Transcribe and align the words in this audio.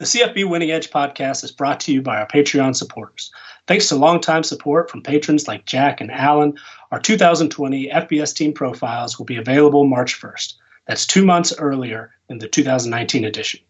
The 0.00 0.06
CFB 0.06 0.48
Winning 0.48 0.70
Edge 0.70 0.88
podcast 0.88 1.44
is 1.44 1.52
brought 1.52 1.78
to 1.80 1.92
you 1.92 2.00
by 2.00 2.16
our 2.16 2.26
Patreon 2.26 2.74
supporters. 2.74 3.30
Thanks 3.66 3.86
to 3.90 3.96
longtime 3.96 4.44
support 4.44 4.90
from 4.90 5.02
patrons 5.02 5.46
like 5.46 5.66
Jack 5.66 6.00
and 6.00 6.10
Alan, 6.10 6.56
our 6.90 6.98
2020 6.98 7.90
FBS 7.90 8.34
team 8.34 8.54
profiles 8.54 9.18
will 9.18 9.26
be 9.26 9.36
available 9.36 9.84
March 9.84 10.18
1st. 10.18 10.54
That's 10.86 11.06
two 11.06 11.22
months 11.22 11.52
earlier 11.58 12.14
than 12.28 12.38
the 12.38 12.48
2019 12.48 13.26
edition. 13.26 13.60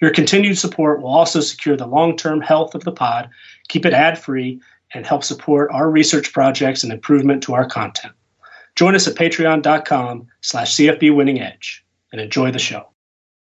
Your 0.00 0.10
continued 0.10 0.56
support 0.56 1.02
will 1.02 1.10
also 1.10 1.40
secure 1.40 1.76
the 1.76 1.86
long 1.86 2.16
term 2.16 2.40
health 2.40 2.74
of 2.74 2.84
the 2.84 2.90
pod, 2.90 3.28
keep 3.68 3.84
it 3.84 3.92
ad 3.92 4.18
free, 4.18 4.62
and 4.94 5.04
help 5.04 5.22
support 5.22 5.70
our 5.70 5.90
research 5.90 6.32
projects 6.32 6.82
and 6.82 6.94
improvement 6.94 7.42
to 7.42 7.52
our 7.52 7.68
content. 7.68 8.14
Join 8.74 8.94
us 8.94 9.06
at 9.06 9.16
patreon.com 9.16 10.28
slash 10.40 10.76
CFB 10.76 11.14
Winning 11.14 11.42
Edge 11.42 11.84
and 12.10 12.22
enjoy 12.22 12.52
the 12.52 12.58
show. 12.58 12.88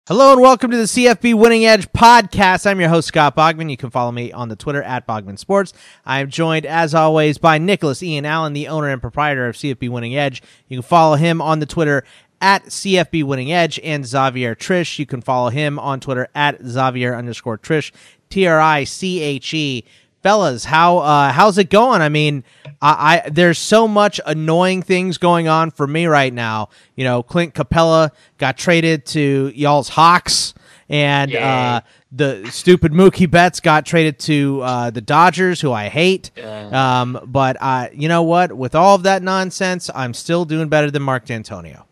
Hello 0.06 0.34
and 0.34 0.42
welcome 0.42 0.70
to 0.70 0.76
the 0.76 0.84
CFB 0.84 1.34
Winning 1.34 1.66
Edge 1.66 1.90
podcast. 1.94 2.70
I'm 2.70 2.82
your 2.82 2.90
host, 2.90 3.08
Scott 3.08 3.38
Bogman. 3.38 3.72
You 3.72 3.78
can 3.78 3.90
follow 3.90 4.12
me 4.12 4.34
on 4.34 4.50
the 4.50 4.58
Twitter 4.58 4.84
at 4.84 5.08
Bogman 5.08 5.40
Sports. 5.40 5.72
I 6.06 6.20
am 6.20 6.30
joined, 6.30 6.66
as 6.66 6.94
always, 6.94 7.38
by 7.38 7.58
Nicholas 7.58 8.04
Ian 8.04 8.26
Allen, 8.26 8.52
the 8.52 8.68
owner 8.68 8.90
and 8.90 9.00
proprietor 9.00 9.48
of 9.48 9.56
CFB 9.56 9.88
Winning 9.88 10.14
Edge. 10.14 10.44
You 10.68 10.76
can 10.76 10.84
follow 10.84 11.16
him 11.16 11.42
on 11.42 11.60
the 11.60 11.66
Twitter 11.66 12.04
at 12.42 12.66
CFB 12.66 13.24
Winning 13.24 13.54
Edge 13.54 13.80
and 13.82 14.06
Xavier 14.06 14.56
Triche. 14.56 15.00
You 15.00 15.06
can 15.06 15.22
follow 15.22 15.48
him 15.48 15.80
on 15.80 16.02
Twitter 16.02 16.28
at 16.36 16.62
Xavier 16.62 17.16
underscore 17.16 17.58
Triche, 17.58 17.94
T 18.30 18.46
R 18.46 18.60
I 18.60 18.84
C 18.84 19.22
H 19.22 19.54
E 19.54 19.86
fellas, 20.24 20.66
how 20.66 21.00
uh, 21.00 21.32
how's 21.32 21.58
it 21.58 21.70
going? 21.70 22.02
I 22.02 22.10
mean, 22.10 22.44
I, 22.82 23.24
I, 23.26 23.30
there's 23.30 23.60
so 23.60 23.88
much 23.88 24.20
annoying 24.26 24.82
things 24.82 25.18
going 25.18 25.48
on 25.48 25.70
for 25.70 25.86
me 25.86 26.08
right 26.08 26.34
now. 26.34 26.70
You 26.96 27.04
know, 27.04 27.22
Clint 27.22 27.54
Capela 27.54 28.12
got 28.38 28.58
traded 28.58 29.06
to 29.08 29.52
y'all's 29.54 29.90
Hawks, 29.90 30.54
and 30.90 31.32
uh, 31.36 31.82
the 32.12 32.50
stupid 32.50 32.94
Mookie 32.94 33.30
Betts 33.30 33.60
got 33.60 33.86
traded 33.86 34.18
to 34.20 34.62
uh, 34.64 34.90
the 34.90 35.02
Dodgers, 35.02 35.62
who 35.62 35.72
I 35.72 35.90
hate. 35.90 36.32
Um, 36.74 37.20
but 37.26 37.58
uh, 37.60 37.90
you 37.94 38.08
know 38.08 38.24
what? 38.24 38.54
With 38.54 38.74
all 38.74 38.96
of 38.96 39.04
that 39.04 39.22
nonsense, 39.22 39.90
I'm 39.94 40.14
still 40.14 40.46
doing 40.46 40.70
better 40.70 40.90
than 40.90 41.02
Mark 41.04 41.26
Dantonio. 41.26 41.84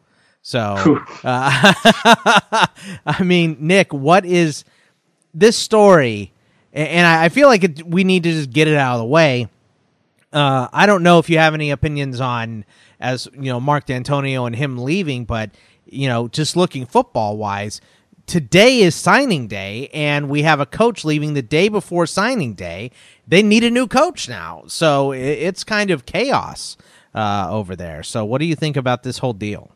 So, 0.43 0.59
uh, 1.23 1.73
I 3.05 3.23
mean, 3.23 3.57
Nick, 3.59 3.93
what 3.93 4.25
is 4.25 4.63
this 5.35 5.55
story? 5.55 6.33
And 6.73 7.05
I 7.05 7.29
feel 7.29 7.47
like 7.47 7.63
it, 7.63 7.85
we 7.85 8.03
need 8.03 8.23
to 8.23 8.31
just 8.31 8.51
get 8.51 8.67
it 8.67 8.75
out 8.75 8.95
of 8.95 8.99
the 8.99 9.05
way. 9.05 9.47
Uh, 10.31 10.67
I 10.71 10.85
don't 10.85 11.03
know 11.03 11.19
if 11.19 11.29
you 11.29 11.37
have 11.37 11.53
any 11.53 11.71
opinions 11.71 12.21
on 12.21 12.65
as 12.99 13.27
you 13.33 13.51
know 13.51 13.59
Mark 13.59 13.87
Dantonio 13.87 14.47
and 14.47 14.55
him 14.55 14.77
leaving, 14.77 15.25
but 15.25 15.51
you 15.85 16.07
know 16.07 16.27
just 16.27 16.55
looking 16.55 16.85
football 16.85 17.37
wise, 17.37 17.81
today 18.27 18.79
is 18.79 18.95
signing 18.95 19.47
day, 19.47 19.89
and 19.93 20.29
we 20.29 20.43
have 20.43 20.59
a 20.59 20.65
coach 20.65 21.03
leaving 21.03 21.33
the 21.33 21.41
day 21.41 21.67
before 21.67 22.05
signing 22.05 22.53
day. 22.53 22.91
They 23.27 23.43
need 23.43 23.63
a 23.63 23.69
new 23.69 23.87
coach 23.87 24.29
now, 24.29 24.63
so 24.67 25.11
it's 25.11 25.63
kind 25.65 25.91
of 25.91 26.05
chaos 26.05 26.77
uh, 27.13 27.47
over 27.49 27.75
there. 27.75 28.03
So, 28.03 28.23
what 28.23 28.39
do 28.39 28.45
you 28.45 28.55
think 28.55 28.77
about 28.77 29.03
this 29.03 29.17
whole 29.17 29.33
deal? 29.33 29.71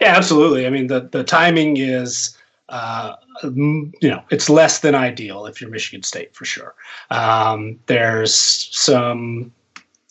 Yeah, 0.00 0.16
absolutely. 0.16 0.66
I 0.66 0.70
mean, 0.70 0.88
the 0.88 1.00
the 1.00 1.22
timing 1.22 1.76
is 1.76 2.36
uh, 2.68 3.14
you 3.44 3.92
know, 4.02 4.22
it's 4.30 4.50
less 4.50 4.80
than 4.80 4.94
ideal 4.94 5.46
if 5.46 5.60
you're 5.60 5.70
Michigan 5.70 6.02
State 6.02 6.34
for 6.34 6.44
sure. 6.44 6.74
Um, 7.10 7.78
there's 7.86 8.34
some, 8.72 9.52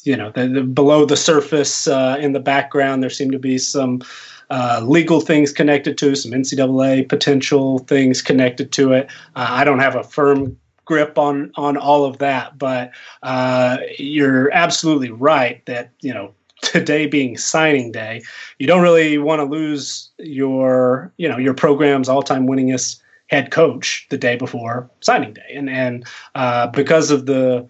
you 0.03 0.15
know, 0.15 0.31
the, 0.31 0.47
the, 0.47 0.63
below 0.63 1.05
the 1.05 1.17
surface 1.17 1.87
uh, 1.87 2.17
in 2.19 2.33
the 2.33 2.39
background, 2.39 3.03
there 3.03 3.09
seem 3.09 3.31
to 3.31 3.39
be 3.39 3.57
some 3.57 4.01
uh, 4.49 4.81
legal 4.85 5.19
things 5.19 5.51
connected 5.51 5.97
to 5.97 6.15
some 6.15 6.31
NCAA 6.31 7.09
potential 7.09 7.79
things 7.79 8.21
connected 8.21 8.71
to 8.73 8.93
it. 8.93 9.09
Uh, 9.35 9.47
I 9.49 9.63
don't 9.63 9.79
have 9.79 9.95
a 9.95 10.03
firm 10.03 10.57
grip 10.85 11.17
on 11.17 11.51
on 11.55 11.77
all 11.77 12.05
of 12.05 12.19
that, 12.19 12.57
but 12.57 12.91
uh, 13.23 13.77
you're 13.97 14.51
absolutely 14.53 15.09
right 15.09 15.65
that 15.65 15.91
you 16.01 16.13
know 16.13 16.33
today 16.61 17.05
being 17.05 17.37
signing 17.37 17.91
day, 17.91 18.21
you 18.59 18.67
don't 18.67 18.81
really 18.81 19.17
want 19.17 19.39
to 19.39 19.45
lose 19.45 20.09
your, 20.17 21.11
you 21.17 21.27
know, 21.27 21.37
your 21.37 21.53
program's 21.53 22.09
all-time 22.09 22.47
winningest 22.47 23.01
head 23.27 23.51
coach 23.51 24.05
the 24.09 24.17
day 24.17 24.35
before 24.35 24.89
signing 25.01 25.33
day, 25.33 25.53
and 25.53 25.69
and 25.69 26.05
uh, 26.35 26.67
because 26.67 27.11
of 27.11 27.25
the 27.25 27.67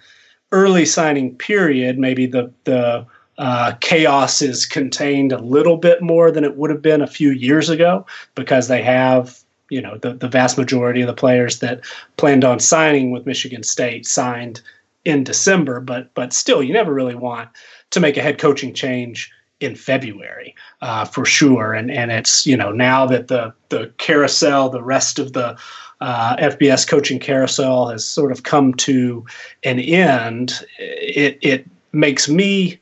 early 0.52 0.86
signing 0.86 1.36
period, 1.36 1.98
maybe 1.98 2.26
the 2.26 2.52
the 2.66 3.06
uh, 3.38 3.74
chaos 3.82 4.42
is 4.42 4.66
contained 4.66 5.32
a 5.32 5.40
little 5.40 5.78
bit 5.78 6.02
more 6.02 6.32
than 6.32 6.44
it 6.44 6.56
would 6.56 6.70
have 6.70 6.82
been 6.82 7.02
a 7.02 7.08
few 7.08 7.32
years 7.32 7.70
ago 7.70 8.06
because 8.34 8.68
they 8.68 8.82
have 8.82 9.42
you 9.70 9.82
know 9.82 9.98
the, 9.98 10.14
the 10.14 10.28
vast 10.28 10.58
majority 10.58 11.02
of 11.02 11.08
the 11.08 11.14
players 11.14 11.59
that 11.59 11.82
planned 12.18 12.44
on 12.44 12.59
signing 12.59 13.12
with 13.12 13.26
Michigan 13.26 13.64
State 13.64 14.06
signed 14.06 14.62
in 15.06 15.24
December, 15.24 15.80
but 15.80 16.14
but 16.14 16.34
still 16.34 16.64
you 16.64 16.74
never 16.74 16.94
really 16.94 17.16
want 17.16 17.50
to 17.96 18.00
make 18.00 18.18
a 18.18 18.22
head 18.22 18.38
coaching 18.38 18.74
change 18.74 19.32
in 19.60 19.76
February 19.76 20.54
uh, 20.82 21.06
for 21.06 21.26
sure. 21.26 21.74
And 21.74 21.90
and 21.90 22.12
it's 22.12 22.46
you 22.46 22.56
know 22.56 22.72
now 22.72 23.06
that 23.08 23.28
the 23.28 23.54
the 23.70 23.92
carousel, 23.98 24.70
the 24.70 24.84
rest 24.84 25.18
of 25.18 25.34
the 25.34 25.58
uh, 26.02 26.36
FBS 26.38 26.88
coaching 26.88 27.20
carousel 27.20 27.90
has 27.90 28.06
sort 28.06 28.32
of 28.32 28.44
come 28.44 28.74
to 28.76 29.26
an 29.64 29.80
end. 29.80 30.66
It 30.78 31.40
it 31.42 31.66
makes 31.94 32.28
me 32.28 32.80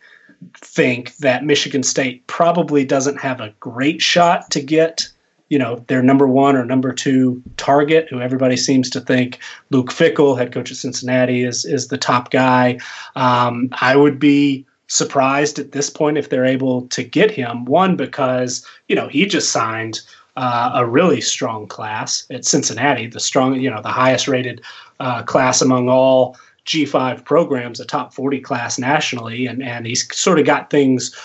think 0.58 1.16
that 1.18 1.46
Michigan 1.46 1.84
State 1.84 2.26
probably 2.28 2.84
doesn't 2.84 3.22
have 3.22 3.40
a 3.40 3.54
great 3.60 4.02
shot 4.02 4.52
to 4.52 4.62
get 4.62 5.08
you 5.50 5.60
know 5.60 5.84
their 5.88 6.02
number 6.02 6.28
one 6.28 6.56
or 6.56 6.66
number 6.66 6.92
two 6.92 7.42
target, 7.58 8.08
who 8.10 8.20
everybody 8.20 8.58
seems 8.58 8.90
to 8.90 9.00
think 9.00 9.38
Luke 9.70 9.92
Fickell, 9.92 10.36
head 10.36 10.52
coach 10.52 10.72
of 10.72 10.78
Cincinnati, 10.78 11.44
is 11.44 11.66
is 11.66 11.90
the 11.90 12.00
top 12.00 12.32
guy. 12.32 12.80
Um, 13.16 13.70
I 13.74 13.96
would 13.96 14.18
be 14.18 14.66
surprised 14.94 15.58
at 15.58 15.72
this 15.72 15.90
point 15.90 16.20
if 16.20 16.30
they're 16.30 16.46
able 16.46 16.84
to 16.90 17.04
get 17.04 17.32
him. 17.32 17.66
One, 17.66 17.96
because, 17.96 18.64
you 18.88 18.96
know, 18.96 19.08
he 19.08 19.26
just 19.26 19.52
signed 19.52 20.02
uh, 20.38 20.72
a 20.76 20.86
really 20.86 21.20
strong 21.20 21.68
class 21.68 22.28
at 22.30 22.46
Cincinnati, 22.46 23.08
the 23.08 23.20
strong, 23.20 23.56
you 23.60 23.72
know, 23.72 23.82
the 23.82 23.90
highest 23.90 24.28
rated 24.28 24.62
uh, 25.00 25.24
class 25.24 25.64
among 25.64 25.90
all 25.90 26.38
G5 26.68 27.26
programs, 27.26 27.80
a 27.80 27.86
top 27.86 28.14
40 28.14 28.40
class 28.42 28.78
nationally. 28.78 29.48
And, 29.48 29.64
and 29.64 29.88
he's 29.88 30.16
sort 30.16 30.38
of 30.38 30.46
got 30.46 30.70
things 30.70 31.16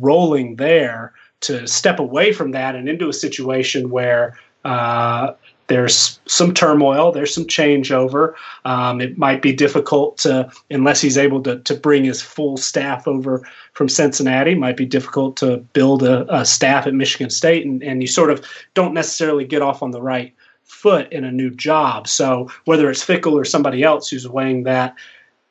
rolling 0.00 0.56
there 0.56 1.14
to 1.40 1.66
step 1.66 1.98
away 1.98 2.30
from 2.30 2.50
that 2.50 2.74
and 2.74 2.90
into 2.90 3.08
a 3.08 3.14
situation 3.14 3.88
where 3.88 4.38
uh, 4.66 5.32
there's 5.66 6.20
some 6.26 6.52
turmoil, 6.52 7.10
there's 7.10 7.34
some 7.34 7.46
changeover. 7.46 8.34
Um, 8.64 9.00
it 9.00 9.16
might 9.16 9.40
be 9.40 9.52
difficult 9.52 10.18
to, 10.18 10.50
unless 10.70 11.00
he's 11.00 11.16
able 11.16 11.42
to, 11.44 11.58
to 11.60 11.74
bring 11.74 12.04
his 12.04 12.20
full 12.20 12.56
staff 12.56 13.08
over 13.08 13.46
from 13.72 13.88
Cincinnati, 13.88 14.54
might 14.54 14.76
be 14.76 14.86
difficult 14.86 15.36
to 15.38 15.58
build 15.72 16.02
a, 16.02 16.26
a 16.34 16.44
staff 16.44 16.86
at 16.86 16.94
Michigan 16.94 17.30
State, 17.30 17.64
and, 17.64 17.82
and 17.82 18.02
you 18.02 18.06
sort 18.06 18.30
of 18.30 18.44
don't 18.74 18.94
necessarily 18.94 19.44
get 19.44 19.62
off 19.62 19.82
on 19.82 19.90
the 19.90 20.02
right 20.02 20.34
foot 20.64 21.10
in 21.12 21.24
a 21.24 21.32
new 21.32 21.50
job. 21.50 22.08
So 22.08 22.50
whether 22.64 22.90
it's 22.90 23.04
Fickell 23.04 23.32
or 23.32 23.44
somebody 23.44 23.82
else 23.82 24.08
who's 24.08 24.28
weighing 24.28 24.64
that 24.64 24.94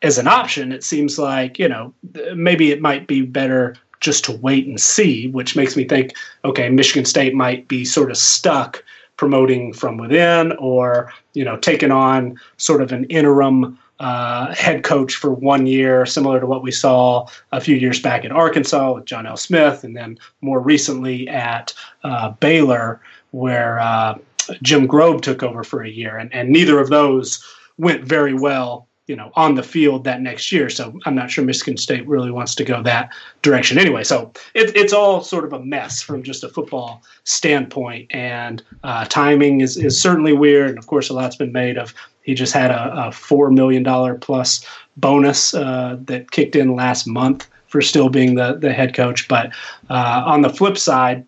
as 0.02 0.18
an 0.18 0.28
option, 0.28 0.72
it 0.72 0.84
seems 0.84 1.18
like, 1.18 1.58
you 1.58 1.68
know, 1.68 1.94
maybe 2.36 2.72
it 2.72 2.82
might 2.82 3.08
be 3.08 3.22
better 3.22 3.76
just 4.00 4.26
to 4.26 4.38
wait 4.38 4.68
and 4.68 4.80
see, 4.82 5.30
which 5.30 5.56
makes 5.56 5.78
me 5.78 5.86
think, 5.86 6.14
okay, 6.44 6.70
Michigan 6.70 7.06
State 7.06 7.34
might 7.34 7.68
be 7.68 7.86
sort 7.86 8.12
of 8.12 8.18
stuck 8.18 8.84
promoting 9.18 9.74
from 9.74 9.98
within 9.98 10.52
or 10.54 11.12
you 11.34 11.44
know 11.44 11.58
taking 11.58 11.92
on 11.92 12.40
sort 12.58 12.82
of 12.82 12.92
an 12.92 13.06
interim 13.06 13.78
uh, 14.00 14.54
head 14.54 14.84
coach 14.84 15.16
for 15.16 15.32
one 15.32 15.66
year, 15.66 16.06
similar 16.06 16.40
to 16.40 16.46
what 16.46 16.64
we 16.64 16.72
saw 16.72 17.26
a 17.52 17.62
few 17.62 17.76
years 17.76 18.02
back 18.02 18.26
at 18.26 18.32
Arkansas 18.32 18.94
with 18.94 19.06
John 19.06 19.26
L. 19.26 19.38
Smith, 19.38 19.84
and 19.84 19.96
then 19.96 20.18
more 20.42 20.60
recently 20.60 21.28
at 21.30 21.74
uh, 22.04 22.32
Baylor, 22.32 23.00
where 23.32 23.80
uh, 23.80 24.18
Jim 24.62 24.88
Grobe 24.88 25.22
took 25.22 25.42
over 25.42 25.64
for 25.64 25.84
a 25.84 25.90
year, 25.90 26.18
and, 26.18 26.34
and 26.34 26.50
neither 26.50 26.80
of 26.80 26.90
those 26.90 27.44
went 27.78 28.04
very 28.04 28.34
well 28.34 28.88
you 29.08 29.16
know 29.16 29.32
on 29.36 29.56
the 29.56 29.64
field 29.64 30.04
that 30.06 30.22
next 30.22 30.52
year. 30.52 30.70
So 30.70 30.98
I'm 31.06 31.16
not 31.16 31.30
sure 31.30 31.44
Michigan 31.44 31.78
State 31.78 32.08
really 32.08 32.32
wants 32.32 32.56
to 32.56 32.64
go 32.64 32.82
that 32.84 33.14
direction 33.42 33.78
anyway. 33.78 34.04
So 34.04 34.32
it, 34.54 34.76
it's 34.76 34.94
all 34.94 35.22
sort 35.22 35.44
of 35.46 35.54
a 35.54 35.60
mess 35.60 36.02
from 36.02 36.24
just 36.24 36.44
a 36.44 36.50
football 36.50 37.04
standpoint, 37.24 38.14
and 38.14 38.64
uh, 38.84 39.06
timing 39.06 39.62
is 39.62 39.78
is 39.78 40.00
certainly 40.00 40.34
weird. 40.34 40.70
And 40.70 40.80
of 40.80 40.88
course, 40.88 41.10
a 41.10 41.14
lot's 41.14 41.36
been 41.36 41.52
made 41.52 41.78
of 41.78 41.94
he 42.22 42.34
just 42.34 42.54
had 42.54 42.72
a, 42.72 43.08
a 43.08 43.12
four 43.12 43.52
million 43.52 43.84
dollar 43.84 44.16
plus 44.16 44.66
bonus 44.98 45.54
uh, 45.54 45.98
that 46.02 46.32
kicked 46.32 46.56
in 46.56 46.76
last 46.76 47.06
month 47.06 47.48
for 47.68 47.82
still 47.82 48.10
being 48.10 48.36
the 48.36 48.54
the 48.54 48.72
head 48.72 48.94
coach. 48.94 49.28
But 49.28 49.48
uh, 49.90 50.24
on 50.26 50.42
the 50.42 50.50
flip 50.50 50.78
side, 50.78 51.26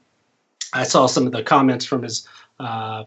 I 0.73 0.83
saw 0.83 1.07
some 1.07 1.25
of 1.25 1.33
the 1.33 1.43
comments 1.43 1.85
from 1.85 2.03
his. 2.03 2.27
Uh, 2.57 3.03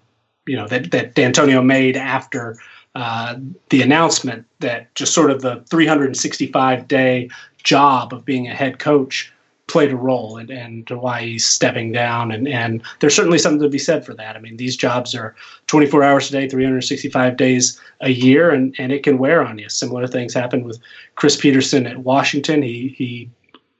you 0.46 0.56
know 0.56 0.66
that 0.68 0.90
that 0.92 1.14
Dantonio 1.14 1.64
made 1.64 1.96
after 1.96 2.56
uh, 2.98 3.36
the 3.70 3.80
announcement 3.80 4.44
that 4.58 4.92
just 4.96 5.14
sort 5.14 5.30
of 5.30 5.40
the 5.40 5.62
365 5.70 6.88
day 6.88 7.30
job 7.62 8.12
of 8.12 8.24
being 8.24 8.48
a 8.48 8.54
head 8.54 8.80
coach 8.80 9.32
played 9.68 9.92
a 9.92 9.96
role 9.96 10.36
and, 10.36 10.50
and 10.50 10.90
why 10.90 11.22
he's 11.22 11.44
stepping 11.44 11.92
down. 11.92 12.32
And, 12.32 12.48
and 12.48 12.82
there's 12.98 13.14
certainly 13.14 13.38
something 13.38 13.62
to 13.62 13.68
be 13.68 13.78
said 13.78 14.04
for 14.04 14.14
that. 14.14 14.34
I 14.34 14.40
mean, 14.40 14.56
these 14.56 14.76
jobs 14.76 15.14
are 15.14 15.36
24 15.68 16.02
hours 16.02 16.28
a 16.28 16.32
day, 16.32 16.48
365 16.48 17.36
days 17.36 17.80
a 18.00 18.10
year, 18.10 18.50
and, 18.50 18.74
and 18.78 18.90
it 18.90 19.04
can 19.04 19.18
wear 19.18 19.46
on 19.46 19.58
you. 19.58 19.68
Similar 19.68 20.08
things 20.08 20.34
happened 20.34 20.64
with 20.64 20.80
Chris 21.14 21.36
Petersen 21.36 21.86
at 21.86 21.98
Washington. 21.98 22.62
He, 22.62 22.88
he 22.98 23.30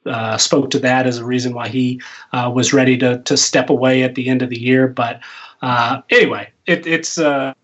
uh, 0.06 0.36
spoke 0.36 0.70
to 0.70 0.78
that 0.78 1.08
as 1.08 1.18
a 1.18 1.24
reason 1.24 1.54
why 1.54 1.66
he 1.66 2.00
uh, 2.32 2.52
was 2.54 2.72
ready 2.72 2.96
to, 2.98 3.18
to 3.22 3.36
step 3.36 3.68
away 3.68 4.04
at 4.04 4.14
the 4.14 4.28
end 4.28 4.42
of 4.42 4.50
the 4.50 4.60
year. 4.60 4.86
But 4.86 5.18
uh, 5.60 6.02
anyway, 6.10 6.50
it, 6.66 6.86
it's 6.86 7.18
uh, 7.18 7.54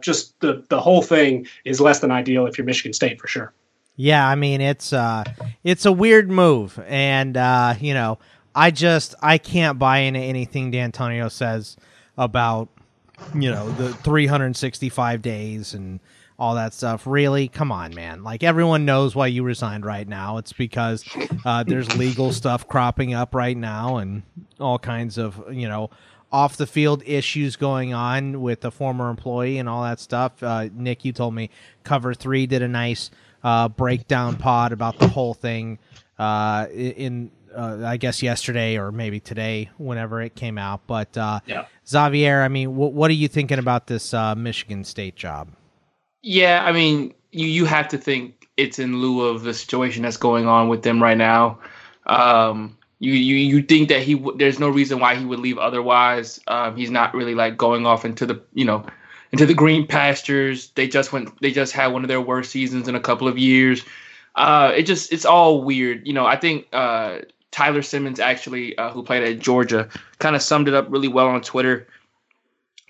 just 0.00 0.38
the, 0.40 0.64
the 0.68 0.80
whole 0.80 1.02
thing 1.02 1.46
is 1.64 1.80
less 1.80 2.00
than 2.00 2.10
ideal 2.10 2.46
if 2.46 2.58
you're 2.58 2.64
Michigan 2.64 2.92
State 2.92 3.20
for 3.20 3.26
sure. 3.26 3.52
Yeah, 3.96 4.26
I 4.26 4.34
mean 4.34 4.60
it's 4.60 4.92
uh 4.92 5.24
it's 5.62 5.86
a 5.86 5.92
weird 5.92 6.30
move 6.30 6.80
and 6.86 7.36
uh 7.36 7.74
you 7.80 7.94
know, 7.94 8.18
I 8.54 8.70
just 8.70 9.14
I 9.22 9.38
can't 9.38 9.78
buy 9.78 9.98
into 9.98 10.20
anything 10.20 10.72
Dantonio 10.72 11.30
says 11.30 11.76
about 12.16 12.68
you 13.34 13.50
know, 13.50 13.70
the 13.72 13.92
365 13.94 15.22
days 15.22 15.74
and 15.74 16.00
all 16.38 16.54
that 16.56 16.74
stuff. 16.74 17.06
Really? 17.06 17.48
Come 17.48 17.70
on, 17.70 17.94
man. 17.94 18.24
Like 18.24 18.42
everyone 18.42 18.84
knows 18.84 19.14
why 19.14 19.28
you 19.28 19.42
resigned 19.42 19.84
right 19.84 20.06
now. 20.06 20.38
It's 20.38 20.52
because 20.52 21.04
uh, 21.44 21.62
there's 21.62 21.96
legal 21.96 22.32
stuff 22.32 22.66
cropping 22.66 23.14
up 23.14 23.34
right 23.34 23.56
now 23.56 23.98
and 23.98 24.22
all 24.58 24.78
kinds 24.78 25.18
of, 25.18 25.42
you 25.52 25.68
know, 25.68 25.90
off 26.34 26.56
the 26.56 26.66
field 26.66 27.00
issues 27.06 27.54
going 27.54 27.94
on 27.94 28.42
with 28.42 28.64
a 28.64 28.70
former 28.72 29.08
employee 29.08 29.58
and 29.58 29.68
all 29.68 29.84
that 29.84 30.00
stuff. 30.00 30.42
Uh, 30.42 30.68
Nick, 30.74 31.04
you 31.04 31.12
told 31.12 31.32
me 31.32 31.48
Cover 31.84 32.12
3 32.12 32.46
did 32.48 32.60
a 32.60 32.66
nice 32.66 33.12
uh, 33.44 33.68
breakdown 33.68 34.34
pod 34.34 34.72
about 34.72 34.98
the 34.98 35.06
whole 35.06 35.32
thing 35.32 35.78
uh, 36.18 36.66
in 36.72 37.30
uh, 37.54 37.82
I 37.84 37.98
guess 37.98 38.20
yesterday 38.20 38.76
or 38.76 38.90
maybe 38.90 39.20
today, 39.20 39.70
whenever 39.78 40.20
it 40.20 40.34
came 40.34 40.58
out. 40.58 40.80
But 40.88 41.16
uh, 41.16 41.38
yeah. 41.46 41.66
Xavier, 41.86 42.42
I 42.42 42.48
mean, 42.48 42.70
wh- 42.70 42.92
what 42.92 43.12
are 43.12 43.14
you 43.14 43.28
thinking 43.28 43.60
about 43.60 43.86
this 43.86 44.12
uh, 44.12 44.34
Michigan 44.34 44.82
State 44.82 45.14
job? 45.14 45.50
Yeah, 46.20 46.64
I 46.64 46.72
mean, 46.72 47.14
you 47.30 47.46
you 47.46 47.64
have 47.64 47.86
to 47.88 47.98
think 47.98 48.48
it's 48.56 48.80
in 48.80 49.00
lieu 49.00 49.20
of 49.20 49.44
the 49.44 49.54
situation 49.54 50.02
that's 50.02 50.16
going 50.16 50.48
on 50.48 50.68
with 50.68 50.82
them 50.82 51.00
right 51.00 51.16
now. 51.16 51.60
Um, 52.06 52.76
you 53.04 53.12
you 53.12 53.36
you 53.36 53.62
think 53.62 53.88
that 53.90 54.02
he 54.02 54.14
w- 54.14 54.36
there's 54.38 54.58
no 54.58 54.68
reason 54.68 54.98
why 54.98 55.14
he 55.14 55.24
would 55.24 55.38
leave 55.38 55.58
otherwise. 55.58 56.40
Um, 56.46 56.76
he's 56.76 56.90
not 56.90 57.14
really 57.14 57.34
like 57.34 57.56
going 57.56 57.86
off 57.86 58.04
into 58.04 58.26
the 58.26 58.42
you 58.54 58.64
know 58.64 58.86
into 59.32 59.46
the 59.46 59.54
green 59.54 59.86
pastures. 59.86 60.70
They 60.70 60.88
just 60.88 61.12
went. 61.12 61.40
They 61.40 61.50
just 61.50 61.72
had 61.72 61.88
one 61.88 62.02
of 62.02 62.08
their 62.08 62.20
worst 62.20 62.50
seasons 62.50 62.88
in 62.88 62.94
a 62.94 63.00
couple 63.00 63.28
of 63.28 63.36
years. 63.36 63.84
Uh, 64.34 64.72
it 64.74 64.82
just 64.84 65.12
it's 65.12 65.24
all 65.24 65.62
weird. 65.62 66.06
You 66.06 66.12
know, 66.12 66.24
I 66.24 66.36
think 66.36 66.66
uh, 66.72 67.18
Tyler 67.50 67.82
Simmons 67.82 68.20
actually, 68.20 68.76
uh, 68.78 68.90
who 68.90 69.02
played 69.02 69.22
at 69.24 69.38
Georgia, 69.40 69.88
kind 70.18 70.34
of 70.34 70.42
summed 70.42 70.68
it 70.68 70.74
up 70.74 70.86
really 70.88 71.08
well 71.08 71.28
on 71.28 71.40
Twitter 71.40 71.86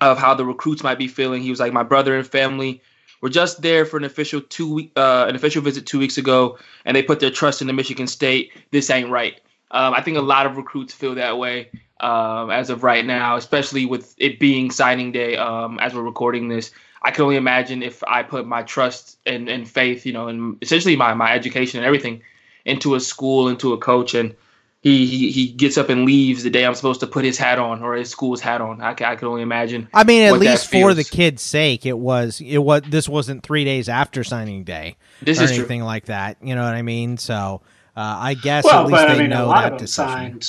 of 0.01 0.17
how 0.17 0.33
the 0.33 0.45
recruits 0.45 0.83
might 0.83 0.97
be 0.97 1.07
feeling. 1.07 1.41
He 1.41 1.49
was 1.49 1.59
like, 1.59 1.73
"My 1.73 1.83
brother 1.83 2.15
and 2.15 2.25
family 2.25 2.81
were 3.21 3.29
just 3.29 3.61
there 3.61 3.85
for 3.85 3.97
an 3.97 4.03
official 4.03 4.41
two 4.41 4.73
week 4.73 4.91
uh, 4.95 5.25
an 5.27 5.35
official 5.35 5.61
visit 5.61 5.85
two 5.85 5.99
weeks 5.99 6.17
ago, 6.17 6.57
and 6.85 6.95
they 6.95 7.03
put 7.03 7.19
their 7.19 7.31
trust 7.31 7.61
in 7.61 7.67
the 7.67 7.73
Michigan 7.73 8.07
State. 8.07 8.51
This 8.71 8.89
ain't 8.89 9.09
right." 9.09 9.39
Um, 9.71 9.93
I 9.93 10.01
think 10.01 10.17
a 10.17 10.21
lot 10.21 10.45
of 10.45 10.57
recruits 10.57 10.93
feel 10.93 11.15
that 11.15 11.37
way 11.37 11.69
um, 11.99 12.49
as 12.51 12.69
of 12.69 12.83
right 12.83 13.05
now, 13.05 13.35
especially 13.35 13.85
with 13.85 14.15
it 14.17 14.39
being 14.39 14.71
signing 14.71 15.11
day 15.11 15.37
um, 15.37 15.79
as 15.79 15.93
we're 15.93 16.03
recording 16.03 16.47
this. 16.47 16.71
I 17.01 17.11
can 17.11 17.23
only 17.23 17.35
imagine 17.35 17.83
if 17.83 18.03
I 18.07 18.23
put 18.23 18.47
my 18.47 18.63
trust 18.63 19.17
and, 19.25 19.47
and 19.47 19.67
faith, 19.67 20.05
you 20.05 20.13
know, 20.13 20.27
and 20.27 20.57
essentially 20.61 20.95
my, 20.95 21.13
my 21.13 21.33
education 21.33 21.79
and 21.79 21.85
everything 21.85 22.23
into 22.65 22.95
a 22.95 22.99
school, 22.99 23.47
into 23.47 23.73
a 23.73 23.77
coach, 23.77 24.15
and 24.15 24.35
he, 24.81 25.07
he 25.07 25.31
he 25.31 25.47
gets 25.47 25.79
up 25.79 25.89
and 25.89 26.05
leaves 26.05 26.43
the 26.43 26.51
day 26.51 26.63
I'm 26.63 26.75
supposed 26.75 26.99
to 26.99 27.07
put 27.07 27.25
his 27.25 27.39
hat 27.39 27.57
on 27.57 27.81
or 27.81 27.95
his 27.95 28.09
school's 28.09 28.39
hat 28.39 28.61
on. 28.61 28.81
I, 28.81 28.91
I 28.91 29.15
can 29.15 29.27
only 29.27 29.41
imagine. 29.41 29.87
I 29.93 30.03
mean, 30.03 30.21
at 30.21 30.39
least 30.39 30.69
for 30.69 30.93
the 30.93 31.03
kid's 31.03 31.41
sake, 31.41 31.87
it 31.87 31.97
was 31.97 32.39
it 32.39 32.59
was 32.59 32.83
this 32.87 33.09
wasn't 33.09 33.41
three 33.41 33.65
days 33.65 33.89
after 33.89 34.23
signing 34.23 34.63
day 34.63 34.97
this 35.23 35.39
or 35.39 35.45
is 35.45 35.51
anything 35.53 35.79
true. 35.79 35.87
like 35.87 36.05
that. 36.05 36.37
You 36.39 36.53
know 36.53 36.63
what 36.63 36.75
I 36.75 36.83
mean? 36.83 37.17
So 37.17 37.61
uh, 37.95 38.17
I 38.19 38.33
guess 38.33 38.63
well, 38.63 38.81
at 38.81 38.87
least 38.87 39.07
they 39.07 39.13
I 39.13 39.17
mean, 39.19 39.29
know 39.29 39.49
that 39.49 39.77
decision. 39.77 40.11
Signed, 40.11 40.47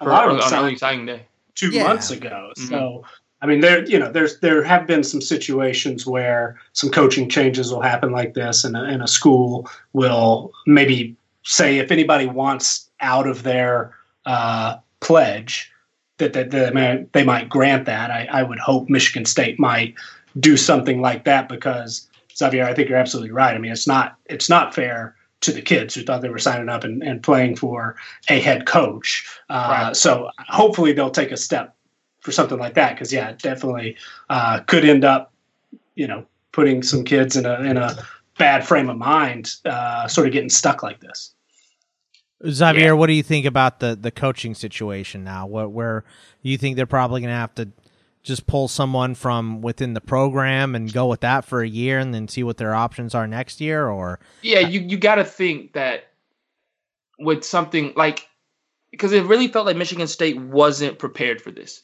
a 0.00 0.06
lot 0.06 0.28
of 0.28 0.38
them 0.38 0.48
signed 0.48 0.78
signing 0.78 1.06
day 1.06 1.26
two 1.54 1.70
yeah. 1.70 1.84
months 1.84 2.10
ago. 2.10 2.52
Mm-hmm. 2.56 2.68
So 2.68 3.04
I 3.40 3.46
mean, 3.46 3.60
there 3.60 3.84
you 3.84 3.98
know 3.98 4.10
there's 4.10 4.38
there 4.40 4.62
have 4.62 4.86
been 4.86 5.04
some 5.04 5.20
situations 5.20 6.06
where 6.06 6.60
some 6.72 6.90
coaching 6.90 7.28
changes 7.28 7.72
will 7.72 7.82
happen 7.82 8.12
like 8.12 8.34
this, 8.34 8.64
and 8.64 8.76
a, 8.76 8.82
and 8.82 9.02
a 9.02 9.08
school 9.08 9.68
will 9.92 10.52
maybe 10.66 11.16
say 11.44 11.78
if 11.78 11.90
anybody 11.90 12.26
wants 12.26 12.90
out 13.00 13.26
of 13.26 13.42
their 13.42 13.94
uh, 14.26 14.76
pledge 15.00 15.72
that, 16.18 16.32
that, 16.32 16.50
that 16.50 17.08
they 17.12 17.24
might 17.24 17.48
grant 17.48 17.84
that. 17.86 18.10
I, 18.10 18.28
I 18.30 18.42
would 18.42 18.60
hope 18.60 18.88
Michigan 18.88 19.24
State 19.24 19.58
might 19.58 19.94
do 20.38 20.56
something 20.56 21.00
like 21.00 21.24
that 21.24 21.48
because 21.48 22.08
Xavier, 22.36 22.64
I 22.64 22.74
think 22.74 22.88
you're 22.88 22.98
absolutely 22.98 23.32
right. 23.32 23.54
I 23.54 23.58
mean, 23.58 23.72
it's 23.72 23.86
not 23.86 24.16
it's 24.26 24.48
not 24.48 24.74
fair 24.74 25.16
to 25.42 25.52
the 25.52 25.62
kids 25.62 25.94
who 25.94 26.02
thought 26.02 26.22
they 26.22 26.28
were 26.28 26.38
signing 26.38 26.68
up 26.68 26.84
and, 26.84 27.02
and 27.02 27.22
playing 27.22 27.56
for 27.56 27.96
a 28.28 28.40
head 28.40 28.66
coach. 28.66 29.28
Uh, 29.50 29.84
right. 29.86 29.96
So 29.96 30.30
hopefully 30.38 30.92
they'll 30.92 31.10
take 31.10 31.30
a 31.30 31.36
step 31.36 31.76
for 32.20 32.32
something 32.32 32.58
like 32.58 32.74
that 32.74 32.94
because 32.94 33.12
yeah, 33.12 33.30
it 33.30 33.38
definitely 33.38 33.96
uh, 34.30 34.60
could 34.60 34.84
end 34.84 35.04
up, 35.04 35.32
you 35.94 36.06
know, 36.06 36.24
putting 36.52 36.82
some 36.82 37.04
kids 37.04 37.36
in 37.36 37.44
a 37.44 37.60
in 37.60 37.76
a 37.76 37.96
bad 38.38 38.66
frame 38.66 38.88
of 38.88 38.96
mind, 38.96 39.56
uh, 39.64 40.06
sort 40.08 40.26
of 40.26 40.32
getting 40.32 40.50
stuck 40.50 40.82
like 40.82 41.00
this. 41.00 41.34
Xavier, 42.48 42.86
yeah. 42.86 42.92
what 42.92 43.06
do 43.06 43.12
you 43.12 43.22
think 43.22 43.46
about 43.46 43.80
the 43.80 43.96
the 44.00 44.10
coaching 44.10 44.54
situation 44.54 45.24
now? 45.24 45.46
What 45.46 45.72
where 45.72 46.04
you 46.42 46.56
think 46.58 46.76
they're 46.76 46.86
probably 46.86 47.20
going 47.20 47.32
to 47.32 47.36
have 47.36 47.54
to 47.56 47.68
just 48.22 48.46
pull 48.46 48.68
someone 48.68 49.14
from 49.14 49.62
within 49.62 49.94
the 49.94 50.00
program 50.00 50.74
and 50.74 50.92
go 50.92 51.06
with 51.06 51.20
that 51.20 51.44
for 51.44 51.62
a 51.62 51.68
year 51.68 51.98
and 51.98 52.14
then 52.14 52.28
see 52.28 52.42
what 52.42 52.56
their 52.56 52.74
options 52.74 53.14
are 53.14 53.26
next 53.26 53.60
year 53.60 53.88
or? 53.88 54.20
Yeah 54.42 54.60
you 54.60 54.80
you 54.80 54.96
got 54.96 55.16
to 55.16 55.24
think 55.24 55.72
that 55.72 56.04
with 57.18 57.44
something 57.44 57.92
like 57.96 58.28
because 58.90 59.12
it 59.12 59.24
really 59.24 59.48
felt 59.48 59.66
like 59.66 59.76
michigan 59.76 60.06
state 60.06 60.38
wasn't 60.38 60.98
prepared 60.98 61.40
for 61.40 61.50
this. 61.50 61.82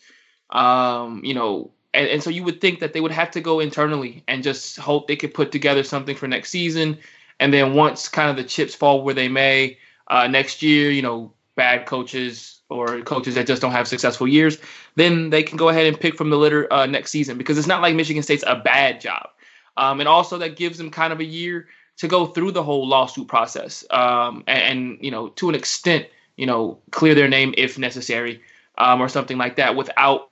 Um 0.51 1.23
you 1.25 1.35
know 1.35 1.73
and, 1.95 2.07
and 2.09 2.23
so 2.23 2.31
you 2.31 2.45
would 2.45 2.61
think 2.61 2.81
that 2.81 2.93
they 2.93 3.01
would 3.01 3.13
have 3.13 3.31
to 3.33 3.41
go 3.41 3.61
internally 3.61 4.23
and 4.29 4.43
just 4.43 4.79
hope 4.79 5.09
they 5.09 5.17
could 5.17 5.35
put 5.35 5.51
together 5.51 5.83
something 5.83 6.15
for 6.15 6.29
next 6.29 6.51
season. 6.51 6.99
And 7.41 7.53
then 7.53 7.75
once 7.75 8.09
kind 8.09 8.31
of 8.31 8.37
the 8.37 8.45
chips 8.45 8.75
fall 8.75 9.03
where 9.03 9.15
they 9.15 9.29
may 9.29 9.79
uh, 10.09 10.27
next 10.29 10.63
year 10.63 10.91
you 10.91 11.03
know 11.03 11.33
bad 11.57 11.87
coaches 11.87 12.58
or 12.71 13.01
coaches 13.03 13.35
that 13.35 13.47
just 13.47 13.63
don't 13.63 13.73
have 13.73 13.89
successful 13.89 14.29
years, 14.29 14.59
then 14.95 15.31
they 15.31 15.43
can 15.43 15.57
go 15.57 15.69
ahead 15.69 15.87
and 15.87 15.99
pick 15.99 16.17
from 16.17 16.31
the 16.31 16.37
litter 16.37 16.71
uh, 16.73 16.87
next 16.87 17.11
season 17.11 17.39
because 17.39 17.59
it's 17.59 17.67
not 17.67 17.81
like 17.81 17.95
Michigan 17.95 18.23
State's 18.23 18.45
a 18.47 18.57
bad 18.57 19.01
job. 19.01 19.29
Um, 19.77 20.01
and 20.01 20.09
also 20.09 20.39
that 20.39 20.57
gives 20.57 20.77
them 20.79 20.91
kind 20.91 21.13
of 21.13 21.21
a 21.21 21.25
year 21.25 21.69
to 21.99 22.09
go 22.09 22.27
through 22.27 22.53
the 22.53 22.63
whole 22.63 22.87
lawsuit 22.87 23.29
process 23.29 23.85
um, 23.91 24.45
and, 24.47 24.63
and, 24.63 24.99
you 25.01 25.11
know, 25.11 25.29
to 25.29 25.49
an 25.49 25.55
extent, 25.55 26.07
you 26.37 26.47
know, 26.47 26.79
clear 26.91 27.15
their 27.15 27.29
name 27.29 27.55
if 27.57 27.79
necessary 27.79 28.41
um, 28.77 29.01
or 29.01 29.09
something 29.09 29.39
like 29.39 29.57
that 29.57 29.77
without 29.77 30.31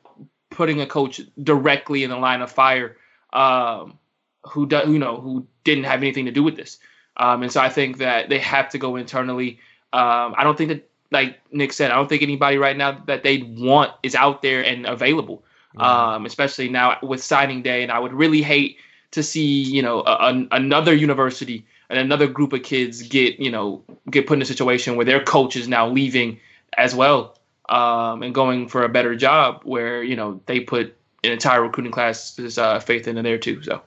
putting 0.51 0.81
a 0.81 0.87
coach 0.87 1.21
directly 1.43 2.05
in 2.05 2.11
the 2.11 2.17
line 2.17 2.43
of 2.43 2.51
fire 2.51 2.97
um, 3.33 3.99
who, 4.45 4.67
do, 4.67 4.83
you 4.87 4.99
know, 4.99 5.21
who 5.21 5.47
didn't 5.65 5.85
have 5.85 6.03
anything 6.03 6.27
to 6.27 6.33
do 6.33 6.43
with 6.43 6.57
this. 6.57 6.79
Um, 7.17 7.43
and 7.43 7.51
so 7.51 7.61
I 7.61 7.69
think 7.69 7.99
that 7.99 8.29
they 8.29 8.39
have 8.39 8.69
to 8.71 8.79
go 8.79 8.97
internally. 8.97 9.59
Um, 9.93 10.35
I 10.37 10.45
don't 10.45 10.57
think 10.57 10.69
that 10.69 10.89
like 11.17 11.41
Nick 11.51 11.73
said, 11.73 11.91
I 11.91 11.97
don't 11.97 12.09
think 12.09 12.23
anybody 12.23 12.59
right 12.59 12.77
now 12.77 13.03
that 13.07 13.23
they'd 13.23 13.59
want 13.59 13.93
is 14.03 14.15
out 14.15 14.43
there 14.43 14.65
and 14.65 14.87
available. 14.87 15.43
Um, 15.79 16.25
especially 16.25 16.71
now 16.71 16.97
with 17.03 17.23
signing 17.23 17.61
day, 17.61 17.83
and 17.83 17.93
I 17.93 17.99
would 17.99 18.15
really 18.15 18.41
hate 18.41 18.79
to 19.11 19.23
see 19.23 19.63
you 19.63 19.83
know 19.83 20.01
a, 20.01 20.33
a, 20.33 20.47
another 20.53 20.95
university 20.95 21.67
and 21.91 21.99
another 21.99 22.27
group 22.27 22.55
of 22.55 22.63
kids 22.63 23.03
get 23.03 23.39
you 23.39 23.51
know 23.51 23.83
get 24.11 24.27
put 24.27 24.39
in 24.39 24.43
a 24.43 24.47
situation 24.47 24.97
where 24.97 25.05
their 25.05 25.23
coach 25.23 25.55
is 25.55 25.69
now 25.69 25.87
leaving 25.87 26.41
as 26.79 26.95
well 26.95 27.37
um, 27.69 28.23
and 28.23 28.35
going 28.35 28.69
for 28.69 28.85
a 28.85 28.89
better 28.89 29.15
job 29.15 29.61
where 29.65 30.03
you 30.03 30.17
know 30.17 30.41
they 30.47 30.61
put 30.61 30.97
an 31.25 31.33
entire 31.33 31.63
recruiting 31.63 31.93
class's 31.93 32.59
uh, 32.59 32.81
faith 32.81 33.07
into 33.07 33.23
there 33.23 33.39
too. 33.39 33.63
So 33.63 33.83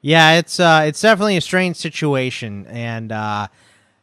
yeah, 0.00 0.38
it's 0.38 0.60
uh, 0.60 0.84
it's 0.86 1.00
definitely 1.00 1.36
a 1.36 1.40
strange 1.40 1.76
situation, 1.76 2.66
and 2.66 3.12
uh, 3.12 3.48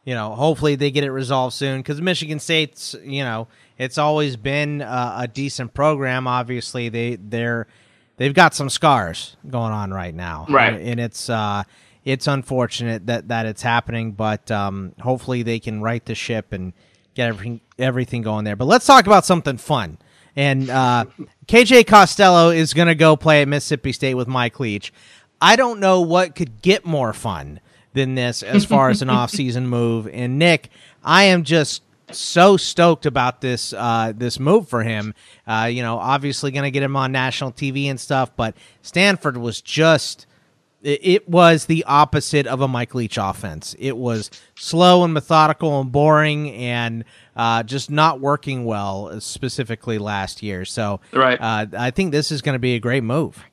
you 0.04 0.14
know, 0.14 0.34
hopefully 0.34 0.76
they 0.76 0.90
get 0.90 1.04
it 1.04 1.10
resolved 1.10 1.54
soon 1.54 1.80
because 1.80 2.00
Michigan 2.00 2.38
State's, 2.38 2.94
you 3.04 3.22
know, 3.22 3.48
it's 3.78 3.98
always 3.98 4.36
been 4.36 4.80
a, 4.80 5.14
a 5.18 5.28
decent 5.28 5.74
program. 5.74 6.26
Obviously, 6.26 6.88
they 6.88 7.16
they're 7.16 7.66
they've 8.16 8.34
got 8.34 8.54
some 8.54 8.70
scars 8.70 9.36
going 9.48 9.72
on 9.72 9.92
right 9.92 10.14
now, 10.14 10.46
right? 10.48 10.74
And, 10.74 10.82
and 10.82 11.00
it's 11.00 11.28
uh, 11.28 11.64
it's 12.04 12.26
unfortunate 12.26 13.06
that 13.06 13.28
that 13.28 13.46
it's 13.46 13.62
happening, 13.62 14.12
but 14.12 14.50
um, 14.50 14.94
hopefully 15.00 15.42
they 15.42 15.58
can 15.58 15.80
right 15.80 16.04
the 16.04 16.14
ship 16.14 16.52
and 16.52 16.72
get 17.14 17.28
everything 17.28 17.60
everything 17.78 18.22
going 18.22 18.44
there. 18.44 18.56
But 18.56 18.66
let's 18.66 18.86
talk 18.86 19.06
about 19.06 19.24
something 19.24 19.56
fun. 19.58 19.98
And 20.36 20.70
uh, 20.70 21.06
KJ 21.46 21.86
Costello 21.86 22.50
is 22.50 22.72
going 22.72 22.88
to 22.88 22.94
go 22.94 23.16
play 23.16 23.42
at 23.42 23.48
Mississippi 23.48 23.92
State 23.92 24.14
with 24.14 24.28
Mike 24.28 24.60
Leach. 24.60 24.92
I 25.40 25.56
don't 25.56 25.80
know 25.80 26.00
what 26.00 26.34
could 26.34 26.62
get 26.62 26.84
more 26.84 27.12
fun 27.12 27.60
than 27.92 28.14
this 28.14 28.42
as 28.42 28.64
far 28.64 28.90
as 28.90 29.02
an 29.02 29.10
off-season 29.10 29.66
move. 29.66 30.08
And 30.12 30.38
Nick, 30.38 30.70
I 31.02 31.24
am 31.24 31.44
just 31.44 31.82
so 32.12 32.56
stoked 32.56 33.06
about 33.06 33.40
this 33.40 33.72
uh, 33.72 34.12
this 34.16 34.38
move 34.40 34.68
for 34.68 34.82
him. 34.82 35.14
Uh, 35.46 35.68
you 35.70 35.82
know, 35.82 35.98
obviously 35.98 36.50
going 36.50 36.64
to 36.64 36.70
get 36.70 36.82
him 36.82 36.96
on 36.96 37.12
national 37.12 37.52
TV 37.52 37.86
and 37.86 38.00
stuff, 38.00 38.34
but 38.36 38.56
Stanford 38.82 39.36
was 39.36 39.60
just 39.60 40.26
it 40.82 41.28
was 41.28 41.66
the 41.66 41.84
opposite 41.84 42.46
of 42.46 42.62
a 42.62 42.68
Mike 42.68 42.94
Leach 42.94 43.18
offense. 43.18 43.76
It 43.78 43.96
was 43.96 44.30
slow 44.54 45.04
and 45.04 45.12
methodical 45.12 45.78
and 45.80 45.92
boring 45.92 46.52
and 46.52 47.04
uh, 47.36 47.62
just 47.64 47.90
not 47.90 48.20
working 48.20 48.64
well, 48.64 49.20
specifically 49.20 49.98
last 49.98 50.42
year. 50.42 50.64
So, 50.64 51.00
right. 51.12 51.38
Uh, 51.38 51.66
I 51.78 51.90
think 51.90 52.12
this 52.12 52.32
is 52.32 52.40
going 52.40 52.54
to 52.54 52.60
be 52.60 52.76
a 52.76 52.80
great 52.80 53.04
move. 53.04 53.44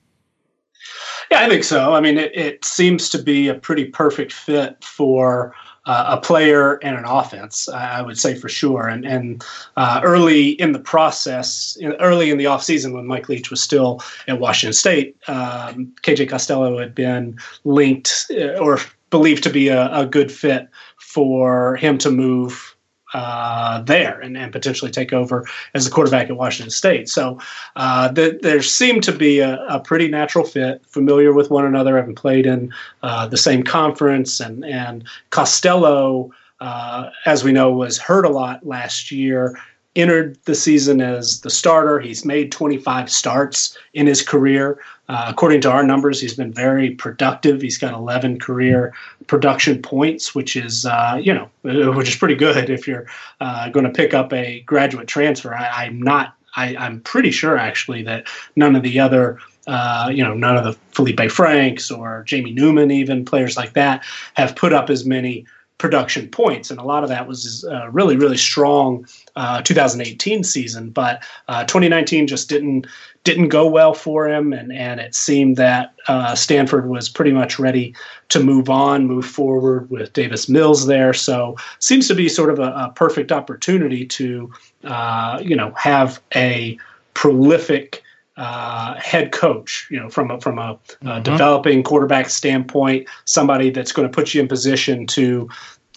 Yeah, 1.31 1.41
I 1.41 1.49
think 1.49 1.63
so. 1.63 1.93
I 1.93 2.01
mean, 2.01 2.17
it, 2.17 2.35
it 2.35 2.65
seems 2.65 3.09
to 3.09 3.21
be 3.21 3.47
a 3.47 3.55
pretty 3.55 3.85
perfect 3.85 4.31
fit 4.31 4.81
for 4.83 5.53
uh, 5.87 6.17
a 6.17 6.21
player 6.21 6.75
and 6.83 6.97
an 6.97 7.05
offense, 7.05 7.69
I 7.69 8.01
would 8.01 8.19
say 8.19 8.35
for 8.35 8.49
sure. 8.49 8.87
And 8.87 9.05
and 9.05 9.43
uh, 9.77 10.01
early 10.03 10.49
in 10.49 10.73
the 10.73 10.79
process, 10.79 11.77
early 11.99 12.29
in 12.29 12.37
the 12.37 12.45
offseason 12.45 12.93
when 12.93 13.07
Mike 13.07 13.29
Leach 13.29 13.49
was 13.49 13.61
still 13.61 14.01
at 14.27 14.39
Washington 14.39 14.73
State, 14.73 15.17
um, 15.27 15.93
KJ 16.03 16.29
Costello 16.29 16.77
had 16.77 16.93
been 16.93 17.37
linked 17.63 18.27
uh, 18.31 18.57
or 18.57 18.79
believed 19.09 19.43
to 19.43 19.49
be 19.49 19.69
a, 19.69 19.91
a 19.93 20.05
good 20.05 20.31
fit 20.31 20.67
for 20.97 21.77
him 21.77 21.97
to 21.99 22.11
move 22.11 22.66
uh, 23.13 23.81
there 23.81 24.19
and, 24.19 24.37
and 24.37 24.51
potentially 24.51 24.91
take 24.91 25.13
over 25.13 25.45
as 25.73 25.87
a 25.87 25.91
quarterback 25.91 26.29
at 26.29 26.35
Washington 26.35 26.69
State. 26.71 27.07
So 27.07 27.39
uh, 27.75 28.09
the, 28.09 28.37
there 28.41 28.61
seemed 28.61 29.03
to 29.03 29.11
be 29.11 29.39
a, 29.39 29.63
a, 29.67 29.79
pretty 29.79 30.09
natural 30.09 30.43
fit, 30.43 30.85
familiar 30.85 31.31
with 31.31 31.49
one 31.49 31.65
another, 31.65 31.95
having 31.95 32.15
played 32.15 32.45
in 32.45 32.73
uh, 33.03 33.27
the 33.27 33.37
same 33.37 33.63
conference. 33.63 34.39
And, 34.39 34.65
and 34.65 35.05
Costello, 35.29 36.31
uh, 36.59 37.09
as 37.25 37.43
we 37.43 37.53
know, 37.53 37.71
was 37.71 37.97
hurt 37.97 38.25
a 38.25 38.29
lot 38.29 38.65
last 38.65 39.11
year 39.11 39.57
entered 39.97 40.37
the 40.45 40.55
season 40.55 41.01
as 41.01 41.41
the 41.41 41.49
starter. 41.49 41.99
He's 41.99 42.23
made 42.23 42.51
25 42.51 43.09
starts 43.09 43.77
in 43.93 44.07
his 44.07 44.21
career. 44.21 44.79
Uh, 45.09 45.25
according 45.27 45.61
to 45.61 45.71
our 45.71 45.83
numbers, 45.83 46.21
he's 46.21 46.35
been 46.35 46.53
very 46.53 46.91
productive. 46.91 47.61
He's 47.61 47.77
got 47.77 47.93
11 47.93 48.39
career 48.39 48.93
production 49.25 49.81
points, 49.81 50.35
which 50.35 50.55
is 50.55 50.85
uh, 50.85 51.19
you 51.21 51.33
know 51.33 51.49
which 51.93 52.09
is 52.09 52.15
pretty 52.15 52.35
good 52.35 52.69
if 52.69 52.87
you're 52.87 53.07
uh, 53.41 53.69
going 53.69 53.85
to 53.85 53.91
pick 53.91 54.13
up 54.13 54.31
a 54.33 54.61
graduate 54.61 55.07
transfer. 55.07 55.53
I, 55.53 55.85
am 55.85 56.01
not. 56.01 56.35
I, 56.55 56.75
I'm 56.75 57.01
pretty 57.01 57.31
sure 57.31 57.57
actually 57.57 58.03
that 58.03 58.27
none 58.55 58.75
of 58.75 58.83
the 58.83 58.99
other. 58.99 59.39
Uh, 59.65 60.09
you 60.09 60.23
know, 60.23 60.33
none 60.33 60.55
of 60.55 60.63
the 60.63 60.71
Felipe 60.93 61.29
Franks 61.29 61.91
or 61.91 62.23
Jamie 62.25 62.53
Newman, 62.53 62.89
even 62.89 63.25
players 63.25 63.57
like 63.57 63.73
that, 63.73 64.01
have 64.35 64.55
put 64.55 64.71
up 64.71 64.89
as 64.89 65.05
many 65.05 65.45
production 65.77 66.27
points, 66.29 66.71
and 66.71 66.79
a 66.79 66.83
lot 66.83 67.03
of 67.03 67.09
that 67.09 67.27
was 67.27 67.63
a 67.63 67.83
uh, 67.83 67.87
really, 67.87 68.15
really 68.15 68.37
strong 68.37 69.07
uh, 69.35 69.61
2018 69.61 70.43
season. 70.43 70.89
But 70.89 71.23
uh, 71.47 71.65
2019 71.65 72.27
just 72.27 72.49
didn't 72.49 72.87
didn't 73.23 73.49
go 73.49 73.67
well 73.67 73.93
for 73.93 74.27
him, 74.27 74.53
and 74.53 74.71
and 74.71 74.99
it 74.99 75.13
seemed 75.13 75.57
that 75.57 75.93
uh, 76.07 76.33
Stanford 76.33 76.89
was 76.89 77.09
pretty 77.09 77.31
much 77.31 77.59
ready 77.59 77.93
to 78.29 78.39
move 78.39 78.69
on, 78.69 79.05
move 79.05 79.25
forward 79.25 79.89
with 79.89 80.13
Davis 80.13 80.49
Mills 80.49 80.87
there. 80.87 81.13
So 81.13 81.55
seems 81.79 82.07
to 82.07 82.15
be 82.15 82.29
sort 82.29 82.49
of 82.49 82.59
a, 82.59 82.71
a 82.73 82.93
perfect 82.95 83.31
opportunity 83.31 84.05
to 84.05 84.51
uh, 84.83 85.39
you 85.43 85.55
know 85.55 85.71
have 85.71 86.19
a 86.35 86.77
prolific 87.13 88.03
uh, 88.37 88.95
head 88.99 89.31
coach, 89.31 89.87
you 89.89 89.99
know, 89.99 90.09
from 90.09 90.31
a, 90.31 90.39
from 90.39 90.59
a, 90.59 90.75
mm-hmm. 90.75 91.23
developing 91.23 91.83
quarterback 91.83 92.29
standpoint, 92.29 93.07
somebody 93.25 93.71
that's 93.71 93.91
going 93.91 94.07
to 94.07 94.13
put 94.13 94.33
you 94.33 94.41
in 94.41 94.47
position 94.47 95.07
to, 95.07 95.49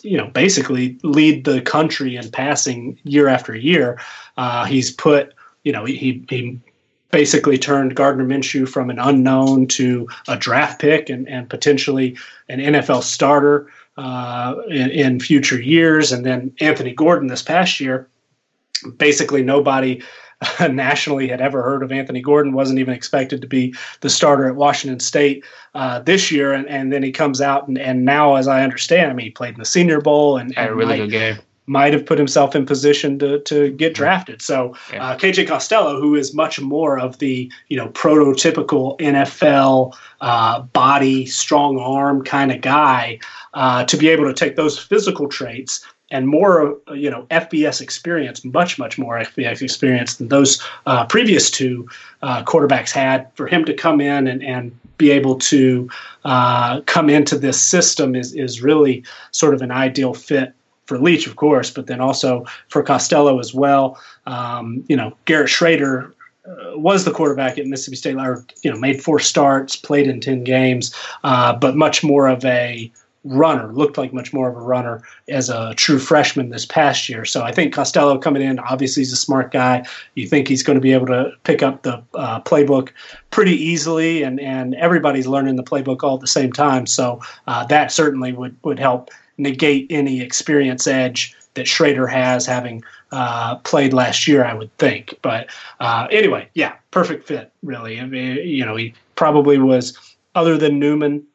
you 0.02 0.16
know, 0.16 0.26
basically 0.28 0.98
lead 1.02 1.44
the 1.44 1.60
country 1.60 2.16
in 2.16 2.30
passing 2.30 2.98
year 3.04 3.28
after 3.28 3.54
year. 3.54 4.00
Uh, 4.38 4.64
he's 4.64 4.90
put, 4.90 5.34
you 5.64 5.72
know, 5.72 5.84
he, 5.84 6.24
he 6.28 6.58
basically 7.10 7.58
turned 7.58 7.94
Gardner 7.94 8.24
Minshew 8.24 8.66
from 8.66 8.88
an 8.88 8.98
unknown 8.98 9.66
to 9.68 10.08
a 10.26 10.36
draft 10.36 10.80
pick 10.80 11.10
and, 11.10 11.28
and 11.28 11.50
potentially 11.50 12.16
an 12.48 12.60
NFL 12.60 13.02
starter 13.02 13.70
uh, 13.98 14.54
in, 14.68 14.90
in 14.90 15.20
future 15.20 15.60
years. 15.60 16.10
And 16.10 16.24
then 16.24 16.54
Anthony 16.60 16.94
Gordon 16.94 17.28
this 17.28 17.42
past 17.42 17.80
year, 17.80 18.08
basically 18.96 19.42
nobody 19.42 20.02
nationally 20.70 21.28
had 21.28 21.40
ever 21.40 21.62
heard 21.62 21.82
of 21.82 21.92
Anthony 21.92 22.20
Gordon, 22.20 22.52
wasn't 22.52 22.78
even 22.78 22.94
expected 22.94 23.40
to 23.42 23.46
be 23.46 23.74
the 24.00 24.10
starter 24.10 24.46
at 24.46 24.56
Washington 24.56 25.00
State 25.00 25.44
uh, 25.74 26.00
this 26.00 26.30
year. 26.30 26.52
And, 26.52 26.66
and 26.68 26.92
then 26.92 27.02
he 27.02 27.12
comes 27.12 27.40
out, 27.40 27.68
and, 27.68 27.78
and 27.78 28.04
now, 28.04 28.36
as 28.36 28.48
I 28.48 28.62
understand, 28.62 29.10
I 29.10 29.14
mean, 29.14 29.26
he 29.26 29.30
played 29.30 29.54
in 29.54 29.60
the 29.60 29.66
Senior 29.66 30.00
Bowl 30.00 30.38
and, 30.38 30.56
and 30.56 30.70
a 30.70 30.74
really 30.74 30.98
might, 30.98 31.04
good 31.04 31.10
game. 31.10 31.38
Might 31.66 31.92
have 31.92 32.04
put 32.04 32.18
himself 32.18 32.56
in 32.56 32.66
position 32.66 33.18
to, 33.20 33.40
to 33.40 33.70
get 33.72 33.94
drafted. 33.94 34.42
So 34.42 34.74
yeah. 34.92 35.10
uh, 35.10 35.18
KJ 35.18 35.46
Costello, 35.46 36.00
who 36.00 36.16
is 36.16 36.34
much 36.34 36.60
more 36.60 36.98
of 36.98 37.18
the 37.18 37.52
you 37.68 37.76
know 37.76 37.90
prototypical 37.90 38.98
NFL 38.98 39.94
uh, 40.20 40.62
body, 40.62 41.26
strong 41.26 41.78
arm 41.78 42.24
kind 42.24 42.50
of 42.50 42.60
guy, 42.60 43.20
uh, 43.54 43.84
to 43.84 43.96
be 43.96 44.08
able 44.08 44.24
to 44.24 44.34
take 44.34 44.56
those 44.56 44.78
physical 44.78 45.28
traits 45.28 45.86
and 46.10 46.26
more, 46.26 46.78
you 46.92 47.10
know, 47.10 47.26
FBS 47.30 47.80
experience, 47.80 48.44
much, 48.44 48.78
much 48.78 48.98
more 48.98 49.18
FBS 49.18 49.62
experience 49.62 50.16
than 50.16 50.28
those 50.28 50.62
uh, 50.86 51.06
previous 51.06 51.50
two 51.50 51.88
uh, 52.22 52.42
quarterbacks 52.44 52.90
had. 52.90 53.30
For 53.34 53.46
him 53.46 53.64
to 53.64 53.74
come 53.74 54.00
in 54.00 54.26
and, 54.26 54.42
and 54.42 54.76
be 54.98 55.10
able 55.10 55.36
to 55.38 55.88
uh, 56.24 56.80
come 56.82 57.08
into 57.08 57.38
this 57.38 57.60
system 57.60 58.14
is, 58.14 58.34
is 58.34 58.60
really 58.60 59.04
sort 59.30 59.54
of 59.54 59.62
an 59.62 59.70
ideal 59.70 60.14
fit 60.14 60.52
for 60.86 60.98
Leach, 60.98 61.28
of 61.28 61.36
course, 61.36 61.70
but 61.70 61.86
then 61.86 62.00
also 62.00 62.44
for 62.68 62.82
Costello 62.82 63.38
as 63.38 63.54
well. 63.54 63.96
Um, 64.26 64.84
you 64.88 64.96
know, 64.96 65.16
Garrett 65.24 65.48
Shrader 65.48 66.12
uh, 66.44 66.76
was 66.76 67.04
the 67.04 67.12
quarterback 67.12 67.58
at 67.58 67.66
Mississippi 67.66 67.96
State, 67.96 68.16
or 68.16 68.44
you 68.62 68.72
know, 68.72 68.76
made 68.76 69.00
four 69.00 69.20
starts, 69.20 69.76
played 69.76 70.08
in 70.08 70.20
ten 70.20 70.42
games, 70.42 70.92
uh, 71.22 71.54
but 71.54 71.76
much 71.76 72.02
more 72.02 72.26
of 72.26 72.44
a 72.44 72.90
runner, 73.24 73.72
looked 73.72 73.98
like 73.98 74.12
much 74.12 74.32
more 74.32 74.48
of 74.48 74.56
a 74.56 74.60
runner 74.60 75.02
as 75.28 75.50
a 75.50 75.74
true 75.74 75.98
freshman 75.98 76.50
this 76.50 76.64
past 76.64 77.08
year. 77.08 77.24
So 77.24 77.42
I 77.42 77.52
think 77.52 77.74
Costello 77.74 78.18
coming 78.18 78.42
in, 78.42 78.58
obviously 78.60 79.02
he's 79.02 79.12
a 79.12 79.16
smart 79.16 79.52
guy. 79.52 79.86
You 80.14 80.26
think 80.26 80.48
he's 80.48 80.62
going 80.62 80.76
to 80.76 80.80
be 80.80 80.92
able 80.92 81.06
to 81.06 81.32
pick 81.44 81.62
up 81.62 81.82
the 81.82 82.02
uh, 82.14 82.40
playbook 82.40 82.90
pretty 83.30 83.54
easily, 83.54 84.22
and 84.22 84.40
and 84.40 84.74
everybody's 84.76 85.26
learning 85.26 85.56
the 85.56 85.62
playbook 85.62 86.02
all 86.02 86.14
at 86.14 86.20
the 86.20 86.26
same 86.26 86.52
time. 86.52 86.86
So 86.86 87.20
uh, 87.46 87.66
that 87.66 87.92
certainly 87.92 88.32
would 88.32 88.56
would 88.62 88.78
help 88.78 89.10
negate 89.36 89.86
any 89.90 90.20
experience 90.20 90.86
edge 90.86 91.36
that 91.54 91.66
Shrader 91.66 92.10
has 92.10 92.46
having 92.46 92.82
uh, 93.12 93.56
played 93.56 93.92
last 93.92 94.28
year, 94.28 94.44
I 94.44 94.54
would 94.54 94.76
think. 94.78 95.14
But 95.22 95.50
uh, 95.80 96.06
anyway, 96.10 96.48
yeah, 96.54 96.74
perfect 96.90 97.26
fit, 97.26 97.52
really. 97.62 98.00
I 98.00 98.06
mean, 98.06 98.36
you 98.36 98.64
know, 98.64 98.76
he 98.76 98.94
probably 99.16 99.58
was, 99.58 99.98
other 100.34 100.56
than 100.56 100.78
Newman, 100.78 101.26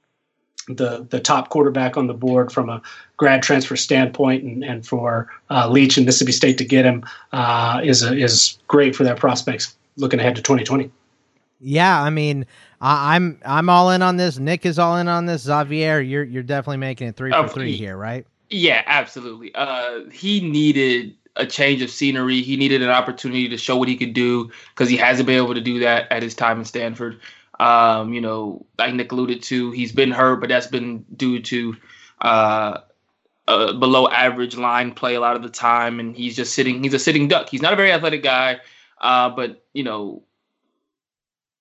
the 0.68 1.06
the 1.10 1.20
top 1.20 1.50
quarterback 1.50 1.98
on 1.98 2.08
the 2.08 2.14
board 2.14 2.52
from 2.52 2.70
a 2.70 2.82
grad 3.18 3.44
transfer 3.44 3.76
standpoint, 3.76 4.44
and, 4.44 4.64
and 4.64 4.86
for 4.86 5.30
uh, 5.50 5.70
Leach 5.70 5.98
and 5.98 6.06
Mississippi 6.06 6.32
State 6.32 6.58
to 6.58 6.66
get 6.66 6.86
him 6.86 7.04
uh, 7.32 7.82
is 7.84 8.04
a, 8.04 8.16
is 8.16 8.58
great 8.68 8.96
for 8.96 9.04
their 9.04 9.16
prospects 9.16 9.76
looking 9.98 10.20
ahead 10.20 10.36
to 10.36 10.42
2020. 10.42 10.92
Yeah, 11.62 12.02
I 12.02 12.10
mean, 12.10 12.46
I, 12.82 13.16
am 13.16 13.40
I'm, 13.44 13.58
I'm 13.58 13.70
all 13.70 13.90
in 13.92 14.02
on 14.02 14.18
this. 14.18 14.38
Nick 14.38 14.66
is 14.66 14.78
all 14.78 14.98
in 14.98 15.08
on 15.08 15.26
this. 15.26 15.44
Xavier, 15.44 16.00
you're 16.02 16.24
you're 16.24 16.44
definitely 16.44 16.78
making 16.78 17.08
it 17.08 17.16
three 17.16 17.32
for 17.32 17.48
three 17.48 17.76
here, 17.76 17.98
right? 17.98 18.26
Yeah, 18.50 18.84
absolutely. 18.86 19.54
Uh, 19.56 20.02
he 20.12 20.42
needed 20.42 21.16
a 21.36 21.46
change 21.46 21.82
of 21.82 21.90
scenery. 21.90 22.42
He 22.42 22.56
needed 22.56 22.82
an 22.82 22.90
opportunity 22.90 23.50
to 23.50 23.58
show 23.58 23.76
what 23.78 23.88
he 23.88 23.98
could 23.98 24.14
do 24.14 24.52
because 24.74 24.90
he 24.90 24.98
hasn't 24.98 25.28
been 25.28 25.38
able 25.38 25.54
to 25.54 25.62
do 25.62 25.80
that 25.80 26.12
at 26.12 26.24
his 26.24 26.34
time 26.34 26.60
in 26.60 26.66
Stanford. 26.66 27.20
Um, 27.60 28.14
you 28.14 28.22
know, 28.22 28.66
like 28.78 28.94
Nick 28.94 29.12
alluded 29.12 29.44
to, 29.44 29.72
he's 29.72 29.92
been 29.92 30.12
hurt, 30.12 30.42
but 30.42 30.50
that's 30.50 30.68
been 30.68 31.06
due 31.16 31.42
to 31.42 31.76
uh, 32.22 32.80
below 33.48 34.08
average 34.08 34.58
line 34.58 34.92
play 34.94 35.16
a 35.16 35.20
lot 35.20 35.36
of 35.36 35.44
the 35.44 35.50
time, 35.50 36.00
and 36.00 36.16
he's 36.16 36.36
just 36.36 36.54
sitting. 36.54 36.84
He's 36.84 36.94
a 36.94 37.00
sitting 37.00 37.28
duck. 37.28 37.50
He's 37.50 37.62
not 37.62 37.74
a 37.74 37.76
very 37.76 37.92
athletic 37.92 38.24
guy, 38.24 38.60
uh, 39.00 39.30
but 39.30 39.64
you 39.74 39.84
know, 39.84 40.24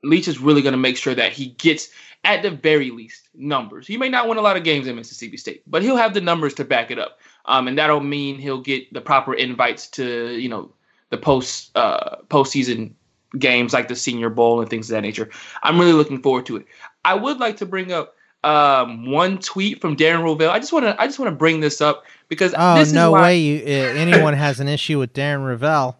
Leach 0.02 0.28
is 0.28 0.38
really 0.38 0.62
going 0.62 0.72
to 0.72 0.78
make 0.78 0.96
sure 0.96 1.14
that 1.14 1.32
he 1.32 1.46
gets 1.46 1.90
at 2.24 2.42
the 2.42 2.50
very 2.50 2.90
least 2.90 3.28
numbers. 3.34 3.86
He 3.86 3.98
may 3.98 4.08
not 4.08 4.28
win 4.28 4.38
a 4.38 4.42
lot 4.42 4.56
of 4.56 4.64
games 4.64 4.86
in 4.86 4.96
Mississippi 4.96 5.36
State, 5.36 5.62
but 5.66 5.82
he'll 5.82 5.96
have 5.96 6.14
the 6.14 6.20
numbers 6.20 6.54
to 6.54 6.64
back 6.64 6.90
it 6.90 6.98
up. 6.98 7.18
Um, 7.44 7.68
and 7.68 7.78
that'll 7.78 8.00
mean 8.00 8.38
he'll 8.38 8.62
get 8.62 8.92
the 8.92 9.02
proper 9.02 9.34
invites 9.34 9.88
to 9.90 10.34
you 10.38 10.48
know 10.48 10.72
the 11.10 11.18
post 11.18 11.76
uh, 11.76 12.16
postseason 12.28 12.94
games 13.38 13.72
like 13.72 13.88
the 13.88 13.96
Senior 13.96 14.30
Bowl 14.30 14.60
and 14.60 14.70
things 14.70 14.90
of 14.90 14.94
that 14.94 15.02
nature. 15.02 15.30
I'm 15.62 15.78
really 15.78 15.92
looking 15.92 16.22
forward 16.22 16.46
to 16.46 16.56
it. 16.56 16.66
I 17.04 17.14
would 17.14 17.38
like 17.38 17.56
to 17.58 17.66
bring 17.66 17.92
up 17.92 18.16
um, 18.44 19.10
one 19.10 19.38
tweet 19.38 19.80
from 19.80 19.96
Darren 19.96 20.22
Rovell. 20.22 20.50
I 20.50 20.58
just 20.58 20.72
want 20.72 20.84
to 20.84 21.00
I 21.00 21.06
just 21.06 21.18
want 21.18 21.30
to 21.30 21.36
bring 21.36 21.60
this 21.60 21.80
up 21.80 22.04
because 22.28 22.54
oh 22.56 22.84
no 22.92 23.12
way 23.12 23.38
you, 23.38 23.62
uh, 23.62 23.92
anyone 23.94 24.34
has 24.34 24.60
an 24.60 24.68
issue 24.68 24.98
with 24.98 25.12
Darren 25.12 25.44
Rovell. 25.44 25.96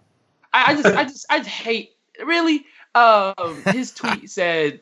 I, 0.52 0.72
I, 0.72 0.74
just 0.74 0.96
I 0.96 1.04
just 1.04 1.26
I 1.30 1.38
just 1.38 1.50
hate 1.50 1.92
really. 2.24 2.64
Um, 2.94 3.60
his 3.66 3.92
tweet 3.92 4.30
said 4.30 4.80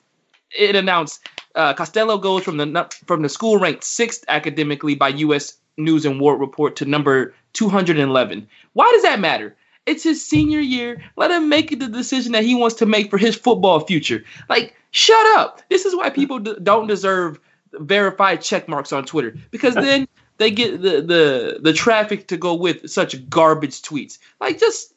it 0.51 0.77
announced 0.77 1.27
uh, 1.55 1.73
Costello 1.73 2.19
goes 2.19 2.45
from 2.45 2.57
the 2.59 2.95
from 3.07 3.23
the 3.23 3.29
school 3.29 3.59
ranked 3.59 3.85
sixth 3.85 4.25
academically 4.29 4.95
by 4.95 5.09
U.S. 5.09 5.57
News 5.77 6.05
and 6.05 6.21
World 6.21 6.41
Report 6.41 6.77
to 6.77 6.85
number 6.85 7.35
211. 7.55 8.47
Why 8.75 8.91
does 8.93 9.03
that 9.03 9.21
matter? 9.21 9.57
It's 9.87 10.05
his 10.05 10.25
senior 10.25 10.61
year. 10.61 11.03
Let 11.17 11.31
him 11.31 11.49
make 11.49 11.79
the 11.79 11.89
decision 11.89 12.33
that 12.33 12.45
he 12.45 12.55
wants 12.55 12.77
to 12.77 12.87
make 12.87 13.11
for 13.11 13.19
his 13.19 13.35
football 13.35 13.81
future. 13.81 14.25
Like, 14.49 14.77
shut 14.93 15.27
up. 15.39 15.61
This 15.71 15.85
is 15.85 15.97
why 15.97 16.11
people 16.11 16.39
d- 16.39 16.57
don't 16.63 16.87
deserve 16.87 17.41
verified 17.73 18.43
check 18.43 18.69
marks 18.69 18.93
on 18.93 19.05
Twitter 19.05 19.35
because 19.51 19.75
then 19.75 20.07
they 20.37 20.51
get 20.51 20.83
the, 20.83 21.01
the 21.01 21.59
the 21.61 21.73
traffic 21.73 22.29
to 22.29 22.37
go 22.37 22.55
with 22.55 22.89
such 22.91 23.29
garbage 23.29 23.83
tweets. 23.83 24.19
Like, 24.41 24.61
just 24.61 24.95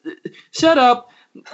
shut 0.51 0.77
up. 0.77 1.09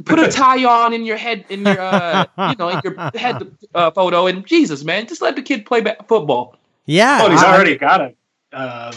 Put 0.05 0.19
a 0.19 0.27
tie 0.27 0.63
on 0.63 0.93
in 0.93 1.05
your 1.05 1.17
head, 1.17 1.43
in 1.49 1.65
your 1.65 1.79
uh, 1.79 2.25
you 2.49 2.55
know, 2.55 2.69
in 2.69 2.81
your 2.83 2.95
head 3.15 3.51
uh, 3.73 3.89
photo, 3.89 4.27
and 4.27 4.45
Jesus, 4.45 4.83
man, 4.83 5.07
just 5.07 5.23
let 5.23 5.35
the 5.35 5.41
kid 5.41 5.65
play 5.65 5.83
football. 6.07 6.55
Yeah, 6.85 7.21
well, 7.21 7.31
he's 7.31 7.41
I, 7.41 7.55
already 7.55 7.77
got 7.77 8.01
a 8.01 8.13
uh, 8.53 8.93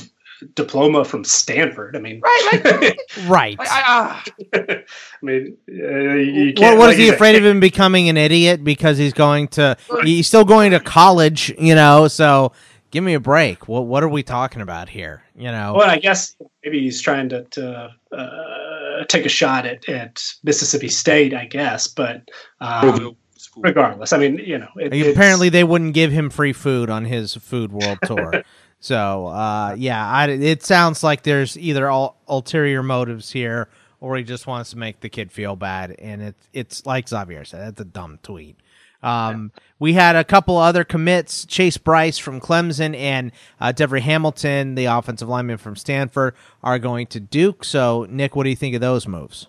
diploma 0.55 1.05
from 1.05 1.25
Stanford. 1.25 1.97
I 1.97 2.01
mean, 2.01 2.21
right, 2.21 2.61
like, 2.65 2.99
right. 3.27 3.59
Like, 3.59 3.69
I, 3.71 4.23
uh, 4.53 4.61
I, 4.61 4.85
mean, 5.23 5.57
uh, 5.69 6.61
well, 6.61 6.79
what 6.79 6.87
like 6.87 6.93
is 6.93 6.99
he 6.99 7.09
afraid 7.09 7.37
of 7.37 7.45
him 7.45 7.61
becoming 7.61 8.09
an 8.09 8.17
idiot 8.17 8.65
because 8.65 8.99
he's 8.99 9.13
going 9.13 9.49
to? 9.49 9.77
He's 10.03 10.27
still 10.27 10.45
going 10.45 10.73
to 10.73 10.81
college, 10.81 11.55
you 11.59 11.75
know. 11.75 12.09
So 12.09 12.53
give 12.91 13.05
me 13.05 13.15
a 13.15 13.21
break. 13.21 13.69
What 13.69 13.87
what 13.87 14.03
are 14.03 14.09
we 14.09 14.23
talking 14.23 14.63
about 14.63 14.89
here? 14.89 15.23
You 15.37 15.51
know. 15.51 15.75
Well, 15.77 15.91
I 15.91 15.99
guess 15.99 16.37
maybe 16.65 16.81
he's 16.81 17.01
trying 17.01 17.29
to, 17.31 17.45
to 17.45 17.91
uh, 18.13 19.05
take 19.09 19.27
a 19.27 19.31
shot 19.31 19.67
at, 19.67 19.89
at 19.89 20.23
Mississippi 20.43 20.89
State. 20.89 21.35
I 21.35 21.47
guess, 21.47 21.89
but. 21.89 22.29
Um, 22.61 23.17
regardless, 23.57 24.13
I 24.13 24.19
mean, 24.19 24.39
you 24.39 24.59
know, 24.59 24.69
it, 24.77 25.13
apparently 25.13 25.49
they 25.49 25.65
wouldn't 25.65 25.95
give 25.95 26.11
him 26.11 26.31
free 26.31 26.53
food 26.53 26.91
on 26.91 27.05
his 27.05 27.35
Food 27.35 27.73
World 27.73 27.99
tour. 28.05 28.43
so, 28.85 29.29
uh, 29.29 29.75
yeah, 29.79 30.07
I, 30.07 30.29
it 30.29 30.63
sounds 30.63 31.03
like 31.03 31.23
there's 31.23 31.57
either 31.57 31.89
all 31.89 32.21
ulterior 32.29 32.83
motives 32.83 33.33
here, 33.33 33.71
or 33.99 34.19
he 34.19 34.23
just 34.23 34.47
wants 34.47 34.73
to 34.73 34.77
make 34.77 35.01
the 35.01 35.09
kid 35.09 35.33
feel 35.33 35.57
bad, 35.57 35.93
and 35.99 36.21
it's 36.21 36.49
it's 36.53 36.85
like 36.85 37.09
Xavier 37.09 37.47
said, 37.47 37.63
that's 37.63 37.81
a 37.81 37.87
dumb 37.87 38.19
tweet. 38.23 38.59
Um, 39.03 39.53
we 39.79 39.95
had 39.95 40.17
a 40.17 40.23
couple 40.23 40.59
other 40.59 40.85
commits: 40.85 41.47
Chase 41.47 41.79
Brice 41.79 42.19
from 42.19 42.43
Clemson 42.43 42.95
and 42.95 43.33
uh, 43.59 43.73
Devery 43.75 44.03
Hamilton, 44.03 44.75
the 44.75 44.85
offensive 44.85 45.31
lineman 45.31 45.57
from 45.57 45.77
Stanford, 45.77 46.35
are 46.63 46.79
going 46.79 47.07
to 47.07 47.21
Duke. 47.21 47.65
So, 47.65 48.07
Nick, 48.11 48.37
what 48.37 48.43
do 48.43 48.51
you 48.51 48.57
think 48.57 48.75
of 48.75 48.83
those 48.83 49.09
moves? 49.09 49.47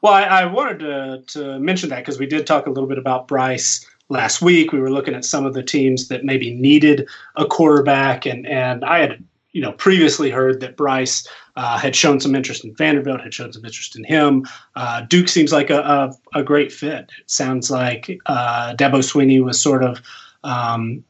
Well, 0.00 0.14
I, 0.14 0.22
I 0.22 0.44
wanted 0.46 0.78
to, 0.78 1.22
to 1.34 1.58
mention 1.58 1.90
that 1.90 1.98
because 1.98 2.18
we 2.18 2.24
did 2.24 2.46
talk 2.46 2.66
a 2.66 2.70
little 2.70 2.88
bit 2.88 2.96
about 2.96 3.28
Brice 3.28 3.84
last 4.10 4.42
week. 4.42 4.72
We 4.72 4.80
were 4.80 4.90
looking 4.90 5.14
at 5.14 5.24
some 5.24 5.46
of 5.46 5.54
the 5.54 5.62
teams 5.62 6.08
that 6.08 6.24
maybe 6.24 6.54
needed 6.54 7.08
a 7.36 7.46
quarterback, 7.46 8.26
and 8.26 8.46
and 8.46 8.84
I 8.84 8.98
had 8.98 9.24
you 9.52 9.62
know 9.62 9.72
previously 9.72 10.30
heard 10.30 10.60
that 10.60 10.76
Brice 10.76 11.26
uh, 11.56 11.78
had 11.78 11.96
shown 11.96 12.20
some 12.20 12.34
interest 12.34 12.64
in 12.64 12.74
Vanderbilt, 12.74 13.22
had 13.22 13.32
shown 13.32 13.52
some 13.52 13.64
interest 13.64 13.96
in 13.96 14.04
him. 14.04 14.46
Uh, 14.76 15.02
Duke 15.02 15.28
seems 15.28 15.52
like 15.52 15.70
a, 15.70 15.80
a, 15.80 16.40
a, 16.40 16.42
great 16.42 16.72
fit. 16.72 17.10
It 17.18 17.30
sounds 17.30 17.70
like 17.70 18.20
uh, 18.26 18.74
Dabo 18.76 19.00
Swinney 19.00 19.42
was 19.42 19.60
sort 19.60 19.82
of 19.82 20.00
um, 20.44 21.04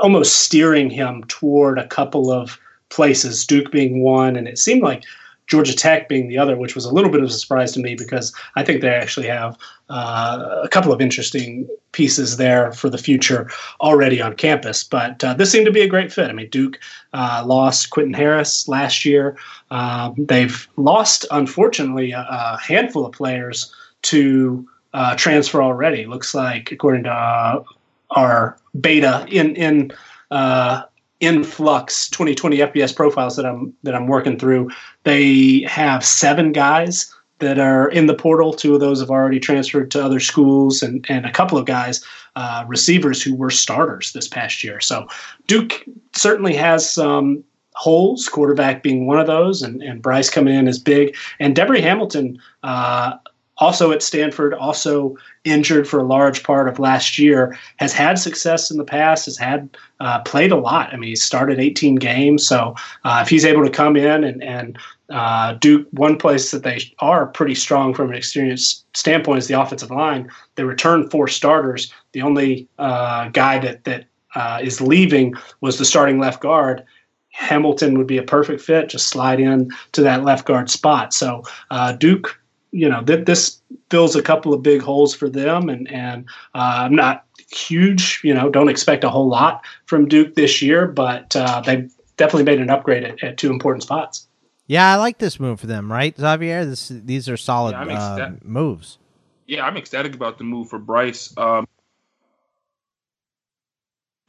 almost 0.00 0.40
steering 0.40 0.90
him 0.90 1.24
toward 1.28 1.78
a 1.78 1.86
couple 1.86 2.32
of 2.32 2.58
places, 2.88 3.46
Duke 3.46 3.70
being 3.70 4.02
one, 4.02 4.36
and 4.36 4.48
it 4.48 4.58
seemed 4.58 4.82
like 4.82 5.04
Georgia 5.48 5.74
Tech 5.74 6.08
being 6.08 6.28
the 6.28 6.38
other, 6.38 6.56
which 6.56 6.74
was 6.74 6.84
a 6.84 6.92
little 6.92 7.10
bit 7.10 7.22
of 7.22 7.28
a 7.28 7.32
surprise 7.32 7.72
to 7.72 7.80
me 7.80 7.94
because 7.94 8.34
I 8.54 8.62
think 8.62 8.80
they 8.80 8.90
actually 8.90 9.26
have 9.26 9.58
uh, 9.88 10.60
a 10.62 10.68
couple 10.68 10.92
of 10.92 11.00
interesting 11.00 11.68
pieces 11.92 12.36
there 12.36 12.70
for 12.72 12.90
the 12.90 12.98
future 12.98 13.50
already 13.80 14.20
on 14.20 14.36
campus. 14.36 14.84
But 14.84 15.24
uh, 15.24 15.34
this 15.34 15.50
seemed 15.50 15.66
to 15.66 15.72
be 15.72 15.80
a 15.80 15.88
great 15.88 16.12
fit. 16.12 16.28
I 16.28 16.32
mean, 16.32 16.50
Duke 16.50 16.78
uh, 17.14 17.42
lost 17.46 17.90
Quentin 17.90 18.12
Harris 18.12 18.68
last 18.68 19.04
year. 19.06 19.36
Um, 19.70 20.14
they've 20.18 20.68
lost, 20.76 21.24
unfortunately, 21.30 22.12
a, 22.12 22.20
a, 22.20 22.58
handful 22.60 23.06
of 23.06 23.12
players 23.12 23.74
to 24.02 24.68
uh, 24.92 25.16
transfer 25.16 25.62
already. 25.62 26.04
Looks 26.04 26.34
like, 26.34 26.70
according 26.70 27.04
to 27.04 27.12
uh, 27.12 27.64
our 28.10 28.58
beta 28.80 29.26
in 29.28 29.56
in 29.56 29.92
uh, 30.30 30.82
influx 31.20 32.08
2020 32.10 32.58
FBS 32.58 32.94
profiles 32.94 33.36
that 33.36 33.46
I'm 33.46 33.74
that 33.82 33.94
I'm 33.94 34.06
working 34.06 34.38
through, 34.38 34.70
they 35.04 35.62
have 35.62 36.04
seven 36.04 36.52
guys 36.52 37.14
that 37.40 37.58
are 37.58 37.88
in 37.88 38.06
the 38.06 38.14
portal. 38.14 38.52
Two 38.52 38.74
of 38.74 38.80
those 38.80 39.00
have 39.00 39.10
already 39.10 39.40
transferred 39.40 39.90
to 39.92 40.04
other 40.04 40.20
schools, 40.20 40.82
and 40.82 41.04
and 41.08 41.26
a 41.26 41.32
couple 41.32 41.58
of 41.58 41.66
guys, 41.66 42.04
uh, 42.36 42.64
receivers 42.66 43.22
who 43.22 43.34
were 43.34 43.50
starters 43.50 44.12
this 44.12 44.28
past 44.28 44.62
year. 44.62 44.80
So 44.80 45.06
Duke 45.46 45.84
certainly 46.14 46.54
has 46.54 46.88
some 46.88 47.44
holes. 47.74 48.28
Quarterback 48.28 48.82
being 48.82 49.06
one 49.06 49.20
of 49.20 49.26
those, 49.26 49.62
and 49.62 49.82
and 49.82 50.02
Brice 50.02 50.30
coming 50.30 50.54
in 50.54 50.68
is 50.68 50.78
big, 50.78 51.16
and 51.38 51.56
Devery 51.56 51.80
Hamilton. 51.80 52.38
Uh, 52.62 53.14
also 53.58 53.90
at 53.90 54.02
Stanford, 54.02 54.54
also 54.54 55.16
injured 55.44 55.88
for 55.88 55.98
a 55.98 56.04
large 56.04 56.42
part 56.42 56.68
of 56.68 56.78
last 56.78 57.18
year, 57.18 57.58
has 57.76 57.92
had 57.92 58.18
success 58.18 58.70
in 58.70 58.78
the 58.78 58.84
past, 58.84 59.24
has 59.24 59.36
had 59.36 59.76
uh, 60.00 60.20
played 60.20 60.52
a 60.52 60.56
lot. 60.56 60.92
I 60.92 60.96
mean, 60.96 61.10
he 61.10 61.16
started 61.16 61.58
18 61.58 61.96
games. 61.96 62.46
So 62.46 62.74
uh, 63.04 63.20
if 63.22 63.28
he's 63.28 63.44
able 63.44 63.64
to 63.64 63.70
come 63.70 63.96
in 63.96 64.24
and, 64.24 64.42
and 64.42 64.78
uh, 65.10 65.54
do 65.54 65.86
one 65.92 66.18
place 66.18 66.50
that 66.50 66.62
they 66.62 66.80
are 67.00 67.26
pretty 67.26 67.54
strong 67.54 67.94
from 67.94 68.10
an 68.10 68.16
experience 68.16 68.84
standpoint 68.94 69.38
is 69.38 69.48
the 69.48 69.60
offensive 69.60 69.90
line. 69.90 70.30
They 70.54 70.64
return 70.64 71.10
four 71.10 71.28
starters. 71.28 71.92
The 72.12 72.22
only 72.22 72.68
uh, 72.78 73.28
guy 73.30 73.58
that, 73.58 73.84
that 73.84 74.04
uh, 74.34 74.60
is 74.62 74.80
leaving 74.80 75.34
was 75.60 75.78
the 75.78 75.84
starting 75.84 76.18
left 76.18 76.40
guard. 76.40 76.84
Hamilton 77.30 77.96
would 77.96 78.06
be 78.06 78.18
a 78.18 78.22
perfect 78.22 78.60
fit, 78.60 78.88
just 78.88 79.08
slide 79.08 79.40
in 79.40 79.70
to 79.92 80.02
that 80.02 80.24
left 80.24 80.44
guard 80.44 80.68
spot. 80.68 81.14
So 81.14 81.44
uh, 81.70 81.92
Duke 81.92 82.38
you 82.70 82.88
know 82.88 83.02
that 83.02 83.26
this 83.26 83.60
fills 83.90 84.14
a 84.14 84.22
couple 84.22 84.52
of 84.52 84.62
big 84.62 84.82
holes 84.82 85.14
for 85.14 85.28
them, 85.28 85.68
and 85.68 85.90
and 85.90 86.26
uh, 86.54 86.84
I'm 86.84 86.94
not 86.94 87.24
huge. 87.50 88.20
You 88.22 88.34
know, 88.34 88.50
don't 88.50 88.68
expect 88.68 89.04
a 89.04 89.10
whole 89.10 89.28
lot 89.28 89.64
from 89.86 90.08
Duke 90.08 90.34
this 90.34 90.60
year, 90.60 90.86
but 90.86 91.34
uh, 91.34 91.62
they've 91.64 91.92
definitely 92.16 92.44
made 92.44 92.60
an 92.60 92.70
upgrade 92.70 93.04
at, 93.04 93.22
at, 93.22 93.38
two 93.38 93.50
important 93.50 93.82
spots. 93.82 94.26
Yeah, 94.66 94.92
I 94.92 94.96
like 94.96 95.18
this 95.18 95.40
move 95.40 95.60
for 95.60 95.66
them, 95.66 95.90
right, 95.90 96.14
Xavier? 96.18 96.64
This 96.64 96.88
these 96.88 97.28
are 97.28 97.36
solid 97.36 97.72
yeah, 97.72 97.98
uh, 97.98 98.32
moves. 98.44 98.98
Yeah, 99.46 99.64
I'm 99.64 99.76
ecstatic 99.78 100.14
about 100.14 100.36
the 100.36 100.44
move 100.44 100.68
for 100.68 100.78
Brice. 100.78 101.34
Um, 101.38 101.66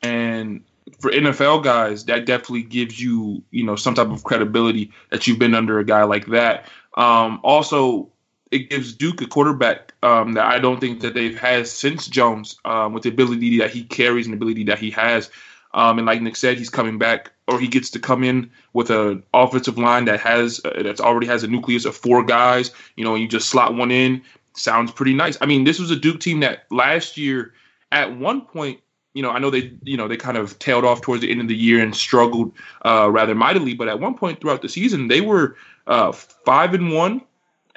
and 0.02 0.64
for 1.00 1.12
NFL 1.12 1.64
guys, 1.64 2.06
that 2.06 2.26
definitely 2.26 2.64
gives 2.64 3.02
you, 3.02 3.44
you 3.52 3.66
know, 3.66 3.76
some 3.76 3.96
type 3.96 4.10
of 4.10 4.24
credibility 4.24 4.92
that 5.12 5.28
you've 5.28 5.40
been 5.40 5.56
under 5.56 5.80
a 5.80 5.84
guy 5.84 6.04
like 6.04 6.28
that. 6.28 6.70
Um, 6.96 7.40
also, 7.44 8.10
it 8.52 8.70
gives 8.70 8.94
Duke 8.94 9.22
a 9.22 9.28
quarterback 9.28 9.94
um, 10.02 10.34
that 10.34 10.46
I 10.46 10.60
don't 10.60 10.80
think 10.80 11.02
that 11.02 11.14
they've 11.14 11.38
had 11.38 11.68
since 11.68 12.08
Jones, 12.08 12.58
um, 12.66 12.94
with 12.94 13.04
the 13.04 13.10
ability 13.10 13.60
that 13.60 13.72
he 13.72 13.84
carries 13.84 14.26
and 14.26 14.34
the 14.34 14.38
ability 14.38 14.64
that 14.66 14.80
he 14.80 14.90
has. 14.92 15.30
Um, 15.74 16.00
and 16.00 16.08
like 16.08 16.22
Nick 16.22 16.36
said, 16.36 16.58
he's 16.58 16.70
coming 16.70 16.98
back, 16.98 17.32
or 17.48 17.60
he 17.60 17.68
gets 17.68 17.92
to 17.92 18.00
come 18.00 18.24
in 18.24 18.50
with 18.74 18.90
an 18.90 19.24
offensive 19.34 19.78
line 19.78 20.06
that 20.06 20.20
has 20.20 20.60
uh, 20.66 20.82
that's 20.82 21.02
already 21.02 21.28
has 21.28 21.44
a 21.44 21.48
nucleus 21.48 21.86
of 21.86 21.96
four 21.96 22.24
guys. 22.24 22.72
You 22.96 23.04
know, 23.04 23.14
you 23.16 23.28
just 23.28 23.50
slot 23.50 23.76
one 23.76 23.92
in. 23.92 24.24
Sounds 24.56 24.92
pretty 24.92 25.14
nice. 25.14 25.38
I 25.42 25.46
mean, 25.46 25.66
this 25.66 25.80
was 25.80 25.92
a 25.92 25.96
Duke 25.96 26.20
team 26.20 26.40
that 26.40 26.66
last 26.72 27.18
year, 27.18 27.54
at 27.92 28.18
one 28.18 28.42
point, 28.42 28.80
you 29.14 29.22
know, 29.22 29.30
I 29.30 29.38
know 29.38 29.52
they, 29.52 29.72
you 29.84 29.96
know, 29.96 30.08
they 30.08 30.18
kind 30.18 30.38
of 30.38 30.58
tailed 30.58 30.86
off 30.86 31.02
towards 31.02 31.22
the 31.22 31.30
end 31.30 31.42
of 31.42 31.48
the 31.48 31.56
year 31.56 31.84
and 31.84 31.96
struggled 31.96 32.52
uh, 32.84 33.10
rather 33.12 33.36
mightily. 33.36 33.76
But 33.76 33.90
at 33.90 34.00
one 34.00 34.16
point 34.16 34.42
throughout 34.42 34.64
the 34.64 34.70
season, 34.70 35.08
they 35.08 35.22
were 35.22 35.56
uh, 35.86 36.12
five 36.12 36.74
and 36.74 36.92
one 36.92 37.22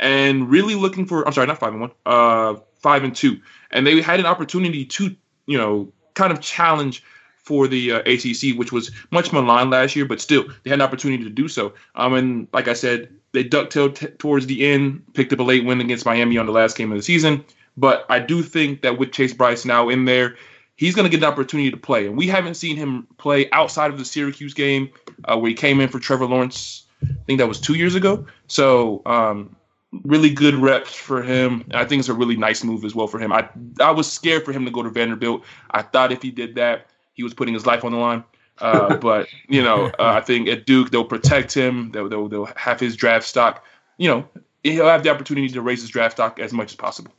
and 0.03 0.51
really 0.51 0.75
looking 0.75 1.07
for 1.07 1.27
I'm 1.27 1.33
sorry, 1.33 1.47
not 1.47 1.59
five 1.59 1.73
and 1.73 1.81
one, 1.81 1.93
uh 2.05 2.57
five 2.81 3.05
and 3.05 3.15
two. 3.15 3.41
And 3.71 3.87
they 3.87 4.03
had 4.03 4.21
an 4.21 4.27
opportunity 4.27 4.85
to, 4.85 5.17
you 5.47 5.57
know, 5.57 5.91
kind 6.15 6.33
of 6.33 6.41
challenge 6.41 7.03
for 7.37 7.67
the 7.67 7.93
uh, 7.93 7.99
ACC, 8.01 8.57
which 8.57 8.73
was 8.73 8.91
much 9.11 9.33
maligned 9.33 9.71
last 9.71 9.97
year, 9.97 10.05
but 10.05 10.21
still 10.21 10.45
they 10.63 10.71
had 10.71 10.79
an 10.79 10.83
opportunity 10.83 11.25
to 11.25 11.31
do 11.31 11.49
so. 11.49 11.73
Um, 11.97 12.15
and 12.15 12.49
like 12.53 12.69
I 12.69 12.75
said, 12.75 13.13
they 13.33 13.43
ducktailed 13.43 13.97
t- 13.97 14.07
towards 14.19 14.47
the 14.47 14.67
end, 14.67 15.03
picked 15.15 15.33
up 15.33 15.39
a 15.39 15.43
late 15.43 15.65
win 15.65 15.81
against 15.81 16.05
Miami 16.05 16.37
on 16.39 16.47
the 16.47 16.53
last 16.53 16.77
game 16.77 16.93
of 16.93 16.99
the 16.99 17.03
season. 17.03 17.45
But 17.77 18.05
I 18.09 18.19
do 18.19 18.43
think 18.43 18.83
that 18.83 18.99
with 18.99 19.13
Chase 19.13 19.33
Brice 19.33 19.65
now 19.65 19.89
in 19.89 20.05
there, 20.05 20.37
he's 20.77 20.95
going 20.95 21.05
to 21.05 21.11
get 21.11 21.25
an 21.25 21.33
opportunity 21.33 21.71
to 21.71 21.77
play. 21.77 22.07
And 22.07 22.17
we 22.17 22.27
haven't 22.29 22.55
seen 22.55 22.77
him 22.77 23.07
play 23.17 23.49
outside 23.51 23.91
of 23.91 23.99
the 23.99 24.05
Syracuse 24.05 24.55
game 24.55 24.91
uh, 25.25 25.39
where 25.39 25.49
he 25.49 25.55
came 25.55 25.81
in 25.81 25.89
for 25.89 25.99
Trevor 25.99 26.27
Lawrence. 26.27 26.85
I 27.03 27.25
think 27.27 27.39
that 27.39 27.49
was 27.49 27.61
two 27.61 27.75
years 27.75 27.95
ago. 27.95 28.27
So 28.47 29.03
um, 29.07 29.57
really 30.05 30.31
good 30.31 30.55
reps 30.55 30.95
for 30.95 31.23
him. 31.23 31.65
I 31.75 31.85
think 31.85 32.01
it's 32.01 32.09
a 32.09 32.15
really 32.15 32.37
nice 32.37 32.65
move 32.65 32.85
as 32.85 32.95
well 32.95 33.07
for 33.07 33.19
him. 33.19 33.33
I 33.33 33.49
I 33.81 33.91
was 33.91 34.11
scared 34.11 34.45
for 34.45 34.53
him 34.53 34.65
to 34.65 34.71
go 34.71 34.83
to 34.83 34.91
Vanderbilt. 34.91 35.45
I 35.71 35.83
thought 35.83 36.13
if 36.13 36.23
he 36.23 36.31
did 36.31 36.55
that, 36.57 36.87
he 37.15 37.23
was 37.23 37.35
putting 37.35 37.55
his 37.55 37.67
life 37.67 37.85
on 37.85 37.93
the 37.93 37.99
line. 37.99 38.25
Uh, 38.59 38.97
but 38.99 39.29
you 39.49 39.63
know, 39.63 39.87
uh, 39.99 40.15
I 40.15 40.21
think 40.21 40.49
at 40.49 40.67
Duke 40.67 40.91
they'll 40.91 41.05
protect 41.05 41.53
him. 41.53 41.91
They'll, 41.91 42.09
they'll 42.09 42.29
they'll 42.29 42.49
have 42.57 42.81
his 42.81 42.97
draft 42.97 43.27
stock. 43.27 43.65
You 43.99 44.09
know, 44.09 44.29
he'll 44.65 44.87
have 44.87 45.03
the 45.03 45.11
opportunity 45.11 45.49
to 45.49 45.61
raise 45.61 45.81
his 45.81 45.91
draft 45.91 46.17
stock 46.17 46.39
as 46.39 46.53
much 46.53 46.73
as 46.73 46.77
possible. 46.77 47.13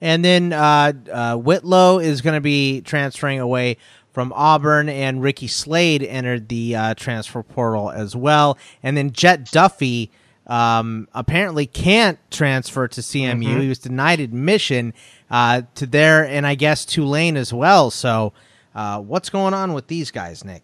And 0.00 0.24
then 0.24 0.52
uh, 0.52 0.92
uh, 1.12 1.36
Whitlow 1.36 2.00
is 2.00 2.22
going 2.22 2.34
to 2.34 2.40
be 2.40 2.80
transferring 2.80 3.38
away 3.38 3.76
from 4.12 4.32
Auburn, 4.34 4.88
and 4.88 5.22
Ricky 5.22 5.46
Slade 5.46 6.02
entered 6.02 6.48
the 6.48 6.76
uh, 6.76 6.94
transfer 6.94 7.42
portal 7.42 7.90
as 7.90 8.14
well. 8.14 8.58
And 8.82 8.96
then 8.96 9.12
Jett 9.12 9.46
Duffey 9.46 10.10
um, 10.46 11.08
apparently 11.14 11.66
can't 11.66 12.18
transfer 12.30 12.88
to 12.88 13.00
CMU. 13.00 13.44
Mm-hmm. 13.44 13.60
He 13.60 13.68
was 13.68 13.78
denied 13.78 14.20
admission 14.20 14.94
uh, 15.30 15.62
to 15.76 15.86
there, 15.86 16.26
and 16.26 16.46
I 16.46 16.54
guess 16.54 16.84
Tulane 16.84 17.36
as 17.36 17.52
well. 17.52 17.90
So, 17.90 18.32
uh, 18.74 19.00
what's 19.00 19.30
going 19.30 19.54
on 19.54 19.72
with 19.72 19.86
these 19.86 20.10
guys, 20.10 20.44
Nick? 20.44 20.62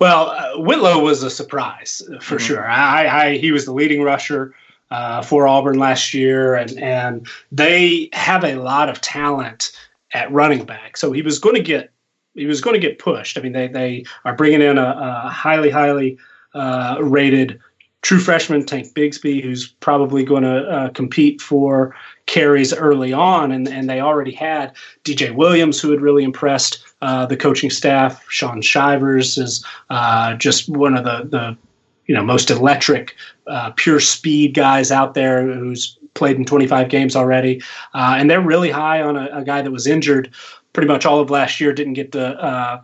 Well, 0.00 0.30
uh, 0.30 0.60
Whitlow 0.60 1.00
was 1.00 1.22
a 1.22 1.30
surprise 1.30 2.02
for 2.20 2.36
mm-hmm. 2.36 2.44
sure. 2.44 2.68
I, 2.68 3.06
I, 3.06 3.38
he 3.38 3.52
was 3.52 3.64
the 3.64 3.72
leading 3.72 4.02
rusher 4.02 4.54
uh, 4.90 5.22
for 5.22 5.46
Auburn 5.46 5.78
last 5.78 6.14
year, 6.14 6.54
and 6.54 6.78
and 6.78 7.26
they 7.52 8.08
have 8.12 8.44
a 8.44 8.56
lot 8.56 8.88
of 8.88 9.00
talent 9.00 9.72
at 10.14 10.30
running 10.32 10.64
back. 10.64 10.96
So 10.96 11.12
he 11.12 11.22
was 11.22 11.38
going 11.38 11.56
to 11.56 11.62
get 11.62 11.90
he 12.34 12.46
was 12.46 12.60
going 12.60 12.74
to 12.74 12.86
get 12.86 12.98
pushed. 12.98 13.36
I 13.36 13.40
mean, 13.40 13.52
they 13.52 13.68
they 13.68 14.04
are 14.24 14.34
bringing 14.34 14.62
in 14.62 14.78
a, 14.78 15.24
a 15.26 15.28
highly 15.28 15.70
highly 15.70 16.18
uh, 16.54 16.96
rated 17.00 17.60
true 18.08 18.18
freshman 18.18 18.64
Tank 18.64 18.94
Bigsby, 18.94 19.42
who's 19.42 19.68
probably 19.68 20.24
going 20.24 20.42
to 20.42 20.66
uh, 20.66 20.88
compete 20.92 21.42
for 21.42 21.94
carries 22.24 22.72
early 22.72 23.12
on, 23.12 23.52
and 23.52 23.68
and 23.68 23.90
they 23.90 24.00
already 24.00 24.32
had 24.32 24.74
DJ 25.04 25.34
Williams, 25.34 25.78
who 25.78 25.90
had 25.90 26.00
really 26.00 26.24
impressed 26.24 26.82
uh, 27.02 27.26
the 27.26 27.36
coaching 27.36 27.68
staff. 27.68 28.24
Shaun 28.30 28.62
Shivers 28.62 29.36
is 29.36 29.62
uh, 29.90 30.36
just 30.36 30.70
one 30.70 30.96
of 30.96 31.04
the 31.04 31.28
the 31.28 31.58
you 32.06 32.14
know 32.14 32.22
most 32.22 32.50
electric, 32.50 33.14
uh, 33.46 33.72
pure 33.76 34.00
speed 34.00 34.54
guys 34.54 34.90
out 34.90 35.12
there 35.12 35.42
who's 35.42 35.98
played 36.14 36.36
in 36.36 36.46
25 36.46 36.88
games 36.88 37.14
already, 37.14 37.60
uh, 37.92 38.16
and 38.18 38.30
they're 38.30 38.40
really 38.40 38.70
high 38.70 39.02
on 39.02 39.18
a, 39.18 39.28
a, 39.34 39.44
guy 39.44 39.60
that 39.60 39.70
was 39.70 39.86
injured 39.86 40.34
pretty 40.72 40.88
much 40.88 41.04
all 41.04 41.20
of 41.20 41.28
last 41.28 41.60
year, 41.60 41.74
didn't 41.74 41.92
get 41.92 42.12
to 42.12 42.82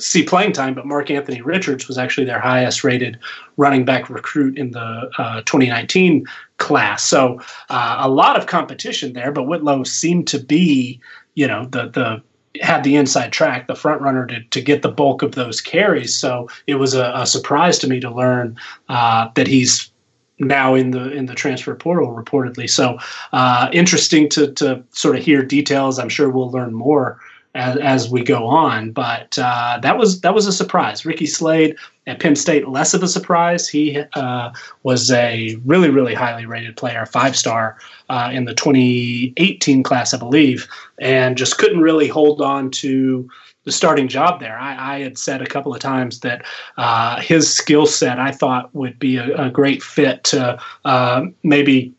see 0.00 0.22
playing 0.24 0.52
time, 0.52 0.74
but 0.74 0.86
Mark 0.86 1.10
Anthony 1.10 1.40
Richards 1.40 1.86
was 1.88 1.98
actually 1.98 2.24
their 2.26 2.40
highest 2.40 2.82
rated 2.84 3.18
running 3.56 3.84
back 3.84 4.10
recruit 4.10 4.58
in 4.58 4.72
the 4.72 5.10
uh, 5.18 5.42
2019 5.42 6.26
class. 6.58 7.02
So 7.02 7.40
uh, 7.68 7.98
a 8.00 8.08
lot 8.08 8.36
of 8.36 8.46
competition 8.46 9.12
there, 9.12 9.32
but 9.32 9.44
Whitlow 9.44 9.84
seemed 9.84 10.26
to 10.28 10.38
be, 10.38 11.00
you 11.34 11.46
know, 11.46 11.66
the 11.66 11.88
the 11.88 12.22
had 12.60 12.82
the 12.82 12.96
inside 12.96 13.32
track, 13.32 13.68
the 13.68 13.76
front 13.76 14.02
runner 14.02 14.26
to, 14.26 14.42
to 14.42 14.60
get 14.60 14.82
the 14.82 14.90
bulk 14.90 15.22
of 15.22 15.36
those 15.36 15.60
carries. 15.60 16.16
So 16.16 16.48
it 16.66 16.74
was 16.76 16.94
a, 16.94 17.12
a 17.14 17.26
surprise 17.26 17.78
to 17.78 17.88
me 17.88 18.00
to 18.00 18.10
learn 18.10 18.56
uh, 18.88 19.28
that 19.36 19.46
he's 19.46 19.90
now 20.40 20.74
in 20.74 20.90
the 20.90 21.12
in 21.12 21.26
the 21.26 21.34
transfer 21.34 21.74
portal 21.74 22.14
reportedly. 22.14 22.68
So 22.68 22.98
uh, 23.32 23.68
interesting 23.72 24.28
to 24.30 24.52
to 24.54 24.82
sort 24.90 25.16
of 25.16 25.24
hear 25.24 25.42
details. 25.42 25.98
I'm 25.98 26.08
sure 26.08 26.30
we'll 26.30 26.50
learn 26.50 26.74
more 26.74 27.20
as, 27.54 27.76
as 27.78 28.10
we 28.10 28.22
go 28.22 28.46
on. 28.46 28.92
But 28.92 29.38
uh, 29.38 29.78
that 29.82 29.98
was 29.98 30.20
that 30.20 30.34
was 30.34 30.46
a 30.46 30.52
surprise. 30.52 31.04
Ricky 31.04 31.26
Slade 31.26 31.76
at 32.06 32.20
Penn 32.20 32.36
State, 32.36 32.68
less 32.68 32.94
of 32.94 33.02
a 33.02 33.08
surprise. 33.08 33.68
He 33.68 34.02
uh, 34.14 34.50
was 34.82 35.10
a 35.10 35.56
really 35.64 35.90
really 35.90 36.14
highly 36.14 36.46
rated 36.46 36.76
player, 36.76 37.04
five 37.06 37.36
star 37.36 37.78
uh, 38.08 38.30
in 38.32 38.44
the 38.44 38.54
2018 38.54 39.82
class, 39.82 40.14
I 40.14 40.18
believe, 40.18 40.68
and 41.00 41.36
just 41.36 41.58
couldn't 41.58 41.80
really 41.80 42.08
hold 42.08 42.40
on 42.40 42.70
to 42.72 43.28
the 43.64 43.72
starting 43.72 44.08
job 44.08 44.40
there. 44.40 44.58
I, 44.58 44.96
I 44.96 45.00
had 45.00 45.18
said 45.18 45.42
a 45.42 45.46
couple 45.46 45.74
of 45.74 45.80
times 45.80 46.20
that 46.20 46.44
uh, 46.78 47.20
his 47.20 47.52
skill 47.52 47.86
set 47.86 48.18
I 48.18 48.30
thought 48.30 48.74
would 48.74 48.98
be 48.98 49.16
a, 49.16 49.46
a 49.46 49.50
great 49.50 49.82
fit 49.82 50.24
to 50.24 50.58
uh, 50.84 51.26
maybe 51.42 51.92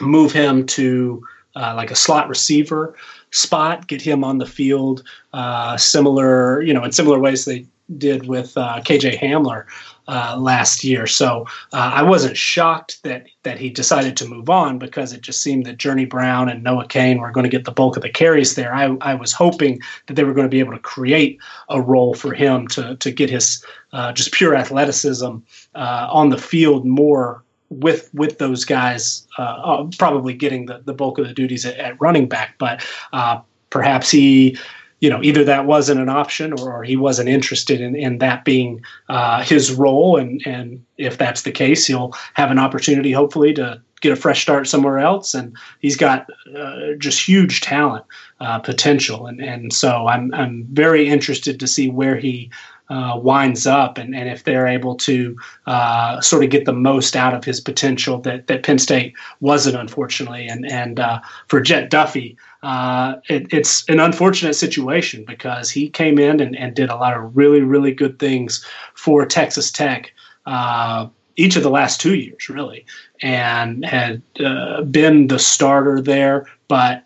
move 0.00 0.32
him 0.32 0.64
to 0.66 1.22
uh, 1.56 1.74
like 1.76 1.90
a 1.90 1.96
slot 1.96 2.28
receiver 2.28 2.94
spot, 3.30 3.86
get 3.86 4.02
him 4.02 4.24
on 4.24 4.38
the 4.38 4.46
field, 4.46 5.02
uh, 5.32 5.76
similar, 5.76 6.62
you 6.62 6.72
know, 6.72 6.84
in 6.84 6.92
similar 6.92 7.18
ways 7.18 7.44
they 7.44 7.66
did 7.96 8.28
with 8.28 8.56
uh, 8.56 8.80
KJ 8.80 9.18
Hamler 9.18 9.64
uh, 10.08 10.36
last 10.38 10.82
year. 10.82 11.06
So 11.06 11.46
uh, 11.72 11.92
I 11.94 12.02
wasn't 12.02 12.36
shocked 12.36 13.02
that 13.02 13.26
that 13.42 13.58
he 13.58 13.70
decided 13.70 14.16
to 14.16 14.28
move 14.28 14.50
on 14.50 14.78
because 14.78 15.12
it 15.12 15.20
just 15.20 15.42
seemed 15.42 15.66
that 15.66 15.76
Journey 15.76 16.04
Brown 16.04 16.48
and 16.48 16.62
Noah 16.62 16.86
Cain 16.86 17.18
were 17.18 17.30
going 17.30 17.44
to 17.44 17.50
get 17.50 17.64
the 17.64 17.72
bulk 17.72 17.96
of 17.96 18.02
the 18.02 18.08
carries 18.08 18.54
there. 18.54 18.74
I, 18.74 18.96
I 19.00 19.14
was 19.14 19.32
hoping 19.32 19.80
that 20.06 20.14
they 20.14 20.24
were 20.24 20.34
going 20.34 20.46
to 20.46 20.50
be 20.50 20.60
able 20.60 20.72
to 20.72 20.78
create 20.78 21.38
a 21.68 21.80
role 21.80 22.14
for 22.14 22.34
him 22.34 22.66
to 22.68 22.96
to 22.96 23.10
get 23.10 23.30
his 23.30 23.64
uh, 23.92 24.12
just 24.12 24.32
pure 24.32 24.54
athleticism 24.54 25.36
uh, 25.74 26.08
on 26.10 26.30
the 26.30 26.38
field 26.38 26.84
more 26.84 27.42
with 27.70 28.08
with 28.14 28.38
those 28.38 28.64
guys 28.64 29.26
uh, 29.38 29.42
uh, 29.42 29.86
probably 29.98 30.34
getting 30.34 30.66
the, 30.66 30.80
the 30.84 30.94
bulk 30.94 31.18
of 31.18 31.26
the 31.26 31.34
duties 31.34 31.66
at, 31.66 31.76
at 31.76 32.00
running 32.00 32.28
back. 32.28 32.54
But 32.58 32.84
uh, 33.12 33.40
perhaps 33.70 34.10
he, 34.10 34.56
you 35.00 35.10
know, 35.10 35.22
either 35.22 35.44
that 35.44 35.66
wasn't 35.66 36.00
an 36.00 36.08
option 36.08 36.52
or, 36.52 36.72
or 36.72 36.84
he 36.84 36.96
wasn't 36.96 37.28
interested 37.28 37.80
in, 37.80 37.94
in 37.94 38.18
that 38.18 38.44
being 38.44 38.80
uh, 39.08 39.42
his 39.42 39.72
role. 39.72 40.16
And, 40.16 40.42
and 40.46 40.84
if 40.96 41.18
that's 41.18 41.42
the 41.42 41.52
case, 41.52 41.86
he'll 41.86 42.12
have 42.34 42.50
an 42.50 42.58
opportunity, 42.58 43.12
hopefully, 43.12 43.52
to 43.54 43.80
get 44.00 44.12
a 44.12 44.16
fresh 44.16 44.42
start 44.42 44.66
somewhere 44.66 44.98
else. 44.98 45.34
And 45.34 45.56
he's 45.80 45.96
got 45.96 46.26
uh, 46.56 46.94
just 46.98 47.20
huge 47.20 47.60
talent 47.60 48.04
uh, 48.40 48.60
potential. 48.60 49.26
And, 49.26 49.40
and 49.40 49.72
so 49.72 50.06
I'm, 50.06 50.32
I'm 50.34 50.66
very 50.72 51.08
interested 51.08 51.60
to 51.60 51.66
see 51.66 51.90
where 51.90 52.16
he 52.16 52.50
uh, 52.90 53.18
winds 53.22 53.66
up 53.66 53.98
and, 53.98 54.14
and 54.14 54.28
if 54.28 54.44
they're 54.44 54.66
able 54.66 54.94
to 54.94 55.36
uh, 55.66 56.20
sort 56.20 56.42
of 56.42 56.50
get 56.50 56.64
the 56.64 56.72
most 56.72 57.16
out 57.16 57.34
of 57.34 57.44
his 57.44 57.60
potential 57.60 58.18
that, 58.20 58.46
that 58.46 58.62
Penn 58.62 58.78
State 58.78 59.14
wasn't, 59.40 59.76
unfortunately. 59.76 60.46
And, 60.46 60.66
and 60.66 60.98
uh, 60.98 61.20
for 61.48 61.60
Jett 61.60 61.90
Duffey, 61.90 62.36
uh, 62.62 63.16
it, 63.28 63.52
it's 63.52 63.88
an 63.88 64.00
unfortunate 64.00 64.54
situation 64.54 65.24
because 65.24 65.70
he 65.70 65.88
came 65.90 66.18
in 66.18 66.40
and, 66.40 66.56
and 66.56 66.74
did 66.74 66.90
a 66.90 66.96
lot 66.96 67.16
of 67.16 67.36
really, 67.36 67.60
really 67.60 67.92
good 67.92 68.18
things 68.18 68.64
for 68.94 69.26
Texas 69.26 69.70
Tech 69.70 70.12
uh, 70.46 71.06
each 71.36 71.54
of 71.54 71.62
the 71.62 71.70
last 71.70 72.00
two 72.00 72.14
years, 72.14 72.48
really, 72.48 72.84
and 73.22 73.84
had 73.84 74.20
uh, 74.44 74.82
been 74.82 75.28
the 75.28 75.38
starter 75.38 76.00
there, 76.00 76.46
but 76.66 77.04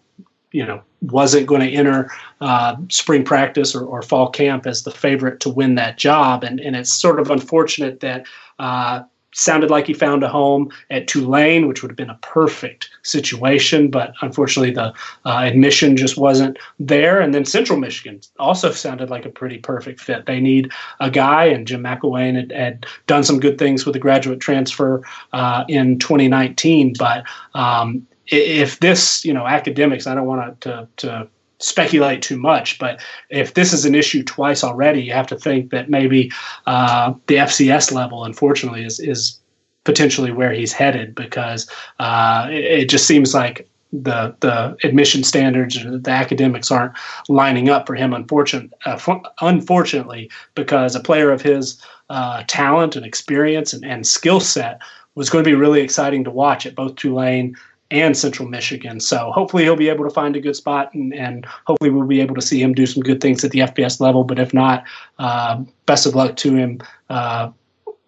you 0.52 0.64
know 0.64 0.82
wasn't 1.02 1.46
going 1.46 1.60
to 1.60 1.70
enter 1.70 2.10
uh, 2.42 2.74
spring 2.90 3.22
practice 3.24 3.72
or, 3.72 3.84
or, 3.84 4.02
fall 4.02 4.28
camp 4.28 4.66
as 4.66 4.82
the 4.82 4.90
favorite 4.90 5.38
to 5.38 5.48
win 5.48 5.76
that 5.76 5.96
job. 5.96 6.42
And, 6.42 6.58
and 6.58 6.74
it's 6.74 6.92
sort 6.92 7.20
of 7.20 7.30
unfortunate 7.30 8.00
that 8.00 8.26
uh, 8.58 9.02
sounded 9.32 9.70
like 9.70 9.86
he 9.86 9.94
found 9.94 10.24
a 10.24 10.28
home 10.28 10.68
at 10.90 11.06
Tulane, 11.06 11.68
which 11.68 11.82
would 11.82 11.90
have 11.92 11.96
been 11.96 12.10
a 12.10 12.18
perfect 12.20 12.90
situation, 13.02 13.90
but 13.90 14.12
unfortunately 14.22 14.72
the 14.72 14.92
uh, 15.24 15.42
admission 15.44 15.96
just 15.96 16.18
wasn't 16.18 16.58
there. 16.80 17.20
And 17.20 17.32
then 17.32 17.44
Central 17.44 17.78
Michigan 17.78 18.20
also 18.40 18.72
sounded 18.72 19.08
like 19.08 19.24
a 19.24 19.30
pretty 19.30 19.58
perfect 19.58 20.00
fit. 20.00 20.26
They 20.26 20.40
need 20.40 20.72
a 20.98 21.12
guy, 21.12 21.44
and 21.44 21.64
Jim 21.64 21.84
McElwain 21.84 22.34
had, 22.34 22.50
had 22.50 22.86
done 23.06 23.22
some 23.22 23.38
good 23.38 23.56
things 23.56 23.86
with 23.86 23.92
the 23.92 24.00
graduate 24.00 24.40
transfer 24.40 25.02
uh, 25.32 25.62
in 25.68 26.00
2019, 26.00 26.94
but 26.98 27.24
um, 27.54 28.04
if 28.26 28.80
this, 28.80 29.24
you 29.24 29.32
know, 29.32 29.46
academics, 29.46 30.08
I 30.08 30.16
don't 30.16 30.26
want 30.26 30.60
to, 30.62 30.88
to 30.98 31.28
speculate 31.62 32.22
too 32.22 32.36
much, 32.36 32.78
but 32.78 33.00
if 33.30 33.54
this 33.54 33.72
is 33.72 33.84
an 33.84 33.94
issue 33.94 34.22
twice 34.22 34.64
already, 34.64 35.02
you 35.02 35.12
have 35.12 35.26
to 35.28 35.36
think 35.36 35.70
that 35.70 35.88
maybe 35.88 36.30
uh, 36.66 37.14
the 37.26 37.36
FCS 37.36 37.92
level, 37.92 38.24
unfortunately, 38.24 38.84
is 38.84 39.00
is 39.00 39.38
potentially 39.84 40.30
where 40.30 40.52
he's 40.52 40.72
headed 40.72 41.14
because 41.14 41.68
uh, 41.98 42.46
it, 42.50 42.64
it, 42.64 42.88
just 42.88 43.06
seems 43.06 43.34
like 43.34 43.68
the 43.92 44.34
the 44.40 44.76
admission 44.84 45.22
standards 45.22 45.82
or 45.84 45.98
the 45.98 46.10
academics 46.10 46.70
aren't 46.70 46.94
lining 47.28 47.68
up 47.68 47.86
for 47.86 47.94
him. 47.94 48.12
Unfortunate, 48.12 48.70
uh, 48.86 49.18
unfortunately, 49.40 50.30
because 50.54 50.94
a 50.94 51.00
player 51.00 51.30
of 51.30 51.42
his 51.42 51.80
uh, 52.10 52.44
talent 52.46 52.96
and 52.96 53.06
experience 53.06 53.72
and, 53.72 53.84
and 53.84 54.06
skill 54.06 54.40
set 54.40 54.80
was 55.14 55.28
going 55.28 55.44
to 55.44 55.50
be 55.50 55.54
really 55.54 55.80
exciting 55.80 56.24
to 56.24 56.30
watch 56.30 56.64
at 56.64 56.74
both 56.74 56.96
Tulane 56.96 57.54
and 57.92 58.16
Central 58.16 58.48
Michigan. 58.48 58.98
So 59.00 59.30
hopefully 59.30 59.64
he'll 59.64 59.76
be 59.76 59.90
able 59.90 60.04
to 60.04 60.10
find 60.10 60.34
a 60.34 60.40
good 60.40 60.56
spot, 60.56 60.92
and, 60.94 61.14
and 61.14 61.46
hopefully 61.66 61.90
we'll 61.90 62.06
be 62.06 62.22
able 62.22 62.34
to 62.34 62.42
see 62.42 62.60
him 62.60 62.72
do 62.72 62.86
some 62.86 63.02
good 63.02 63.20
things 63.20 63.44
at 63.44 63.50
the 63.50 63.60
FBS 63.60 64.00
level. 64.00 64.24
But 64.24 64.38
if 64.38 64.54
not, 64.54 64.84
uh, 65.18 65.62
best 65.86 66.06
of 66.06 66.14
luck 66.14 66.36
to 66.36 66.54
him. 66.54 66.80
Uh, 67.10 67.50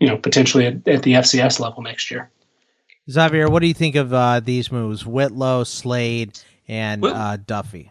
you 0.00 0.08
know, 0.08 0.16
potentially 0.16 0.66
at, 0.66 0.86
at, 0.88 1.02
the 1.02 1.12
FCS 1.12 1.60
level 1.60 1.82
next 1.82 2.10
year. 2.10 2.30
Xavier, 3.08 3.48
what 3.48 3.60
do 3.60 3.68
you 3.68 3.74
think 3.74 3.94
of 3.94 4.12
uh, 4.12 4.40
these 4.40 4.72
moves? 4.72 5.06
Whitlow, 5.06 5.64
Slade, 5.64 6.38
and 6.66 7.00
Whit- 7.00 7.14
uh, 7.14 7.36
Duffey. 7.36 7.90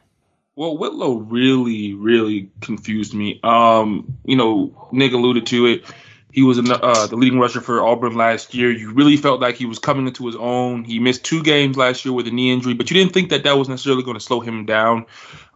Well, 0.56 0.78
Whitlow 0.78 1.14
really, 1.14 1.94
really 1.94 2.52
confused 2.62 3.14
me. 3.14 3.40
Um, 3.44 4.18
you 4.26 4.36
know, 4.36 4.90
Nick 4.92 5.14
alluded 5.14 5.48
to 5.48 5.66
it 5.66 5.86
he 6.34 6.41
was 6.41 6.58
in 6.58 6.65
the, 6.65 6.82
uh, 6.82 7.06
the 7.06 7.15
leading 7.15 7.38
rusher 7.38 7.62
for 7.62 7.86
Auburn 7.86 8.15
last 8.15 8.56
year. 8.56 8.72
You 8.72 8.91
really 8.91 9.17
felt 9.17 9.39
like 9.39 9.56
he 9.56 9.67
was 9.67 9.78
coming 9.78 10.08
into 10.08 10.26
his 10.26 10.36
own. 10.36 10.84
He 10.84 10.98
missed 10.98 11.24
two 11.24 11.43
games 11.43 11.78
last 11.78 12.04
year 12.04 12.13
with 12.13 12.28
a 12.28 12.32
knee 12.32 12.52
injury, 12.52 12.74
but 12.74 12.89
you 12.89 12.96
didn't 12.96 13.13
think 13.13 13.30
that 13.30 13.43
that 13.43 13.56
was 13.56 13.69
necessarily 13.69 14.02
going 14.02 14.17
to 14.17 14.19
slow 14.19 14.39
him 14.39 14.65
down. 14.65 15.06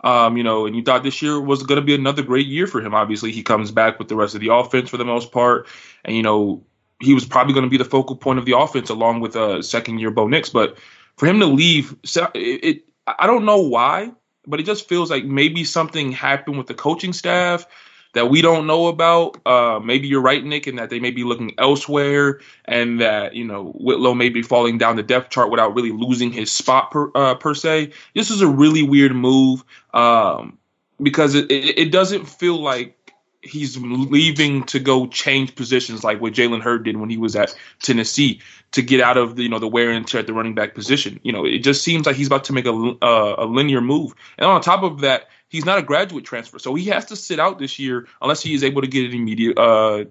Um, 0.04 0.38
you 0.38 0.44
know, 0.44 0.68
and 0.68 0.76
you 0.76 0.84
thought 0.84 1.02
this 1.02 1.20
year 1.20 1.42
was 1.42 1.64
going 1.64 1.80
to 1.80 1.86
be 1.86 1.96
another 1.96 2.22
great 2.22 2.46
year 2.46 2.68
for 2.68 2.80
him. 2.80 2.94
Obviously, 2.94 3.32
he 3.32 3.42
comes 3.42 3.72
back 3.72 3.98
with 3.98 4.08
the 4.08 4.16
rest 4.16 4.36
of 4.36 4.42
the 4.42 4.54
offense 4.54 4.92
for 4.92 4.98
the 4.98 5.06
most 5.06 5.32
part, 5.32 5.68
and 6.06 6.16
you 6.16 6.22
know 6.22 6.64
he 7.02 7.16
was 7.16 7.26
probably 7.26 7.56
going 7.56 7.66
to 7.66 7.72
be 7.72 7.78
the 7.78 7.84
focal 7.84 8.16
point 8.16 8.38
of 8.38 8.46
the 8.46 8.56
offense 8.56 8.92
along 8.92 9.20
with 9.20 9.36
uh, 9.36 9.64
second 9.64 9.98
year 9.98 10.12
Bo 10.12 10.28
Nix. 10.28 10.50
But 10.50 10.78
for 11.16 11.26
him 11.26 11.40
to 11.40 11.48
leave, 11.48 11.96
it, 12.04 12.36
it 12.36 12.84
I 13.08 13.26
don't 13.26 13.46
know 13.46 13.62
why 13.62 14.12
but 14.48 14.62
it 14.62 14.64
just 14.64 14.88
feels 14.88 15.12
like 15.12 15.26
maybe 15.26 15.66
something 15.66 16.12
happened 16.12 16.58
with 16.58 16.68
the 16.68 16.74
coaching 16.74 17.12
staff 17.12 17.68
that 18.14 18.30
we 18.30 18.42
don't 18.42 18.68
know 18.68 18.88
about. 18.88 19.38
Uh, 19.46 19.80
maybe 19.84 20.08
you're 20.08 20.22
right, 20.22 20.44
Nick, 20.44 20.68
and 20.68 20.78
that 20.80 20.90
they 20.90 21.00
may 21.00 21.12
be 21.12 21.24
looking 21.24 21.54
elsewhere, 21.58 22.40
and 22.66 23.02
that 23.02 23.36
you 23.36 23.46
know 23.46 23.72
Whitlow 23.80 24.14
may 24.14 24.30
be 24.30 24.42
falling 24.42 24.78
down 24.78 24.96
the 24.96 25.04
depth 25.04 25.30
chart 25.30 25.52
without 25.52 25.76
really 25.76 25.92
losing 25.92 26.32
his 26.32 26.52
spot 26.52 26.92
per 26.92 27.12
uh, 27.16 27.36
per 27.36 27.54
se. 27.54 27.92
This 28.16 28.32
is 28.32 28.42
a 28.42 28.48
really 28.48 28.84
weird 28.84 29.16
move 29.16 29.64
um, 29.94 30.58
because 31.02 31.36
it, 31.36 31.52
it, 31.52 31.78
it 31.78 31.92
doesn't 31.92 32.26
feel 32.26 32.62
like 32.62 32.98
he's 33.42 33.78
leaving 33.78 34.64
to 34.64 34.80
go 34.80 35.08
change 35.08 35.56
positions 35.56 36.04
like 36.04 36.22
what 36.22 36.34
Jalen 36.34 36.62
Hurd 36.62 36.84
did 36.84 36.98
when 36.98 37.10
he 37.10 37.18
was 37.18 37.36
at 37.36 37.56
Tennessee 37.82 38.42
to 38.72 38.82
get 38.82 39.02
out 39.02 39.18
of 39.18 39.36
the 39.36 39.44
you 39.44 39.50
know 39.50 39.60
the 39.60 39.68
wear 39.68 39.92
and 39.92 40.08
tear 40.08 40.20
at 40.20 40.28
the 40.28 40.34
running 40.34 40.56
back 40.56 40.76
position. 40.76 41.20
You 41.24 41.32
know, 41.32 41.46
it 41.46 41.60
just 41.60 41.84
seems 41.84 42.06
like 42.06 42.16
he's 42.16 42.28
about 42.28 42.44
to 42.46 42.54
make 42.54 42.66
a 42.66 42.72
uh, 42.72 43.36
a 43.38 43.46
linear 43.46 43.82
move. 43.82 44.14
And 44.38 44.48
on 44.48 44.62
top 44.62 44.84
of 44.84 45.02
that, 45.02 45.30
he's 45.50 45.66
not 45.66 45.80
a 45.80 45.82
graduate 45.82 46.26
transfer, 46.26 46.60
so 46.60 46.76
he 46.76 46.86
has 46.86 47.06
to 47.06 47.16
sit 47.16 47.40
out 47.40 47.60
this 47.60 47.80
year 47.80 48.08
unless 48.22 48.42
he 48.42 48.54
is 48.54 48.64
able 48.64 48.82
to 48.82 48.88
get 48.88 49.06
an 49.06 49.14
immediate 49.14 49.58
uh 49.58 50.06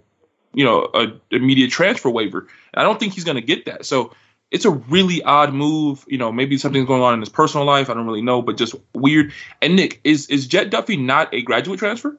you 0.55 0.65
know 0.65 0.89
a 0.95 1.13
immediate 1.31 1.71
transfer 1.71 2.11
waiver. 2.11 2.41
And 2.75 2.81
I 2.81 2.83
don't 2.83 2.99
think 2.99 3.13
he's 3.13 3.25
going 3.25 3.37
to 3.37 3.43
get 3.43 3.67
that. 3.67 3.87
So 3.87 4.13
it's 4.51 4.65
a 4.65 4.71
really 4.71 5.23
odd 5.23 5.53
move. 5.53 6.05
You 6.09 6.19
know, 6.19 6.33
maybe 6.33 6.57
something's 6.59 6.87
going 6.87 7.03
on 7.03 7.15
in 7.15 7.21
his 7.21 7.29
personal 7.29 7.67
life. 7.67 7.91
I 7.91 7.95
don't 7.95 8.07
really 8.07 8.23
know, 8.23 8.43
but 8.43 8.57
just 8.57 8.75
weird. 8.95 9.33
And 9.63 9.77
Nick, 9.77 10.01
is 10.05 10.27
is 10.27 10.47
Jett 10.47 10.71
Duffey 10.71 10.99
not 10.99 11.33
a 11.33 11.43
graduate 11.43 11.79
transfer? 11.79 12.19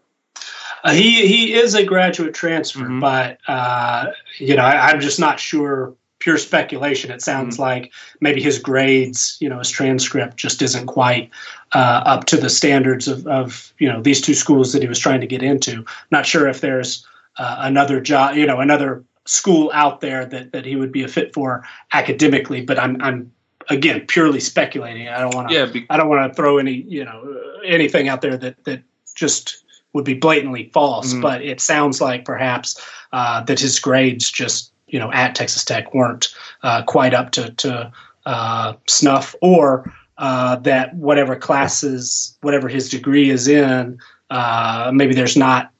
Uh, 0.84 0.94
he 0.94 1.28
he 1.28 1.54
is 1.54 1.74
a 1.74 1.84
graduate 1.84 2.34
transfer, 2.34 2.82
mm-hmm. 2.82 3.00
but 3.00 3.40
uh, 3.48 4.12
you 4.38 4.56
know 4.56 4.64
I, 4.64 4.92
am 4.92 5.02
just 5.02 5.20
not 5.20 5.40
sure. 5.40 5.96
Pure 6.28 6.40
speculation. 6.40 7.10
It 7.10 7.22
sounds 7.22 7.56
mm-hmm. 7.56 7.64
like 7.64 7.94
maybe 8.20 8.42
his 8.42 8.60
grades, 8.60 9.38
you 9.40 9.48
know, 9.48 9.60
his 9.60 9.70
transcript 9.70 10.36
just 10.36 10.62
isn't 10.62 10.88
quite 10.88 11.30
uh, 11.74 12.02
up 12.06 12.26
to 12.26 12.36
the 12.36 12.50
standards 12.50 13.08
of, 13.08 13.26
of 13.28 13.72
you 13.80 13.88
know 13.88 14.02
these 14.02 14.20
two 14.20 14.34
schools 14.34 14.74
that 14.74 14.82
he 14.82 14.90
was 14.90 15.00
trying 15.00 15.22
to 15.22 15.26
get 15.26 15.42
into. 15.42 15.86
Not 16.12 16.26
sure 16.26 16.50
if 16.50 16.60
there's 16.60 17.08
uh, 17.38 17.56
another 17.60 18.02
job, 18.02 18.36
you 18.36 18.46
know, 18.46 18.60
another 18.60 19.06
school 19.24 19.72
out 19.74 20.02
there 20.02 20.26
that 20.26 20.52
that 20.52 20.66
he 20.66 20.76
would 20.76 20.92
be 20.92 21.02
a 21.02 21.08
fit 21.08 21.34
for 21.34 21.64
academically. 21.94 22.60
But 22.60 22.78
I'm 22.78 23.02
I'm 23.02 23.32
again 23.70 24.06
purely 24.06 24.42
speculating. 24.42 25.08
I 25.08 25.22
don't 25.22 25.34
want 25.34 25.48
to. 25.48 25.56
Yeah, 25.56 25.68
be- 25.68 25.88
I 25.90 25.96
don't 25.96 26.10
want 26.10 26.30
to 26.30 26.36
throw 26.36 26.58
any 26.58 26.74
you 26.74 27.06
know 27.06 27.42
anything 27.64 28.10
out 28.10 28.20
there 28.20 28.36
that 28.36 28.66
that 28.66 28.84
just 29.16 29.64
would 29.94 30.04
be 30.04 30.14
blatantly 30.14 30.72
false, 30.74 31.14
mm-hmm. 31.14 31.22
but 31.22 31.42
it 31.42 31.62
sounds 31.62 32.02
like 32.02 32.26
perhaps 32.26 32.86
uh, 33.14 33.46
that 33.46 33.62
his 33.62 33.80
grades 33.80 34.30
just 34.30 34.74
you 34.88 35.00
know 35.00 35.12
at 35.12 35.36
Texas 35.36 35.64
Tech 35.64 35.94
weren't 35.94 36.34
uh, 36.64 36.84
quite 36.84 37.14
up 37.14 37.32
to 37.32 37.52
to 37.52 37.92
uh, 38.26 38.74
snuff, 38.88 39.36
or 39.42 39.94
uh, 40.18 40.58
that 40.58 40.96
whatever 40.96 41.36
classes, 41.36 42.38
whatever 42.42 42.68
his 42.68 42.90
degree 42.90 43.30
is 43.30 43.48
in, 43.48 44.00
uh, 44.30 44.92
maybe 44.94 45.14
there's 45.14 45.38
not 45.38 45.72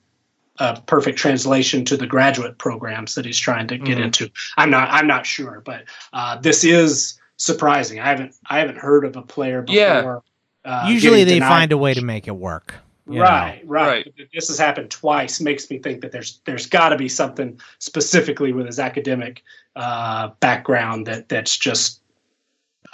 a 0.60 0.80
perfect 0.82 1.18
translation 1.18 1.86
to 1.86 1.98
the 1.98 2.08
graduate 2.08 2.58
programs 2.58 3.16
that 3.16 3.26
he's 3.26 3.40
trying 3.40 3.68
to 3.68 3.78
get 3.78 3.96
mm-hmm. 3.96 4.04
into. 4.04 4.30
I'm 4.58 4.70
not 4.70 4.90
I'm 4.92 5.08
not 5.08 5.26
sure, 5.26 5.62
but 5.66 5.86
uh, 6.14 6.38
this 6.38 6.64
is 6.64 7.20
surprising. 7.38 8.00
I 8.00 8.06
haven't 8.06 8.36
I 8.46 8.60
haven't 8.60 8.78
heard 8.78 9.06
of 9.06 9.16
a 9.16 9.22
player 9.22 9.62
before. 9.62 10.24
Yeah. 10.66 10.90
Usually 10.90 11.24
they 11.24 11.40
find 11.40 11.72
a 11.72 11.78
way 11.78 11.94
to 11.94 12.04
make 12.04 12.28
it 12.28 12.36
work. 12.36 12.74
Right, 13.08 13.62
right, 13.66 14.06
right. 14.18 14.30
This 14.34 14.50
has 14.50 14.60
happened 14.60 14.92
twice. 14.92 15.40
Makes 15.40 15.70
me 15.70 15.80
think 15.80 16.02
that 16.02 16.12
there's 16.12 16.42
there's 16.46 16.66
got 16.66 16.90
to 16.90 16.98
be 16.98 17.08
something 17.08 17.60
specifically 17.80 18.52
with 18.52 18.66
his 18.66 18.80
academic 18.80 19.44
uh, 19.76 20.30
background 20.40 21.08
that 21.08 21.30
that's 21.30 21.56
just 21.58 22.02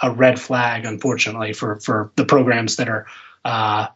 a 0.02 0.12
red 0.12 0.38
flag, 0.40 0.84
unfortunately, 0.84 1.52
for 1.52 1.80
for 1.80 2.12
the 2.16 2.24
programs 2.24 2.76
that 2.76 2.88
are 2.88 3.06
uh, 3.44 3.88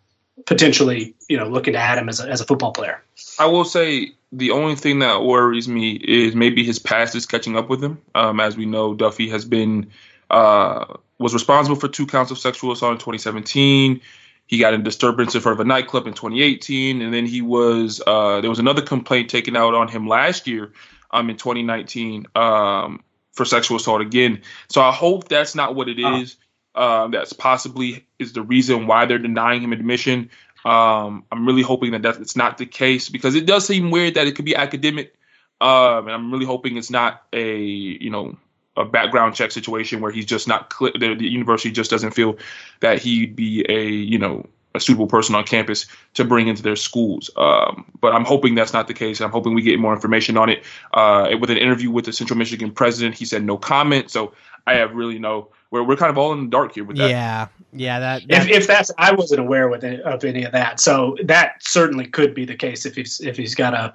potentially 0.47 1.15
you 1.29 1.37
know 1.37 1.49
looking 1.49 1.75
to 1.75 1.79
add 1.79 1.99
him 1.99 2.09
as 2.09 2.21
a, 2.21 2.29
as 2.29 2.41
a 2.41 2.45
football 2.45 2.73
player. 2.73 3.03
I 3.39 3.47
will 3.47 3.65
say 3.65 4.13
the 4.33 4.51
only 4.51 4.75
thing 4.75 4.99
that 4.99 5.23
worries 5.23 5.69
me 5.69 5.93
is 5.93 6.35
maybe 6.35 6.65
his 6.65 6.79
past 6.79 7.15
is 7.15 7.27
catching 7.27 7.57
up 7.57 7.69
with 7.69 7.83
him. 7.83 8.01
Um, 8.15 8.41
as 8.41 8.57
we 8.57 8.67
know, 8.67 8.95
Duffey 8.95 9.31
has 9.31 9.45
been 9.45 9.91
uh, 10.31 10.97
was 11.19 11.35
responsible 11.35 11.77
for 11.77 11.89
two 11.89 12.07
counts 12.07 12.31
of 12.31 12.39
sexual 12.39 12.73
assault 12.73 12.93
in 12.93 12.99
2017. 12.99 14.01
He 14.49 14.59
got 14.59 14.73
in 14.73 14.83
disturbance 14.83 15.35
in 15.35 15.43
front 15.43 15.61
of 15.61 15.65
a 15.65 15.69
nightclub 15.69 16.07
in 16.07 16.15
2018, 16.15 17.03
and 17.03 17.13
then 17.13 17.27
he 17.27 17.43
was 17.43 18.03
uh, 18.07 18.41
there 18.41 18.51
was 18.51 18.59
another 18.59 18.83
complaint 18.83 19.29
taken 19.29 19.55
out 19.57 19.75
on 19.75 19.89
him 19.89 20.09
last 20.09 20.47
year, 20.47 20.73
um, 21.11 21.29
in 21.29 21.37
2019, 21.37 22.27
um, 22.35 23.05
for 23.33 23.45
sexual 23.45 23.77
assault 23.77 24.01
again. 24.01 24.41
So 24.71 24.81
I 24.81 24.91
hope 24.91 25.29
that's 25.29 25.55
not 25.55 25.75
what 25.75 25.89
it 25.89 25.99
is. 25.99 26.37
Um, 26.75 27.11
that's 27.11 27.33
possibly 27.33 28.07
is 28.19 28.33
the 28.33 28.43
reason 28.43 28.87
why 28.87 29.05
they're 29.05 29.19
denying 29.19 29.63
him 29.63 29.73
admission. 29.73 30.31
Um, 30.65 31.25
I'm 31.31 31.47
really 31.47 31.63
hoping 31.63 31.93
that 31.93 32.03
that's 32.03 32.37
not 32.37 32.57
the 32.57 32.67
case 32.67 33.11
because 33.11 33.35
it 33.35 33.47
does 33.47 33.67
seem 33.67 33.91
weird 33.91 34.15
that 34.15 34.27
it 34.27 34.35
could 34.35 34.47
be 34.47 34.57
academic. 34.57 35.15
Um, 35.61 36.07
and 36.07 36.13
I'm 36.13 36.33
really 36.33 36.47
hoping 36.47 36.77
it's 36.77 36.91
not 36.91 37.23
a 37.35 37.61
you 37.61 38.11
know 38.11 38.39
a 38.79 38.85
background 38.85 39.35
check 39.35 39.51
situation 39.51 40.01
where 40.01 40.11
he's 40.11 40.27
just 40.27 40.49
not 40.49 40.73
cl- 40.73 40.93
the, 40.99 41.15
the, 41.15 41.29
university 41.29 41.71
just 41.71 41.91
doesn't 41.91 42.13
feel 42.13 42.37
that 42.81 43.01
he'd 43.03 43.37
be 43.37 43.65
a 43.69 43.87
you 43.87 44.19
know 44.19 44.47
a 44.75 44.81
suitable 44.81 45.07
person 45.07 45.35
on 45.35 45.45
campus 45.45 45.87
to 46.15 46.25
bring 46.25 46.49
into 46.49 46.63
their 46.63 46.77
schools. 46.77 47.31
Um, 47.37 47.91
but 48.01 48.15
I'm 48.15 48.25
hoping 48.25 48.55
that's 48.55 48.73
not 48.73 48.87
the 48.87 48.95
case. 48.95 49.21
I'm 49.21 49.31
hoping 49.31 49.55
we 49.55 49.63
get 49.63 49.79
more 49.79 49.95
information 49.95 50.37
on 50.37 50.49
it. 50.49 50.65
Uh, 50.95 51.31
with 51.41 51.51
an 51.51 51.57
interview 51.57 51.91
with 51.91 52.05
the 52.05 52.13
Central 52.13 52.39
Michigan 52.39 52.71
president, 52.71 53.17
he 53.17 53.25
said 53.25 53.45
no 53.45 53.57
comment. 53.57 54.11
So 54.11 54.33
I 54.67 54.75
have 54.75 54.95
really 54.95 55.19
no. 55.19 55.49
We're, 55.71 55.83
we're 55.83 55.97
kind 55.97 56.11
of 56.11 56.17
all 56.17 56.33
in 56.33 56.45
the 56.45 56.51
dark 56.51 56.75
here 56.75 56.85
with 56.85 56.97
that. 56.97 57.11
Yeah, 57.11 57.49
yeah. 57.73 57.99
That, 57.99 58.29
that 58.29 58.47
if, 58.47 58.63
if 58.63 58.67
that's 58.67 58.91
I 58.97 59.13
wasn't 59.15 59.41
aware 59.41 59.69
with 59.69 59.85
any, 59.85 60.01
of 60.03 60.25
any 60.25 60.45
of 60.45 60.53
that. 60.53 60.81
So 60.81 61.17
that 61.25 61.63
certainly 61.63 62.07
could 62.07 62.35
be 62.35 62.47
the 62.47 62.57
case 62.57 62.87
if 62.87 62.95
he's 62.95 63.21
if 63.21 63.37
he's 63.37 63.55
got 63.55 63.75
a 63.75 63.93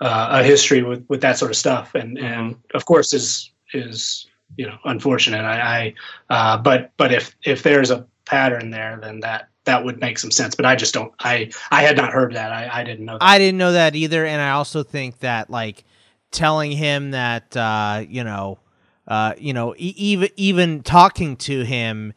uh, 0.00 0.40
a 0.40 0.42
history 0.42 0.82
with, 0.82 1.04
with 1.08 1.20
that 1.20 1.38
sort 1.38 1.50
of 1.50 1.56
stuff, 1.56 1.94
and 1.94 2.18
and 2.18 2.56
of 2.74 2.86
course 2.86 3.12
is 3.12 3.51
is 3.74 4.26
you 4.56 4.66
know 4.66 4.78
unfortunate. 4.84 5.44
I, 5.44 5.60
I 5.60 5.94
uh, 6.30 6.58
but 6.58 6.92
but 6.96 7.12
if 7.12 7.36
if 7.44 7.62
there's 7.62 7.90
a 7.90 8.06
pattern 8.24 8.70
there, 8.70 8.98
then 9.00 9.20
that 9.20 9.48
that 9.64 9.84
would 9.84 10.00
make 10.00 10.18
some 10.18 10.30
sense. 10.30 10.54
But 10.54 10.66
I 10.66 10.76
just 10.76 10.94
don't. 10.94 11.12
I 11.20 11.50
I 11.70 11.82
had 11.82 11.96
not 11.96 12.12
heard 12.12 12.34
that. 12.34 12.52
I 12.52 12.80
I 12.80 12.84
didn't 12.84 13.04
know. 13.04 13.14
That. 13.14 13.22
I 13.22 13.38
didn't 13.38 13.58
know 13.58 13.72
that 13.72 13.94
either, 13.94 14.24
and 14.24 14.40
I 14.40 14.52
also 14.52 14.82
think 14.82 15.20
that 15.20 15.50
like 15.50 15.84
telling 16.30 16.72
him 16.72 17.12
that 17.12 17.56
uh, 17.56 18.04
you 18.08 18.24
know 18.24 18.58
uh, 19.06 19.34
you 19.38 19.52
know 19.52 19.74
e- 19.76 19.94
even 19.96 20.28
even 20.36 20.82
talking 20.82 21.36
to 21.36 21.62
him 21.62 22.12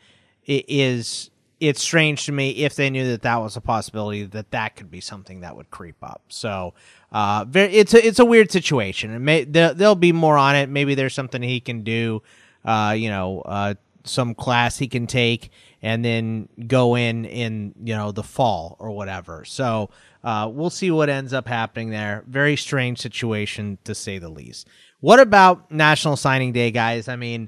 is 0.47 1.29
it's 1.59 1.81
strange 1.81 2.25
to 2.25 2.31
me 2.31 2.51
if 2.51 2.75
they 2.75 2.89
knew 2.89 3.07
that 3.07 3.21
that 3.21 3.37
was 3.37 3.55
a 3.55 3.61
possibility 3.61 4.23
that 4.23 4.51
that 4.51 4.75
could 4.75 4.91
be 4.91 5.01
something 5.01 5.39
that 5.39 5.55
would 5.55 5.71
creep 5.71 5.95
up. 6.03 6.21
So 6.27 6.73
uh, 7.15 7.45
very, 7.47 7.73
it's 7.73 7.93
a 7.93 8.05
it's 8.05 8.19
a 8.19 8.25
weird 8.25 8.51
situation. 8.51 9.23
May 9.23 9.45
there, 9.45 9.73
will 9.73 9.95
be 9.95 10.11
more 10.11 10.37
on 10.37 10.57
it. 10.57 10.67
Maybe 10.67 10.95
there's 10.95 11.13
something 11.13 11.41
he 11.41 11.61
can 11.61 11.81
do. 11.81 12.21
Uh, 12.65 12.93
you 12.97 13.07
know, 13.07 13.39
uh, 13.45 13.75
some 14.03 14.35
class 14.35 14.77
he 14.77 14.89
can 14.89 15.07
take 15.07 15.49
and 15.81 16.03
then 16.03 16.49
go 16.67 16.97
in 16.97 17.23
in 17.23 17.73
you 17.81 17.95
know 17.95 18.11
the 18.11 18.21
fall 18.21 18.75
or 18.79 18.91
whatever. 18.91 19.45
So 19.45 19.91
uh, 20.25 20.49
we'll 20.51 20.69
see 20.69 20.91
what 20.91 21.07
ends 21.07 21.31
up 21.31 21.47
happening 21.47 21.89
there. 21.89 22.25
Very 22.27 22.57
strange 22.57 22.99
situation 22.99 23.77
to 23.85 23.95
say 23.95 24.17
the 24.17 24.27
least. 24.27 24.67
What 24.99 25.21
about 25.21 25.71
National 25.71 26.17
Signing 26.17 26.51
Day, 26.51 26.69
guys? 26.69 27.07
I 27.07 27.15
mean, 27.15 27.47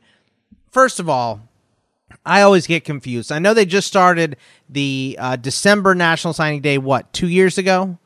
first 0.71 0.97
of 1.01 1.09
all, 1.09 1.41
I 2.25 2.41
always 2.41 2.67
get 2.67 2.85
confused. 2.85 3.33
I 3.33 3.39
know 3.39 3.53
they 3.53 3.65
just 3.65 3.89
started 3.89 4.37
the 4.69 5.17
uh, 5.19 5.35
December 5.35 5.93
National 5.93 6.31
Signing 6.31 6.61
Day. 6.61 6.77
What 6.77 7.11
two 7.11 7.27
years 7.27 7.57
ago? 7.57 7.99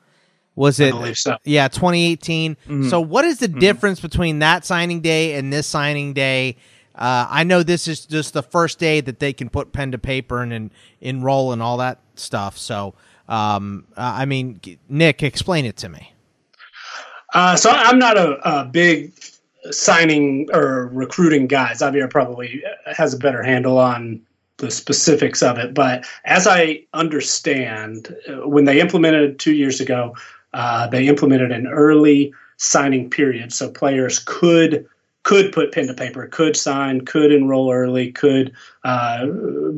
Was 0.61 0.79
it? 0.79 1.17
So. 1.17 1.37
Yeah, 1.43 1.69
2018. 1.69 2.53
Mm-hmm. 2.53 2.89
So, 2.89 3.01
what 3.01 3.25
is 3.25 3.39
the 3.39 3.47
mm-hmm. 3.47 3.57
difference 3.57 3.99
between 3.99 4.37
that 4.39 4.63
signing 4.63 5.01
day 5.01 5.33
and 5.33 5.51
this 5.51 5.65
signing 5.65 6.13
day? 6.13 6.55
Uh, 6.93 7.25
I 7.27 7.43
know 7.43 7.63
this 7.63 7.87
is 7.87 8.05
just 8.05 8.33
the 8.33 8.43
first 8.43 8.77
day 8.77 9.01
that 9.01 9.17
they 9.17 9.33
can 9.33 9.49
put 9.49 9.73
pen 9.73 9.91
to 9.93 9.97
paper 9.97 10.43
and, 10.43 10.53
and 10.53 10.69
enroll 10.99 11.51
and 11.51 11.63
all 11.63 11.77
that 11.77 11.97
stuff. 12.13 12.59
So, 12.59 12.93
um, 13.27 13.87
uh, 13.97 14.01
I 14.17 14.25
mean, 14.25 14.61
Nick, 14.87 15.23
explain 15.23 15.65
it 15.65 15.77
to 15.77 15.89
me. 15.89 16.13
Uh, 17.33 17.55
so 17.55 17.71
I'm 17.71 17.97
not 17.97 18.17
a, 18.17 18.37
a, 18.47 18.65
big 18.65 19.13
signing 19.71 20.47
or 20.53 20.89
recruiting 20.93 21.47
guy. 21.47 21.73
Xavier 21.73 22.07
probably 22.07 22.63
has 22.85 23.15
a 23.15 23.17
better 23.17 23.41
handle 23.41 23.79
on 23.79 24.21
the 24.57 24.69
specifics 24.69 25.41
of 25.41 25.57
it. 25.57 25.73
But 25.73 26.05
as 26.25 26.45
I 26.45 26.83
understand, 26.93 28.15
uh, 28.29 28.47
when 28.47 28.65
they 28.65 28.79
implemented 28.79 29.39
two 29.39 29.55
years 29.55 29.79
ago, 29.79 30.15
uh, 30.53 30.87
they 30.87 31.07
implemented 31.07 31.51
an 31.51 31.67
early 31.67 32.33
signing 32.57 33.09
period, 33.09 33.53
so 33.53 33.69
players 33.69 34.19
could 34.19 34.87
could 35.23 35.51
put 35.51 35.71
pen 35.71 35.87
to 35.87 35.93
paper, 35.93 36.27
could 36.27 36.55
sign, 36.55 37.01
could 37.01 37.31
enroll 37.31 37.71
early, 37.71 38.11
could 38.11 38.51
uh, 38.83 39.27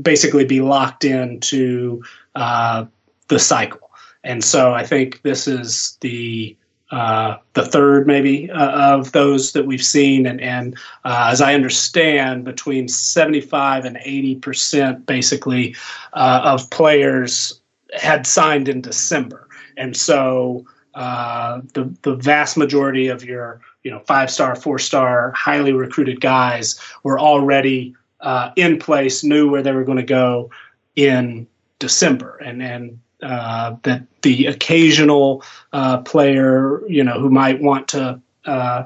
basically 0.02 0.46
be 0.46 0.62
locked 0.62 1.04
into 1.04 2.02
uh, 2.36 2.86
the 3.28 3.40
cycle. 3.40 3.92
And 4.24 4.42
so 4.44 4.74
I 4.74 4.86
think 4.86 5.22
this 5.24 5.48
is 5.48 5.98
the 6.00 6.56
uh, 6.92 7.38
the 7.54 7.66
third 7.66 8.06
maybe 8.06 8.52
uh, 8.52 8.96
of 8.96 9.14
those 9.14 9.54
that 9.54 9.66
we've 9.66 9.84
seen, 9.84 10.28
and 10.28 10.40
and 10.40 10.78
uh, 11.04 11.30
as 11.32 11.42
I 11.42 11.56
understand, 11.56 12.46
between 12.46 12.88
75 12.88 13.84
and 13.86 13.98
80 14.00 14.36
percent 14.36 15.06
basically 15.08 15.76
uh, 16.14 16.42
of 16.44 16.70
players 16.70 17.60
had 17.94 18.28
signed 18.28 18.70
in 18.70 18.82
December, 18.82 19.43
and 19.78 19.96
so 19.96 20.66
uh, 20.96 21.62
the 21.74 21.94
the 22.04 22.16
vast 22.16 22.58
majority 22.58 23.08
of 23.08 23.24
your 23.24 23.62
you 23.84 23.92
know 23.92 24.00
five 24.00 24.30
star, 24.30 24.56
four 24.56 24.80
star, 24.80 25.32
highly 25.32 25.74
recruited 25.74 26.22
guys 26.22 26.80
were 27.04 27.20
already 27.20 27.96
uh, 28.22 28.52
in 28.56 28.80
place, 28.80 29.24
knew 29.24 29.50
where 29.50 29.62
they 29.62 29.72
were 29.72 29.84
going 29.84 29.98
to 29.98 30.04
go 30.04 30.50
in 30.96 31.48
December, 31.80 32.38
and 32.38 32.62
and 32.62 33.00
uh, 33.22 33.76
that 33.84 34.04
the 34.22 34.48
occasional 34.48 35.44
uh, 35.72 35.98
player, 36.00 36.86
you 36.88 37.04
know, 37.04 37.20
who 37.20 37.30
might 37.30 37.62
want 37.62 37.88
to 37.88 38.20
uh, 38.46 38.84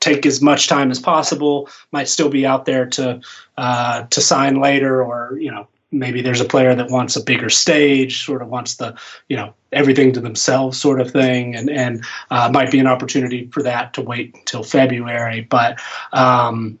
take 0.00 0.24
as 0.24 0.40
much 0.40 0.66
time 0.68 0.90
as 0.90 0.98
possible, 0.98 1.68
might 1.92 2.08
still 2.08 2.30
be 2.30 2.46
out 2.46 2.64
there 2.64 2.86
to 2.86 3.20
uh, 3.58 4.04
to 4.04 4.20
sign 4.20 4.60
later, 4.60 5.02
or 5.02 5.36
you 5.38 5.50
know, 5.50 5.68
maybe 5.92 6.22
there's 6.22 6.40
a 6.40 6.46
player 6.46 6.74
that 6.74 6.90
wants 6.90 7.16
a 7.16 7.22
bigger 7.22 7.50
stage, 7.50 8.24
sort 8.24 8.42
of 8.42 8.48
wants 8.48 8.76
the 8.76 8.94
you 9.28 9.36
know 9.36 9.54
everything 9.72 10.12
to 10.12 10.20
themselves 10.20 10.80
sort 10.80 11.00
of 11.00 11.10
thing, 11.10 11.54
and 11.54 11.70
and 11.70 12.04
uh, 12.30 12.50
might 12.52 12.70
be 12.70 12.78
an 12.78 12.86
opportunity 12.86 13.46
for 13.52 13.62
that 13.62 13.94
to 13.94 14.02
wait 14.02 14.34
until 14.34 14.62
February, 14.62 15.42
but. 15.42 15.80
Um, 16.12 16.78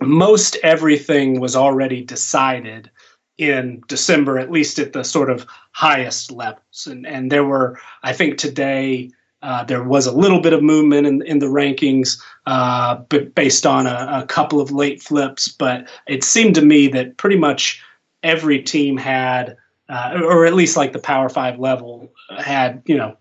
most 0.00 0.56
everything 0.64 1.38
was 1.38 1.54
already 1.54 2.02
decided 2.02 2.90
in 3.38 3.80
December, 3.86 4.40
at 4.40 4.50
least 4.50 4.80
at 4.80 4.92
the 4.92 5.04
sort 5.04 5.30
of 5.30 5.46
highest 5.72 6.32
levels. 6.32 6.86
And 6.88 7.06
and 7.06 7.30
there 7.30 7.44
were, 7.44 7.78
I 8.02 8.12
think 8.12 8.38
today 8.38 9.10
uh, 9.44 9.62
there 9.64 9.82
was 9.82 10.06
a 10.06 10.12
little 10.12 10.40
bit 10.40 10.54
of 10.54 10.62
movement 10.62 11.06
in, 11.06 11.22
in 11.22 11.38
the 11.38 11.46
rankings, 11.46 12.18
uh, 12.46 12.96
but 13.10 13.34
based 13.34 13.66
on 13.66 13.86
a, 13.86 14.22
a, 14.22 14.26
couple 14.26 14.58
of 14.58 14.70
late 14.70 15.02
flips. 15.02 15.48
But 15.48 15.86
it 16.06 16.24
seemed 16.24 16.54
to 16.54 16.62
me 16.62 16.88
that 16.88 17.18
pretty 17.18 17.36
much 17.36 17.82
every 18.24 18.62
team 18.62 18.96
had, 18.96 19.56
uh, 19.88 20.18
or 20.24 20.46
at 20.46 20.54
least 20.54 20.76
like 20.76 20.92
the 20.92 20.98
Power 20.98 21.28
Five 21.28 21.60
level, 21.60 22.10
had 22.36 22.82
you 22.86 22.96
know 22.96 23.16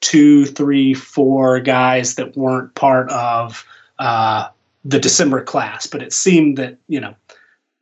two, 0.00 0.44
three, 0.46 0.94
four 0.94 1.58
guys 1.58 2.14
that 2.14 2.36
weren't 2.36 2.74
part 2.76 3.10
of 3.10 3.66
uh, 3.98 4.48
the 4.84 5.00
December 5.00 5.42
class. 5.42 5.88
But 5.88 6.02
it 6.02 6.12
seemed 6.12 6.58
that 6.58 6.76
you 6.86 7.00
know 7.00 7.16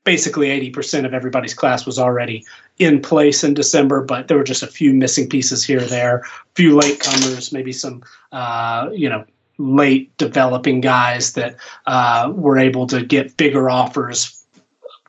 basically 0.05 0.49
80% 0.73 1.05
of 1.05 1.13
everybody's 1.13 1.55
class 1.55 1.85
was 1.85 1.99
already 1.99 2.45
in 2.79 3.03
place 3.03 3.45
in 3.45 3.53
December, 3.53 4.03
but 4.03 4.29
there 4.29 4.39
were 4.39 4.45
just 4.45 4.63
a 4.63 4.67
few 4.67 4.95
missing 4.95 5.29
pieces 5.29 5.63
here 5.63 5.83
there, 5.83 6.21
a 6.21 6.25
few 6.55 6.75
latecomers, 6.75 7.53
maybe 7.53 7.73
some, 7.73 8.03
uh, 8.33 8.89
you 8.93 9.09
know, 9.09 9.25
late 9.59 10.17
developing 10.17 10.81
guys 10.81 11.35
that 11.35 11.55
uh, 11.87 12.33
were 12.35 12.59
able 12.59 12.87
to 12.87 13.05
get 13.05 13.37
bigger 13.37 13.69
offers 13.69 14.40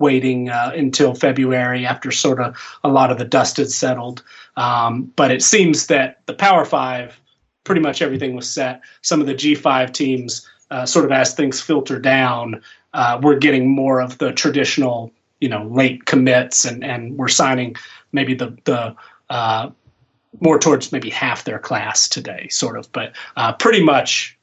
waiting 0.02 0.50
uh, 0.50 0.72
until 0.76 1.16
February 1.16 1.86
after 1.86 2.12
sort 2.12 2.40
of 2.40 2.58
a 2.84 2.90
lot 2.90 3.12
of 3.12 3.18
the 3.18 3.26
dust 3.26 3.58
had 3.58 3.72
settled. 3.72 4.24
Um, 4.58 5.04
but 5.16 5.32
it 5.32 5.42
seems 5.42 5.88
that 5.88 6.22
the 6.26 6.34
Power 6.34 6.66
Five, 6.66 7.20
pretty 7.64 7.82
much 7.82 8.02
everything 8.02 8.36
was 8.36 8.50
set. 8.50 8.82
Some 9.02 9.22
of 9.22 9.28
the 9.28 9.36
G5 9.36 9.94
teams, 9.94 10.48
uh, 10.72 10.86
sort 10.86 11.06
of 11.06 11.12
as 11.12 11.34
things 11.34 11.62
filter 11.62 12.00
down, 12.00 12.62
uh, 12.94 13.20
we're 13.22 13.38
getting 13.38 13.70
more 13.70 14.02
of 14.02 14.18
the 14.18 14.34
traditional, 14.34 15.12
you 15.40 15.48
know, 15.48 15.64
late 15.64 16.06
commits, 16.06 16.66
and 16.66 16.84
and 16.84 17.18
we're 17.18 17.30
signing 17.30 17.76
maybe 18.12 18.34
the 18.34 18.58
the 18.66 18.96
uh, 19.30 19.70
more 20.40 20.60
towards 20.60 20.92
maybe 20.92 21.10
half 21.10 21.44
their 21.44 21.60
class 21.60 22.08
today, 22.08 22.48
sort 22.50 22.78
of. 22.78 22.92
But 22.92 23.14
uh, 23.38 23.54
pretty 23.54 23.84
much 23.84 24.38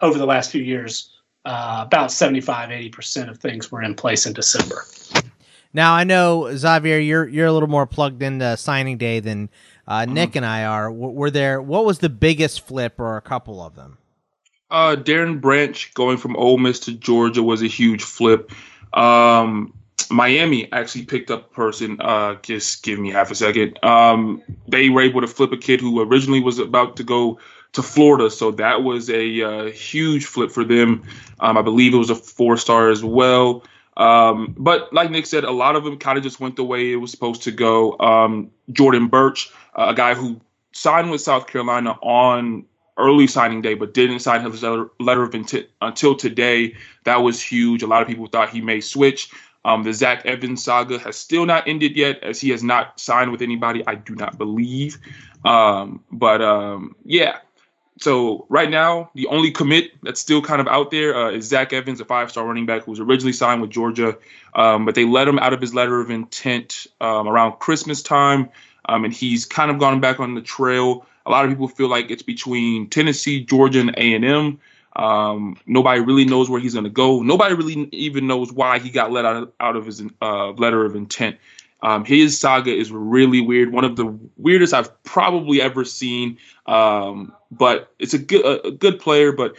over 0.00 0.18
the 0.18 0.26
last 0.26 0.50
few 0.50 0.62
years, 0.62 1.11
uh, 1.44 1.84
about 1.86 2.12
75, 2.12 2.70
80 2.70 2.88
percent 2.90 3.30
of 3.30 3.38
things 3.38 3.70
were 3.70 3.82
in 3.82 3.94
place 3.94 4.26
in 4.26 4.32
December. 4.32 4.84
Now 5.74 5.94
I 5.94 6.04
know 6.04 6.54
Xavier, 6.54 6.98
you're 6.98 7.26
you're 7.26 7.46
a 7.46 7.52
little 7.52 7.68
more 7.68 7.86
plugged 7.86 8.22
into 8.22 8.56
signing 8.56 8.98
day 8.98 9.20
than 9.20 9.48
uh, 9.86 10.00
mm-hmm. 10.00 10.14
Nick 10.14 10.36
and 10.36 10.44
I 10.44 10.64
are. 10.64 10.92
Were 10.92 11.30
there? 11.30 11.60
What 11.62 11.84
was 11.84 11.98
the 11.98 12.10
biggest 12.10 12.66
flip, 12.66 13.00
or 13.00 13.16
a 13.16 13.22
couple 13.22 13.62
of 13.62 13.74
them? 13.74 13.98
Uh, 14.70 14.96
Darren 14.96 15.40
Branch 15.40 15.92
going 15.94 16.16
from 16.16 16.36
Ole 16.36 16.58
Miss 16.58 16.80
to 16.80 16.92
Georgia 16.92 17.42
was 17.42 17.62
a 17.62 17.66
huge 17.66 18.02
flip. 18.02 18.50
Um, 18.94 19.74
Miami 20.10 20.70
actually 20.72 21.04
picked 21.04 21.30
up 21.30 21.50
a 21.50 21.54
person. 21.54 22.00
Uh, 22.00 22.36
just 22.42 22.82
give 22.82 22.98
me 22.98 23.10
half 23.10 23.30
a 23.30 23.34
second. 23.34 23.82
Um, 23.82 24.42
they 24.68 24.88
were 24.88 25.02
able 25.02 25.20
to 25.20 25.26
flip 25.26 25.52
a 25.52 25.56
kid 25.56 25.80
who 25.80 26.00
originally 26.00 26.40
was 26.40 26.58
about 26.58 26.96
to 26.96 27.04
go 27.04 27.38
to 27.72 27.82
Florida, 27.82 28.30
so 28.30 28.50
that 28.52 28.82
was 28.82 29.08
a 29.08 29.42
uh, 29.42 29.64
huge 29.70 30.26
flip 30.26 30.50
for 30.50 30.64
them. 30.64 31.02
Um, 31.40 31.56
I 31.56 31.62
believe 31.62 31.94
it 31.94 31.98
was 31.98 32.10
a 32.10 32.14
four 32.14 32.56
star 32.56 32.90
as 32.90 33.02
well. 33.02 33.64
Um, 33.96 34.54
but 34.58 34.92
like 34.92 35.10
Nick 35.10 35.26
said, 35.26 35.44
a 35.44 35.50
lot 35.50 35.76
of 35.76 35.84
them 35.84 35.98
kind 35.98 36.16
of 36.16 36.24
just 36.24 36.40
went 36.40 36.56
the 36.56 36.64
way 36.64 36.92
it 36.92 36.96
was 36.96 37.10
supposed 37.10 37.42
to 37.42 37.50
go. 37.50 37.98
Um, 37.98 38.50
Jordan 38.70 39.08
Burch, 39.08 39.50
uh, 39.74 39.86
a 39.88 39.94
guy 39.94 40.14
who 40.14 40.40
signed 40.72 41.10
with 41.10 41.20
South 41.20 41.46
Carolina 41.46 41.98
on 42.02 42.64
early 42.98 43.26
signing 43.26 43.62
day, 43.62 43.74
but 43.74 43.94
didn't 43.94 44.20
sign 44.20 44.42
his 44.42 44.62
letter 44.62 45.22
of 45.22 45.34
intent 45.34 45.66
until 45.80 46.14
today. 46.14 46.74
That 47.04 47.18
was 47.18 47.42
huge. 47.42 47.82
A 47.82 47.86
lot 47.86 48.02
of 48.02 48.08
people 48.08 48.26
thought 48.26 48.50
he 48.50 48.60
may 48.60 48.80
switch. 48.80 49.30
Um, 49.64 49.82
the 49.84 49.92
Zach 49.92 50.26
Evans 50.26 50.64
saga 50.64 50.98
has 50.98 51.16
still 51.16 51.46
not 51.46 51.68
ended 51.68 51.96
yet, 51.96 52.22
as 52.22 52.40
he 52.40 52.50
has 52.50 52.62
not 52.62 52.98
signed 52.98 53.30
with 53.30 53.42
anybody. 53.42 53.82
I 53.86 53.94
do 53.94 54.14
not 54.14 54.36
believe. 54.36 54.98
Um, 55.44 56.02
but 56.10 56.42
um, 56.42 56.96
yeah, 57.04 57.38
so 57.98 58.46
right 58.48 58.70
now 58.70 59.10
the 59.14 59.26
only 59.26 59.50
commit 59.50 59.92
that's 60.02 60.20
still 60.20 60.42
kind 60.42 60.60
of 60.60 60.68
out 60.68 60.90
there 60.90 61.14
uh, 61.14 61.30
is 61.30 61.46
Zach 61.46 61.72
Evans, 61.72 62.00
a 62.00 62.04
five-star 62.04 62.44
running 62.46 62.66
back 62.66 62.84
who 62.84 62.90
was 62.90 63.00
originally 63.00 63.32
signed 63.32 63.60
with 63.60 63.70
Georgia, 63.70 64.16
um, 64.54 64.84
but 64.84 64.94
they 64.94 65.04
let 65.04 65.28
him 65.28 65.38
out 65.38 65.52
of 65.52 65.60
his 65.60 65.74
letter 65.74 66.00
of 66.00 66.10
intent 66.10 66.86
um, 67.00 67.28
around 67.28 67.58
Christmas 67.58 68.02
time, 68.02 68.48
um, 68.88 69.04
and 69.04 69.12
he's 69.12 69.46
kind 69.46 69.70
of 69.70 69.78
gone 69.78 70.00
back 70.00 70.20
on 70.20 70.34
the 70.34 70.42
trail. 70.42 71.06
A 71.26 71.30
lot 71.30 71.44
of 71.44 71.50
people 71.50 71.68
feel 71.68 71.88
like 71.88 72.10
it's 72.10 72.22
between 72.22 72.88
Tennessee, 72.88 73.44
Georgia, 73.44 73.80
and 73.80 73.94
A 73.96 74.14
and 74.14 74.24
M. 74.24 74.60
Um, 74.94 75.56
nobody 75.66 76.00
really 76.00 76.24
knows 76.24 76.50
where 76.50 76.60
he's 76.60 76.74
going 76.74 76.84
to 76.84 76.90
go. 76.90 77.22
Nobody 77.22 77.54
really 77.54 77.88
even 77.92 78.26
knows 78.26 78.52
why 78.52 78.78
he 78.78 78.90
got 78.90 79.12
let 79.12 79.24
out, 79.24 79.54
out 79.60 79.76
of 79.76 79.86
his 79.86 80.02
uh, 80.20 80.50
letter 80.50 80.84
of 80.84 80.96
intent. 80.96 81.36
Um, 81.82 82.04
his 82.04 82.38
saga 82.38 82.72
is 82.72 82.92
really 82.92 83.40
weird, 83.40 83.72
one 83.72 83.84
of 83.84 83.96
the 83.96 84.16
weirdest 84.36 84.72
I've 84.72 85.02
probably 85.02 85.60
ever 85.60 85.84
seen. 85.84 86.38
Um, 86.66 87.32
but 87.52 87.92
it's 87.98 88.14
a 88.14 88.18
good 88.18 88.44
a, 88.44 88.68
a, 88.68 88.70
good 88.72 88.98
player, 88.98 89.30
but 89.30 89.56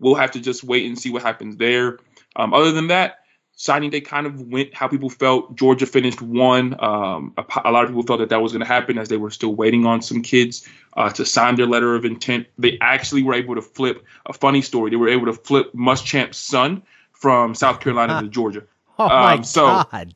we'll 0.00 0.14
have 0.14 0.32
to 0.32 0.40
just 0.40 0.64
wait 0.64 0.86
and 0.86 0.98
see 0.98 1.10
what 1.10 1.22
happens 1.22 1.56
there. 1.58 1.98
Um, 2.36 2.52
other 2.52 2.72
than 2.72 2.88
that, 2.88 3.18
signing 3.52 3.90
day 3.90 4.00
kind 4.00 4.26
of 4.26 4.40
went 4.48 4.74
how 4.74 4.88
people 4.88 5.10
felt. 5.10 5.54
Georgia 5.54 5.86
finished 5.86 6.22
one. 6.22 6.74
Um, 6.82 7.34
a, 7.36 7.44
a, 7.66 7.70
lot 7.70 7.84
of 7.84 7.90
people 7.90 8.02
thought 8.02 8.16
that 8.16 8.30
that 8.30 8.42
was 8.42 8.52
going 8.52 8.60
to 8.60 8.66
happen 8.66 8.98
as 8.98 9.08
they 9.08 9.18
were 9.18 9.30
still 9.30 9.54
waiting 9.54 9.86
on 9.86 10.02
some 10.02 10.22
kids 10.22 10.68
uh, 10.96 11.10
to 11.10 11.24
sign 11.24 11.56
their 11.56 11.66
letter 11.66 11.94
of 11.94 12.04
intent. 12.04 12.46
They 12.58 12.78
actually 12.80 13.22
were 13.22 13.34
able 13.34 13.54
to 13.54 13.62
flip 13.62 14.04
a 14.26 14.32
funny 14.32 14.62
story. 14.62 14.90
They 14.90 14.96
were 14.96 15.10
able 15.10 15.26
to 15.26 15.34
flip 15.34 15.72
Muschamp's 15.74 16.38
son 16.38 16.82
from 17.12 17.54
South 17.54 17.80
Carolina 17.80 18.22
to 18.22 18.28
Georgia. 18.38 18.64
Oh 18.98 19.08
my 19.08 19.34
um, 19.34 19.44
so, 19.44 19.66
God! 19.90 20.14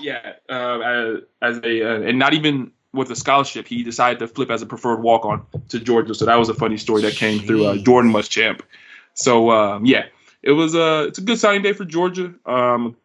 Yeah, 0.00 0.32
uh, 0.48 0.80
as, 0.80 1.18
as 1.40 1.58
a 1.62 1.82
uh, 1.82 2.00
and 2.02 2.18
not 2.18 2.34
even 2.34 2.72
with 2.94 3.10
a 3.10 3.16
scholarship, 3.16 3.66
he 3.66 3.82
decided 3.82 4.18
to 4.20 4.28
flip 4.28 4.50
as 4.50 4.62
a 4.62 4.66
preferred 4.66 5.02
walk 5.02 5.24
on 5.24 5.44
to 5.68 5.80
Georgia. 5.80 6.14
So 6.14 6.24
that 6.24 6.36
was 6.36 6.48
a 6.48 6.54
funny 6.54 6.76
story 6.76 7.02
that 7.02 7.14
came 7.14 7.40
Jeez. 7.40 7.46
through 7.46 7.66
uh, 7.66 7.76
Jordan 7.78 8.12
Muschamp. 8.12 8.60
So 9.14 9.50
um, 9.50 9.84
yeah, 9.84 10.06
it 10.42 10.52
was 10.52 10.74
a 10.74 11.04
it's 11.04 11.18
a 11.18 11.22
good 11.22 11.38
signing 11.38 11.62
day 11.62 11.72
for 11.72 11.84
Georgia. 11.84 12.34
Um, 12.46 12.96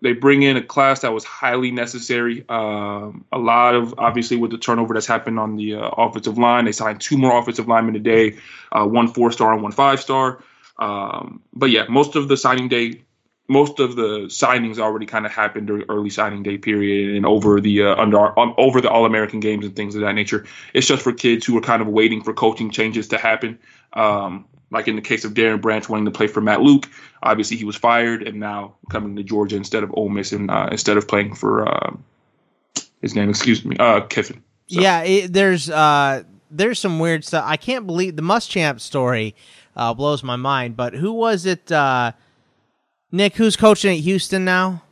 they 0.00 0.12
bring 0.12 0.42
in 0.42 0.56
a 0.56 0.62
class 0.62 1.00
that 1.00 1.12
was 1.12 1.24
highly 1.24 1.70
necessary. 1.70 2.44
Um, 2.48 3.24
a 3.32 3.38
lot 3.38 3.74
of 3.74 3.94
obviously 3.98 4.36
with 4.36 4.50
the 4.50 4.58
turnover 4.58 4.92
that's 4.92 5.06
happened 5.06 5.38
on 5.38 5.56
the 5.56 5.76
uh, 5.76 5.88
offensive 5.88 6.36
line, 6.36 6.66
they 6.66 6.72
signed 6.72 7.00
two 7.00 7.16
more 7.16 7.38
offensive 7.38 7.68
linemen 7.68 7.94
today, 7.94 8.38
uh, 8.72 8.84
one 8.86 9.08
four 9.08 9.32
star 9.32 9.52
and 9.52 9.62
one 9.62 9.72
five 9.72 10.00
star. 10.00 10.42
Um, 10.78 11.40
but 11.52 11.70
yeah, 11.70 11.84
most 11.88 12.16
of 12.16 12.28
the 12.28 12.36
signing 12.36 12.68
day, 12.68 13.03
most 13.48 13.78
of 13.78 13.96
the 13.96 14.20
signings 14.26 14.78
already 14.78 15.06
kind 15.06 15.26
of 15.26 15.32
happened 15.32 15.66
during 15.66 15.84
early 15.88 16.10
signing 16.10 16.42
day 16.42 16.56
period 16.56 17.14
and 17.14 17.26
over 17.26 17.60
the 17.60 17.82
uh, 17.82 17.96
under 17.96 18.38
um, 18.38 18.54
over 18.56 18.80
the 18.80 18.88
All 18.88 19.04
American 19.04 19.40
games 19.40 19.66
and 19.66 19.76
things 19.76 19.94
of 19.94 20.00
that 20.00 20.14
nature. 20.14 20.46
It's 20.72 20.86
just 20.86 21.02
for 21.02 21.12
kids 21.12 21.44
who 21.44 21.56
are 21.58 21.60
kind 21.60 21.82
of 21.82 21.88
waiting 21.88 22.22
for 22.22 22.32
coaching 22.32 22.70
changes 22.70 23.08
to 23.08 23.18
happen. 23.18 23.58
Um, 23.92 24.46
like 24.70 24.88
in 24.88 24.96
the 24.96 25.02
case 25.02 25.24
of 25.24 25.34
Darren 25.34 25.60
Branch 25.60 25.88
wanting 25.88 26.06
to 26.06 26.10
play 26.10 26.26
for 26.26 26.40
Matt 26.40 26.62
Luke, 26.62 26.88
obviously 27.22 27.56
he 27.56 27.64
was 27.64 27.76
fired 27.76 28.26
and 28.26 28.40
now 28.40 28.74
coming 28.90 29.14
to 29.16 29.22
Georgia 29.22 29.56
instead 29.56 29.82
of 29.82 29.90
Ole 29.94 30.08
Miss 30.08 30.32
and 30.32 30.50
uh, 30.50 30.68
instead 30.72 30.96
of 30.96 31.06
playing 31.06 31.34
for 31.34 31.68
uh, 31.68 31.94
his 33.00 33.14
name, 33.14 33.28
excuse 33.28 33.64
me, 33.64 33.76
uh, 33.78 34.00
Kiffin. 34.00 34.42
So. 34.66 34.80
Yeah, 34.80 35.02
it, 35.02 35.32
there's 35.32 35.68
uh, 35.68 36.24
there's 36.50 36.78
some 36.78 36.98
weird 36.98 37.24
stuff. 37.24 37.44
I 37.46 37.56
can't 37.56 37.86
believe 37.86 38.16
the 38.16 38.22
Muschamp 38.22 38.80
story 38.80 39.34
uh, 39.76 39.92
blows 39.94 40.22
my 40.22 40.36
mind. 40.36 40.76
But 40.76 40.94
who 40.94 41.12
was 41.12 41.46
it, 41.46 41.70
uh, 41.70 42.12
Nick? 43.14 43.36
Who's 43.36 43.56
coaching 43.56 43.96
at 43.96 44.02
Houston 44.02 44.44
now? 44.44 44.82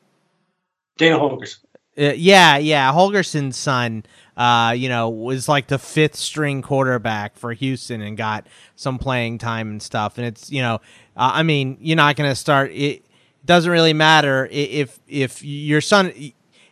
Dana 0.97 1.19
Holgorsen. 1.19 1.59
Uh, 1.99 2.13
yeah, 2.17 2.57
yeah, 2.57 2.93
Holgorsen's 2.93 3.57
son. 3.57 4.05
uh, 4.37 4.73
you 4.77 4.89
know, 4.89 5.11
was 5.11 5.49
like 5.49 5.67
the 5.67 5.79
fifth 5.79 6.17
string 6.17 6.63
quarterback 6.63 7.37
for 7.37 7.53
Houston 7.53 8.01
and 8.01 8.17
got 8.17 8.47
some 8.77 8.99
playing 8.99 9.39
time 9.39 9.71
and 9.71 9.83
stuff. 9.83 10.17
And 10.19 10.27
it's, 10.27 10.51
you 10.51 10.63
know, 10.63 10.77
uh, 11.17 11.33
I 11.35 11.43
mean, 11.43 11.77
you're 11.81 11.97
not 11.97 12.17
going 12.17 12.31
to 12.31 12.35
start. 12.35 12.71
It 12.73 13.05
doesn't 13.45 13.71
really 13.71 13.93
matter 13.93 14.49
if 14.51 15.01
if 15.07 15.45
your 15.45 15.81
son. 15.81 16.13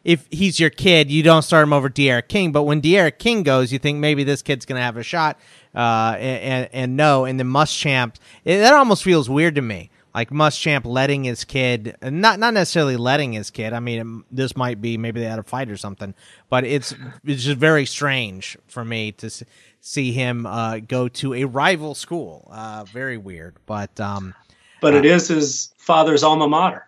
If 0.02 0.26
he's 0.30 0.58
your 0.58 0.70
kid, 0.70 1.10
you 1.10 1.22
don't 1.22 1.42
start 1.42 1.64
him 1.64 1.74
over 1.74 1.90
D'Eriq 1.90 2.26
King. 2.26 2.52
But 2.52 2.62
when 2.62 2.80
D'Eriq 2.80 3.18
King 3.18 3.42
goes, 3.42 3.70
you 3.70 3.78
think 3.78 3.98
maybe 3.98 4.24
this 4.24 4.40
kid's 4.40 4.64
going 4.64 4.78
to 4.78 4.82
have 4.82 4.96
a 4.96 5.02
shot, 5.02 5.38
uh, 5.74 6.16
and, 6.18 6.42
and, 6.42 6.68
and 6.72 6.96
no. 6.96 7.26
And 7.26 7.38
the 7.38 7.44
Muschamp, 7.44 8.14
it, 8.46 8.60
that 8.60 8.72
almost 8.72 9.04
feels 9.04 9.28
weird 9.28 9.56
to 9.56 9.60
me 9.62 9.90
like 10.14 10.30
Muschamp 10.30 10.84
letting 10.84 11.24
his 11.24 11.44
kid 11.44 11.96
not 12.02 12.38
not 12.38 12.54
necessarily 12.54 12.96
letting 12.96 13.32
his 13.32 13.50
kid. 13.50 13.72
I 13.72 13.80
mean, 13.80 13.98
it, 14.00 14.36
this 14.36 14.56
might 14.56 14.80
be 14.80 14.96
maybe 14.96 15.20
they 15.20 15.26
had 15.26 15.38
a 15.38 15.44
fight 15.44 15.70
or 15.70 15.76
something, 15.76 16.14
but 16.48 16.64
it's 16.64 16.94
it's 17.24 17.44
just 17.44 17.58
very 17.58 17.86
strange 17.86 18.58
for 18.66 18.84
me 18.84 19.12
to 19.12 19.30
see 19.80 20.12
him 20.12 20.46
uh, 20.46 20.78
go 20.78 21.08
to 21.08 21.34
a 21.34 21.44
rival 21.44 21.94
school. 21.94 22.48
Uh, 22.50 22.84
very 22.84 23.16
weird, 23.16 23.56
but 23.66 23.98
um, 24.00 24.34
but 24.80 24.94
it 24.94 25.04
uh, 25.04 25.14
is 25.14 25.28
his 25.28 25.74
father's 25.78 26.22
alma 26.22 26.48
mater. 26.48 26.86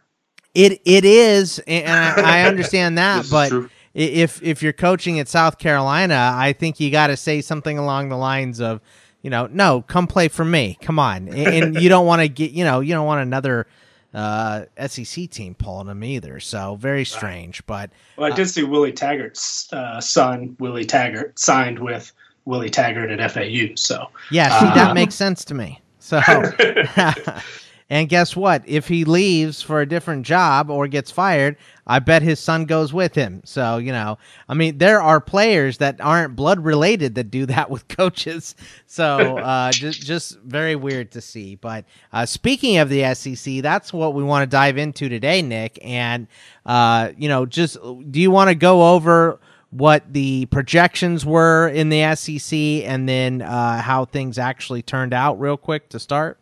It 0.55 0.81
it 0.85 1.05
is, 1.05 1.59
and 1.67 1.89
I, 1.89 2.43
I 2.43 2.43
understand 2.49 2.99
that, 2.99 3.27
but. 3.31 3.53
If 3.95 4.43
if 4.43 4.63
you're 4.63 4.73
coaching 4.73 5.21
at 5.21 5.29
South 5.29 5.59
Carolina, 5.59 6.33
I 6.35 6.55
think 6.55 6.81
you 6.81 6.91
got 6.91 7.09
to 7.09 7.17
say 7.19 7.43
something 7.43 7.77
along 7.77 8.09
the 8.09 8.17
lines 8.17 8.59
of, 8.59 8.81
you 9.23 9.31
know, 9.31 9.47
no, 9.47 9.83
come 9.83 10.07
play 10.07 10.29
for 10.29 10.45
me. 10.45 10.77
Come 10.83 10.99
on. 10.99 11.29
And, 11.29 11.39
and 11.39 11.81
you 11.81 11.89
don't 11.89 12.07
want 12.07 12.23
to 12.23 12.29
get, 12.29 12.51
you 12.51 12.65
know, 12.65 12.81
you 12.81 12.93
don't 12.93 13.07
want 13.07 13.23
another 13.23 13.67
uh, 14.13 14.65
SEC 14.87 15.31
team 15.31 15.55
pulling 15.55 15.87
them 15.87 16.05
either. 16.05 16.41
So 16.41 16.77
very 16.77 17.05
strange. 17.05 17.65
But 17.67 17.91
well, 18.17 18.31
I 18.31 18.35
did 18.35 18.43
uh, 18.43 18.47
see 18.47 18.65
Willie 18.65 18.93
Taggart's 18.93 19.73
uh, 19.73 20.01
son, 20.01 20.57
Willie 20.59 20.85
Taggart, 20.85 21.39
signed 21.39 21.79
with 21.79 22.13
Willie 22.45 22.71
Taggart 22.71 23.11
at 23.11 23.31
FAU. 23.31 23.75
So 23.77 24.09
yeah, 24.31 24.59
see, 24.59 24.67
that 24.67 24.91
uh, 24.91 24.95
makes 24.95 25.15
sense 25.15 25.45
to 25.47 25.55
me. 25.55 25.81
So 26.01 26.21
And 27.93 28.09
guess 28.09 28.35
what? 28.35 28.63
If 28.67 28.89
he 28.89 29.05
leaves 29.05 29.61
for 29.61 29.83
a 29.83 29.87
different 29.87 30.25
job 30.25 30.71
or 30.71 30.89
gets 30.89 31.11
fired, 31.11 31.59
I 31.87 31.99
bet 31.99 32.23
his 32.23 32.41
son 32.41 32.65
goes 32.65 32.91
with 32.91 33.15
him. 33.15 33.43
So, 33.45 33.77
you 33.77 33.93
know, 33.93 34.17
I 34.49 34.55
mean, 34.55 34.79
there 34.79 35.03
are 35.03 35.21
players 35.21 35.77
that 35.77 36.01
aren't 36.01 36.35
blood 36.35 36.65
related 36.65 37.17
that 37.17 37.31
do 37.31 37.45
that 37.53 37.69
with 37.69 37.89
coaches. 37.89 38.55
So, 38.87 39.37
uh, 39.37 39.73
just, 39.73 40.01
just 40.01 40.39
very 40.39 40.75
weird 40.75 41.11
to 41.11 41.21
see. 41.21 41.57
But 41.57 41.85
uh, 42.15 42.25
speaking 42.25 42.79
of 42.79 42.89
the 42.89 43.13
SEC, 43.13 43.61
that's 43.61 43.93
what 43.93 44.15
we 44.15 44.23
want 44.23 44.45
to 44.45 44.47
dive 44.47 44.79
into 44.79 45.11
today, 45.11 45.43
Nick. 45.43 45.79
And, 45.83 46.29
uh, 46.65 47.11
you 47.19 47.29
know, 47.29 47.45
just 47.45 47.77
do 48.11 48.21
you 48.23 48.31
want 48.31 48.49
to 48.49 48.55
go 48.55 48.95
over 48.95 49.39
what 49.69 50.11
the 50.15 50.47
projections 50.47 51.27
were 51.27 51.69
in 51.69 51.91
the 51.91 52.15
SEC 52.15 52.59
and 52.59 53.07
then 53.07 53.43
uh, 53.43 53.83
how 53.83 54.07
things 54.07 54.39
actually 54.39 54.81
turned 54.81 55.13
out 55.13 55.39
real 55.39 55.59
quick 55.59 55.91
to 55.91 56.01
start? 56.01 56.39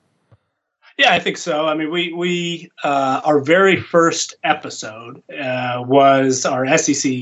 Yeah, 1.01 1.15
I 1.15 1.19
think 1.19 1.39
so. 1.39 1.65
I 1.67 1.73
mean, 1.73 1.91
we 1.91 2.13
we 2.13 2.71
uh, 2.85 3.23
our 3.25 3.41
very 3.41 3.81
first 3.81 4.35
episode 4.45 5.23
uh, 5.33 5.83
was 5.87 6.45
our 6.45 6.67
SEC 6.77 7.13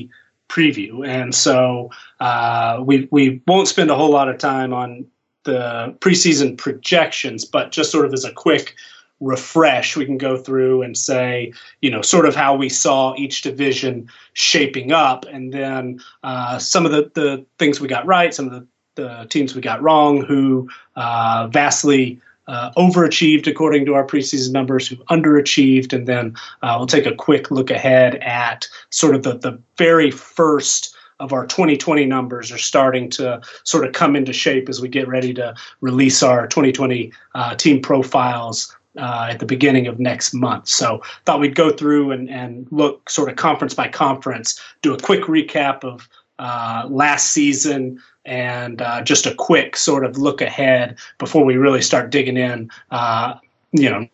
preview, 0.48 1.06
and 1.06 1.32
so 1.32 1.88
uh, 2.18 2.82
we 2.84 3.06
we 3.12 3.40
won't 3.46 3.68
spend 3.68 3.88
a 3.92 3.94
whole 3.94 4.10
lot 4.10 4.28
of 4.28 4.36
time 4.38 4.74
on 4.74 5.06
the 5.44 5.96
preseason 6.00 6.58
projections, 6.58 7.44
but 7.44 7.70
just 7.70 7.92
sort 7.92 8.04
of 8.04 8.12
as 8.12 8.24
a 8.24 8.32
quick 8.32 8.74
refresh, 9.20 9.96
we 9.96 10.04
can 10.04 10.18
go 10.18 10.36
through 10.36 10.82
and 10.82 10.98
say, 10.98 11.52
you 11.80 11.88
know, 11.88 12.02
sort 12.02 12.26
of 12.26 12.34
how 12.34 12.56
we 12.56 12.68
saw 12.68 13.14
each 13.16 13.42
division 13.42 14.10
shaping 14.32 14.90
up, 14.90 15.24
and 15.26 15.54
then 15.54 16.00
uh, 16.24 16.58
some 16.58 16.84
of 16.84 16.90
the 16.90 17.12
the 17.14 17.46
things 17.60 17.80
we 17.80 17.86
got 17.86 18.04
right, 18.06 18.34
some 18.34 18.46
of 18.46 18.52
the 18.52 18.66
the 18.96 19.24
teams 19.30 19.54
we 19.54 19.60
got 19.60 19.80
wrong, 19.80 20.24
who 20.24 20.68
uh, 20.96 21.46
vastly 21.52 22.20
uh, 22.48 22.70
overachieved 22.72 23.46
according 23.46 23.86
to 23.86 23.94
our 23.94 24.06
preseason 24.06 24.52
numbers, 24.52 24.88
who 24.88 24.96
underachieved, 25.06 25.92
and 25.92 26.06
then 26.06 26.34
uh, 26.62 26.74
we'll 26.78 26.86
take 26.86 27.06
a 27.06 27.14
quick 27.14 27.50
look 27.50 27.70
ahead 27.70 28.16
at 28.16 28.66
sort 28.90 29.14
of 29.14 29.22
the, 29.22 29.38
the 29.38 29.58
very 29.76 30.10
first 30.10 30.96
of 31.20 31.32
our 31.32 31.46
2020 31.46 32.06
numbers 32.06 32.52
are 32.52 32.58
starting 32.58 33.10
to 33.10 33.40
sort 33.64 33.84
of 33.84 33.92
come 33.92 34.14
into 34.14 34.32
shape 34.32 34.68
as 34.68 34.80
we 34.80 34.88
get 34.88 35.08
ready 35.08 35.34
to 35.34 35.54
release 35.80 36.22
our 36.22 36.46
2020 36.46 37.12
uh, 37.34 37.54
team 37.56 37.82
profiles 37.82 38.74
uh, 38.96 39.28
at 39.30 39.38
the 39.38 39.46
beginning 39.46 39.86
of 39.86 39.98
next 39.98 40.32
month. 40.32 40.68
So 40.68 41.02
thought 41.24 41.40
we'd 41.40 41.54
go 41.54 41.70
through 41.70 42.12
and, 42.12 42.30
and 42.30 42.66
look 42.70 43.10
sort 43.10 43.28
of 43.28 43.36
conference 43.36 43.74
by 43.74 43.88
conference, 43.88 44.60
do 44.82 44.94
a 44.94 44.98
quick 44.98 45.22
recap 45.24 45.84
of 45.84 46.08
uh, 46.38 46.86
last 46.88 47.32
season, 47.32 48.00
and 48.28 48.82
uh, 48.82 49.02
just 49.02 49.26
a 49.26 49.34
quick 49.34 49.76
sort 49.76 50.04
of 50.04 50.18
look 50.18 50.40
ahead 50.40 50.98
before 51.18 51.44
we 51.44 51.56
really 51.56 51.82
start 51.82 52.10
digging 52.10 52.36
in, 52.36 52.70
uh, 52.90 53.34
you 53.72 53.90
know, 53.90 54.06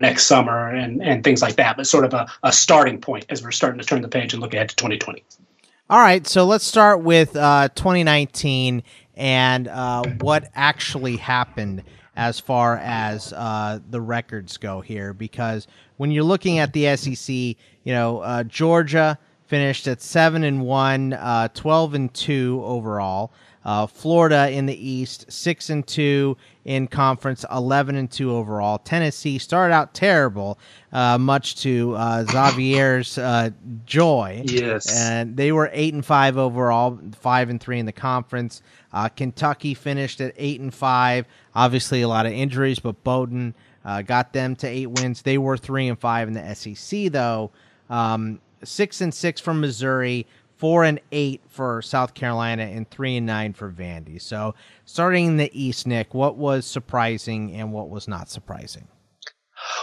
next 0.00 0.24
summer 0.24 0.68
and, 0.68 1.02
and 1.02 1.22
things 1.22 1.42
like 1.42 1.56
that, 1.56 1.76
but 1.76 1.86
sort 1.86 2.04
of 2.04 2.14
a, 2.14 2.26
a 2.42 2.52
starting 2.52 3.00
point 3.00 3.26
as 3.28 3.42
we're 3.42 3.52
starting 3.52 3.78
to 3.78 3.86
turn 3.86 4.02
the 4.02 4.08
page 4.08 4.32
and 4.32 4.42
look 4.42 4.54
ahead 4.54 4.68
to 4.68 4.76
2020. 4.76 5.22
All 5.90 6.00
right, 6.00 6.26
so 6.26 6.46
let's 6.46 6.64
start 6.64 7.02
with 7.02 7.36
uh, 7.36 7.68
2019 7.74 8.82
and 9.16 9.68
uh, 9.68 10.02
what 10.20 10.50
actually 10.54 11.16
happened 11.16 11.84
as 12.16 12.40
far 12.40 12.78
as 12.78 13.32
uh, 13.32 13.78
the 13.90 14.00
records 14.00 14.56
go 14.56 14.80
here, 14.80 15.12
because 15.12 15.66
when 15.96 16.10
you're 16.10 16.24
looking 16.24 16.58
at 16.58 16.72
the 16.72 16.96
SEC, 16.96 17.28
you 17.34 17.56
know, 17.86 18.20
uh, 18.20 18.42
Georgia 18.44 19.18
finished 19.46 19.86
at 19.86 20.00
7 20.00 20.44
and 20.44 20.62
1, 20.62 21.12
uh, 21.12 21.48
12 21.54 21.94
and 21.94 22.14
2 22.14 22.62
overall. 22.64 23.32
Uh, 23.64 23.86
Florida 23.86 24.50
in 24.50 24.66
the 24.66 24.88
East, 24.88 25.24
6 25.32 25.70
and 25.70 25.86
2 25.86 26.36
in 26.66 26.86
conference, 26.86 27.46
11 27.50 27.96
and 27.96 28.10
2 28.10 28.30
overall. 28.30 28.76
Tennessee 28.78 29.38
started 29.38 29.72
out 29.72 29.94
terrible, 29.94 30.58
uh, 30.92 31.16
much 31.16 31.56
to 31.62 31.94
uh, 31.94 32.24
Xavier's 32.24 33.16
uh, 33.16 33.50
joy. 33.86 34.42
Yes. 34.44 34.94
And 34.94 35.34
they 35.34 35.50
were 35.50 35.70
8 35.72 35.94
and 35.94 36.04
5 36.04 36.36
overall, 36.36 36.98
5 37.18 37.50
and 37.50 37.60
3 37.60 37.78
in 37.78 37.86
the 37.86 37.92
conference. 37.92 38.60
Uh, 38.92 39.08
Kentucky 39.08 39.72
finished 39.72 40.20
at 40.20 40.34
8 40.36 40.60
and 40.60 40.74
5. 40.74 41.26
Obviously, 41.54 42.02
a 42.02 42.08
lot 42.08 42.26
of 42.26 42.32
injuries, 42.32 42.78
but 42.78 43.02
Bowden 43.02 43.54
uh, 43.82 44.02
got 44.02 44.34
them 44.34 44.56
to 44.56 44.68
8 44.68 44.86
wins. 44.88 45.22
They 45.22 45.38
were 45.38 45.56
3 45.56 45.88
and 45.88 45.98
5 45.98 46.28
in 46.28 46.34
the 46.34 46.54
SEC, 46.54 47.10
though. 47.12 47.50
Um, 47.88 48.40
six 48.68 49.00
and 49.00 49.12
six 49.12 49.40
for 49.40 49.54
Missouri, 49.54 50.26
four 50.56 50.84
and 50.84 51.00
eight 51.12 51.40
for 51.48 51.82
South 51.82 52.14
Carolina, 52.14 52.62
and 52.64 52.88
three 52.90 53.16
and 53.16 53.26
nine 53.26 53.52
for 53.52 53.70
Vandy. 53.70 54.20
So, 54.20 54.54
starting 54.84 55.26
in 55.26 55.36
the 55.36 55.50
East, 55.52 55.86
Nick, 55.86 56.14
what 56.14 56.36
was 56.36 56.66
surprising 56.66 57.54
and 57.54 57.72
what 57.72 57.90
was 57.90 58.08
not 58.08 58.28
surprising? 58.28 58.88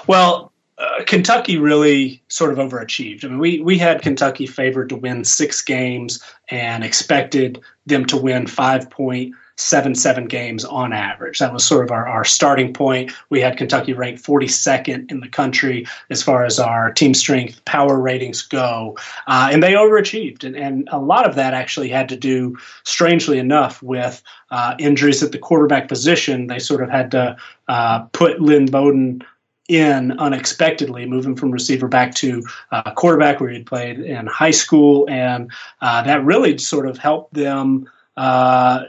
Well, 0.07 0.51
uh, 0.77 1.03
Kentucky 1.05 1.57
really 1.57 2.23
sort 2.27 2.51
of 2.51 2.57
overachieved. 2.57 3.23
I 3.23 3.27
mean, 3.27 3.39
we 3.39 3.59
we 3.59 3.77
had 3.77 4.01
Kentucky 4.01 4.47
favored 4.47 4.89
to 4.89 4.95
win 4.95 5.23
six 5.23 5.61
games 5.61 6.23
and 6.49 6.83
expected 6.83 7.61
them 7.85 8.05
to 8.05 8.17
win 8.17 8.47
five 8.47 8.89
point 8.89 9.35
seven 9.61 9.93
seven 9.95 10.25
games 10.25 10.65
on 10.65 10.91
average. 10.91 11.39
That 11.39 11.53
was 11.53 11.63
sort 11.63 11.85
of 11.85 11.91
our, 11.91 12.07
our 12.07 12.25
starting 12.25 12.73
point. 12.73 13.11
We 13.29 13.39
had 13.39 13.57
Kentucky 13.57 13.93
ranked 13.93 14.23
42nd 14.23 15.11
in 15.11 15.19
the 15.19 15.29
country 15.29 15.85
as 16.09 16.23
far 16.23 16.43
as 16.43 16.59
our 16.59 16.91
team 16.91 17.13
strength 17.13 17.63
power 17.65 17.99
ratings 17.99 18.41
go, 18.41 18.97
uh, 19.27 19.49
and 19.51 19.61
they 19.61 19.73
overachieved. 19.73 20.43
And, 20.43 20.55
and 20.55 20.89
a 20.91 20.99
lot 20.99 21.27
of 21.27 21.35
that 21.35 21.53
actually 21.53 21.89
had 21.89 22.09
to 22.09 22.17
do, 22.17 22.57
strangely 22.83 23.37
enough, 23.37 23.81
with 23.83 24.23
uh, 24.49 24.75
injuries 24.79 25.21
at 25.23 25.31
the 25.31 25.37
quarterback 25.37 25.87
position. 25.87 26.47
They 26.47 26.59
sort 26.59 26.81
of 26.81 26.89
had 26.89 27.11
to 27.11 27.37
uh, 27.67 27.99
put 28.13 28.41
Lynn 28.41 28.65
Bowden 28.65 29.23
in 29.69 30.11
unexpectedly, 30.19 31.05
moving 31.05 31.35
from 31.35 31.51
receiver 31.51 31.87
back 31.87 32.13
to 32.15 32.43
uh, 32.71 32.91
quarterback 32.91 33.39
where 33.39 33.51
he'd 33.51 33.65
played 33.65 33.99
in 33.99 34.27
high 34.27 34.51
school, 34.51 35.07
and 35.09 35.49
uh, 35.81 36.01
that 36.03 36.25
really 36.25 36.57
sort 36.57 36.87
of 36.87 36.97
helped 36.97 37.33
them 37.33 37.89
uh, 38.17 38.83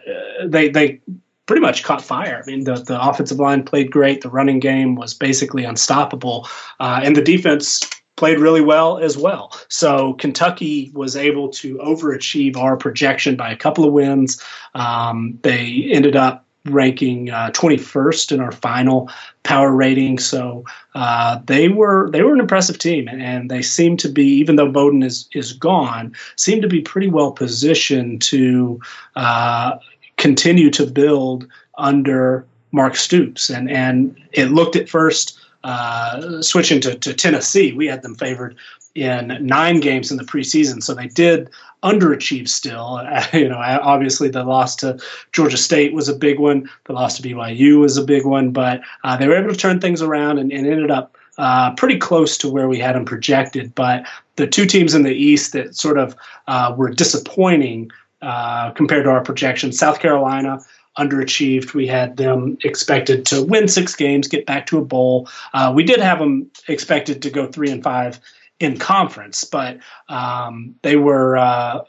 they 0.45 0.69
they 0.69 1.01
pretty 1.47 1.63
much 1.63 1.83
caught 1.83 2.03
fire. 2.03 2.41
I 2.43 2.47
mean, 2.47 2.65
the, 2.65 2.75
the 2.75 3.01
offensive 3.01 3.39
line 3.39 3.65
played 3.65 3.91
great. 3.91 4.21
The 4.21 4.31
running 4.31 4.61
game 4.61 4.95
was 4.95 5.13
basically 5.13 5.65
unstoppable, 5.65 6.49
uh, 6.81 7.01
and 7.03 7.17
the 7.17 7.23
defense 7.23 7.81
played 8.17 8.39
really 8.39 8.61
well 8.61 8.99
as 8.99 9.17
well. 9.17 9.53
So 9.69 10.15
Kentucky 10.15 10.93
was 10.95 11.17
able 11.17 11.49
to 11.51 11.77
overachieve 11.79 12.57
our 12.57 12.77
projection 12.77 13.37
by 13.37 13.51
a 13.51 13.57
couple 13.57 13.85
of 13.85 13.93
wins. 13.93 14.41
Um, 14.75 15.39
they 15.43 15.89
ended 15.91 16.15
up 16.15 16.47
ranking 16.67 17.31
uh, 17.31 17.51
21st 17.51 18.33
in 18.33 18.41
our 18.41 18.53
final 18.53 19.11
power 19.43 19.73
rating. 19.73 20.19
So 20.19 20.65
uh, 20.95 21.41
they 21.47 21.69
were 21.69 22.11
they 22.11 22.23
were 22.23 22.35
an 22.35 22.41
impressive 22.41 22.79
team, 22.79 23.09
and, 23.09 23.23
and 23.23 23.51
they 23.51 23.63
seem 23.63 23.97
to 23.99 24.09
be 24.09 24.27
even 24.27 24.57
though 24.57 24.71
Bowden 24.71 25.03
is 25.03 25.29
is 25.33 25.53
gone, 25.53 26.15
seem 26.37 26.61
to 26.63 26.69
be 26.69 26.81
pretty 26.81 27.09
well 27.09 27.33
positioned 27.33 28.23
to 28.23 28.81
uh, 29.17 29.77
continue 30.17 30.71
to 30.71 30.87
build 30.87 31.47
under 31.79 32.47
Mark 32.71 32.97
Stoops. 32.97 33.51
And 33.51 33.71
and 33.71 34.17
it 34.33 34.47
looked 34.47 34.77
at 34.77 34.89
first 34.89 35.39
uh, 35.65 36.43
switching 36.43 36.81
to, 36.81 36.95
to 36.97 37.15
Tennessee, 37.15 37.73
we 37.73 37.87
had 37.87 38.03
them 38.03 38.15
favored 38.17 38.57
in 38.95 39.39
nine 39.41 39.81
games 39.81 40.11
in 40.11 40.17
the 40.17 40.25
preseason. 40.25 40.83
So 40.83 40.95
they 40.95 41.07
did 41.07 41.51
underachieve 41.83 42.49
still. 42.49 43.01
You 43.33 43.49
know, 43.49 43.59
obviously 43.59 44.29
the 44.29 44.45
loss 44.45 44.77
to 44.77 44.99
Georgia 45.33 45.57
State 45.57 45.95
was 45.95 46.09
a 46.09 46.15
big 46.15 46.39
one. 46.39 46.69
The 46.85 46.93
loss 46.93 47.17
to 47.17 47.23
BYU 47.23 47.81
was 47.81 47.97
a 47.97 48.05
big 48.05 48.27
one, 48.27 48.51
but 48.51 48.83
uh, 49.05 49.17
they 49.17 49.27
were 49.27 49.37
able 49.37 49.51
to 49.51 49.57
turn 49.57 49.81
things 49.81 50.03
around 50.03 50.39
and, 50.39 50.53
and 50.53 50.67
ended 50.67 50.91
up 50.91 51.17
uh, 51.39 51.75
pretty 51.75 51.99
close 51.99 52.37
to 52.39 52.51
where 52.51 52.69
we 52.69 52.79
had 52.79 52.95
them 52.95 53.05
projected. 53.05 53.75
But 53.75 54.07
the 54.37 54.47
two 54.47 54.67
teams 54.67 54.95
in 54.95 55.03
the 55.03 55.15
East 55.15 55.53
that 55.53 55.75
sort 55.75 55.99
of 55.99 56.15
uh, 56.47 56.75
were 56.77 56.91
disappointing 56.91 57.91
uh, 58.21 58.71
compared 58.73 59.05
to 59.05 59.11
our 59.11 59.23
projections, 59.23 59.79
South 59.79 59.99
Carolina 59.99 60.61
underachieved. 60.99 61.75
We 61.75 61.87
had 61.87 62.17
them 62.19 62.59
expected 62.65 63.25
to 63.27 63.43
win 63.43 63.67
six 63.67 63.97
games, 63.97 64.29
get 64.29 64.47
back 64.47 64.67
to 64.67 64.79
a 64.79 64.85
bowl. 64.85 65.29
Uh, 65.55 65.73
we 65.75 65.85
did 65.85 66.01
have 66.01 66.19
them 66.19 66.51
expected 66.69 67.23
to 67.23 67.31
go 67.31 67.47
three 67.47 67.71
and 67.71 67.83
five 67.83 68.21
in 68.63 68.79
conference, 68.79 69.45
but 69.45 69.79
um, 70.09 70.75
they 70.83 70.97
were. 70.97 71.37
Uh, 71.37 71.85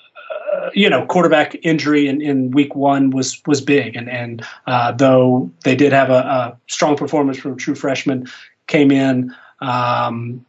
uh, 0.54 0.70
you 0.74 0.90
know, 0.90 1.06
quarterback 1.06 1.56
injury 1.64 2.08
in, 2.08 2.22
in 2.22 2.52
week 2.52 2.76
one 2.76 3.10
was 3.10 3.42
was 3.46 3.62
big, 3.62 3.96
and 3.96 4.10
and 4.10 4.44
uh, 4.68 4.92
though 4.92 5.50
they 5.64 5.76
did 5.76 5.92
have 5.92 6.10
a, 6.10 6.14
a, 6.14 6.58
strong 6.68 6.96
performance 6.96 7.38
from 7.38 7.54
a 7.54 7.56
true 7.56 7.76
freshman, 7.76 8.28
came 8.68 8.92
in, 8.92 9.34
um, 9.62 10.44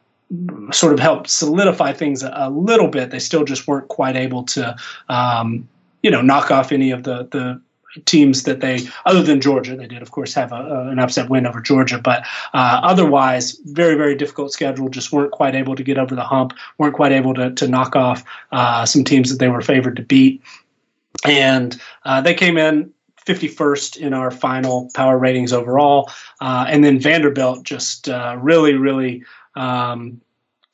sort 0.72 0.92
of 0.92 1.00
helped 1.00 1.28
solidify 1.28 1.92
things 1.92 2.22
a, 2.22 2.32
a, 2.34 2.50
little 2.50 2.88
bit. 2.88 3.10
They 3.10 3.18
still 3.18 3.44
just 3.44 3.66
weren't 3.66 3.88
quite 3.88 4.16
able 4.16 4.44
to, 4.44 4.76
um, 5.08 5.68
you 6.02 6.10
know, 6.10 6.22
knock 6.22 6.50
off 6.50 6.72
any 6.72 6.90
of 6.90 7.02
the 7.02 7.28
the 7.30 7.60
teams 8.04 8.42
that 8.44 8.60
they, 8.60 8.80
other 9.06 9.22
than 9.22 9.40
Georgia, 9.40 9.76
they 9.76 9.86
did, 9.86 10.02
of 10.02 10.10
course, 10.10 10.34
have 10.34 10.52
a, 10.52 10.56
a, 10.56 10.88
an 10.88 10.98
upset 10.98 11.28
win 11.28 11.46
over 11.46 11.60
Georgia, 11.60 11.98
but 11.98 12.22
uh, 12.52 12.80
otherwise, 12.82 13.58
very, 13.66 13.94
very 13.94 14.14
difficult 14.14 14.52
schedule. 14.52 14.88
Just 14.88 15.12
weren't 15.12 15.32
quite 15.32 15.54
able 15.54 15.76
to 15.76 15.82
get 15.82 15.98
over 15.98 16.14
the 16.14 16.24
hump, 16.24 16.52
weren't 16.78 16.94
quite 16.94 17.12
able 17.12 17.34
to, 17.34 17.52
to 17.52 17.68
knock 17.68 17.96
off 17.96 18.24
uh, 18.52 18.84
some 18.86 19.04
teams 19.04 19.30
that 19.30 19.38
they 19.38 19.48
were 19.48 19.62
favored 19.62 19.96
to 19.96 20.02
beat. 20.02 20.42
And 21.24 21.80
uh, 22.04 22.20
they 22.20 22.34
came 22.34 22.56
in 22.56 22.92
51st 23.26 23.96
in 23.98 24.12
our 24.12 24.30
final 24.30 24.90
power 24.94 25.16
ratings 25.16 25.52
overall. 25.52 26.10
Uh, 26.40 26.66
and 26.68 26.84
then 26.84 26.98
Vanderbilt 26.98 27.62
just 27.64 28.08
uh, 28.08 28.36
really, 28.40 28.74
really. 28.74 29.24
Um, 29.56 30.20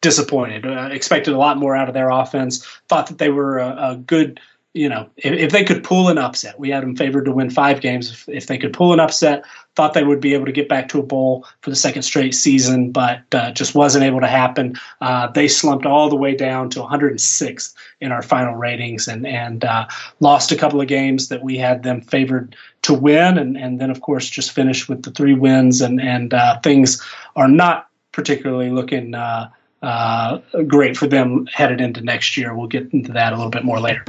disappointed. 0.01 0.67
Uh, 0.67 0.89
expected 0.91 1.35
a 1.35 1.39
lot 1.39 1.59
more 1.59 1.77
out 1.77 1.89
of 1.89 1.95
their 1.95 2.09
offense. 2.09 2.65
Thought 2.89 3.09
that 3.09 3.19
they 3.19 3.29
were 3.29 3.59
a, 3.59 3.91
a 3.91 3.97
good 3.97 4.41
you 4.73 4.89
know, 4.89 5.11
if, 5.17 5.33
if, 5.33 5.51
they 5.51 5.65
could 5.65 5.83
pull 5.83 6.09
an 6.09 6.19
upset, 6.19 6.61
we 6.61 6.71
had 6.71 6.85
them 6.85 6.95
favored 6.95 7.25
to 7.25 7.33
win 7.33 7.51
five 7.51 7.81
games. 7.81 8.11
If, 8.11 8.29
if, 8.29 8.47
they 8.47 8.57
could 8.57 8.73
pull 8.73 8.93
an 8.93 9.01
upset, 9.01 9.45
thought 9.75 9.95
they 9.95 10.05
would 10.05 10.21
be 10.21 10.33
able 10.33 10.47
to 10.47 10.53
get 10.53 10.69
back 10.69 10.89
to 10.91 11.01
a 11.01 11.03
bowl 11.03 11.45
for 11.63 11.71
the 11.71 11.77
second 11.77 12.03
straight 12.03 12.37
season, 12.37 12.93
but 12.93 13.23
uh, 13.33 13.51
just 13.51 13.75
wasn't 13.75 14.05
able 14.05 14.21
to 14.21 14.29
happen. 14.29 14.77
Uh, 15.01 15.27
they 15.27 15.49
slumped 15.49 15.87
all 15.87 16.09
the 16.09 16.15
way 16.15 16.37
down 16.37 16.71
to 16.71 16.81
106th 16.81 17.75
in 18.01 18.13
our 18.13 18.23
final 18.23 18.55
ratings 18.55 19.09
and 19.09 19.27
and 19.27 19.65
uh, 19.65 19.89
lost 20.21 20.53
a 20.53 20.57
couple 20.57 20.81
of 20.81 20.87
games 20.87 21.29
that 21.29 21.43
we 21.43 21.59
had 21.59 21.83
them 21.83 22.01
favored 22.01 22.55
to 22.83 22.95
win, 22.95 23.39
and 23.39 23.57
and 23.57 23.81
then 23.81 23.91
of 23.91 24.03
course 24.03 24.31
just 24.31 24.53
finished 24.53 24.89
with 24.89 25.03
the 25.03 25.11
three 25.11 25.35
wins, 25.35 25.81
and 25.81 26.01
and 26.01 26.33
uh, 26.33 26.61
things 26.61 27.05
are 27.35 27.49
not 27.49 27.89
particularly 28.13 28.71
looking. 28.71 29.15
Uh, 29.15 29.51
uh, 29.83 30.39
great 30.67 30.95
for 30.95 31.07
them 31.07 31.47
headed 31.47 31.81
into 31.81 32.03
next 32.03 32.37
year. 32.37 32.55
We'll 32.55 32.69
get 32.69 32.93
into 32.93 33.13
that 33.15 33.33
a 33.33 33.37
little 33.37 33.51
bit 33.51 33.65
more 33.65 33.81
later. 33.81 34.05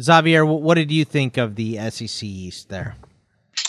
Xavier, 0.00 0.44
what 0.44 0.74
did 0.74 0.90
you 0.90 1.04
think 1.04 1.36
of 1.36 1.56
the 1.56 1.78
SEC 1.90 2.22
East 2.22 2.68
there? 2.68 2.96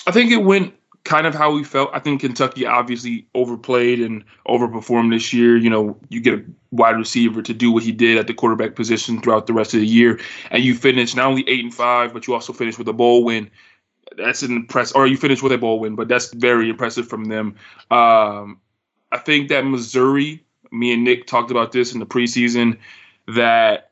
I 0.05 0.11
think 0.11 0.31
it 0.31 0.43
went 0.43 0.73
kind 1.07 1.25
of 1.25 1.33
how 1.33 1.51
we 1.51 1.63
felt. 1.63 1.89
I 1.93 1.99
think 1.99 2.21
Kentucky 2.21 2.65
obviously 2.65 3.25
overplayed 3.33 4.01
and 4.01 4.23
overperformed 4.47 5.11
this 5.11 5.31
year. 5.31 5.55
You 5.55 5.69
know, 5.69 5.97
you 6.09 6.19
get 6.19 6.39
a 6.39 6.43
wide 6.71 6.97
receiver 6.97 7.41
to 7.41 7.53
do 7.53 7.71
what 7.71 7.83
he 7.83 7.93
did 7.93 8.17
at 8.17 8.27
the 8.27 8.33
quarterback 8.33 8.75
position 8.75 9.21
throughout 9.21 9.47
the 9.47 9.53
rest 9.53 9.73
of 9.73 9.79
the 9.79 9.87
year, 9.87 10.19
and 10.51 10.63
you 10.63 10.75
finish 10.75 11.15
not 11.15 11.27
only 11.27 11.47
eight 11.47 11.63
and 11.63 11.73
five, 11.73 12.13
but 12.13 12.27
you 12.27 12.33
also 12.33 12.51
finish 12.53 12.77
with 12.77 12.89
a 12.89 12.93
bowl 12.93 13.23
win. 13.23 13.49
That's 14.17 14.43
an 14.43 14.51
impress, 14.51 14.91
or 14.91 15.07
you 15.07 15.17
finish 15.17 15.41
with 15.41 15.53
a 15.53 15.57
bowl 15.57 15.79
win, 15.79 15.95
but 15.95 16.07
that's 16.07 16.33
very 16.33 16.69
impressive 16.69 17.07
from 17.07 17.25
them. 17.25 17.55
Um, 17.89 18.59
I 19.11 19.17
think 19.17 19.49
that 19.49 19.65
Missouri, 19.65 20.43
me 20.71 20.93
and 20.93 21.03
Nick 21.03 21.27
talked 21.27 21.51
about 21.51 21.71
this 21.71 21.93
in 21.93 21.99
the 21.99 22.05
preseason, 22.05 22.77
that 23.27 23.86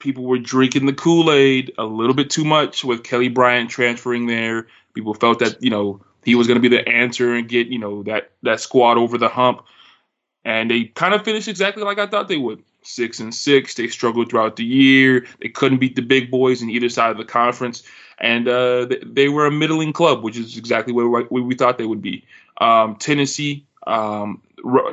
people 0.00 0.24
were 0.24 0.38
drinking 0.38 0.86
the 0.86 0.92
Kool 0.92 1.30
Aid 1.30 1.72
a 1.78 1.84
little 1.84 2.14
bit 2.14 2.30
too 2.30 2.44
much 2.44 2.84
with 2.84 3.04
Kelly 3.04 3.28
Bryant 3.28 3.70
transferring 3.70 4.26
there. 4.26 4.66
People 4.94 5.14
felt 5.14 5.38
that 5.38 5.62
you 5.62 5.70
know 5.70 6.00
he 6.24 6.34
was 6.34 6.48
going 6.48 6.60
to 6.60 6.68
be 6.68 6.74
the 6.74 6.86
answer 6.88 7.34
and 7.34 7.48
get 7.48 7.68
you 7.68 7.78
know 7.78 8.02
that 8.02 8.32
that 8.42 8.60
squad 8.60 8.98
over 8.98 9.16
the 9.16 9.28
hump, 9.28 9.64
and 10.44 10.70
they 10.70 10.84
kind 10.84 11.14
of 11.14 11.24
finished 11.24 11.46
exactly 11.46 11.84
like 11.84 11.98
I 11.98 12.06
thought 12.06 12.26
they 12.26 12.38
would. 12.38 12.64
Six 12.82 13.20
and 13.20 13.34
six. 13.34 13.74
They 13.74 13.88
struggled 13.88 14.30
throughout 14.30 14.56
the 14.56 14.64
year. 14.64 15.26
They 15.40 15.50
couldn't 15.50 15.78
beat 15.78 15.96
the 15.96 16.02
big 16.02 16.30
boys 16.30 16.62
in 16.62 16.70
either 16.70 16.88
side 16.88 17.10
of 17.10 17.18
the 17.18 17.26
conference, 17.26 17.82
and 18.18 18.48
uh, 18.48 18.86
they, 18.86 18.98
they, 19.04 19.28
were 19.28 19.44
a 19.44 19.50
middling 19.50 19.92
club, 19.92 20.24
which 20.24 20.38
is 20.38 20.56
exactly 20.56 20.94
what, 20.94 21.30
we 21.30 21.54
thought 21.54 21.76
they 21.76 21.84
would 21.84 22.00
be. 22.00 22.24
Um, 22.58 22.96
Tennessee, 22.96 23.66
um, 23.86 24.42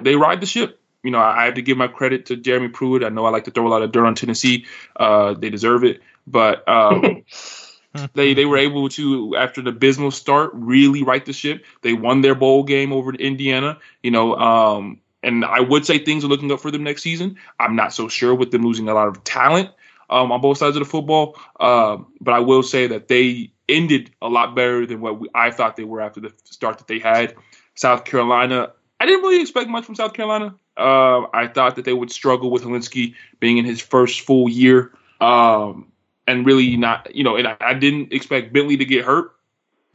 they 0.01 0.18
ride 0.18 0.41
the 0.41 0.45
ship 0.45 0.82
you 1.08 1.12
know, 1.12 1.20
I 1.20 1.45
have 1.45 1.53
to 1.53 1.62
give 1.62 1.78
my 1.78 1.88
credit 1.88 2.26
to 2.26 2.36
Jeremy 2.36 2.68
Pruitt. 2.68 3.01
I 3.01 3.08
know 3.08 3.26
I 3.26 3.30
like 3.30 3.45
to 3.45 3.51
throw 3.51 3.66
a 3.66 3.70
lot 3.70 3.82
of 3.82 3.93
dirt 3.93 4.05
on 4.05 4.14
Tennessee. 4.14 4.66
Uh, 4.97 5.36
they 5.36 5.49
deserve 5.49 5.86
it, 5.86 6.01
but 6.28 6.68
um, 6.68 7.24
they 8.14 8.34
they 8.34 8.43
were 8.43 8.58
able 8.58 8.89
to, 8.89 9.38
after 9.38 9.62
the 9.62 9.70
abysmal 9.70 10.12
start, 10.12 10.51
really 10.53 11.03
right 11.03 11.24
the 11.24 11.32
ship. 11.32 11.64
They 11.82 11.93
won 11.93 12.20
their 12.20 12.36
bowl 12.36 12.64
game 12.64 12.91
over 12.91 13.14
Indiana. 13.14 13.80
You 14.03 14.12
know, 14.12 14.36
um, 14.36 14.99
and 15.24 15.45
I 15.45 15.62
would 15.62 15.86
say 15.86 15.97
things 15.97 16.26
are 16.26 16.28
looking 16.28 16.51
up 16.51 16.60
for 16.60 16.72
them 16.72 16.84
next 16.84 17.03
season. 17.03 17.38
I'm 17.58 17.78
not 17.78 17.93
so 17.93 18.10
sure 18.10 18.36
with 18.36 18.51
them 18.51 18.66
losing 18.66 18.89
a 18.89 18.93
lot 18.93 19.08
of 19.08 19.24
talent 19.24 19.70
um, 20.10 20.34
on 20.34 20.41
both 20.41 20.58
sides 20.58 20.76
of 20.76 20.82
the 20.82 20.89
football, 20.89 21.39
uh, 21.62 21.99
but 22.20 22.34
I 22.34 22.39
will 22.39 22.64
say 22.64 22.88
that 22.88 23.08
they 23.08 23.53
ended 23.70 24.12
a 24.22 24.28
lot 24.28 24.55
better 24.55 24.86
than 24.86 24.99
what 24.99 25.22
we, 25.22 25.30
I 25.34 25.51
thought 25.51 25.78
they 25.78 25.86
were 25.86 26.01
after 26.01 26.20
the 26.20 26.34
start 26.43 26.80
that 26.80 26.88
they 26.88 26.99
had. 26.99 27.34
South 27.76 28.03
Carolina, 28.03 28.74
I 28.99 29.05
didn't 29.05 29.22
really 29.22 29.39
expect 29.41 29.70
much 29.70 29.86
from 29.86 29.95
South 29.95 30.14
Carolina. 30.14 30.55
Uh, 30.78 31.25
I 31.34 31.47
thought 31.47 31.75
that 31.75 31.86
they 31.86 31.93
would 31.93 32.11
struggle 32.11 32.51
with 32.51 32.63
Hilinski 32.63 33.15
being 33.39 33.57
in 33.57 33.65
his 33.65 33.82
first 33.82 34.21
full 34.21 34.47
year, 34.47 34.91
um, 35.19 35.91
and 36.28 36.45
really 36.45 36.78
not, 36.78 37.15
you 37.15 37.23
know, 37.23 37.36
and 37.36 37.47
I, 37.47 37.57
I, 37.59 37.73
didn't 37.73 38.13
expect 38.13 38.53
Bentley 38.53 38.78
to 38.78 38.86
get 38.86 39.03
hurt 39.03 39.32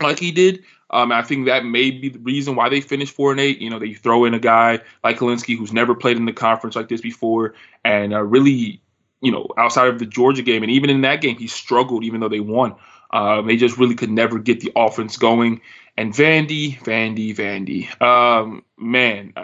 like 0.01 0.19
he 0.19 0.33
did. 0.33 0.65
Um, 0.91 1.13
I 1.13 1.23
think 1.23 1.47
that 1.47 1.65
may 1.65 1.93
be 1.93 2.09
the 2.09 2.19
reason 2.19 2.57
why 2.57 2.69
they 2.69 2.81
finished 2.81 3.15
four 3.15 3.31
and 3.31 3.39
eight. 3.39 3.61
You 3.61 3.71
know, 3.71 3.79
they 3.79 3.95
throw 3.95 4.25
in 4.25 4.35
a 4.35 4.41
guy 4.41 4.81
like 5.05 5.19
Hilinski 5.19 5.57
who's 5.57 5.73
never 5.73 5.95
played 5.95 6.17
in 6.17 6.27
the 6.27 6.33
conference 6.33 6.75
like 6.75 6.89
this 6.89 7.01
before, 7.01 7.55
and 7.85 8.13
uh, 8.13 8.23
really, 8.23 8.83
you 9.21 9.31
know, 9.31 9.47
outside 9.57 9.89
of 9.89 10.01
the 10.01 10.07
Georgia 10.07 10.43
game, 10.43 10.65
and 10.65 10.73
even 10.73 10.91
in 10.91 11.03
that 11.03 11.21
game, 11.21 11.37
he 11.37 11.47
struggled 11.47 12.03
even 12.03 12.21
though 12.21 12.29
they 12.29 12.41
won. 12.41 12.75
Uh, 13.13 13.43
they 13.43 13.57
just 13.57 13.79
really 13.79 13.95
could 13.95 14.11
never 14.11 14.39
get 14.39 14.61
the 14.61 14.73
offense 14.75 15.17
going. 15.17 15.61
And 15.97 16.13
Vandy, 16.13 16.79
Vandy, 16.81 17.37
Vandy. 17.37 18.01
Um, 18.01 18.65
man, 18.79 19.35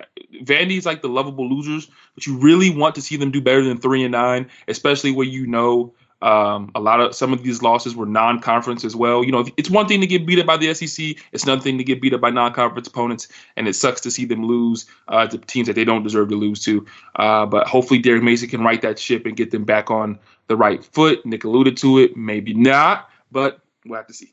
Vandy's 0.43 0.87
like 0.87 1.03
the 1.03 1.09
lovable 1.09 1.49
losers, 1.49 1.91
but 2.15 2.27
you 2.27 2.39
really 2.39 2.71
want 2.71 2.95
to 2.95 3.03
see 3.03 3.17
them 3.17 3.31
do 3.31 3.41
better 3.41 3.63
than 3.63 3.79
three 3.79 4.03
and 4.03 4.13
nine, 4.13 4.49
especially 4.67 5.13
where 5.13 5.27
you 5.27 5.47
know 5.47 5.95
um, 6.21 6.71
a 6.75 6.81
lot 6.81 7.01
of 7.01 7.15
some 7.15 7.33
of 7.33 7.43
these 7.43 7.63
losses 7.63 7.95
were 7.95 8.07
non-conference 8.07 8.85
as 8.85 8.97
well. 8.97 9.23
You 9.23 9.31
know, 9.31 9.47
it's 9.57 9.71
one 9.71 9.87
thing 9.87 10.01
to 10.01 10.07
get 10.07 10.27
beat 10.27 10.39
up 10.39 10.47
by 10.47 10.57
the 10.57 10.75
SEC; 10.75 11.17
it's 11.33 11.45
another 11.45 11.63
thing 11.63 11.79
to 11.79 11.85
get 11.85 12.01
beat 12.01 12.15
up 12.15 12.21
by 12.21 12.31
non-conference 12.31 12.89
opponents, 12.89 13.29
and 13.57 13.69
it 13.69 13.75
sucks 13.75 14.01
to 14.03 14.11
see 14.11 14.25
them 14.25 14.45
lose 14.45 14.87
uh, 15.09 15.27
to 15.29 15.39
teams 15.39 15.69
that 15.69 15.75
they 15.75 15.85
don't 15.85 16.03
deserve 16.03 16.29
to 16.31 16.35
lose 16.35 16.65
to. 16.65 16.85
Uh, 17.17 17.47
but 17.47 17.69
hopefully, 17.69 18.01
Derek 18.01 18.23
Mason 18.23 18.49
can 18.49 18.63
right 18.63 18.83
that 18.83 18.99
ship 18.99 19.27
and 19.27 19.37
get 19.37 19.51
them 19.51 19.65
back 19.65 19.91
on 19.91 20.19
the 20.49 20.57
right 20.57 20.85
foot. 20.85 21.25
Nick 21.25 21.45
alluded 21.45 21.77
to 21.79 21.99
it, 21.99 22.17
maybe 22.17 22.53
not, 22.53 23.09
but 23.31 23.61
we'll 23.85 23.99
have 23.99 24.07
to 24.09 24.15
see. 24.15 24.33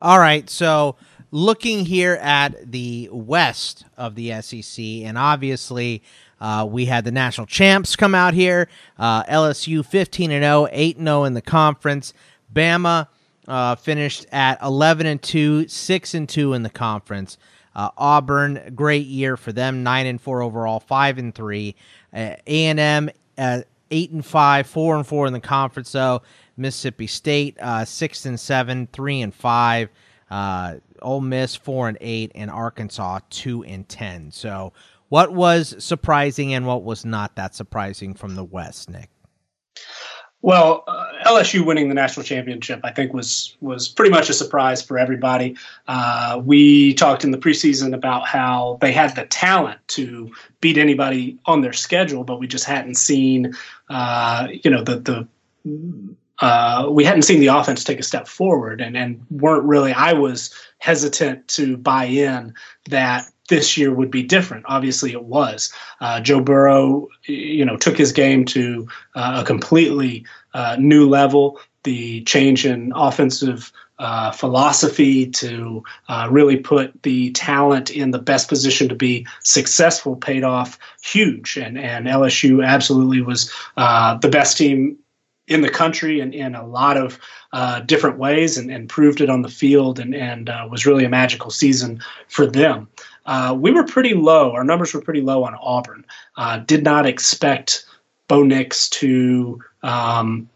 All 0.00 0.18
right, 0.18 0.48
so 0.48 0.96
looking 1.30 1.84
here 1.84 2.14
at 2.14 2.70
the 2.70 3.08
west 3.12 3.84
of 3.96 4.14
the 4.14 4.40
SEC, 4.42 4.84
and 4.84 5.18
obviously 5.18 6.02
uh, 6.40 6.66
we 6.68 6.86
had 6.86 7.04
the 7.04 7.12
national 7.12 7.46
champs 7.46 7.96
come 7.96 8.14
out 8.14 8.34
here. 8.34 8.68
Uh, 8.98 9.24
LSU 9.24 9.84
15 9.84 10.30
and 10.30 10.42
0, 10.42 10.68
8 10.70 10.98
0 10.98 11.24
in 11.24 11.34
the 11.34 11.42
conference. 11.42 12.12
Bama 12.52 13.08
uh, 13.48 13.74
finished 13.76 14.26
at 14.32 14.60
11 14.62 15.06
and 15.06 15.22
2, 15.22 15.68
6 15.68 16.14
and 16.14 16.28
2 16.28 16.52
in 16.52 16.62
the 16.62 16.70
conference. 16.70 17.38
Uh, 17.74 17.90
Auburn, 17.98 18.72
great 18.74 19.06
year 19.06 19.36
for 19.36 19.52
them, 19.52 19.82
9 19.82 20.06
and 20.06 20.20
4 20.20 20.42
overall, 20.42 20.80
5 20.80 21.18
and 21.18 21.34
3. 21.34 21.74
A&M, 22.14 23.10
uh, 23.36 23.60
8 23.90 24.10
and 24.10 24.24
5, 24.24 24.66
4 24.66 24.96
and 24.96 25.06
4 25.06 25.26
in 25.26 25.32
the 25.32 25.40
conference 25.40 25.92
though. 25.92 26.22
Mississippi 26.56 27.06
State, 27.06 27.56
uh, 27.60 27.84
6 27.84 28.26
and 28.26 28.40
7, 28.40 28.88
3 28.92 29.20
and 29.20 29.34
5. 29.34 29.90
Uh, 30.30 30.76
Ole 31.02 31.20
Miss 31.20 31.54
four 31.54 31.88
and 31.88 31.98
eight, 32.00 32.32
and 32.34 32.50
Arkansas 32.50 33.20
two 33.30 33.62
and 33.64 33.88
ten. 33.88 34.30
So, 34.30 34.72
what 35.08 35.32
was 35.32 35.74
surprising 35.82 36.54
and 36.54 36.66
what 36.66 36.82
was 36.82 37.04
not 37.04 37.36
that 37.36 37.54
surprising 37.54 38.14
from 38.14 38.34
the 38.34 38.44
West, 38.44 38.90
Nick? 38.90 39.10
Well, 40.42 40.84
uh, 40.86 41.06
LSU 41.24 41.64
winning 41.64 41.88
the 41.88 41.94
national 41.94 42.24
championship, 42.24 42.80
I 42.84 42.92
think, 42.92 43.12
was 43.12 43.56
was 43.60 43.88
pretty 43.88 44.10
much 44.10 44.28
a 44.28 44.32
surprise 44.32 44.82
for 44.82 44.98
everybody. 44.98 45.56
Uh, 45.88 46.40
we 46.44 46.94
talked 46.94 47.24
in 47.24 47.30
the 47.30 47.38
preseason 47.38 47.94
about 47.94 48.28
how 48.28 48.78
they 48.80 48.92
had 48.92 49.16
the 49.16 49.26
talent 49.26 49.80
to 49.88 50.30
beat 50.60 50.78
anybody 50.78 51.38
on 51.46 51.62
their 51.62 51.72
schedule, 51.72 52.22
but 52.22 52.38
we 52.38 52.46
just 52.46 52.64
hadn't 52.64 52.96
seen, 52.96 53.54
uh, 53.88 54.46
you 54.62 54.70
know, 54.70 54.84
the 54.84 55.00
the 55.64 56.16
uh, 56.40 56.88
we 56.90 57.04
hadn't 57.04 57.22
seen 57.22 57.40
the 57.40 57.46
offense 57.46 57.84
take 57.84 57.98
a 57.98 58.02
step 58.02 58.28
forward, 58.28 58.80
and 58.80 58.96
and 58.96 59.24
weren't 59.30 59.64
really. 59.64 59.92
I 59.92 60.12
was 60.12 60.54
hesitant 60.78 61.48
to 61.48 61.76
buy 61.76 62.04
in 62.04 62.54
that 62.90 63.26
this 63.48 63.76
year 63.76 63.92
would 63.92 64.10
be 64.10 64.22
different. 64.22 64.64
Obviously, 64.68 65.12
it 65.12 65.24
was. 65.24 65.72
Uh, 66.00 66.20
Joe 66.20 66.40
Burrow, 66.40 67.08
you 67.24 67.64
know, 67.64 67.76
took 67.76 67.96
his 67.96 68.12
game 68.12 68.44
to 68.46 68.86
uh, 69.14 69.40
a 69.42 69.46
completely 69.46 70.26
uh, 70.54 70.76
new 70.78 71.08
level. 71.08 71.60
The 71.84 72.22
change 72.24 72.66
in 72.66 72.92
offensive 72.94 73.72
uh, 73.98 74.30
philosophy 74.32 75.30
to 75.30 75.82
uh, 76.08 76.28
really 76.30 76.56
put 76.56 77.02
the 77.02 77.30
talent 77.30 77.90
in 77.90 78.10
the 78.10 78.18
best 78.18 78.48
position 78.48 78.88
to 78.88 78.94
be 78.94 79.26
successful 79.42 80.16
paid 80.16 80.44
off 80.44 80.78
huge, 81.02 81.56
and 81.56 81.78
and 81.78 82.06
LSU 82.06 82.66
absolutely 82.66 83.22
was 83.22 83.50
the 83.76 84.28
best 84.30 84.58
team 84.58 84.98
in 85.48 85.60
the 85.60 85.68
country 85.68 86.20
in, 86.20 86.32
in 86.32 86.54
a 86.54 86.66
lot 86.66 86.96
of 86.96 87.18
uh, 87.52 87.80
different 87.80 88.18
ways 88.18 88.58
and, 88.58 88.70
and, 88.70 88.88
proved 88.88 89.20
it 89.20 89.30
on 89.30 89.42
the 89.42 89.48
field 89.48 89.98
and, 89.98 90.14
and 90.14 90.48
uh, 90.50 90.66
was 90.70 90.86
really 90.86 91.04
a 91.04 91.08
magical 91.08 91.50
season 91.50 92.02
for 92.28 92.46
them. 92.46 92.88
Uh, 93.26 93.56
we 93.58 93.70
were 93.70 93.84
pretty 93.84 94.14
low. 94.14 94.52
Our 94.52 94.64
numbers 94.64 94.92
were 94.92 95.00
pretty 95.00 95.20
low 95.20 95.44
on 95.44 95.54
Auburn. 95.60 96.04
Uh, 96.36 96.58
did 96.58 96.82
not 96.82 97.06
expect 97.06 97.84
Bo 98.28 98.42
Nix 98.42 98.88
to 98.90 99.62
um, 99.82 100.48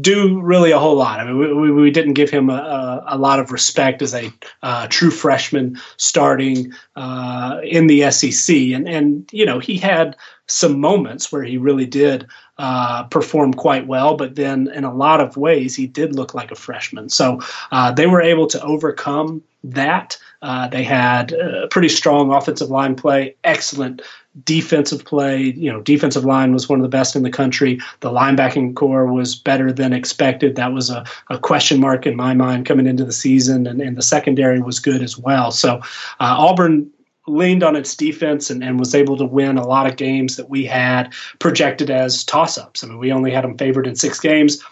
do 0.00 0.40
really 0.40 0.70
a 0.70 0.78
whole 0.78 0.96
lot. 0.96 1.18
I 1.18 1.24
mean, 1.24 1.60
we, 1.60 1.70
we 1.70 1.90
didn't 1.90 2.12
give 2.12 2.28
him 2.28 2.50
a, 2.50 3.04
a, 3.06 3.16
lot 3.16 3.40
of 3.40 3.50
respect 3.50 4.02
as 4.02 4.14
a 4.14 4.30
uh, 4.62 4.86
true 4.90 5.10
freshman 5.10 5.80
starting 5.96 6.74
uh, 6.94 7.60
in 7.64 7.86
the 7.86 8.10
SEC. 8.10 8.54
And, 8.54 8.86
and, 8.86 9.28
you 9.32 9.46
know, 9.46 9.58
he 9.58 9.78
had 9.78 10.14
some 10.46 10.78
moments 10.78 11.32
where 11.32 11.42
he 11.42 11.56
really 11.56 11.86
did 11.86 12.26
uh, 12.58 13.04
perform 13.04 13.54
quite 13.54 13.86
well, 13.86 14.14
but 14.14 14.34
then 14.34 14.68
in 14.74 14.84
a 14.84 14.94
lot 14.94 15.20
of 15.22 15.38
ways, 15.38 15.74
he 15.74 15.86
did 15.86 16.14
look 16.14 16.34
like 16.34 16.50
a 16.50 16.56
freshman. 16.56 17.08
So 17.08 17.40
uh, 17.72 17.92
they 17.92 18.06
were 18.06 18.22
able 18.22 18.46
to 18.48 18.62
overcome 18.62 19.42
that. 19.64 20.18
Uh, 20.42 20.68
they 20.68 20.84
had 20.84 21.34
pretty 21.70 21.88
strong 21.88 22.32
offensive 22.32 22.68
line 22.68 22.94
play, 22.94 23.36
excellent 23.42 24.02
defensive 24.44 25.04
play. 25.04 25.42
You 25.42 25.72
know, 25.72 25.80
defensive 25.80 26.24
line 26.24 26.52
was 26.52 26.68
one 26.68 26.78
of 26.78 26.82
the 26.82 26.88
best 26.88 27.16
in 27.16 27.22
the 27.22 27.30
country. 27.30 27.80
The 28.00 28.10
linebacking 28.10 28.74
core 28.74 29.06
was 29.06 29.34
better 29.34 29.72
than 29.72 29.92
expected. 29.92 30.56
That 30.56 30.72
was 30.72 30.90
a, 30.90 31.04
a 31.30 31.38
question 31.38 31.80
mark 31.80 32.06
in 32.06 32.16
my 32.16 32.34
mind 32.34 32.66
coming 32.66 32.86
into 32.86 33.04
the 33.04 33.12
season, 33.12 33.66
and, 33.66 33.80
and 33.80 33.96
the 33.96 34.02
secondary 34.02 34.60
was 34.60 34.78
good 34.78 35.02
as 35.02 35.18
well. 35.18 35.50
So 35.50 35.76
uh, 36.20 36.36
Auburn 36.38 36.90
leaned 37.26 37.62
on 37.62 37.76
its 37.76 37.94
defense 37.94 38.48
and, 38.48 38.64
and 38.64 38.78
was 38.78 38.94
able 38.94 39.16
to 39.18 39.24
win 39.24 39.58
a 39.58 39.66
lot 39.66 39.86
of 39.86 39.96
games 39.96 40.36
that 40.36 40.48
we 40.48 40.64
had 40.64 41.12
projected 41.38 41.90
as 41.90 42.24
toss 42.24 42.56
ups. 42.56 42.82
I 42.82 42.86
mean, 42.86 42.98
we 42.98 43.12
only 43.12 43.30
had 43.30 43.44
them 43.44 43.58
favored 43.58 43.86
in 43.86 43.96
six 43.96 44.18
games 44.18 44.62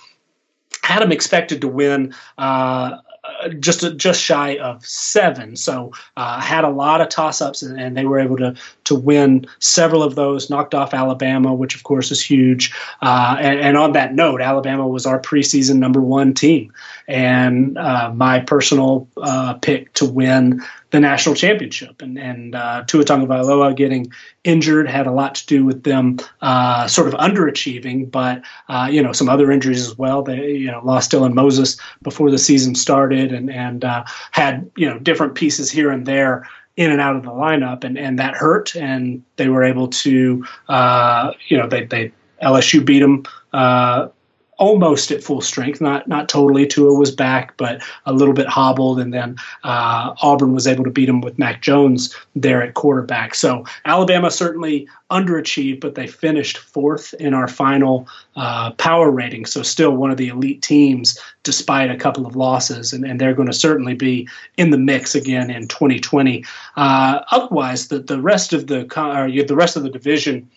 had 0.86 1.02
them 1.02 1.10
expected 1.10 1.60
to 1.60 1.68
win 1.68 2.14
uh, 2.38 2.98
just 3.54 3.96
just 3.96 4.20
shy 4.20 4.56
of 4.58 4.84
seven. 4.84 5.56
So 5.56 5.92
uh, 6.16 6.40
had 6.40 6.64
a 6.64 6.70
lot 6.70 7.00
of 7.00 7.08
toss 7.08 7.40
ups, 7.40 7.62
and, 7.62 7.80
and, 7.80 7.96
they 7.96 8.04
were 8.04 8.18
able 8.18 8.36
to 8.38 8.54
to 8.84 8.94
win 8.94 9.46
several 9.58 10.02
of 10.02 10.14
those. 10.14 10.50
Knocked 10.50 10.74
off 10.74 10.94
Alabama, 10.94 11.54
which 11.54 11.74
of 11.74 11.84
course 11.84 12.10
is 12.10 12.22
huge. 12.22 12.72
Uh, 13.02 13.36
and, 13.40 13.60
and, 13.60 13.76
on 13.76 13.92
that 13.92 14.14
note, 14.14 14.40
Alabama 14.40 14.86
was 14.86 15.06
our 15.06 15.20
preseason 15.20 15.76
number 15.76 16.00
one 16.00 16.34
team, 16.34 16.72
and 17.08 17.78
uh, 17.78 18.12
my 18.14 18.40
personal 18.40 19.08
uh, 19.22 19.54
pick 19.54 19.92
to 19.94 20.04
win 20.04 20.62
the 20.90 21.00
national 21.00 21.34
championship. 21.34 22.00
And, 22.00 22.18
and 22.18 22.54
uh, 22.54 22.84
Tua 22.86 23.04
Tagovailoa 23.04 23.76
getting 23.76 24.12
injured 24.44 24.88
had 24.88 25.06
a 25.06 25.12
lot 25.12 25.34
to 25.36 25.46
do 25.46 25.64
with 25.64 25.82
them 25.82 26.18
uh, 26.40 26.86
sort 26.86 27.08
of 27.08 27.14
underachieving, 27.14 28.10
but 28.10 28.42
uh, 28.68 28.88
you 28.90 29.02
know 29.02 29.12
some 29.12 29.28
other 29.28 29.50
injuries 29.50 29.86
as 29.86 29.98
well. 29.98 30.22
They 30.22 30.52
you 30.52 30.70
know 30.70 30.80
lost 30.84 31.10
Dylan 31.10 31.34
Moses 31.34 31.78
before 32.02 32.30
the 32.30 32.38
season 32.38 32.74
started, 32.74 33.32
and 33.32 33.50
and 33.50 33.84
uh, 33.84 34.04
had 34.30 34.70
you 34.76 34.88
know 34.88 34.98
different 34.98 35.34
pieces 35.34 35.70
here 35.70 35.90
and 35.90 36.06
there 36.06 36.48
in 36.76 36.90
and 36.90 37.00
out 37.00 37.16
of 37.16 37.22
the 37.22 37.30
lineup, 37.30 37.84
and 37.84 37.98
and 37.98 38.18
that 38.18 38.34
hurt. 38.34 38.76
And 38.76 39.22
they 39.36 39.48
were 39.48 39.64
able 39.64 39.88
to 39.88 40.44
uh, 40.68 41.32
you 41.48 41.56
know 41.56 41.66
they 41.66 41.84
they 41.84 42.12
LSU 42.42 42.84
beat 42.84 43.00
them 43.00 43.24
uh, 43.52 44.08
almost 44.58 45.10
at 45.10 45.22
full 45.22 45.40
strength, 45.40 45.80
not 45.80 46.08
not 46.08 46.28
totally. 46.28 46.66
Tua 46.66 46.94
was 46.94 47.10
back, 47.10 47.56
but 47.56 47.82
a 48.06 48.12
little 48.12 48.34
bit 48.34 48.46
hobbled, 48.46 48.98
and 48.98 49.12
then 49.12 49.36
uh, 49.64 50.14
Auburn 50.22 50.54
was 50.54 50.66
able 50.66 50.84
to 50.84 50.90
beat 50.90 51.08
him 51.08 51.20
with 51.20 51.38
Mac 51.38 51.62
Jones 51.62 52.14
there 52.34 52.62
at 52.62 52.74
quarterback. 52.74 53.34
So 53.34 53.64
Alabama 53.84 54.30
certainly 54.30 54.88
underachieved, 55.10 55.80
but 55.80 55.94
they 55.94 56.06
finished 56.06 56.58
fourth 56.58 57.14
in 57.14 57.32
our 57.32 57.46
final 57.46 58.08
uh, 58.34 58.72
power 58.72 59.10
rating. 59.10 59.46
So 59.46 59.62
still 59.62 59.92
one 59.92 60.10
of 60.10 60.16
the 60.16 60.28
elite 60.28 60.62
teams, 60.62 61.18
despite 61.42 61.90
a 61.90 61.96
couple 61.96 62.26
of 62.26 62.34
losses, 62.34 62.92
and, 62.92 63.04
and 63.04 63.20
they're 63.20 63.34
going 63.34 63.46
to 63.46 63.54
certainly 63.54 63.94
be 63.94 64.28
in 64.56 64.70
the 64.70 64.78
mix 64.78 65.14
again 65.14 65.50
in 65.50 65.68
2020. 65.68 66.44
Uh, 66.76 67.20
otherwise, 67.30 67.88
the 67.88 67.98
the 67.98 68.20
rest 68.20 68.52
of 68.52 68.66
the 68.66 68.84
the 69.46 69.56
rest 69.56 69.76
of 69.76 69.82
the 69.82 69.90
division 69.90 70.48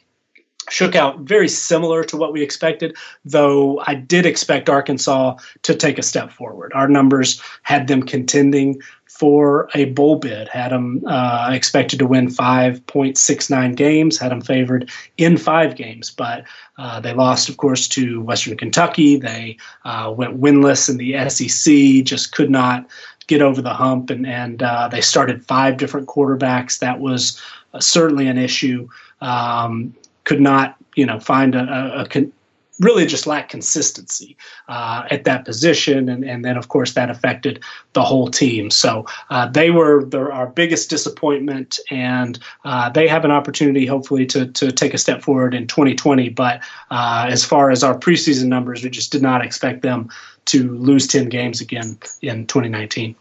shook 0.69 0.95
out 0.95 1.19
very 1.19 1.47
similar 1.47 2.03
to 2.05 2.17
what 2.17 2.33
we 2.33 2.41
expected, 2.41 2.95
though 3.25 3.81
I 3.85 3.95
did 3.95 4.25
expect 4.25 4.69
Arkansas 4.69 5.37
to 5.63 5.75
take 5.75 5.97
a 5.97 6.03
step 6.03 6.31
forward. 6.31 6.71
Our 6.73 6.87
numbers 6.87 7.41
had 7.63 7.87
them 7.87 8.03
contending 8.03 8.81
for 9.19 9.69
a 9.75 9.85
bowl 9.85 10.15
bid, 10.15 10.47
had 10.47 10.71
them 10.71 11.03
uh, 11.05 11.49
expected 11.51 11.99
to 11.99 12.07
win 12.07 12.27
5.69 12.27 13.75
games, 13.75 14.17
had 14.17 14.31
them 14.31 14.39
favored 14.39 14.89
in 15.17 15.35
five 15.35 15.75
games, 15.75 16.09
but 16.09 16.45
uh, 16.77 17.01
they 17.01 17.13
lost, 17.13 17.49
of 17.49 17.57
course, 17.57 17.87
to 17.89 18.21
Western 18.21 18.55
Kentucky. 18.55 19.17
They 19.17 19.57
uh, 19.83 20.13
went 20.15 20.39
winless 20.39 20.89
in 20.89 20.95
the 20.97 21.29
SEC, 21.29 22.05
just 22.05 22.31
could 22.31 22.49
not 22.49 22.87
get 23.27 23.41
over 23.41 23.61
the 23.61 23.73
hump, 23.73 24.09
and, 24.09 24.25
and 24.25 24.63
uh, 24.63 24.87
they 24.87 25.01
started 25.01 25.45
five 25.45 25.77
different 25.77 26.07
quarterbacks. 26.07 26.79
That 26.79 26.99
was 26.99 27.41
uh, 27.73 27.79
certainly 27.79 28.27
an 28.27 28.37
issue. 28.37 28.87
Um, 29.21 29.93
could 30.29 30.39
not, 30.39 30.75
you 30.95 31.07
know, 31.07 31.19
find 31.19 31.55
a, 31.55 32.01
a, 32.01 32.05
con- 32.05 32.31
really 32.79 33.07
just 33.07 33.25
lack 33.25 33.49
consistency 33.49 34.37
uh, 34.67 35.01
at 35.09 35.23
that 35.23 35.43
position, 35.43 36.07
and, 36.07 36.23
and 36.23 36.45
then 36.45 36.55
of 36.55 36.67
course 36.67 36.93
that 36.93 37.09
affected 37.09 37.63
the 37.93 38.03
whole 38.03 38.27
team. 38.27 38.69
So 38.69 39.07
uh, 39.31 39.47
they 39.47 39.71
were 39.71 40.07
our 40.31 40.45
biggest 40.45 40.87
disappointment, 40.87 41.79
and 41.89 42.37
uh, 42.63 42.91
they 42.91 43.07
have 43.07 43.25
an 43.25 43.31
opportunity 43.31 43.87
hopefully 43.87 44.27
to 44.27 44.45
to 44.45 44.71
take 44.71 44.93
a 44.93 44.99
step 44.99 45.23
forward 45.23 45.55
in 45.55 45.65
2020. 45.65 46.29
But 46.29 46.61
uh, 46.91 47.25
as 47.27 47.43
far 47.43 47.71
as 47.71 47.83
our 47.83 47.97
preseason 47.97 48.49
numbers, 48.49 48.83
we 48.83 48.91
just 48.91 49.11
did 49.11 49.23
not 49.23 49.43
expect 49.43 49.81
them 49.81 50.09
to 50.45 50.77
lose 50.77 51.07
10 51.07 51.29
games 51.29 51.59
again 51.59 51.97
in 52.21 52.45
2019. 52.45 53.15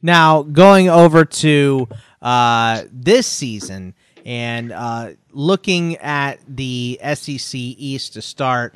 Now 0.00 0.44
going 0.44 0.88
over 0.88 1.26
to 1.26 1.88
uh, 2.22 2.84
this 2.90 3.26
season 3.26 3.92
and 4.24 4.72
uh, 4.72 5.10
looking 5.32 5.96
at 5.96 6.38
the 6.48 6.98
SEC 7.14 7.54
East 7.54 8.14
to 8.14 8.22
start, 8.22 8.74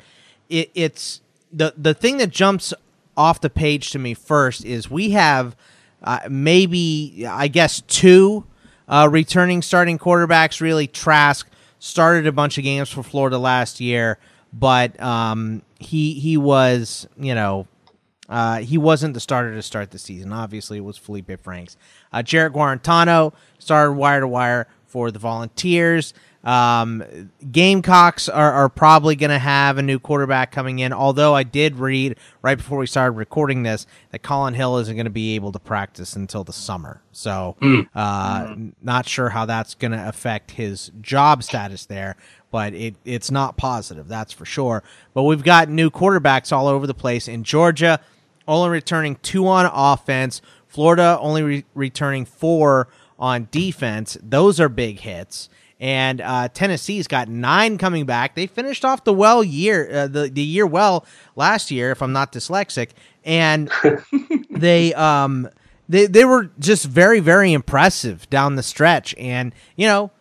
it, 0.49 0.71
it's 0.75 1.21
the 1.51 1.73
the 1.77 1.93
thing 1.93 2.17
that 2.17 2.29
jumps 2.29 2.73
off 3.15 3.41
the 3.41 3.49
page 3.49 3.91
to 3.91 3.99
me 3.99 4.13
first 4.13 4.63
is 4.65 4.89
we 4.89 5.11
have 5.11 5.55
uh, 6.03 6.19
maybe 6.29 7.25
I 7.27 7.47
guess 7.47 7.81
two 7.81 8.45
uh, 8.87 9.07
returning 9.11 9.61
starting 9.61 9.97
quarterbacks. 9.97 10.61
Really, 10.61 10.87
Trask 10.87 11.47
started 11.79 12.27
a 12.27 12.31
bunch 12.31 12.57
of 12.57 12.63
games 12.63 12.89
for 12.89 13.03
Florida 13.03 13.37
last 13.37 13.79
year, 13.79 14.19
but 14.53 14.99
um, 15.01 15.63
he 15.79 16.13
he 16.13 16.37
was 16.37 17.07
you 17.17 17.35
know. 17.35 17.67
Uh, 18.29 18.57
he 18.57 18.77
wasn't 18.77 19.13
the 19.13 19.21
starter 19.21 19.53
to 19.53 19.61
start 19.61 19.91
the 19.91 19.97
season. 19.97 20.33
Obviously, 20.33 20.79
it 20.79 20.83
was 20.83 20.97
Felipe 20.97 21.41
Franks. 21.41 21.77
Uh, 22.11 22.21
Guarantano 22.21 23.31
started 23.57 23.93
wire 23.93 24.19
to 24.19 24.27
wire 24.27 24.67
for 24.97 25.11
the 25.11 25.19
Volunteers. 25.19 26.15
Um, 26.43 27.03
Gamecocks 27.51 28.27
are, 28.27 28.51
are 28.51 28.67
probably 28.67 29.15
going 29.15 29.29
to 29.29 29.37
have 29.37 29.77
a 29.77 29.83
new 29.83 29.99
quarterback 29.99 30.51
coming 30.51 30.79
in. 30.79 30.91
Although 30.91 31.35
I 31.35 31.43
did 31.43 31.75
read 31.75 32.17
right 32.41 32.57
before 32.57 32.79
we 32.79 32.87
started 32.87 33.11
recording 33.11 33.61
this 33.61 33.85
that 34.09 34.23
Collin 34.23 34.55
Hill 34.55 34.79
isn't 34.79 34.95
going 34.95 35.05
to 35.05 35.11
be 35.11 35.35
able 35.35 35.51
to 35.51 35.59
practice 35.59 36.15
until 36.15 36.43
the 36.43 36.51
summer. 36.51 37.03
So, 37.11 37.57
mm. 37.61 37.87
uh, 37.93 38.45
mm. 38.47 38.73
not 38.81 39.07
sure 39.07 39.29
how 39.29 39.45
that's 39.45 39.75
going 39.75 39.91
to 39.91 40.09
affect 40.09 40.49
his 40.49 40.91
job 40.99 41.43
status 41.43 41.85
there. 41.85 42.15
But 42.49 42.73
it, 42.73 42.95
it's 43.05 43.29
not 43.29 43.55
positive, 43.55 44.07
that's 44.07 44.33
for 44.33 44.45
sure. 44.45 44.81
But 45.13 45.23
we've 45.23 45.43
got 45.43 45.69
new 45.69 45.91
quarterbacks 45.91 46.51
all 46.51 46.67
over 46.67 46.87
the 46.87 46.95
place 46.95 47.27
in 47.27 47.43
Georgia, 47.43 47.99
only 48.47 48.71
returning 48.71 49.17
two 49.17 49.47
on 49.47 49.69
offense. 49.71 50.41
Florida 50.67 51.19
only 51.21 51.43
re- 51.43 51.65
returning 51.75 52.25
four 52.25 52.87
on 53.19 53.47
defense. 53.51 54.17
Those 54.21 54.59
are 54.59 54.69
big 54.69 54.99
hits. 54.99 55.49
and 55.79 56.21
uh, 56.21 56.47
Tennessee's 56.49 57.07
got 57.07 57.27
nine 57.27 57.77
coming 57.77 58.05
back. 58.05 58.35
They 58.35 58.47
finished 58.47 58.83
off 58.83 59.03
the 59.03 59.13
well 59.13 59.43
year, 59.43 59.89
uh, 59.91 60.07
the 60.07 60.27
the 60.29 60.41
year 60.41 60.65
well 60.65 61.05
last 61.35 61.69
year, 61.71 61.91
if 61.91 62.01
I'm 62.01 62.13
not 62.13 62.31
dyslexic, 62.31 62.89
and 63.23 63.69
they 64.49 64.93
um 64.95 65.49
they 65.87 66.07
they 66.07 66.25
were 66.25 66.49
just 66.59 66.85
very 66.85 67.19
very 67.19 67.53
impressive 67.53 68.29
down 68.29 68.55
the 68.55 68.63
stretch, 68.63 69.13
and 69.17 69.53
you 69.75 69.85
know 69.87 70.11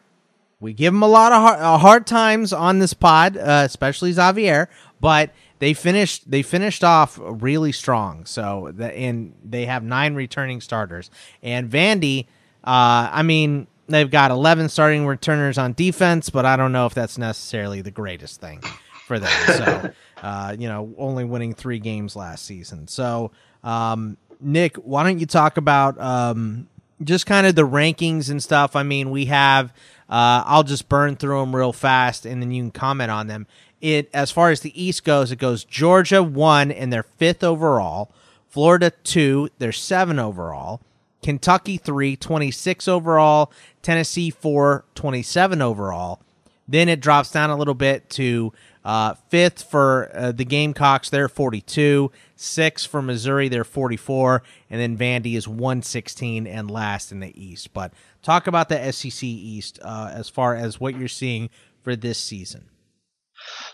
we 0.61 0.73
give 0.73 0.93
them 0.93 1.03
a 1.03 1.09
lot 1.09 1.33
of 1.33 1.43
hard, 1.43 1.61
uh, 1.61 1.79
hard 1.79 2.07
times 2.07 2.53
on 2.53 2.79
this 2.79 2.95
pod, 2.95 3.37
uh, 3.37 3.63
especially 3.65 4.13
Xavier, 4.13 4.69
but 5.01 5.31
they 5.59 5.73
finished 5.75 6.31
they 6.31 6.43
finished 6.43 6.85
off 6.85 7.19
really 7.23 7.73
strong. 7.73 8.27
So 8.27 8.73
the, 8.75 8.95
and 8.95 9.35
they 9.45 9.67
have 9.67 9.83
nine 9.83 10.15
returning 10.15 10.61
starters. 10.61 11.11
And 11.43 11.71
Vandy, 11.71 12.27
uh, 12.67 13.11
I 13.13 13.23
mean, 13.23 13.67
they've 13.89 14.11
got 14.11 14.31
eleven 14.31 14.69
starting 14.69 15.07
returners 15.07 15.59
on 15.59 15.73
defense, 15.73 16.31
but 16.31 16.45
I 16.45 16.57
don't 16.57 16.73
know 16.73 16.87
if 16.87 16.95
that's 16.95 17.19
necessarily 17.19 17.81
the 17.81 17.91
greatest 17.91 18.41
thing 18.41 18.63
for 19.07 19.19
them. 19.19 19.31
So 19.57 19.91
uh, 20.23 20.57
you 20.59 20.69
know, 20.69 20.93
only 20.99 21.25
winning 21.25 21.55
three 21.55 21.79
games 21.79 22.17
last 22.17 22.45
season. 22.45 22.89
So 22.89 23.31
um, 23.63 24.17
Nick, 24.41 24.77
why 24.77 25.05
don't 25.05 25.19
you 25.19 25.27
talk 25.27 25.57
about 25.57 25.99
um, 26.01 26.69
just 27.03 27.27
kind 27.27 27.47
of 27.47 27.55
the 27.55 27.67
rankings 27.67 28.31
and 28.31 28.43
stuff? 28.43 28.77
I 28.77 28.83
mean, 28.83 29.11
we 29.11 29.27
have. 29.27 29.73
Uh, 30.09 30.45
I'll 30.47 30.63
just 30.63 30.89
burn 30.89 31.17
through 31.17 31.41
them 31.41 31.57
real 31.57 31.73
fast, 31.73 32.27
and 32.27 32.41
then 32.41 32.53
you 32.53 32.63
can 32.63 32.71
comment 32.71 33.11
on 33.11 33.27
them 33.27 33.49
it 33.81 34.11
as 34.15 34.31
far 34.31 34.51
as 34.51 34.61
the 34.61 34.83
East 34.83 35.05
goes, 35.05 35.31
it 35.31 35.37
goes 35.37 35.65
Georgia 35.65 36.23
one 36.23 36.73
and 36.73 36.93
they're 36.93 37.03
fifth 37.03 37.45
overall, 37.45 38.11
Florida 38.49 38.93
two, 39.05 39.49
they're 39.59 39.73
seven 39.73 40.19
overall, 40.19 40.81
Kentucky 41.27 41.77
three, 41.77 42.15
26 42.15 42.87
overall, 42.87 43.53
Tennessee 43.83 44.31
four, 44.31 44.85
27 44.95 45.61
overall. 45.61 46.23
Then 46.69 46.89
it 46.89 47.01
drops 47.01 47.33
down 47.33 47.51
a 47.51 47.57
little 47.57 47.75
bit 47.75 48.09
to 48.11 48.53
uh, 48.85 49.15
fifth 49.29 49.65
for 49.65 50.09
uh, 50.15 50.31
the 50.31 50.45
Gamecocks, 50.45 51.11
they're 51.11 51.29
42. 51.29 52.13
Six 52.37 52.85
for 52.85 53.03
Missouri, 53.03 53.49
they're 53.49 53.65
44. 53.65 54.45
And 54.71 54.81
then 54.81 54.97
Vandy 54.97 55.37
is 55.37 55.49
116 55.49 56.47
and 56.47 56.71
last 56.71 57.11
in 57.11 57.19
the 57.19 57.33
East. 57.35 57.75
But 57.75 57.93
talk 58.23 58.47
about 58.47 58.69
the 58.69 58.93
SEC 58.93 59.25
East 59.25 59.81
uh, 59.83 60.13
as 60.15 60.29
far 60.29 60.55
as 60.55 60.79
what 60.79 60.97
you're 60.97 61.09
seeing 61.09 61.51
for 61.83 61.97
this 61.97 62.19
season. 62.19 62.67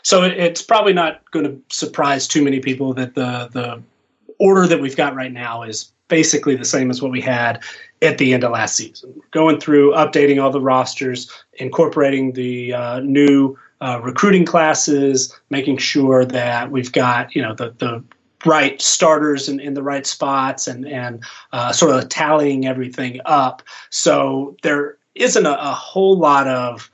So 0.00 0.22
it's 0.22 0.62
probably 0.62 0.94
not 0.94 1.30
going 1.32 1.44
to 1.44 1.61
surprise 1.68 2.26
too 2.26 2.42
many 2.42 2.61
people 2.61 2.94
that 2.94 3.14
the 3.14 3.50
the 3.53 3.82
order 4.38 4.66
that 4.66 4.80
we've 4.80 4.96
got 4.96 5.14
right 5.14 5.32
now 5.32 5.64
is 5.64 5.92
basically 6.13 6.55
the 6.55 6.65
same 6.67 6.91
as 6.91 7.01
what 7.01 7.11
we 7.11 7.23
had 7.23 7.59
at 8.03 8.19
the 8.19 8.35
end 8.35 8.45
of 8.45 8.53
last 8.53 8.77
season. 8.77 9.19
Going 9.31 9.59
through 9.59 9.93
updating 9.93 10.43
all 10.43 10.51
the 10.51 10.61
rosters, 10.61 11.33
incorporating 11.55 12.35
the 12.35 12.75
uh, 12.75 13.01
new 13.01 13.57
uh, 13.81 13.99
recruiting 14.03 14.45
classes, 14.45 15.35
making 15.49 15.79
sure 15.79 16.27
that 16.27 16.71
we've 16.71 16.93
got 16.93 17.35
you 17.35 17.41
know 17.41 17.55
the 17.55 17.71
the 17.79 18.05
right 18.45 18.79
starters 18.83 19.49
in, 19.49 19.59
in 19.59 19.73
the 19.73 19.83
right 19.83 20.07
spots 20.07 20.69
and 20.69 20.87
and 20.87 21.25
uh, 21.55 21.73
sort 21.73 21.97
of 21.97 22.11
tallying 22.11 22.67
everything 22.67 23.19
up. 23.25 23.63
So 23.89 24.55
there 24.63 24.99
isn't 25.15 25.47
a, 25.47 25.59
a 25.59 25.73
whole 25.73 26.19
lot 26.19 26.47
of 26.47 26.91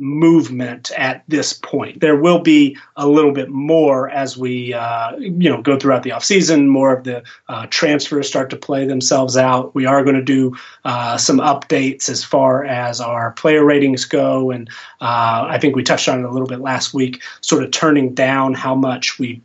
movement 0.00 0.90
at 0.92 1.22
this 1.28 1.52
point. 1.52 2.00
There 2.00 2.16
will 2.16 2.40
be 2.40 2.76
a 2.96 3.06
little 3.06 3.32
bit 3.32 3.50
more 3.50 4.08
as 4.10 4.36
we 4.36 4.72
uh, 4.72 5.16
you 5.16 5.50
know 5.50 5.62
go 5.62 5.78
throughout 5.78 6.02
the 6.02 6.10
offseason. 6.10 6.66
More 6.66 6.96
of 6.96 7.04
the 7.04 7.22
uh, 7.48 7.66
transfers 7.70 8.26
start 8.26 8.50
to 8.50 8.56
play 8.56 8.86
themselves 8.86 9.36
out. 9.36 9.74
We 9.74 9.86
are 9.86 10.02
going 10.02 10.16
to 10.16 10.22
do 10.22 10.56
uh, 10.84 11.16
some 11.16 11.38
updates 11.38 12.08
as 12.08 12.24
far 12.24 12.64
as 12.64 13.00
our 13.00 13.32
player 13.32 13.64
ratings 13.64 14.04
go, 14.04 14.50
and 14.50 14.68
uh, 15.00 15.46
I 15.48 15.58
think 15.60 15.76
we 15.76 15.82
touched 15.82 16.08
on 16.08 16.20
it 16.20 16.24
a 16.24 16.30
little 16.30 16.48
bit 16.48 16.60
last 16.60 16.94
week. 16.94 17.22
Sort 17.42 17.62
of 17.62 17.70
turning 17.70 18.14
down 18.14 18.54
how 18.54 18.74
much 18.74 19.18
we 19.18 19.42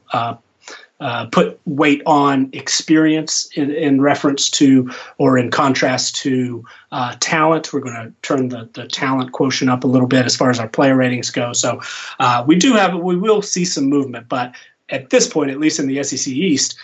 uh, 1.06 1.28
put 1.28 1.60
weight 1.66 2.02
on 2.08 2.50
experience 2.52 3.48
in, 3.56 3.70
in, 3.70 4.02
reference 4.02 4.50
to 4.50 4.90
or 5.20 5.38
in 5.38 5.52
contrast 5.52 6.16
to 6.16 6.66
uh, 6.92 7.16
talent. 7.20 7.72
We're 7.72 7.82
going 7.82 7.94
to 7.94 8.12
turn 8.24 8.50
the, 8.50 8.68
the 8.74 8.88
talent 8.88 9.32
quotient 9.32 9.70
up 9.70 9.84
a 9.84 9.88
little 9.88 10.08
bit 10.08 10.26
as 10.26 10.36
far 10.36 10.50
as 10.50 10.58
our 10.60 10.68
player 10.68 10.96
ratings 10.96 11.30
go. 11.30 11.54
So 11.54 11.80
uh, 12.20 12.44
we 12.48 12.56
do 12.56 12.74
have, 12.74 12.96
we 12.96 13.16
will 13.16 13.44
see 13.44 13.66
some 13.66 13.86
movement, 13.86 14.28
but 14.28 14.56
at 14.90 15.12
this 15.12 15.28
point, 15.28 15.52
at 15.52 15.60
least 15.60 15.78
in 15.78 15.86
the 15.86 16.04
SEC 16.04 16.28
East, 16.28 16.76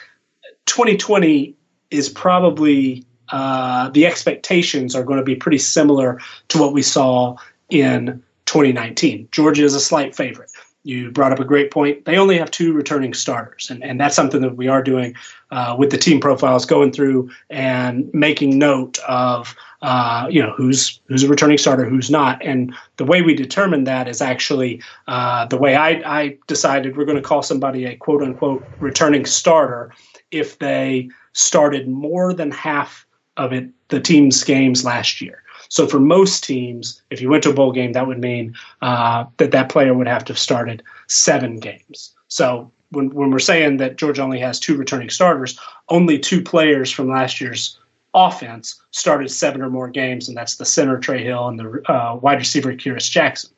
2020 0.67 1.55
is 1.89 2.07
probably 2.07 3.03
uh, 3.29 3.89
the 3.89 4.05
expectations 4.05 4.95
are 4.95 5.03
going 5.03 5.17
to 5.17 5.25
be 5.25 5.35
pretty 5.35 5.57
similar 5.57 6.19
to 6.49 6.59
what 6.59 6.73
we 6.73 6.83
saw 6.83 7.35
in 7.71 8.21
2019. 8.45 9.29
Georgia 9.31 9.63
is 9.63 9.73
a 9.73 9.79
slight 9.79 10.15
favorite 10.15 10.51
you 10.83 11.11
brought 11.11 11.31
up 11.31 11.39
a 11.39 11.45
great 11.45 11.71
point. 11.71 12.05
They 12.05 12.17
only 12.17 12.37
have 12.37 12.49
two 12.49 12.73
returning 12.73 13.13
starters, 13.13 13.69
and, 13.69 13.83
and 13.83 13.99
that's 13.99 14.15
something 14.15 14.41
that 14.41 14.57
we 14.57 14.67
are 14.67 14.81
doing 14.81 15.15
uh, 15.51 15.75
with 15.77 15.91
the 15.91 15.97
team 15.97 16.19
profiles, 16.19 16.65
going 16.65 16.91
through 16.91 17.29
and 17.49 18.11
making 18.13 18.57
note 18.57 18.97
of 19.07 19.55
uh, 19.81 20.27
you 20.29 20.41
know 20.41 20.51
who's 20.51 20.99
who's 21.07 21.23
a 21.23 21.27
returning 21.27 21.57
starter, 21.57 21.85
who's 21.85 22.09
not, 22.09 22.43
and 22.43 22.73
the 22.97 23.05
way 23.05 23.21
we 23.21 23.35
determine 23.35 23.83
that 23.83 24.07
is 24.07 24.21
actually 24.21 24.81
uh, 25.07 25.45
the 25.45 25.57
way 25.57 25.75
I, 25.75 26.19
I 26.21 26.37
decided 26.47 26.97
we're 26.97 27.05
going 27.05 27.17
to 27.17 27.23
call 27.23 27.43
somebody 27.43 27.85
a 27.85 27.95
quote 27.95 28.23
unquote 28.23 28.65
returning 28.79 29.25
starter 29.25 29.93
if 30.31 30.59
they 30.59 31.09
started 31.33 31.87
more 31.87 32.33
than 32.33 32.51
half 32.51 33.05
of 33.37 33.53
it 33.53 33.69
the 33.89 33.99
team's 33.99 34.43
games 34.43 34.83
last 34.83 35.21
year. 35.21 35.40
So 35.71 35.87
for 35.87 36.01
most 36.01 36.43
teams, 36.43 37.01
if 37.11 37.21
you 37.21 37.29
went 37.29 37.43
to 37.43 37.49
a 37.49 37.53
bowl 37.53 37.71
game, 37.71 37.93
that 37.93 38.05
would 38.05 38.19
mean 38.19 38.53
uh, 38.81 39.23
that 39.37 39.51
that 39.51 39.69
player 39.69 39.93
would 39.93 40.05
have 40.05 40.25
to 40.25 40.33
have 40.33 40.39
started 40.39 40.83
seven 41.07 41.59
games. 41.61 42.13
So 42.27 42.69
when, 42.89 43.09
when 43.11 43.31
we're 43.31 43.39
saying 43.39 43.77
that 43.77 43.95
Georgia 43.95 44.21
only 44.21 44.41
has 44.41 44.59
two 44.59 44.75
returning 44.75 45.09
starters, 45.09 45.57
only 45.87 46.19
two 46.19 46.41
players 46.43 46.91
from 46.91 47.09
last 47.09 47.39
year's 47.39 47.79
offense 48.13 48.81
started 48.91 49.31
seven 49.31 49.61
or 49.61 49.69
more 49.69 49.87
games, 49.87 50.27
and 50.27 50.35
that's 50.35 50.57
the 50.57 50.65
center 50.65 50.99
Trey 50.99 51.23
Hill 51.23 51.47
and 51.47 51.57
the 51.57 51.81
uh, 51.89 52.17
wide 52.17 52.39
receiver 52.39 52.73
Kearis 52.73 53.09
Jackson. 53.09 53.49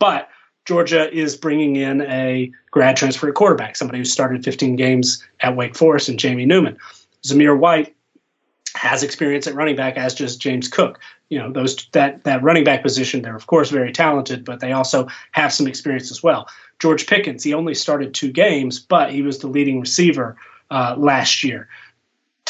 But 0.00 0.28
Georgia 0.64 1.08
is 1.16 1.36
bringing 1.36 1.76
in 1.76 2.00
a 2.02 2.50
grad 2.72 2.96
transfer 2.96 3.30
quarterback, 3.30 3.76
somebody 3.76 3.98
who 3.98 4.04
started 4.04 4.42
15 4.42 4.74
games 4.74 5.24
at 5.38 5.54
Wake 5.54 5.76
Forest, 5.76 6.08
and 6.08 6.18
Jamie 6.18 6.46
Newman. 6.46 6.76
Zamir 7.22 7.56
White 7.56 7.94
has 8.80 9.02
experience 9.02 9.46
at 9.46 9.54
running 9.54 9.76
back, 9.76 9.98
as 9.98 10.14
does 10.14 10.36
James 10.36 10.66
Cook. 10.66 10.98
You 11.28 11.38
know 11.38 11.52
those 11.52 11.86
that 11.92 12.24
that 12.24 12.42
running 12.42 12.64
back 12.64 12.82
position 12.82 13.20
they're 13.20 13.36
of 13.36 13.46
course 13.46 13.70
very 13.70 13.92
talented 13.92 14.44
but 14.44 14.58
they 14.58 14.72
also 14.72 15.06
have 15.32 15.52
some 15.52 15.66
experience 15.66 16.10
as 16.10 16.22
well. 16.22 16.48
George 16.78 17.06
pickens 17.06 17.44
he 17.44 17.52
only 17.52 17.74
started 17.74 18.14
two 18.14 18.32
games 18.32 18.80
but 18.80 19.12
he 19.12 19.20
was 19.20 19.38
the 19.38 19.48
leading 19.48 19.80
receiver 19.80 20.36
uh, 20.70 20.94
last 20.96 21.44
year 21.44 21.68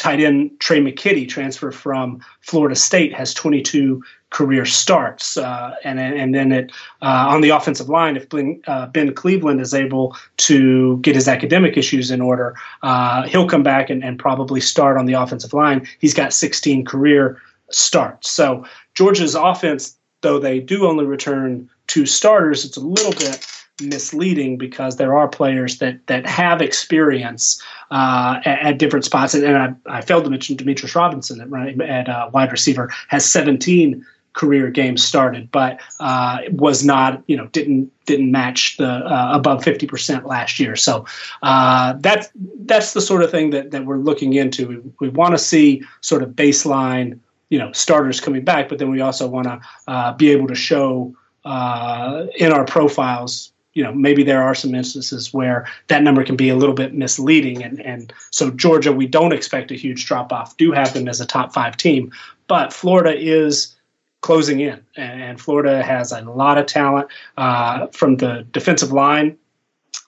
tight 0.01 0.19
end 0.19 0.51
trey 0.59 0.79
mckitty 0.79 1.29
transfer 1.29 1.71
from 1.71 2.19
florida 2.41 2.75
state 2.75 3.13
has 3.13 3.33
22 3.33 4.03
career 4.31 4.65
starts 4.65 5.37
uh, 5.37 5.75
and 5.83 5.99
and 5.99 6.33
then 6.33 6.51
it 6.51 6.71
uh, 7.01 7.27
on 7.29 7.41
the 7.41 7.49
offensive 7.49 7.89
line 7.89 8.15
if 8.15 8.27
ben, 8.29 8.61
uh, 8.65 8.87
ben, 8.87 9.13
cleveland 9.13 9.61
is 9.61 9.73
able 9.73 10.15
to 10.37 10.97
get 10.99 11.13
his 11.13 11.27
academic 11.27 11.77
issues 11.77 12.09
in 12.09 12.21
order 12.21 12.55
uh, 12.81 13.23
he'll 13.27 13.47
come 13.47 13.63
back 13.63 13.89
and, 13.89 14.03
and 14.03 14.17
probably 14.17 14.59
start 14.59 14.97
on 14.97 15.05
the 15.05 15.13
offensive 15.13 15.53
line 15.53 15.87
he's 15.99 16.13
got 16.13 16.33
16 16.33 16.83
career 16.85 17.39
starts. 17.73 18.29
So 18.29 18.65
Georgia's 18.93 19.35
offense, 19.35 19.97
though 20.21 20.39
they 20.39 20.59
do 20.59 20.87
only 20.87 21.05
return 21.05 21.69
two 21.87 22.05
starters, 22.05 22.65
it's 22.65 22.77
a 22.77 22.81
little 22.81 23.11
bit 23.11 23.45
misleading 23.81 24.57
because 24.57 24.97
there 24.97 25.15
are 25.15 25.27
players 25.27 25.79
that 25.79 26.05
that 26.07 26.25
have 26.25 26.61
experience 26.61 27.61
uh, 27.91 28.39
at, 28.45 28.59
at, 28.59 28.77
different 28.77 29.05
spots. 29.05 29.33
And, 29.33 29.43
and 29.43 29.57
I, 29.57 29.97
I, 29.97 30.01
failed 30.01 30.23
to 30.23 30.29
mention 30.29 30.55
Demetris 30.55 30.95
Robertson 30.95 31.41
at, 31.41 31.81
at 31.81 32.09
uh, 32.09 32.29
wide 32.33 32.51
receiver 32.51 32.91
has 33.09 33.29
17 33.29 34.05
career 34.33 34.69
games 34.69 35.03
started, 35.03 35.51
but 35.51 35.79
uh, 35.99 36.39
was 36.51 36.85
not, 36.85 37.21
you 37.27 37.35
know, 37.35 37.47
didn't 37.47 37.91
didn't 38.05 38.31
match 38.31 38.77
the 38.77 38.87
uh, 38.87 39.31
above 39.33 39.63
50% 39.63 40.25
last 40.25 40.59
year. 40.59 40.75
So 40.75 41.05
uh, 41.43 41.93
that's 41.99 42.29
that's 42.65 42.93
the 42.93 43.01
sort 43.01 43.23
of 43.23 43.31
thing 43.31 43.49
that 43.51 43.71
that 43.71 43.85
we're 43.85 43.97
looking 43.97 44.33
into. 44.33 44.67
We, 44.67 45.07
we 45.07 45.09
want 45.09 45.33
to 45.33 45.37
see 45.37 45.83
sort 46.01 46.23
of 46.23 46.29
baseline 46.29 47.19
you 47.49 47.59
know 47.59 47.71
starters 47.73 48.19
coming 48.21 48.43
back, 48.43 48.69
but 48.69 48.79
then 48.79 48.89
we 48.89 49.01
also 49.01 49.27
want 49.27 49.47
to 49.47 49.61
uh, 49.87 50.13
be 50.13 50.29
able 50.31 50.47
to 50.47 50.55
show 50.55 51.13
in 51.43 52.51
our 52.51 52.65
profiles. 52.65 53.50
You 53.73 53.83
know, 53.83 53.93
maybe 53.93 54.23
there 54.23 54.43
are 54.43 54.55
some 54.55 54.75
instances 54.75 55.33
where 55.33 55.65
that 55.87 56.03
number 56.03 56.23
can 56.23 56.35
be 56.35 56.49
a 56.49 56.55
little 56.55 56.75
bit 56.75 56.93
misleading, 56.93 57.63
and 57.63 57.79
and 57.81 58.13
so 58.29 58.51
Georgia, 58.51 58.91
we 58.91 59.07
don't 59.07 59.33
expect 59.33 59.71
a 59.71 59.75
huge 59.75 60.05
drop 60.05 60.33
off. 60.33 60.57
Do 60.57 60.71
have 60.71 60.93
them 60.93 61.07
as 61.07 61.21
a 61.21 61.25
top 61.25 61.53
five 61.53 61.77
team, 61.77 62.11
but 62.47 62.73
Florida 62.73 63.17
is 63.17 63.75
closing 64.21 64.59
in, 64.59 64.81
and 64.95 65.39
Florida 65.39 65.81
has 65.81 66.11
a 66.11 66.21
lot 66.21 66.57
of 66.57 66.65
talent 66.65 67.07
uh, 67.37 67.87
from 67.87 68.17
the 68.17 68.45
defensive 68.51 68.91
line 68.91 69.37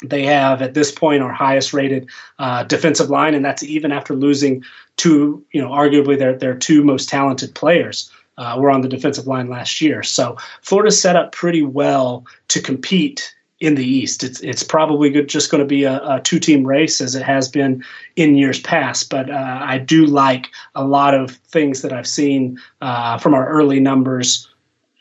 they 0.03 0.23
have 0.23 0.61
at 0.61 0.73
this 0.73 0.91
point 0.91 1.23
our 1.23 1.31
highest 1.31 1.73
rated 1.73 2.09
uh, 2.39 2.63
defensive 2.63 3.09
line, 3.09 3.33
and 3.33 3.45
that's 3.45 3.63
even 3.63 3.91
after 3.91 4.15
losing 4.15 4.63
two, 4.97 5.43
you 5.51 5.61
know, 5.61 5.69
arguably 5.69 6.17
their 6.17 6.35
their 6.37 6.55
two 6.55 6.83
most 6.83 7.07
talented 7.07 7.53
players. 7.55 8.11
uh, 8.37 8.55
were 8.59 8.71
on 8.71 8.81
the 8.81 8.87
defensive 8.89 9.27
line 9.27 9.49
last 9.49 9.81
year. 9.81 10.03
So 10.03 10.37
Florida's 10.61 10.99
set 10.99 11.15
up 11.15 11.31
pretty 11.31 11.61
well 11.61 12.25
to 12.49 12.61
compete 12.61 13.33
in 13.63 13.75
the 13.75 13.85
East. 13.85 14.25
It's 14.25 14.41
it's 14.41 14.61
probably 14.61 15.09
good, 15.09 15.29
just 15.29 15.49
going 15.49 15.59
to 15.59 15.65
be 15.65 15.85
a, 15.85 16.01
a 16.05 16.19
two 16.19 16.37
team 16.37 16.67
race 16.67 16.99
as 16.99 17.15
it 17.15 17.23
has 17.23 17.47
been 17.47 17.81
in 18.17 18.35
years 18.35 18.59
past. 18.59 19.09
But 19.09 19.29
uh, 19.29 19.59
I 19.61 19.77
do 19.77 20.05
like 20.05 20.49
a 20.75 20.83
lot 20.83 21.13
of 21.13 21.31
things 21.31 21.81
that 21.81 21.93
I've 21.93 22.07
seen 22.07 22.59
uh, 22.81 23.17
from 23.17 23.33
our 23.33 23.47
early 23.47 23.79
numbers 23.79 24.49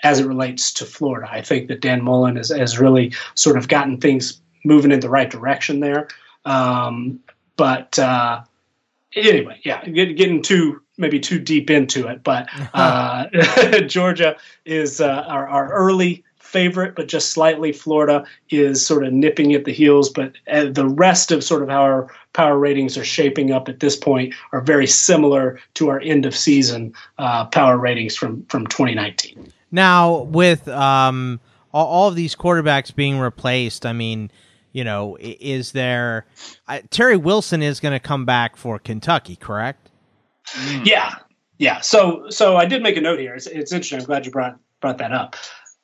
as 0.04 0.20
it 0.20 0.26
relates 0.26 0.72
to 0.74 0.84
Florida. 0.84 1.28
I 1.28 1.42
think 1.42 1.66
that 1.68 1.80
Dan 1.80 2.04
Mullen 2.04 2.36
has, 2.36 2.50
has 2.50 2.78
really 2.78 3.12
sort 3.34 3.56
of 3.56 3.66
gotten 3.66 3.98
things 3.98 4.40
moving 4.64 4.92
in 4.92 5.00
the 5.00 5.10
right 5.10 5.28
direction 5.28 5.80
there. 5.80 6.06
Um, 6.44 7.18
but 7.56 7.98
uh, 7.98 8.42
anyway, 9.16 9.60
yeah, 9.64 9.84
get, 9.86 10.16
getting 10.16 10.40
too 10.40 10.80
maybe 10.98 11.18
too 11.18 11.40
deep 11.40 11.68
into 11.68 12.06
it, 12.06 12.22
but 12.22 12.48
uh, 12.74 13.26
Georgia 13.88 14.36
is 14.64 15.00
uh, 15.00 15.24
our, 15.26 15.48
our 15.48 15.72
early 15.72 16.22
favorite, 16.52 16.94
but 16.94 17.08
just 17.08 17.30
slightly. 17.30 17.72
Florida 17.72 18.24
is 18.50 18.84
sort 18.84 19.04
of 19.04 19.12
nipping 19.12 19.54
at 19.54 19.64
the 19.64 19.72
heels, 19.72 20.10
but 20.10 20.32
uh, 20.52 20.66
the 20.66 20.86
rest 20.86 21.32
of 21.32 21.42
sort 21.42 21.62
of 21.62 21.68
how 21.70 21.80
our 21.80 22.14
power 22.34 22.58
ratings 22.58 22.96
are 22.98 23.04
shaping 23.04 23.50
up 23.50 23.68
at 23.68 23.80
this 23.80 23.96
point 23.96 24.34
are 24.52 24.60
very 24.60 24.86
similar 24.86 25.58
to 25.74 25.88
our 25.88 26.00
end 26.00 26.26
of 26.26 26.36
season 26.36 26.92
uh, 27.18 27.46
power 27.46 27.78
ratings 27.78 28.14
from 28.14 28.44
from 28.46 28.66
2019. 28.66 29.50
Now, 29.70 30.18
with 30.24 30.68
um, 30.68 31.40
all, 31.72 31.86
all 31.86 32.08
of 32.08 32.14
these 32.14 32.36
quarterbacks 32.36 32.94
being 32.94 33.18
replaced, 33.18 33.86
I 33.86 33.94
mean, 33.94 34.30
you 34.72 34.84
know, 34.84 35.16
is 35.20 35.72
there 35.72 36.26
uh, 36.68 36.80
Terry 36.90 37.16
Wilson 37.16 37.62
is 37.62 37.80
going 37.80 37.92
to 37.92 38.00
come 38.00 38.24
back 38.24 38.56
for 38.56 38.78
Kentucky, 38.78 39.36
correct? 39.36 39.90
Yeah, 40.84 41.14
yeah. 41.58 41.80
So, 41.80 42.28
so 42.28 42.56
I 42.56 42.66
did 42.66 42.82
make 42.82 42.96
a 42.96 43.00
note 43.00 43.18
here. 43.18 43.34
It's, 43.34 43.46
it's 43.46 43.72
interesting. 43.72 44.00
I'm 44.00 44.04
glad 44.04 44.26
you 44.26 44.32
brought 44.32 44.58
brought 44.80 44.98
that 44.98 45.12
up. 45.12 45.36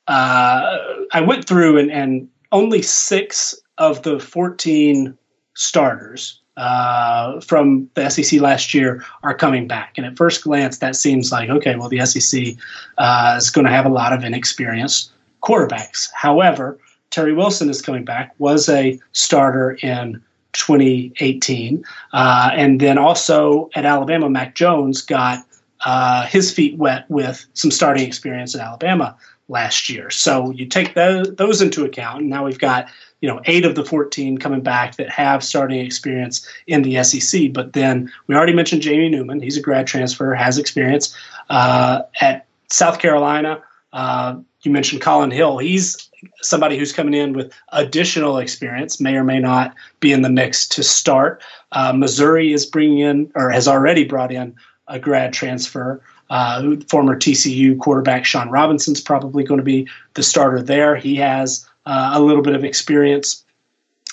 Uh, 0.08 0.78
I 1.12 1.20
went 1.20 1.46
through 1.46 1.78
and, 1.78 1.90
and 1.90 2.28
only 2.50 2.82
six 2.82 3.54
of 3.76 4.02
the 4.02 4.18
14 4.18 5.16
starters 5.54 6.40
uh, 6.58 7.40
from 7.40 7.88
the 7.94 8.08
SEC 8.10 8.40
last 8.40 8.74
year 8.74 9.04
are 9.22 9.34
coming 9.34 9.68
back. 9.68 9.94
And 9.96 10.04
at 10.04 10.16
first 10.16 10.42
glance, 10.42 10.78
that 10.78 10.96
seems 10.96 11.30
like 11.30 11.48
okay. 11.50 11.76
Well, 11.76 11.88
the 11.88 12.04
SEC 12.04 12.56
uh, 12.98 13.34
is 13.38 13.50
going 13.50 13.64
to 13.64 13.70
have 13.70 13.86
a 13.86 13.90
lot 13.90 14.12
of 14.12 14.24
inexperienced 14.24 15.12
quarterbacks. 15.42 16.08
However, 16.14 16.78
Terry 17.10 17.32
Wilson 17.32 17.70
is 17.70 17.80
coming 17.80 18.04
back. 18.04 18.34
Was 18.38 18.68
a 18.68 18.98
starter 19.12 19.78
in 19.82 20.22
2018, 20.54 21.84
uh, 22.12 22.50
and 22.52 22.80
then 22.80 22.98
also 22.98 23.70
at 23.74 23.84
Alabama, 23.84 24.28
Mac 24.28 24.56
Jones 24.56 25.00
got 25.00 25.44
uh, 25.84 26.26
his 26.26 26.52
feet 26.52 26.76
wet 26.76 27.04
with 27.08 27.46
some 27.54 27.70
starting 27.70 28.04
experience 28.04 28.56
at 28.56 28.60
Alabama 28.60 29.16
last 29.48 29.88
year. 29.88 30.10
So 30.10 30.50
you 30.50 30.66
take 30.66 30.94
those, 30.94 31.34
those 31.34 31.62
into 31.62 31.84
account, 31.84 32.20
and 32.20 32.30
now 32.30 32.44
we've 32.44 32.58
got 32.58 32.88
you 33.20 33.28
know 33.28 33.40
eight 33.46 33.64
of 33.64 33.74
the 33.74 33.84
14 33.84 34.38
coming 34.38 34.60
back 34.60 34.96
that 34.96 35.10
have 35.10 35.42
starting 35.42 35.84
experience 35.84 36.46
in 36.66 36.82
the 36.82 37.02
SEC. 37.02 37.52
But 37.52 37.72
then 37.72 38.12
we 38.26 38.34
already 38.34 38.54
mentioned 38.54 38.82
Jamie 38.82 39.08
Newman. 39.08 39.40
He's 39.40 39.56
a 39.56 39.62
grad 39.62 39.86
transfer, 39.86 40.34
has 40.34 40.58
experience 40.58 41.16
uh, 41.50 42.02
at 42.20 42.46
South 42.68 42.98
Carolina. 42.98 43.62
Uh, 43.92 44.36
you 44.62 44.70
mentioned 44.70 45.00
Collin 45.00 45.30
Hill. 45.30 45.58
He's 45.58 46.08
somebody 46.42 46.78
who's 46.78 46.92
coming 46.92 47.14
in 47.14 47.32
with 47.32 47.52
additional 47.70 48.38
experience, 48.38 49.00
may 49.00 49.14
or 49.14 49.24
may 49.24 49.38
not 49.38 49.74
be 50.00 50.12
in 50.12 50.22
the 50.22 50.30
mix 50.30 50.66
to 50.68 50.82
start. 50.82 51.42
Uh, 51.72 51.92
Missouri 51.92 52.52
is 52.52 52.66
bringing 52.66 52.98
in, 52.98 53.32
or 53.34 53.50
has 53.50 53.68
already 53.68 54.04
brought 54.04 54.32
in, 54.32 54.54
a 54.88 54.98
grad 54.98 55.32
transfer. 55.32 56.02
Uh, 56.30 56.76
former 56.88 57.16
TCU 57.16 57.78
quarterback 57.78 58.24
Shawn 58.24 58.50
Robinson's 58.50 59.00
probably 59.00 59.44
going 59.44 59.58
to 59.58 59.64
be 59.64 59.88
the 60.14 60.22
starter 60.22 60.62
there. 60.62 60.94
He 60.94 61.16
has 61.16 61.68
uh, 61.86 62.10
a 62.12 62.20
little 62.20 62.42
bit 62.42 62.54
of 62.54 62.64
experience 62.64 63.44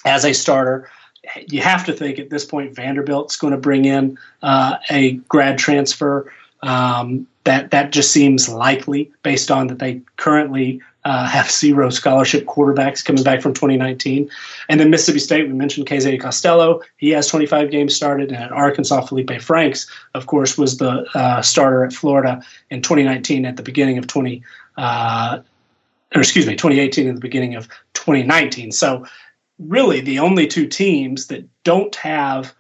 as 0.06 0.24
a 0.24 0.34
starter. 0.34 0.90
You 1.48 1.62
have 1.62 1.86
to 1.86 1.94
think 1.94 2.20
at 2.20 2.30
this 2.30 2.46
point 2.46 2.76
Vanderbilt's 2.76 3.36
going 3.36 3.52
to 3.52 3.60
bring 3.60 3.86
in 3.86 4.18
uh, 4.44 4.78
a 4.90 5.14
grad 5.28 5.58
transfer. 5.58 6.32
Um, 6.62 7.28
that 7.44 7.72
that 7.72 7.92
just 7.92 8.12
seems 8.12 8.50
likely 8.50 9.12
based 9.22 9.52
on 9.52 9.68
that 9.68 9.80
they 9.80 10.02
currently 10.18 10.82
uh, 11.06 11.28
have 11.28 11.50
zero 11.50 11.90
scholarship 11.92 12.46
quarterbacks 12.46 13.06
coming 13.06 13.24
back 13.24 13.42
from 13.42 13.54
2019. 13.54 14.30
And 14.70 14.80
then 14.80 14.90
Mississippi 14.90 15.20
State, 15.20 15.48
we 15.48 15.54
mentioned 15.54 15.88
KJ 15.88 16.20
Costello. 16.20 16.82
He 16.98 17.12
has 17.12 17.28
25 17.28 17.70
games 17.70 17.96
started. 17.96 18.32
And 18.32 18.44
at 18.44 18.52
Arkansas, 18.52 19.02
Felipe 19.02 19.40
Franks, 19.40 19.90
of 20.16 20.26
course, 20.26 20.58
was 20.58 20.78
the 20.78 21.06
uh, 21.14 21.44
starter 21.44 21.86
at 21.86 21.94
Florida 21.94 22.42
in 22.72 22.82
2019 22.82 23.46
at 23.46 23.56
the 23.56 23.64
beginning 23.64 24.00
of 24.00 24.08
20, 24.08 24.42
uh, 24.78 25.40
or 26.16 26.22
excuse 26.22 26.48
me, 26.48 26.56
2018 26.56 27.08
at 27.08 27.16
the 27.16 27.22
beginning 27.22 27.54
of 27.54 27.68
2019. 27.94 28.72
So 28.72 29.06
really 29.60 30.02
the 30.02 30.18
only 30.18 30.48
two 30.48 30.68
teams 30.68 31.28
that 31.28 31.48
don't 31.64 31.96
have 31.98 32.54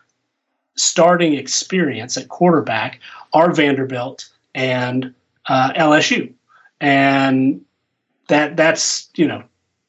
starting 0.76 1.34
experience 1.34 2.16
at 2.16 2.30
quarterback 2.30 3.00
are 3.34 3.52
Vanderbilt 3.52 4.30
and 4.54 5.16
uh, 5.48 5.74
LSU. 5.74 6.32
And 6.80 7.65
that 8.28 8.58
that's 8.58 9.10
you 9.16 9.28
know 9.28 9.44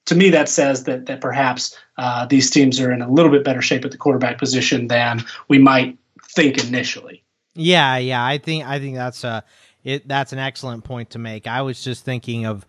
to 0.06 0.14
me 0.14 0.30
that 0.30 0.48
says 0.48 0.84
that 0.84 1.06
that 1.06 1.20
perhaps 1.20 1.76
uh, 1.98 2.26
these 2.26 2.50
teams 2.50 2.80
are 2.80 2.92
in 2.92 3.02
a 3.02 3.10
little 3.10 3.30
bit 3.30 3.44
better 3.44 3.62
shape 3.62 3.84
at 3.84 3.90
the 3.90 3.98
quarterback 3.98 4.38
position 4.38 4.88
than 4.88 5.24
we 5.48 5.58
might 5.58 5.98
think 6.30 6.62
initially. 6.64 7.22
Yeah, 7.54 7.96
yeah, 7.96 8.24
I 8.24 8.38
think 8.38 8.66
I 8.66 8.78
think 8.78 8.96
that's 8.96 9.24
a 9.24 9.44
it 9.84 10.06
that's 10.06 10.32
an 10.32 10.38
excellent 10.38 10.84
point 10.84 11.10
to 11.10 11.18
make. 11.18 11.46
I 11.46 11.62
was 11.62 11.82
just 11.82 12.04
thinking 12.04 12.44
of 12.44 12.66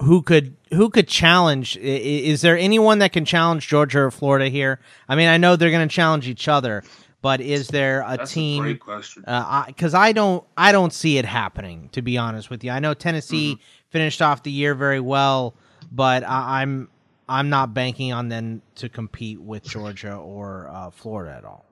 who 0.00 0.22
could 0.22 0.56
who 0.72 0.90
could 0.90 1.08
challenge 1.08 1.76
is 1.76 2.40
there 2.40 2.56
anyone 2.56 3.00
that 3.00 3.12
can 3.12 3.24
challenge 3.24 3.66
Georgia 3.66 4.00
or 4.00 4.10
Florida 4.10 4.48
here? 4.48 4.80
I 5.08 5.16
mean, 5.16 5.28
I 5.28 5.36
know 5.36 5.56
they're 5.56 5.70
going 5.70 5.88
to 5.88 5.94
challenge 5.94 6.28
each 6.28 6.46
other, 6.46 6.84
but 7.20 7.40
is 7.40 7.68
there 7.68 8.02
a 8.06 8.16
That's 8.16 8.32
team? 8.32 8.62
A 8.62 8.66
great 8.66 8.80
question. 8.80 9.22
Because 9.22 9.94
uh, 9.94 9.98
I, 9.98 10.08
I, 10.08 10.12
don't, 10.12 10.44
I 10.56 10.72
don't 10.72 10.92
see 10.92 11.18
it 11.18 11.24
happening. 11.24 11.88
To 11.92 12.02
be 12.02 12.16
honest 12.16 12.48
with 12.48 12.62
you, 12.62 12.70
I 12.70 12.78
know 12.78 12.94
Tennessee 12.94 13.54
mm-hmm. 13.54 13.62
Finished 13.90 14.22
off 14.22 14.42
the 14.42 14.50
year 14.50 14.74
very 14.74 15.00
well, 15.00 15.54
but 15.90 16.24
I, 16.24 16.62
am 16.62 16.88
I'm 17.28 17.48
not 17.50 17.74
banking 17.74 18.12
on 18.12 18.28
them 18.28 18.62
to 18.76 18.88
compete 18.88 19.40
with 19.40 19.64
Georgia 19.64 20.14
or 20.14 20.68
uh, 20.72 20.90
Florida 20.90 21.34
at 21.36 21.44
all. 21.44 21.64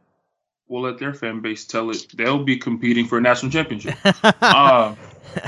We'll 0.68 0.82
let 0.82 0.98
their 0.98 1.14
fan 1.14 1.40
base 1.40 1.64
tell 1.64 1.90
it. 1.90 2.06
They'll 2.14 2.42
be 2.42 2.56
competing 2.56 3.06
for 3.06 3.18
a 3.18 3.20
national 3.20 3.52
championship. 3.52 3.96
uh, 4.22 4.94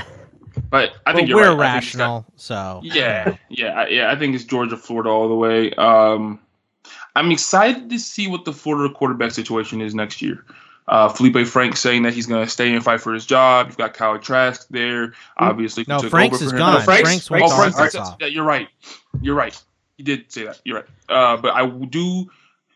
but 0.69 0.93
I 1.05 1.13
think 1.13 1.29
we're 1.29 1.49
right. 1.49 1.75
rational. 1.75 2.21
Got, 2.21 2.39
so 2.39 2.81
yeah, 2.83 3.35
yeah, 3.49 3.85
yeah. 3.87 4.11
I 4.11 4.15
think 4.17 4.33
it's 4.33 4.45
Georgia, 4.45 4.77
Florida 4.77 5.09
all 5.09 5.27
the 5.27 5.35
way. 5.35 5.73
Um, 5.73 6.39
I'm 7.15 7.31
excited 7.31 7.89
to 7.89 7.99
see 7.99 8.27
what 8.27 8.45
the 8.45 8.53
Florida 8.53 8.93
quarterback 8.93 9.31
situation 9.31 9.81
is 9.81 9.93
next 9.93 10.21
year. 10.21 10.45
Uh, 10.89 11.07
Felipe 11.07 11.45
Frank 11.45 11.77
saying 11.77 12.01
that 12.01 12.13
he's 12.13 12.25
going 12.25 12.43
to 12.43 12.49
stay 12.49 12.73
and 12.73 12.83
fight 12.83 12.99
for 12.99 13.13
his 13.13 13.23
job. 13.23 13.67
You've 13.67 13.77
got 13.77 13.93
Kyle 13.93 14.17
Trask 14.17 14.67
there, 14.69 15.13
obviously. 15.37 15.85
No, 15.87 15.99
Franks 15.99 16.41
is 16.41 16.51
gone. 16.51 16.73
No, 16.73 16.81
Franks, 16.81 17.27
Franks, 17.27 17.51
oh, 17.53 17.71
Franks, 17.71 17.95
yeah, 18.19 18.25
you're 18.25 18.43
right. 18.43 18.67
You're 19.21 19.35
right. 19.35 19.55
You 19.97 20.05
did 20.05 20.31
say 20.31 20.45
that. 20.45 20.59
You're 20.65 20.77
right. 20.77 20.85
Uh, 21.07 21.37
but 21.37 21.53
I 21.53 21.69
do, 21.69 22.31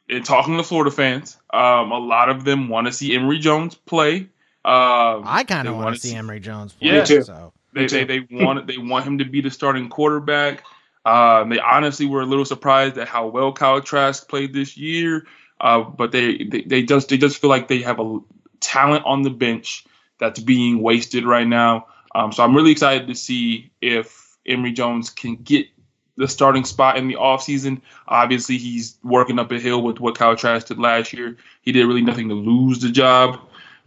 in 0.08 0.22
talking 0.22 0.58
to 0.58 0.64
Florida 0.64 0.92
fans, 0.92 1.38
um, 1.52 1.92
a 1.92 1.98
lot 1.98 2.30
of 2.30 2.44
them 2.44 2.70
want 2.70 2.86
to 2.86 2.94
see 2.94 3.16
Emory 3.16 3.40
Jones 3.40 3.74
play. 3.74 4.28
Um, 4.64 5.24
I 5.26 5.44
kind 5.48 5.68
of 5.68 5.76
want 5.76 5.96
to 5.96 6.00
see 6.00 6.16
Emory 6.16 6.40
Jones 6.40 6.74
play. 6.74 6.90
Yeah, 6.90 7.04
too. 7.06 7.24
So. 7.24 7.52
They, 7.74 7.88
they, 7.88 8.04
they 8.04 8.28
want 8.30 8.68
they 8.68 8.78
want 8.78 9.06
him 9.06 9.18
to 9.18 9.26
be 9.26 9.42
the 9.42 9.50
starting 9.50 9.90
quarterback. 9.90 10.64
Um, 11.06 11.50
they 11.50 11.60
honestly 11.60 12.06
were 12.06 12.22
a 12.22 12.26
little 12.26 12.46
surprised 12.46 12.98
at 12.98 13.08
how 13.08 13.28
well 13.28 13.52
Kyle 13.52 13.82
Trask 13.82 14.28
played 14.30 14.54
this 14.54 14.78
year, 14.78 15.26
uh, 15.62 15.82
but 15.82 16.12
they, 16.12 16.44
they, 16.44 16.62
they 16.62 16.84
just 16.84 17.10
they 17.10 17.18
just 17.18 17.40
feel 17.40 17.50
like 17.50 17.68
they 17.68 17.82
have 17.82 18.00
a 18.00 18.20
talent 18.60 19.06
on 19.06 19.22
the 19.22 19.30
bench 19.30 19.86
that's 20.20 20.40
being 20.40 20.82
wasted 20.82 21.26
right 21.26 21.48
now. 21.48 21.88
Um, 22.16 22.32
so 22.32 22.44
I'm 22.44 22.56
really 22.56 22.72
excited 22.72 23.08
to 23.08 23.16
see 23.16 23.72
if 23.82 24.38
Emory 24.46 24.72
Jones 24.72 25.10
can 25.10 25.36
get 25.36 25.68
the 26.16 26.28
starting 26.28 26.64
spot 26.64 26.98
in 26.98 27.08
the 27.08 27.16
offseason. 27.16 27.82
Obviously, 28.08 28.58
he's 28.58 28.98
working 29.04 29.40
up 29.40 29.52
a 29.52 29.60
hill 29.60 29.82
with 29.82 30.00
what 30.00 30.18
Kyle 30.18 30.36
Trask 30.36 30.68
did 30.68 30.80
last 30.80 31.14
year. 31.14 31.38
He 31.62 31.72
did 31.72 31.86
really 31.86 32.04
nothing 32.04 32.30
to 32.30 32.36
lose 32.36 32.80
the 32.80 32.90
job. 32.90 33.40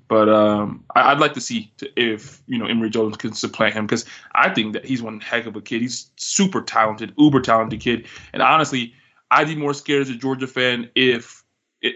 But 0.09 0.29
um, 0.29 0.85
I, 0.95 1.13
would 1.13 1.21
like 1.21 1.35
to 1.35 1.41
see 1.41 1.73
if 1.97 2.41
you 2.47 2.59
know 2.59 2.67
Emory 2.67 2.91
Jones 2.91 3.17
can 3.17 3.33
supplant 3.33 3.75
him 3.75 3.87
because 3.87 4.05
I 4.35 4.51
think 4.51 4.73
that 4.75 4.85
he's 4.85 5.03
one 5.03 5.21
heck 5.21 5.47
of 5.47 5.57
a 5.57 5.61
kid. 5.61 5.83
He's 5.83 6.11
super 6.17 6.63
talented, 6.63 7.13
uber 7.19 7.41
talented 7.41 7.81
kid. 7.81 8.07
And 8.33 8.41
honestly, 8.41 8.95
I'd 9.31 9.49
be 9.49 9.57
more 9.57 9.75
scared 9.75 10.03
as 10.03 10.11
a 10.11 10.15
Georgia 10.15 10.47
fan 10.47 10.91
if 10.95 11.45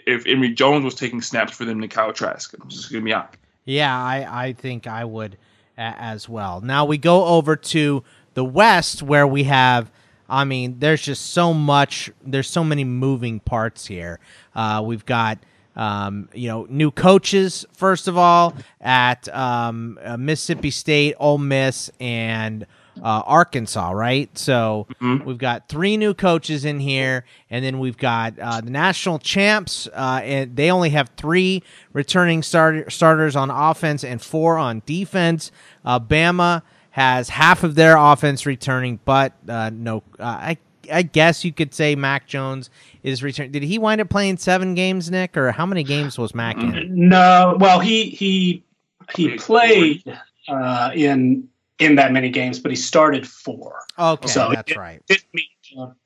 if 0.06 0.26
Emory 0.26 0.50
Jones 0.50 0.84
was 0.84 0.94
taking 0.94 1.20
snaps 1.22 1.56
for 1.56 1.64
them 1.64 1.80
than 1.80 1.88
Kyle 1.88 2.12
Trask. 2.12 2.54
I'm 2.60 2.68
just 2.68 2.90
gonna 2.90 3.04
be 3.04 3.12
honest. 3.12 3.36
Yeah, 3.64 3.96
I 3.96 4.46
I 4.46 4.52
think 4.52 4.86
I 4.86 5.04
would 5.04 5.36
as 5.76 6.28
well. 6.28 6.60
Now 6.60 6.84
we 6.84 6.98
go 6.98 7.24
over 7.24 7.56
to 7.56 8.04
the 8.34 8.44
West 8.44 9.02
where 9.02 9.26
we 9.26 9.44
have. 9.44 9.90
I 10.28 10.44
mean, 10.44 10.78
there's 10.78 11.02
just 11.02 11.32
so 11.32 11.52
much. 11.52 12.10
There's 12.24 12.48
so 12.48 12.62
many 12.62 12.84
moving 12.84 13.40
parts 13.40 13.86
here. 13.86 14.20
Uh, 14.54 14.82
we've 14.84 15.04
got 15.04 15.38
um, 15.76 16.28
you 16.34 16.48
know, 16.48 16.66
new 16.68 16.90
coaches 16.90 17.64
first 17.72 18.08
of 18.08 18.18
all 18.18 18.54
at 18.80 19.28
um, 19.34 19.98
uh, 20.02 20.16
Mississippi 20.16 20.70
State, 20.70 21.14
Ole 21.18 21.38
Miss, 21.38 21.90
and 22.00 22.66
uh, 23.02 23.22
Arkansas, 23.26 23.90
right? 23.90 24.36
So 24.36 24.86
mm-hmm. 25.00 25.24
we've 25.24 25.38
got 25.38 25.68
three 25.68 25.96
new 25.96 26.14
coaches 26.14 26.64
in 26.64 26.80
here, 26.80 27.24
and 27.48 27.64
then 27.64 27.78
we've 27.78 27.96
got 27.96 28.38
uh, 28.38 28.60
the 28.60 28.70
national 28.70 29.18
champs, 29.18 29.88
uh, 29.88 30.20
and 30.22 30.56
they 30.56 30.70
only 30.70 30.90
have 30.90 31.10
three 31.16 31.62
returning 31.92 32.42
start- 32.42 32.92
starters 32.92 33.36
on 33.36 33.50
offense 33.50 34.04
and 34.04 34.20
four 34.20 34.58
on 34.58 34.82
defense. 34.86 35.50
Uh, 35.84 35.98
Bama 35.98 36.62
has 36.90 37.28
half 37.28 37.62
of 37.64 37.74
their 37.74 37.96
offense 37.96 38.46
returning, 38.46 39.00
but 39.04 39.32
uh, 39.48 39.70
no, 39.72 40.02
uh, 40.18 40.24
I 40.24 40.58
I 40.92 41.02
guess 41.02 41.44
you 41.44 41.52
could 41.52 41.72
say 41.72 41.94
Mac 41.94 42.26
Jones 42.26 42.68
is 43.02 43.22
returning. 43.22 43.52
Did 43.52 43.62
he 43.62 43.78
wind 43.78 44.00
up 44.00 44.08
playing 44.08 44.38
seven 44.38 44.74
games, 44.74 45.10
Nick, 45.10 45.36
or 45.36 45.52
how 45.52 45.66
many 45.66 45.84
games 45.84 46.18
was 46.18 46.34
Mac 46.34 46.56
in? 46.56 47.08
No, 47.08 47.56
well 47.60 47.78
he 47.78 48.10
he 48.10 48.64
he 49.14 49.36
played 49.36 50.02
in 50.94 51.48
in 51.80 51.96
that 51.96 52.12
many 52.12 52.28
games, 52.28 52.60
but 52.60 52.70
he 52.70 52.76
started 52.76 53.26
four. 53.26 53.80
Okay, 53.98 54.28
so 54.28 54.50
that's 54.52 54.70
it, 54.70 54.76
right. 54.76 55.02
Didn't 55.06 55.24
meet 55.32 55.48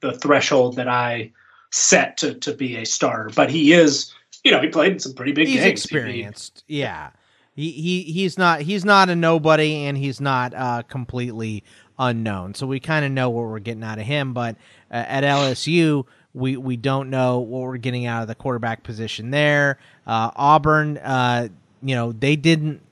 the 0.00 0.12
threshold 0.12 0.76
that 0.76 0.88
I 0.88 1.32
set 1.70 2.16
to 2.18 2.34
to 2.34 2.54
be 2.54 2.76
a 2.76 2.86
starter, 2.86 3.30
but 3.34 3.50
he 3.50 3.72
is. 3.72 4.12
You 4.44 4.50
know, 4.50 4.60
he 4.60 4.68
played 4.68 4.92
in 4.92 4.98
some 4.98 5.14
pretty 5.14 5.32
big 5.32 5.48
he's 5.48 5.56
games. 5.56 5.70
experienced. 5.70 6.64
He, 6.66 6.80
yeah, 6.80 7.10
he, 7.54 7.70
he 7.70 8.02
he's 8.02 8.38
not 8.38 8.60
he's 8.60 8.84
not 8.84 9.08
a 9.08 9.16
nobody, 9.16 9.86
and 9.86 9.96
he's 9.96 10.20
not 10.20 10.54
uh, 10.54 10.82
completely 10.82 11.64
unknown. 11.98 12.54
So 12.54 12.66
we 12.66 12.80
kind 12.80 13.04
of 13.04 13.12
know 13.12 13.30
what 13.30 13.44
we're 13.44 13.58
getting 13.58 13.84
out 13.84 13.98
of 13.98 14.04
him. 14.04 14.34
But 14.34 14.56
uh, 14.90 15.04
at 15.08 15.24
LSU, 15.24 16.04
we 16.34 16.56
we 16.56 16.76
don't 16.76 17.10
know 17.10 17.38
what 17.38 17.62
we're 17.62 17.78
getting 17.78 18.06
out 18.06 18.22
of 18.22 18.28
the 18.28 18.34
quarterback 18.34 18.82
position 18.82 19.30
there. 19.30 19.78
Uh, 20.06 20.30
Auburn, 20.36 20.98
uh, 20.98 21.48
you 21.82 21.94
know, 21.94 22.12
they 22.12 22.36
didn't 22.36 22.82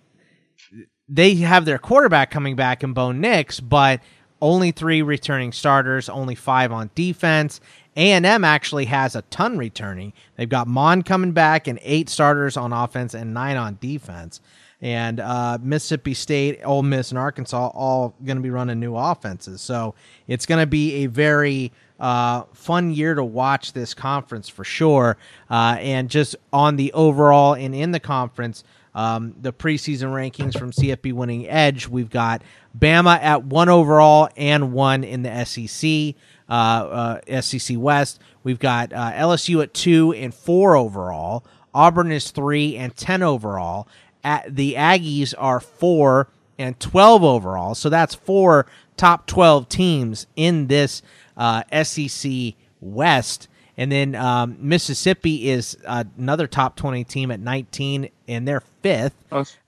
they 1.08 1.34
have 1.36 1.64
their 1.64 1.78
quarterback 1.78 2.30
coming 2.30 2.56
back 2.56 2.82
in 2.82 2.92
Bo 2.92 3.12
Nix, 3.12 3.60
but 3.60 4.00
only 4.40 4.72
three 4.72 5.02
returning 5.02 5.52
starters, 5.52 6.08
only 6.08 6.34
five 6.34 6.72
on 6.72 6.90
defense. 6.94 7.60
A&M 7.96 8.44
actually 8.44 8.86
has 8.86 9.14
a 9.14 9.22
ton 9.22 9.56
returning. 9.56 10.12
They've 10.36 10.48
got 10.48 10.66
Mond 10.66 11.06
coming 11.06 11.32
back 11.32 11.68
and 11.68 11.78
eight 11.82 12.08
starters 12.08 12.56
on 12.56 12.72
offense 12.72 13.14
and 13.14 13.32
nine 13.34 13.56
on 13.56 13.78
defense. 13.80 14.40
And 14.80 15.20
uh, 15.20 15.58
Mississippi 15.62 16.12
State, 16.12 16.60
Ole 16.64 16.82
Miss, 16.82 17.10
and 17.10 17.18
Arkansas 17.18 17.68
all 17.68 18.16
going 18.24 18.36
to 18.36 18.42
be 18.42 18.50
running 18.50 18.80
new 18.80 18.96
offenses. 18.96 19.60
So 19.60 19.94
it's 20.26 20.44
going 20.44 20.60
to 20.60 20.66
be 20.66 21.04
a 21.04 21.06
very 21.06 21.70
uh, 22.00 22.42
fun 22.52 22.90
year 22.90 23.14
to 23.14 23.22
watch 23.22 23.74
this 23.74 23.94
conference 23.94 24.48
for 24.48 24.64
sure. 24.64 25.16
Uh, 25.48 25.76
and 25.78 26.10
just 26.10 26.34
on 26.52 26.74
the 26.74 26.92
overall 26.94 27.54
and 27.54 27.76
in 27.76 27.92
the 27.92 28.00
conference, 28.00 28.64
um, 28.94 29.34
the 29.40 29.52
preseason 29.52 30.10
rankings 30.10 30.58
from 30.58 30.70
CFB 30.70 31.12
Winning 31.12 31.48
Edge. 31.48 31.88
We've 31.88 32.10
got 32.10 32.42
Bama 32.78 33.18
at 33.20 33.44
one 33.44 33.68
overall 33.68 34.28
and 34.36 34.72
one 34.72 35.04
in 35.04 35.22
the 35.22 35.44
SEC, 35.44 36.14
uh, 36.48 37.20
uh, 37.32 37.40
SEC 37.40 37.76
West. 37.78 38.20
We've 38.44 38.58
got 38.58 38.92
uh, 38.92 39.12
LSU 39.12 39.62
at 39.62 39.72
two 39.72 40.12
and 40.12 40.34
four 40.34 40.76
overall. 40.76 41.44
Auburn 41.74 42.12
is 42.12 42.30
three 42.30 42.76
and 42.76 42.94
ten 42.96 43.22
overall. 43.22 43.88
At 44.24 44.54
the 44.54 44.74
Aggies 44.74 45.34
are 45.38 45.60
four 45.60 46.28
and 46.58 46.78
twelve 46.78 47.24
overall. 47.24 47.74
So 47.74 47.88
that's 47.88 48.14
four 48.14 48.66
top 48.96 49.26
twelve 49.26 49.68
teams 49.68 50.26
in 50.36 50.66
this 50.66 51.02
uh, 51.36 51.62
SEC 51.82 52.54
West. 52.80 53.48
And 53.82 53.90
then 53.90 54.14
um, 54.14 54.56
Mississippi 54.60 55.50
is 55.50 55.76
uh, 55.84 56.04
another 56.16 56.46
top 56.46 56.76
20 56.76 57.02
team 57.02 57.32
at 57.32 57.40
19, 57.40 58.08
and 58.28 58.46
they're 58.46 58.62
fifth. 58.80 59.16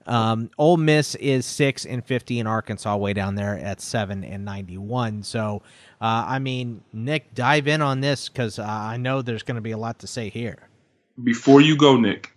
Um, 0.06 0.50
Ole 0.56 0.76
Miss 0.76 1.16
is 1.16 1.44
six 1.44 1.84
and 1.84 2.04
50, 2.04 2.38
and 2.38 2.48
Arkansas 2.48 2.96
way 2.96 3.12
down 3.12 3.34
there 3.34 3.58
at 3.58 3.80
seven 3.80 4.22
and 4.22 4.44
91. 4.44 5.24
So, 5.24 5.62
uh, 6.00 6.26
I 6.28 6.38
mean, 6.38 6.80
Nick, 6.92 7.34
dive 7.34 7.66
in 7.66 7.82
on 7.82 8.02
this 8.02 8.28
because 8.28 8.60
uh, 8.60 8.64
I 8.64 8.98
know 8.98 9.20
there's 9.20 9.42
going 9.42 9.56
to 9.56 9.60
be 9.60 9.72
a 9.72 9.76
lot 9.76 9.98
to 9.98 10.06
say 10.06 10.28
here. 10.28 10.58
Before 11.24 11.60
you 11.60 11.76
go, 11.76 11.96
Nick, 11.96 12.30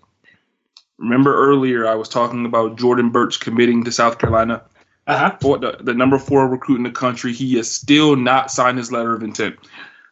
remember 0.97 1.35
earlier 1.37 1.87
I 1.87 1.93
was 1.93 2.09
talking 2.09 2.47
about 2.47 2.79
Jordan 2.79 3.11
Burch 3.11 3.39
committing 3.39 3.83
to 3.83 3.91
South 3.91 4.17
Carolina? 4.17 4.63
Uh-huh. 5.05 5.57
The, 5.59 5.77
the 5.79 5.93
number 5.93 6.17
four 6.17 6.47
recruit 6.47 6.77
in 6.77 6.83
the 6.83 6.89
country. 6.89 7.33
He 7.33 7.55
has 7.57 7.69
still 7.69 8.15
not 8.15 8.49
signed 8.49 8.79
his 8.79 8.91
letter 8.91 9.13
of 9.13 9.21
intent. 9.21 9.57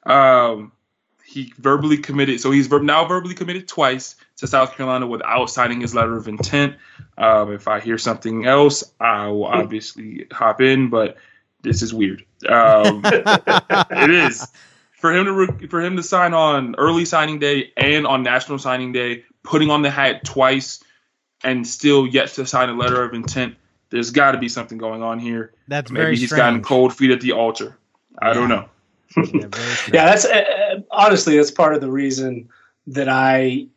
Um, 0.05 0.71
he 1.35 1.53
verbally 1.57 1.97
committed. 1.97 2.39
So 2.39 2.49
he's 2.49 2.71
now 2.71 3.05
verbally 3.05 3.35
committed 3.35 3.67
twice 3.67 4.15
to 4.37 4.47
South 4.47 4.77
Carolina 4.77 5.05
without 5.05 5.49
signing 5.49 5.81
his 5.81 5.93
letter 5.93 6.15
of 6.15 6.29
intent. 6.29 6.77
Um, 7.17 7.51
if 7.51 7.67
I 7.67 7.81
hear 7.81 7.97
something 7.97 8.45
else, 8.45 8.85
I 9.01 9.27
will 9.27 9.43
obviously 9.43 10.27
hop 10.31 10.61
in. 10.61 10.89
But 10.89 11.17
this 11.61 11.81
is 11.81 11.93
weird. 11.93 12.23
Um, 12.47 13.01
it 13.05 14.09
is 14.09 14.47
for 14.93 15.13
him 15.13 15.25
to 15.25 15.33
re- 15.33 15.67
for 15.67 15.81
him 15.81 15.97
to 15.97 16.03
sign 16.03 16.33
on 16.33 16.75
early 16.77 17.03
signing 17.03 17.39
day 17.39 17.73
and 17.75 18.07
on 18.07 18.23
national 18.23 18.57
signing 18.57 18.93
day, 18.93 19.25
putting 19.43 19.69
on 19.69 19.81
the 19.81 19.91
hat 19.91 20.23
twice, 20.23 20.81
and 21.43 21.67
still 21.67 22.07
yet 22.07 22.29
to 22.29 22.45
sign 22.45 22.69
a 22.69 22.73
letter 22.73 23.03
of 23.03 23.13
intent. 23.13 23.55
There's 23.89 24.11
got 24.11 24.31
to 24.31 24.37
be 24.37 24.47
something 24.47 24.77
going 24.77 25.03
on 25.03 25.19
here. 25.19 25.53
That's 25.67 25.91
maybe 25.91 26.15
he's 26.15 26.29
strange. 26.29 26.37
gotten 26.37 26.61
cold 26.63 26.95
feet 26.95 27.11
at 27.11 27.19
the 27.19 27.33
altar. 27.33 27.77
I 28.21 28.29
yeah. 28.29 28.33
don't 28.35 28.47
know 28.47 28.69
yeah, 29.17 29.23
yeah, 29.93 30.05
that's 30.05 30.25
uh, 30.25 30.43
honestly 30.95 31.37
that's 31.37 31.51
part 31.51 31.75
of 31.75 31.81
the 31.81 31.91
reason 31.91 32.49
that 32.87 33.09
I 33.09 33.67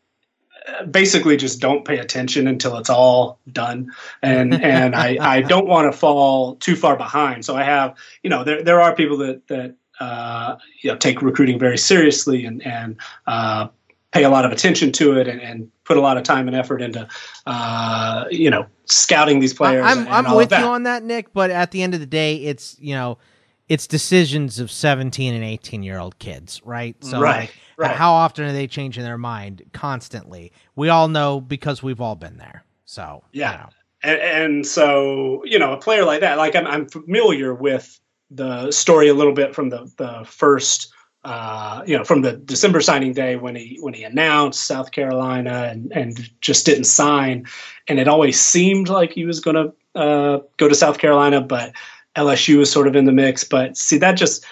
uh, 0.66 0.84
basically 0.84 1.36
just 1.36 1.60
don't 1.60 1.84
pay 1.84 1.98
attention 1.98 2.46
until 2.46 2.76
it's 2.76 2.90
all 2.90 3.38
done. 3.50 3.90
And 4.22 4.54
and 4.62 4.94
I, 4.94 5.16
I 5.20 5.40
don't 5.42 5.66
want 5.66 5.90
to 5.92 5.98
fall 5.98 6.56
too 6.56 6.76
far 6.76 6.96
behind. 6.96 7.44
So 7.44 7.56
i 7.56 7.62
have 7.62 7.96
you 8.22 8.30
know 8.30 8.44
there, 8.44 8.62
there 8.62 8.80
are 8.80 8.94
people 8.94 9.18
that 9.18 9.46
that 9.48 9.74
uh, 10.00 10.56
you 10.82 10.90
know 10.90 10.96
take 10.96 11.22
recruiting 11.22 11.58
very 11.58 11.78
seriously 11.78 12.44
and 12.44 12.64
and 12.64 12.96
uh, 13.26 13.68
pay 14.12 14.24
a 14.24 14.30
lot 14.30 14.44
of 14.44 14.52
attention 14.52 14.92
to 14.92 15.18
it 15.18 15.28
and, 15.28 15.40
and 15.40 15.70
put 15.84 15.96
a 15.96 16.00
lot 16.00 16.16
of 16.16 16.22
time 16.22 16.48
and 16.48 16.56
effort 16.56 16.80
into 16.82 17.06
uh, 17.46 18.24
you 18.30 18.50
know 18.50 18.66
scouting 18.86 19.38
these 19.38 19.52
players 19.52 19.84
i'm, 19.84 20.08
I'm 20.08 20.34
with 20.34 20.50
you 20.50 20.56
on 20.56 20.84
that 20.84 21.02
nick 21.02 21.32
but 21.34 21.50
at 21.50 21.72
the 21.72 21.82
end 21.82 21.92
of 21.94 22.00
the 22.00 22.06
day 22.06 22.36
it's 22.36 22.76
you 22.80 22.94
know 22.94 23.18
it's 23.68 23.86
decisions 23.86 24.58
of 24.58 24.70
17 24.70 25.34
and 25.34 25.44
18 25.44 25.82
year 25.82 25.98
old 25.98 26.18
kids, 26.18 26.60
right? 26.64 26.96
So 27.04 27.20
right, 27.20 27.40
like 27.40 27.54
right. 27.76 27.96
how 27.96 28.12
often 28.12 28.44
are 28.44 28.52
they 28.52 28.66
changing 28.66 29.04
their 29.04 29.18
mind 29.18 29.62
constantly? 29.72 30.52
We 30.74 30.88
all 30.88 31.08
know 31.08 31.40
because 31.40 31.82
we've 31.82 32.00
all 32.00 32.16
been 32.16 32.38
there. 32.38 32.64
So, 32.86 33.22
yeah. 33.32 33.52
You 33.52 33.58
know. 33.58 33.68
and, 34.02 34.20
and, 34.20 34.66
so, 34.66 35.42
you 35.44 35.58
know, 35.58 35.72
a 35.72 35.76
player 35.76 36.04
like 36.04 36.20
that, 36.20 36.38
like 36.38 36.56
I'm, 36.56 36.66
I'm 36.66 36.88
familiar 36.88 37.54
with 37.54 38.00
the 38.30 38.70
story 38.70 39.08
a 39.08 39.14
little 39.14 39.34
bit 39.34 39.54
from 39.54 39.68
the, 39.68 39.90
the 39.98 40.24
first, 40.26 40.90
uh, 41.24 41.82
you 41.86 41.96
know, 41.96 42.04
from 42.04 42.22
the 42.22 42.32
December 42.32 42.80
signing 42.80 43.12
day 43.12 43.36
when 43.36 43.54
he, 43.54 43.76
when 43.80 43.92
he 43.92 44.04
announced 44.04 44.64
South 44.64 44.92
Carolina 44.92 45.68
and, 45.70 45.92
and 45.92 46.30
just 46.40 46.64
didn't 46.64 46.84
sign. 46.84 47.46
And 47.88 47.98
it 47.98 48.08
always 48.08 48.40
seemed 48.40 48.88
like 48.88 49.12
he 49.12 49.26
was 49.26 49.40
going 49.40 49.56
to 49.56 50.00
uh, 50.00 50.40
go 50.56 50.68
to 50.68 50.74
South 50.74 50.98
Carolina, 50.98 51.42
but 51.42 51.74
LSU 52.18 52.60
is 52.60 52.70
sort 52.70 52.86
of 52.86 52.96
in 52.96 53.04
the 53.04 53.12
mix. 53.12 53.44
But 53.44 53.76
see, 53.76 53.98
that 53.98 54.12
just 54.12 54.44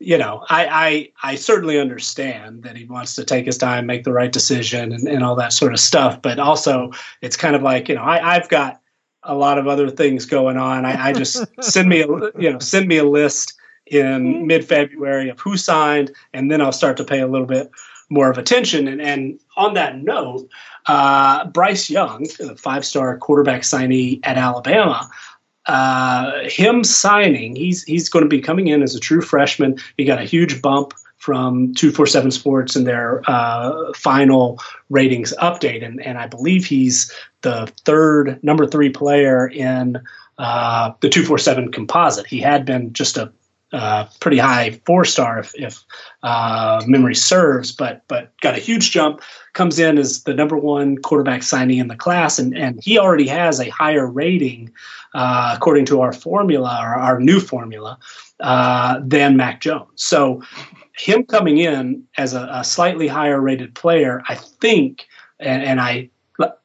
you 0.00 0.16
know, 0.16 0.44
I, 0.48 1.12
I 1.22 1.32
I 1.32 1.34
certainly 1.34 1.78
understand 1.78 2.62
that 2.62 2.74
he 2.74 2.84
wants 2.86 3.14
to 3.16 3.24
take 3.24 3.44
his 3.44 3.58
time, 3.58 3.84
make 3.84 4.04
the 4.04 4.12
right 4.12 4.32
decision, 4.32 4.92
and, 4.92 5.06
and 5.06 5.22
all 5.22 5.36
that 5.36 5.52
sort 5.52 5.74
of 5.74 5.80
stuff. 5.80 6.22
But 6.22 6.38
also, 6.38 6.90
it's 7.20 7.36
kind 7.36 7.54
of 7.54 7.62
like 7.62 7.88
you 7.88 7.94
know, 7.94 8.02
I, 8.02 8.36
I've 8.36 8.48
got 8.48 8.80
a 9.22 9.34
lot 9.34 9.58
of 9.58 9.68
other 9.68 9.90
things 9.90 10.24
going 10.24 10.56
on. 10.56 10.86
I, 10.86 11.08
I 11.08 11.12
just 11.12 11.44
send 11.62 11.88
me 11.88 12.00
a 12.00 12.06
you 12.38 12.50
know 12.50 12.58
send 12.58 12.88
me 12.88 12.96
a 12.96 13.04
list 13.04 13.54
in 13.86 14.04
mm-hmm. 14.06 14.46
mid 14.46 14.64
February 14.64 15.28
of 15.28 15.38
who 15.38 15.58
signed, 15.58 16.12
and 16.32 16.50
then 16.50 16.62
I'll 16.62 16.72
start 16.72 16.96
to 16.96 17.04
pay 17.04 17.20
a 17.20 17.28
little 17.28 17.46
bit 17.46 17.70
more 18.08 18.30
of 18.30 18.38
attention. 18.38 18.88
And, 18.88 19.00
and 19.00 19.38
on 19.56 19.74
that 19.74 20.02
note, 20.02 20.48
uh, 20.86 21.46
Bryce 21.46 21.88
Young, 21.88 22.26
a 22.40 22.56
five 22.56 22.84
star 22.84 23.16
quarterback 23.18 23.62
signee 23.62 24.20
at 24.24 24.36
Alabama, 24.36 25.08
uh, 25.70 26.48
him 26.48 26.82
signing, 26.82 27.54
he's 27.54 27.84
he's 27.84 28.08
going 28.08 28.24
to 28.24 28.28
be 28.28 28.40
coming 28.40 28.66
in 28.66 28.82
as 28.82 28.96
a 28.96 29.00
true 29.00 29.20
freshman. 29.20 29.78
He 29.96 30.04
got 30.04 30.18
a 30.18 30.24
huge 30.24 30.60
bump 30.60 30.94
from 31.16 31.74
247 31.74 32.32
Sports 32.32 32.74
in 32.74 32.84
their 32.84 33.22
uh, 33.30 33.92
final 33.94 34.58
ratings 34.88 35.32
update, 35.40 35.84
and 35.84 36.04
and 36.04 36.18
I 36.18 36.26
believe 36.26 36.64
he's 36.64 37.12
the 37.42 37.72
third 37.84 38.42
number 38.42 38.66
three 38.66 38.90
player 38.90 39.46
in 39.46 40.02
uh, 40.38 40.92
the 41.00 41.08
247 41.08 41.70
composite. 41.70 42.26
He 42.26 42.40
had 42.40 42.64
been 42.64 42.92
just 42.92 43.16
a 43.16 43.32
uh, 43.72 44.06
pretty 44.20 44.38
high 44.38 44.80
four 44.84 45.04
star 45.04 45.38
if, 45.38 45.54
if 45.54 45.84
uh, 46.22 46.82
memory 46.86 47.14
serves, 47.14 47.72
but 47.72 48.02
but 48.08 48.32
got 48.40 48.56
a 48.56 48.60
huge 48.60 48.90
jump. 48.90 49.22
Comes 49.52 49.78
in 49.78 49.98
as 49.98 50.24
the 50.24 50.34
number 50.34 50.56
one 50.56 50.98
quarterback 50.98 51.42
signing 51.42 51.78
in 51.78 51.88
the 51.88 51.96
class, 51.96 52.38
and 52.38 52.56
and 52.56 52.80
he 52.82 52.98
already 52.98 53.26
has 53.26 53.60
a 53.60 53.68
higher 53.68 54.06
rating 54.06 54.70
uh, 55.14 55.52
according 55.56 55.86
to 55.86 56.00
our 56.00 56.12
formula, 56.12 56.78
or 56.82 56.94
our 56.94 57.20
new 57.20 57.40
formula, 57.40 57.98
uh, 58.40 59.00
than 59.02 59.36
Mac 59.36 59.60
Jones. 59.60 59.88
So 59.96 60.42
him 60.96 61.24
coming 61.24 61.58
in 61.58 62.04
as 62.16 62.34
a, 62.34 62.48
a 62.52 62.64
slightly 62.64 63.08
higher 63.08 63.40
rated 63.40 63.74
player, 63.74 64.22
I 64.28 64.34
think 64.34 65.06
and, 65.40 65.62
and 65.62 65.80
I 65.80 66.10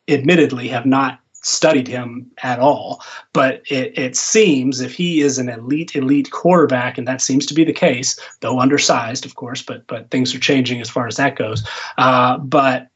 admittedly 0.08 0.68
have 0.68 0.86
not 0.86 1.20
studied 1.46 1.88
him 1.88 2.30
at 2.42 2.60
all. 2.60 3.04
But 3.32 3.62
it, 3.70 3.98
it, 3.98 4.16
seems 4.16 4.82
if 4.82 4.94
he 4.94 5.22
is 5.22 5.38
an 5.38 5.48
elite, 5.48 5.96
elite 5.96 6.32
quarterback, 6.32 6.98
and 6.98 7.08
that 7.08 7.22
seems 7.22 7.46
to 7.46 7.54
be 7.54 7.64
the 7.64 7.74
case, 7.74 8.20
though 8.42 8.60
undersized, 8.60 9.26
of 9.26 9.36
course, 9.36 9.62
but 9.62 9.86
but 9.88 10.10
things 10.10 10.34
are 10.34 10.40
changing 10.40 10.82
as 10.82 10.90
far 10.90 11.08
as 11.08 11.18
that 11.18 11.36
goes. 11.36 11.68
Uh, 11.98 12.38
but 12.40 12.88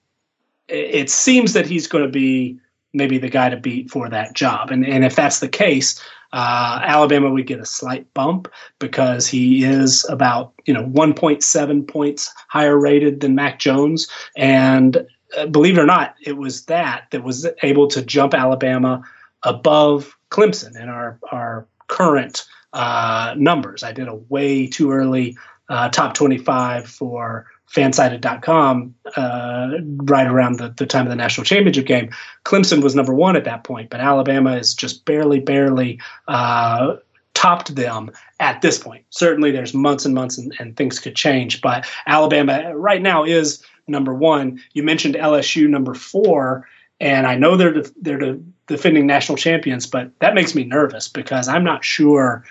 it, 0.67 1.09
seems 1.09 1.53
that 1.53 1.65
he's 1.65 1.87
going 1.87 2.03
to 2.03 2.11
be 2.11 2.59
maybe 2.93 3.17
the 3.17 3.29
guy 3.29 3.49
to 3.49 3.57
beat 3.57 3.89
for 3.91 4.09
that 4.09 4.33
job. 4.33 4.71
And 4.71 4.85
and 4.85 5.05
if 5.05 5.15
that's 5.15 5.39
the 5.39 5.49
case, 5.49 6.01
uh, 6.33 6.79
Alabama 6.83 7.29
would 7.29 7.47
get 7.47 7.59
a 7.59 7.65
slight 7.65 8.11
bump 8.13 8.47
because 8.79 9.27
he 9.27 9.63
is 9.63 10.05
about 10.09 10.53
you 10.65 10.73
know 10.73 10.85
1.7 10.85 11.87
points 11.87 12.33
higher 12.47 12.77
rated 12.77 13.19
than 13.19 13.35
Mac 13.35 13.59
Jones, 13.59 14.07
and 14.35 15.05
believe 15.51 15.77
it 15.77 15.81
or 15.81 15.85
not, 15.85 16.15
it 16.21 16.37
was 16.37 16.65
that 16.65 17.05
that 17.11 17.23
was 17.23 17.47
able 17.63 17.87
to 17.89 18.01
jump 18.01 18.33
Alabama 18.33 19.03
above 19.43 20.17
Clemson 20.31 20.79
in 20.79 20.89
our 20.89 21.19
our 21.31 21.67
current 21.87 22.45
uh, 22.73 23.33
numbers. 23.37 23.83
I 23.83 23.91
did 23.91 24.07
a 24.07 24.15
way 24.15 24.67
too 24.67 24.91
early 24.91 25.37
uh, 25.69 25.89
top 25.89 26.13
25 26.13 26.87
for 26.87 27.45
fansided.com 27.71 28.95
uh, 29.15 29.69
right 30.03 30.27
around 30.27 30.57
the, 30.57 30.73
the 30.77 30.85
time 30.85 31.05
of 31.05 31.09
the 31.09 31.15
national 31.15 31.45
championship 31.45 31.85
game. 31.85 32.09
Clemson 32.43 32.81
was 32.81 32.95
number 32.95 33.13
one 33.13 33.35
at 33.35 33.43
that 33.43 33.63
point, 33.63 33.89
but 33.89 33.99
Alabama 33.99 34.55
is 34.55 34.73
just 34.73 35.05
barely, 35.05 35.39
barely 35.39 35.99
uh, 36.27 36.95
topped 37.35 37.75
them 37.75 38.11
at 38.39 38.61
this 38.61 38.79
point. 38.79 39.05
Certainly, 39.11 39.51
there's 39.51 39.73
months 39.73 40.05
and 40.05 40.15
months 40.15 40.37
and, 40.37 40.53
and 40.59 40.75
things 40.75 40.99
could 40.99 41.15
change, 41.15 41.61
but 41.61 41.87
Alabama 42.07 42.75
right 42.75 43.01
now 43.01 43.23
is 43.23 43.63
number 43.89 44.13
one. 44.13 44.61
You 44.73 44.83
mentioned 44.83 45.15
LSU 45.15 45.67
number 45.67 45.93
four, 45.93 46.67
and 46.99 47.27
I 47.27 47.35
know 47.35 47.55
they're 47.55 47.83
they're 48.01 48.19
the 48.19 48.41
defending 48.67 49.07
national 49.07 49.37
champions, 49.37 49.85
but 49.85 50.11
that 50.19 50.35
makes 50.35 50.55
me 50.55 50.63
nervous 50.63 51.07
because 51.07 51.47
I'm 51.47 51.63
not 51.63 51.83
sure 51.83 52.45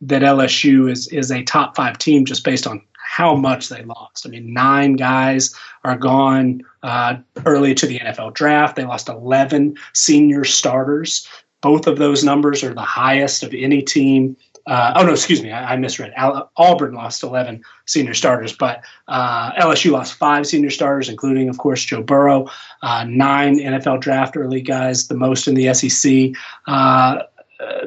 that 0.00 0.22
LSU 0.22 0.90
is 0.90 1.08
is 1.08 1.30
a 1.30 1.42
top 1.44 1.76
five 1.76 1.98
team 1.98 2.24
just 2.24 2.44
based 2.44 2.66
on 2.66 2.82
how 3.10 3.34
much 3.34 3.68
they 3.68 3.82
lost. 3.82 4.24
I 4.24 4.30
mean, 4.30 4.52
nine 4.52 4.94
guys 4.94 5.54
are 5.82 5.96
gone 5.96 6.62
uh, 6.84 7.16
early 7.44 7.74
to 7.74 7.86
the 7.86 7.98
NFL 7.98 8.34
draft. 8.34 8.76
They 8.76 8.84
lost 8.84 9.08
11 9.08 9.76
senior 9.94 10.44
starters. 10.44 11.28
Both 11.60 11.88
of 11.88 11.98
those 11.98 12.22
numbers 12.22 12.62
are 12.62 12.72
the 12.72 12.80
highest 12.82 13.42
of 13.42 13.52
any 13.52 13.82
team 13.82 14.36
uh, 14.66 14.92
oh 14.96 15.04
no, 15.04 15.12
excuse 15.12 15.42
me, 15.42 15.50
I, 15.50 15.72
I 15.72 15.76
misread. 15.76 16.12
Al- 16.16 16.50
Auburn 16.56 16.94
lost 16.94 17.22
11 17.22 17.62
senior 17.86 18.14
starters, 18.14 18.54
but 18.54 18.82
uh, 19.08 19.52
LSU 19.52 19.90
lost 19.90 20.14
five 20.14 20.46
senior 20.46 20.70
starters, 20.70 21.08
including, 21.08 21.48
of 21.48 21.58
course, 21.58 21.84
Joe 21.84 22.02
Burrow. 22.02 22.48
Uh, 22.82 23.04
nine 23.08 23.58
NFL 23.58 24.00
draft 24.00 24.36
early 24.36 24.60
guys, 24.60 25.08
the 25.08 25.14
most 25.14 25.48
in 25.48 25.54
the 25.54 25.72
SEC. 25.74 26.30
Uh, 26.66 27.22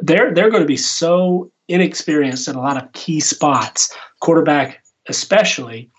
they're 0.01 0.33
they're 0.33 0.49
going 0.49 0.63
to 0.63 0.67
be 0.67 0.77
so 0.77 1.51
inexperienced 1.67 2.47
in 2.47 2.55
a 2.55 2.61
lot 2.61 2.81
of 2.81 2.91
key 2.93 3.19
spots, 3.19 3.95
quarterback 4.19 4.83
especially. 5.07 5.89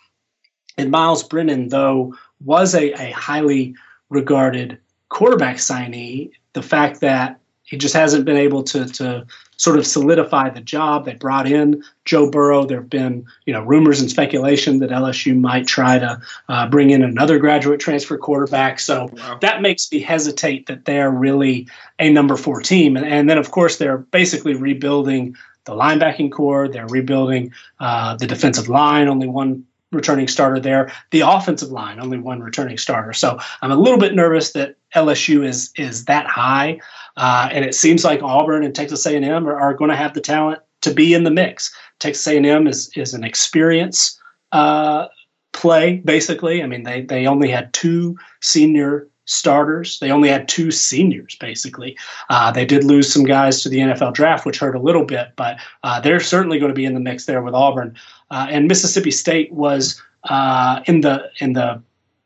And 0.76 0.90
Myles 0.90 1.22
Brennan, 1.22 1.68
though, 1.68 2.14
was 2.44 2.74
a, 2.74 2.92
a 3.00 3.10
highly 3.12 3.74
regarded 4.10 4.78
quarterback 5.08 5.56
signee. 5.56 6.30
The 6.52 6.62
fact 6.62 7.00
that 7.00 7.38
he 7.64 7.76
just 7.76 7.94
hasn't 7.94 8.24
been 8.24 8.36
able 8.36 8.62
to 8.62 8.84
to 8.86 9.26
sort 9.56 9.78
of 9.78 9.86
solidify 9.86 10.50
the 10.50 10.60
job. 10.60 11.04
They 11.04 11.14
brought 11.14 11.50
in 11.50 11.82
Joe 12.04 12.30
Burrow. 12.30 12.66
There 12.66 12.80
have 12.80 12.90
been 12.90 13.26
you 13.46 13.52
know 13.52 13.62
rumors 13.62 14.00
and 14.00 14.10
speculation 14.10 14.78
that 14.78 14.90
LSU 14.90 15.38
might 15.38 15.66
try 15.66 15.98
to 15.98 16.20
uh, 16.48 16.68
bring 16.68 16.90
in 16.90 17.02
another 17.02 17.38
graduate 17.38 17.80
transfer 17.80 18.18
quarterback. 18.18 18.78
So 18.80 19.08
wow. 19.12 19.38
that 19.40 19.62
makes 19.62 19.90
me 19.90 20.00
hesitate 20.00 20.66
that 20.66 20.84
they're 20.84 21.10
really 21.10 21.66
a 21.98 22.10
number 22.10 22.36
four 22.36 22.60
team. 22.60 22.96
And, 22.96 23.06
and 23.06 23.28
then 23.28 23.38
of 23.38 23.50
course 23.50 23.78
they're 23.78 23.98
basically 23.98 24.54
rebuilding 24.54 25.36
the 25.64 25.72
linebacking 25.72 26.30
corps. 26.30 26.68
They're 26.68 26.86
rebuilding 26.86 27.52
uh, 27.80 28.16
the 28.16 28.26
defensive 28.26 28.68
line. 28.68 29.08
Only 29.08 29.28
one 29.28 29.64
returning 29.94 30.28
starter 30.28 30.60
there. 30.60 30.92
The 31.10 31.20
offensive 31.20 31.70
line, 31.70 32.00
only 32.00 32.18
one 32.18 32.40
returning 32.40 32.76
starter. 32.76 33.12
So 33.12 33.38
I'm 33.62 33.70
a 33.70 33.76
little 33.76 33.98
bit 33.98 34.14
nervous 34.14 34.52
that 34.52 34.76
LSU 34.94 35.46
is 35.46 35.70
is 35.76 36.04
that 36.04 36.26
high, 36.26 36.80
uh, 37.16 37.48
and 37.52 37.64
it 37.64 37.74
seems 37.74 38.04
like 38.04 38.22
Auburn 38.22 38.64
and 38.64 38.74
Texas 38.74 39.06
A&M 39.06 39.46
are, 39.46 39.58
are 39.58 39.74
going 39.74 39.90
to 39.90 39.96
have 39.96 40.14
the 40.14 40.20
talent 40.20 40.60
to 40.82 40.92
be 40.92 41.14
in 41.14 41.24
the 41.24 41.30
mix. 41.30 41.74
Texas 41.98 42.26
A&M 42.26 42.66
is 42.66 42.90
is 42.96 43.14
an 43.14 43.24
experience 43.24 44.20
uh, 44.52 45.06
play 45.52 46.02
basically. 46.04 46.62
I 46.62 46.66
mean 46.66 46.82
they 46.82 47.02
they 47.02 47.26
only 47.26 47.50
had 47.50 47.72
two 47.72 48.16
senior 48.40 49.08
starters. 49.26 49.98
They 50.00 50.10
only 50.10 50.28
had 50.28 50.48
two 50.48 50.70
seniors, 50.70 51.36
basically. 51.36 51.96
Uh, 52.28 52.50
they 52.50 52.64
did 52.64 52.84
lose 52.84 53.12
some 53.12 53.24
guys 53.24 53.62
to 53.62 53.68
the 53.68 53.78
NFL 53.78 54.14
draft, 54.14 54.44
which 54.44 54.58
hurt 54.58 54.76
a 54.76 54.80
little 54.80 55.04
bit, 55.04 55.28
but 55.36 55.58
uh, 55.82 56.00
they're 56.00 56.20
certainly 56.20 56.58
going 56.58 56.70
to 56.70 56.74
be 56.74 56.84
in 56.84 56.94
the 56.94 57.00
mix 57.00 57.24
there 57.24 57.42
with 57.42 57.54
Auburn. 57.54 57.96
Uh, 58.30 58.46
and 58.50 58.68
Mississippi 58.68 59.10
State 59.10 59.52
was 59.52 60.00
uh, 60.24 60.80
in 60.86 61.00
the 61.00 61.30
in 61.40 61.54
the 61.54 61.82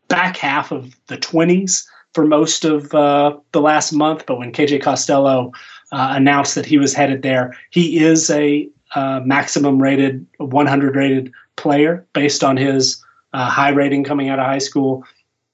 back 0.08 0.36
half 0.36 0.72
of 0.72 0.96
the 1.06 1.18
20s 1.18 1.86
for 2.18 2.26
most 2.26 2.64
of 2.64 2.92
uh, 2.96 3.36
the 3.52 3.60
last 3.60 3.92
month. 3.92 4.26
But 4.26 4.38
when 4.38 4.50
KJ 4.50 4.82
Costello 4.82 5.52
uh, 5.92 6.14
announced 6.16 6.56
that 6.56 6.66
he 6.66 6.76
was 6.76 6.92
headed 6.92 7.22
there, 7.22 7.56
he 7.70 8.00
is 8.04 8.28
a 8.28 8.68
maximum 8.96 9.80
rated, 9.80 10.26
100 10.38 10.96
rated 10.96 11.32
player 11.54 12.04
based 12.14 12.42
on 12.42 12.56
his 12.56 13.00
high 13.32 13.68
rating 13.68 14.02
coming 14.02 14.30
out 14.30 14.40
of 14.40 14.46
high 14.46 14.58
school 14.58 15.04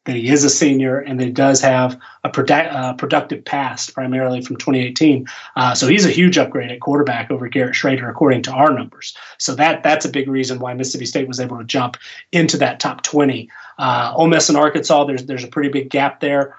that 0.05 0.17
he 0.17 0.29
is 0.29 0.45
a 0.45 0.51
senior 0.51 0.99
and 0.99 1.19
that 1.19 1.25
he 1.25 1.31
does 1.31 1.61
have 1.61 1.99
a 2.25 2.31
produ- 2.31 2.73
uh, 2.73 2.93
productive 2.95 3.45
past, 3.45 3.95
primarily 3.95 4.43
from 4.43 4.57
2018. 4.57 5.27
Uh, 5.57 5.75
so 5.75 5.89
he's 5.89 6.05
a 6.05 6.11
huge 6.11 6.37
upgrade 6.37 6.71
at 6.71 6.81
quarterback 6.81 7.31
over 7.31 7.49
Garrett 7.49 7.75
Shrader, 7.75 8.09
according 8.09 8.43
to 8.43 8.53
our 8.53 8.73
numbers. 8.73 9.17
So 9.39 9.55
that 9.55 9.83
that's 9.83 10.05
a 10.05 10.11
big 10.11 10.29
reason 10.29 10.59
why 10.59 10.75
Mississippi 10.75 11.07
State 11.07 11.29
was 11.29 11.41
able 11.41 11.59
to 11.59 11.65
jump 11.65 11.97
into 12.33 12.57
that 12.59 12.81
top 12.81 13.03
20. 13.03 13.49
Uh, 13.79 14.13
Ole 14.15 14.29
Miss 14.29 14.49
and 14.49 14.59
Arkansas, 14.59 15.05
there's 15.05 15.25
there's 15.27 15.45
a 15.45 15.49
pretty 15.49 15.71
big 15.71 15.91
gap 15.91 16.21
there. 16.21 16.57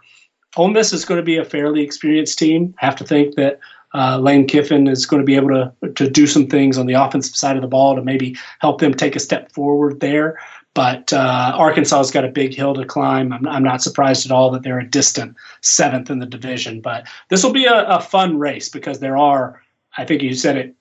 Ole 0.57 0.69
Miss 0.69 0.93
is 0.93 1.05
going 1.05 1.19
to 1.19 1.25
be 1.25 1.37
a 1.37 1.45
fairly 1.45 1.81
experienced 1.81 2.39
team. 2.39 2.73
I 2.81 2.85
have 2.85 2.95
to 2.97 3.03
think 3.03 3.35
that 3.35 3.59
uh, 3.93 4.17
Lane 4.17 4.47
Kiffin 4.47 4.87
is 4.87 5.05
going 5.05 5.21
to 5.21 5.25
be 5.25 5.35
able 5.35 5.49
to 5.49 5.93
to 5.93 6.09
do 6.09 6.25
some 6.27 6.47
things 6.47 6.77
on 6.77 6.85
the 6.85 6.93
offensive 6.93 7.35
side 7.35 7.55
of 7.55 7.61
the 7.61 7.67
ball 7.67 7.95
to 7.95 8.01
maybe 8.01 8.35
help 8.59 8.79
them 8.79 8.93
take 8.93 9.15
a 9.15 9.19
step 9.19 9.51
forward 9.51 9.99
there. 9.99 10.39
But 10.75 11.13
uh, 11.13 11.53
Arkansas's 11.55 12.11
got 12.11 12.25
a 12.25 12.29
big 12.29 12.53
hill 12.53 12.75
to 12.75 12.85
climb. 12.85 13.31
I'm, 13.31 13.47
I'm, 13.47 13.63
not 13.63 13.81
surprised 13.81 14.25
at 14.25 14.31
all 14.31 14.51
that 14.51 14.61
they're 14.61 14.77
a 14.77 14.87
distant 14.87 15.35
seventh 15.61 16.11
in 16.11 16.19
the 16.19 16.25
division. 16.25 16.81
But 16.81 17.07
this 17.29 17.43
will 17.43 17.53
be 17.53 17.65
a, 17.65 17.85
a 17.87 18.01
fun 18.01 18.37
race 18.37 18.67
because 18.67 18.99
there 18.99 19.17
are, 19.17 19.63
I 19.97 20.03
think 20.03 20.21
you 20.21 20.33
said 20.35 20.57
it, 20.57 20.75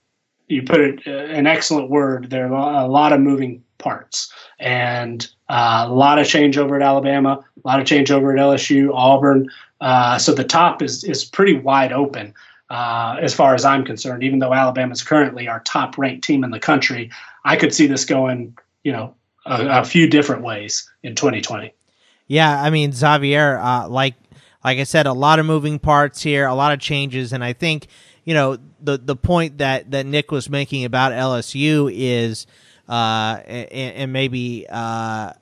you 0.48 0.64
put 0.64 0.80
it 0.80 1.00
uh, 1.06 1.32
an 1.32 1.46
excellent 1.46 1.90
word. 1.90 2.28
There 2.28 2.52
are 2.52 2.84
a 2.84 2.88
lot 2.88 3.12
of 3.12 3.20
moving 3.20 3.62
parts 3.78 4.32
and 4.58 5.28
uh, 5.48 5.84
a 5.86 5.92
lot 5.92 6.18
of 6.18 6.26
change 6.26 6.58
over 6.58 6.74
at 6.74 6.82
Alabama, 6.82 7.44
a 7.64 7.68
lot 7.68 7.80
of 7.80 7.86
change 7.86 8.10
over 8.10 8.32
at 8.32 8.38
LSU, 8.38 8.90
Auburn. 8.92 9.48
Uh, 9.80 10.18
so 10.18 10.34
the 10.34 10.44
top 10.44 10.82
is 10.82 11.04
is 11.04 11.24
pretty 11.24 11.54
wide 11.54 11.92
open. 11.92 12.34
Uh, 12.70 13.16
as 13.20 13.32
far 13.32 13.54
as 13.54 13.64
I'm 13.64 13.84
concerned, 13.84 14.24
even 14.24 14.40
though 14.40 14.52
Alabama 14.52 14.92
is 14.92 15.02
currently 15.02 15.46
our 15.46 15.60
top 15.60 15.96
ranked 15.98 16.24
team 16.24 16.42
in 16.42 16.50
the 16.50 16.58
country, 16.58 17.10
I 17.44 17.56
could 17.56 17.72
see 17.72 17.86
this 17.86 18.04
going, 18.04 18.56
you 18.82 18.90
know, 18.90 19.14
a, 19.46 19.80
a 19.80 19.84
few 19.84 20.08
different 20.08 20.42
ways 20.42 20.90
in 21.02 21.14
2020. 21.14 21.72
Yeah, 22.26 22.62
I 22.62 22.70
mean 22.70 22.92
Xavier, 22.92 23.58
uh, 23.58 23.88
like 23.88 24.14
like 24.64 24.78
I 24.78 24.84
said, 24.84 25.06
a 25.06 25.12
lot 25.12 25.38
of 25.38 25.46
moving 25.46 25.78
parts 25.78 26.22
here, 26.22 26.46
a 26.46 26.54
lot 26.54 26.72
of 26.72 26.80
changes, 26.80 27.32
and 27.32 27.44
I 27.44 27.52
think 27.52 27.86
you 28.24 28.34
know 28.34 28.56
the 28.80 28.96
the 28.96 29.16
point 29.16 29.58
that 29.58 29.90
that 29.90 30.06
Nick 30.06 30.30
was 30.30 30.48
making 30.48 30.84
about 30.84 31.12
LSU 31.12 31.90
is, 31.92 32.46
uh, 32.88 33.40
and, 33.46 33.94
and 33.96 34.12
maybe. 34.12 34.66
Uh, 34.68 35.32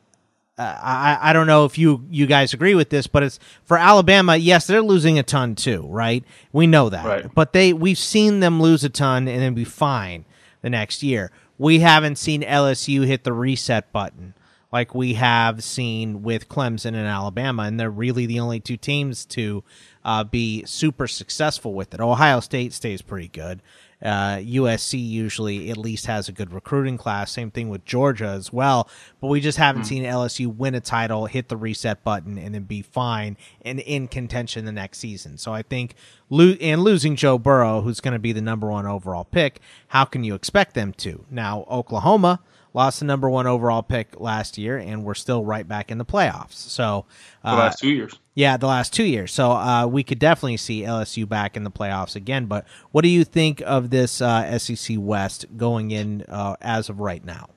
I, 0.58 1.18
I 1.20 1.32
don't 1.32 1.48
know 1.48 1.64
if 1.64 1.76
you 1.76 2.04
you 2.10 2.26
guys 2.26 2.52
agree 2.52 2.76
with 2.76 2.90
this, 2.90 3.08
but 3.08 3.24
it's 3.24 3.40
for 3.64 3.76
Alabama. 3.76 4.36
Yes, 4.36 4.66
they're 4.66 4.82
losing 4.82 5.18
a 5.18 5.22
ton 5.24 5.56
too, 5.56 5.86
right? 5.88 6.22
We 6.52 6.68
know 6.68 6.88
that, 6.88 7.04
right. 7.04 7.34
but 7.34 7.52
they 7.52 7.72
we've 7.72 7.98
seen 7.98 8.40
them 8.40 8.60
lose 8.62 8.84
a 8.84 8.90
ton 8.90 9.26
and 9.26 9.40
then 9.40 9.54
be 9.54 9.64
fine 9.64 10.24
the 10.60 10.70
next 10.70 11.02
year 11.02 11.32
we 11.58 11.80
haven't 11.80 12.16
seen 12.16 12.42
LSU 12.42 13.06
hit 13.06 13.24
the 13.24 13.32
reset 13.32 13.92
button 13.92 14.34
like 14.72 14.94
we 14.94 15.14
have 15.14 15.62
seen 15.62 16.22
with 16.22 16.48
Clemson 16.48 16.94
and 16.94 17.06
Alabama, 17.06 17.64
and 17.64 17.78
they're 17.78 17.90
really 17.90 18.24
the 18.24 18.40
only 18.40 18.58
two 18.58 18.78
teams 18.78 19.26
to 19.26 19.62
uh, 20.02 20.24
be 20.24 20.64
super 20.64 21.06
successful 21.06 21.74
with 21.74 21.92
it. 21.92 22.00
Ohio 22.00 22.40
State 22.40 22.72
stays 22.72 23.02
pretty 23.02 23.28
good. 23.28 23.60
Uh, 24.02 24.36
USC 24.38 25.02
usually 25.02 25.70
at 25.70 25.76
least 25.76 26.06
has 26.06 26.28
a 26.28 26.32
good 26.32 26.52
recruiting 26.52 26.98
class. 26.98 27.30
Same 27.30 27.50
thing 27.50 27.68
with 27.68 27.84
Georgia 27.84 28.26
as 28.26 28.52
well. 28.52 28.88
But 29.20 29.28
we 29.28 29.40
just 29.40 29.58
haven't 29.58 29.82
mm. 29.82 29.86
seen 29.86 30.04
LSU 30.04 30.54
win 30.54 30.74
a 30.74 30.80
title, 30.80 31.26
hit 31.26 31.48
the 31.48 31.56
reset 31.56 32.02
button, 32.02 32.38
and 32.38 32.54
then 32.54 32.64
be 32.64 32.82
fine 32.82 33.36
and 33.62 33.80
in 33.80 34.08
contention 34.08 34.64
the 34.64 34.72
next 34.72 34.98
season. 34.98 35.38
So 35.38 35.52
I 35.52 35.62
think, 35.62 35.94
lo- 36.30 36.56
and 36.60 36.82
losing 36.82 37.16
Joe 37.16 37.38
Burrow, 37.38 37.82
who's 37.82 38.00
going 38.00 38.12
to 38.12 38.18
be 38.18 38.32
the 38.32 38.42
number 38.42 38.70
one 38.70 38.86
overall 38.86 39.24
pick, 39.24 39.60
how 39.88 40.04
can 40.04 40.24
you 40.24 40.34
expect 40.34 40.74
them 40.74 40.92
to? 40.94 41.24
Now, 41.30 41.64
Oklahoma 41.70 42.40
lost 42.74 43.00
the 43.00 43.04
number 43.04 43.28
one 43.28 43.46
overall 43.46 43.82
pick 43.82 44.18
last 44.20 44.58
year, 44.58 44.78
and 44.78 45.04
we're 45.04 45.14
still 45.14 45.44
right 45.44 45.66
back 45.66 45.90
in 45.90 45.98
the 45.98 46.04
playoffs. 46.04 46.54
So 46.54 47.04
the 47.44 47.50
last 47.50 47.78
two 47.78 47.90
years. 47.90 48.18
Yeah, 48.34 48.56
the 48.56 48.66
last 48.66 48.94
two 48.94 49.04
years. 49.04 49.32
So 49.32 49.52
uh, 49.52 49.86
we 49.86 50.02
could 50.02 50.18
definitely 50.18 50.56
see 50.56 50.82
LSU 50.82 51.28
back 51.28 51.56
in 51.56 51.64
the 51.64 51.70
playoffs 51.70 52.16
again. 52.16 52.46
But 52.46 52.66
what 52.90 53.02
do 53.02 53.08
you 53.08 53.24
think 53.24 53.62
of 53.64 53.90
this 53.90 54.22
uh, 54.22 54.58
SEC 54.58 54.96
West 54.98 55.44
going 55.56 55.90
in 55.90 56.22
uh, 56.28 56.56
as 56.60 56.88
of 56.88 57.00
right 57.00 57.24
now? 57.24 57.50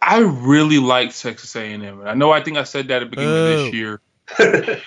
I 0.00 0.20
really 0.20 0.78
like 0.78 1.14
Texas 1.14 1.54
A&M. 1.54 2.02
I 2.06 2.14
know 2.14 2.30
I 2.30 2.42
think 2.42 2.56
I 2.56 2.64
said 2.64 2.88
that 2.88 3.02
at 3.02 3.10
the 3.10 3.16
beginning 3.16 3.34
Ooh. 3.34 3.52
of 3.52 3.58
this 3.58 3.74
year. 3.74 4.00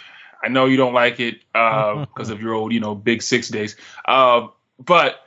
I 0.44 0.50
know 0.50 0.66
you 0.66 0.78
don't 0.78 0.94
like 0.94 1.20
it 1.20 1.40
because 1.54 2.30
of 2.30 2.42
your 2.42 2.54
old, 2.54 2.74
you 2.74 2.80
know, 2.80 2.96
Big 2.96 3.22
Six 3.22 3.50
days. 3.50 3.76
but 4.06 5.20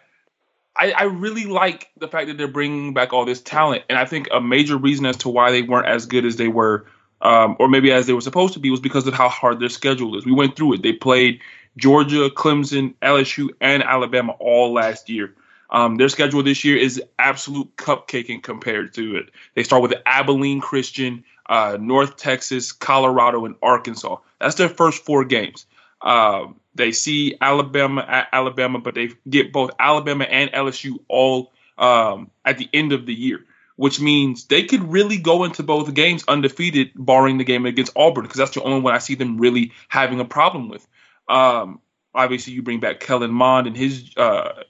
I, 0.78 0.93
I, 0.93 1.03
really 1.05 1.44
like 1.44 1.90
the 1.97 2.09
fact 2.09 2.28
that 2.28 2.39
they're 2.39 2.48
bringing 2.48 2.94
back 2.94 3.12
all 3.12 3.24
this 3.24 3.40
talent, 3.40 3.85
and 3.89 3.98
I 3.98 4.05
think 4.05 4.28
a 4.32 4.40
major 4.40 4.77
reason 4.77 5.07
as 5.07 5.16
to 5.19 5.28
why 5.28 5.51
they 5.51 5.62
weren't 5.62 5.86
as 5.86 6.07
good 6.07 6.24
as 6.24 6.36
they 6.36 6.48
were, 6.48 6.86
um, 7.23 7.57
or 7.59 7.69
maybe 7.69 7.93
as 7.93 8.07
they 8.07 8.12
were 8.12 8.20
supposed 8.20 8.55
to 8.55 8.61
be, 8.61 8.70
was 8.70 8.81
because 8.81 9.07
of 9.07 9.15
how 9.15 9.28
hard 9.28 9.61
their 9.61 9.69
schedule 9.69 10.16
is. 10.16 10.27
We 10.27 10.32
went 10.32 10.57
through 10.57 10.74
it. 10.74 10.82
They 10.82 10.93
played 10.93 11.40
Georgia, 11.77 12.31
Clemson, 12.31 12.94
LSU, 13.03 13.51
and 13.61 13.82
Alabama 13.82 14.32
all 14.39 14.73
last 14.73 15.09
year. 15.09 15.35
Um, 15.70 15.97
their 15.97 16.09
schedule 16.09 16.43
this 16.43 16.65
year 16.65 16.77
is 16.77 17.03
absolute 17.19 17.74
cupcaking 17.77 18.43
compared 18.43 18.94
to 18.94 19.16
it. 19.16 19.31
They 19.55 19.62
start 19.62 19.82
with 19.82 19.94
Abilene 20.07 20.61
Christian, 20.61 21.24
uh, 21.48 21.77
North 21.81 22.16
Texas, 22.16 22.73
Colorado, 22.73 23.44
and 23.44 23.57
Arkansas. 23.62 24.19
That's 24.40 24.55
their 24.55 24.69
first 24.69 25.05
four 25.05 25.24
games. 25.24 25.66
Um, 26.03 26.61
they 26.77 26.93
see 26.93 27.36
Alabama 27.40 28.05
at 28.07 28.28
Alabama, 28.32 28.78
but 28.78 28.94
they 28.94 29.11
get 29.28 29.53
both 29.53 29.70
Alabama 29.78 30.24
and 30.24 30.51
LSU 30.53 30.98
all 31.09 31.53
um, 31.78 32.31
at 32.44 32.59
the 32.59 32.69
end 32.73 32.93
of 32.93 33.07
the 33.07 33.15
year, 33.15 33.44
which 33.77 34.01
means 34.01 34.44
they 34.44 34.65
could 34.65 34.93
really 34.93 35.19
go 35.19 35.44
into 35.44 35.62
both 35.62 35.93
games 35.94 36.24
undefeated, 36.28 36.93
barring 36.94 37.39
the 37.39 37.44
game 37.44 37.66
against 37.66 37.93
Auburn, 37.97 38.24
because 38.24 38.39
that's 38.39 38.53
the 38.53 38.62
only 38.62 38.81
one 38.81 38.94
I 38.94 38.98
see 38.98 39.15
them 39.15 39.39
really 39.39 39.73
having 39.89 40.20
a 40.20 40.24
problem 40.24 40.69
with. 40.69 40.86
Um, 41.28 41.81
obviously, 42.15 42.53
you 42.53 42.62
bring 42.62 42.81
back 42.81 43.01
Kellen 43.01 43.31
Mond 43.31 43.66
and 43.66 43.77
his, 43.77 44.12
uh, 44.16 44.62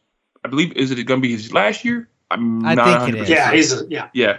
I 0.45 0.49
believe, 0.49 0.73
is 0.73 0.91
it 0.91 1.03
going 1.05 1.21
to 1.21 1.27
be 1.27 1.33
his 1.33 1.53
last 1.53 1.85
year? 1.85 2.09
I'm 2.31 2.65
I 2.65 2.75
not 2.75 3.05
think 3.05 3.17
it 3.17 3.23
is. 3.23 3.29
Yeah, 3.29 3.53
he's 3.53 3.73
a, 3.73 3.87
yeah, 3.89 4.09
yeah. 4.13 4.39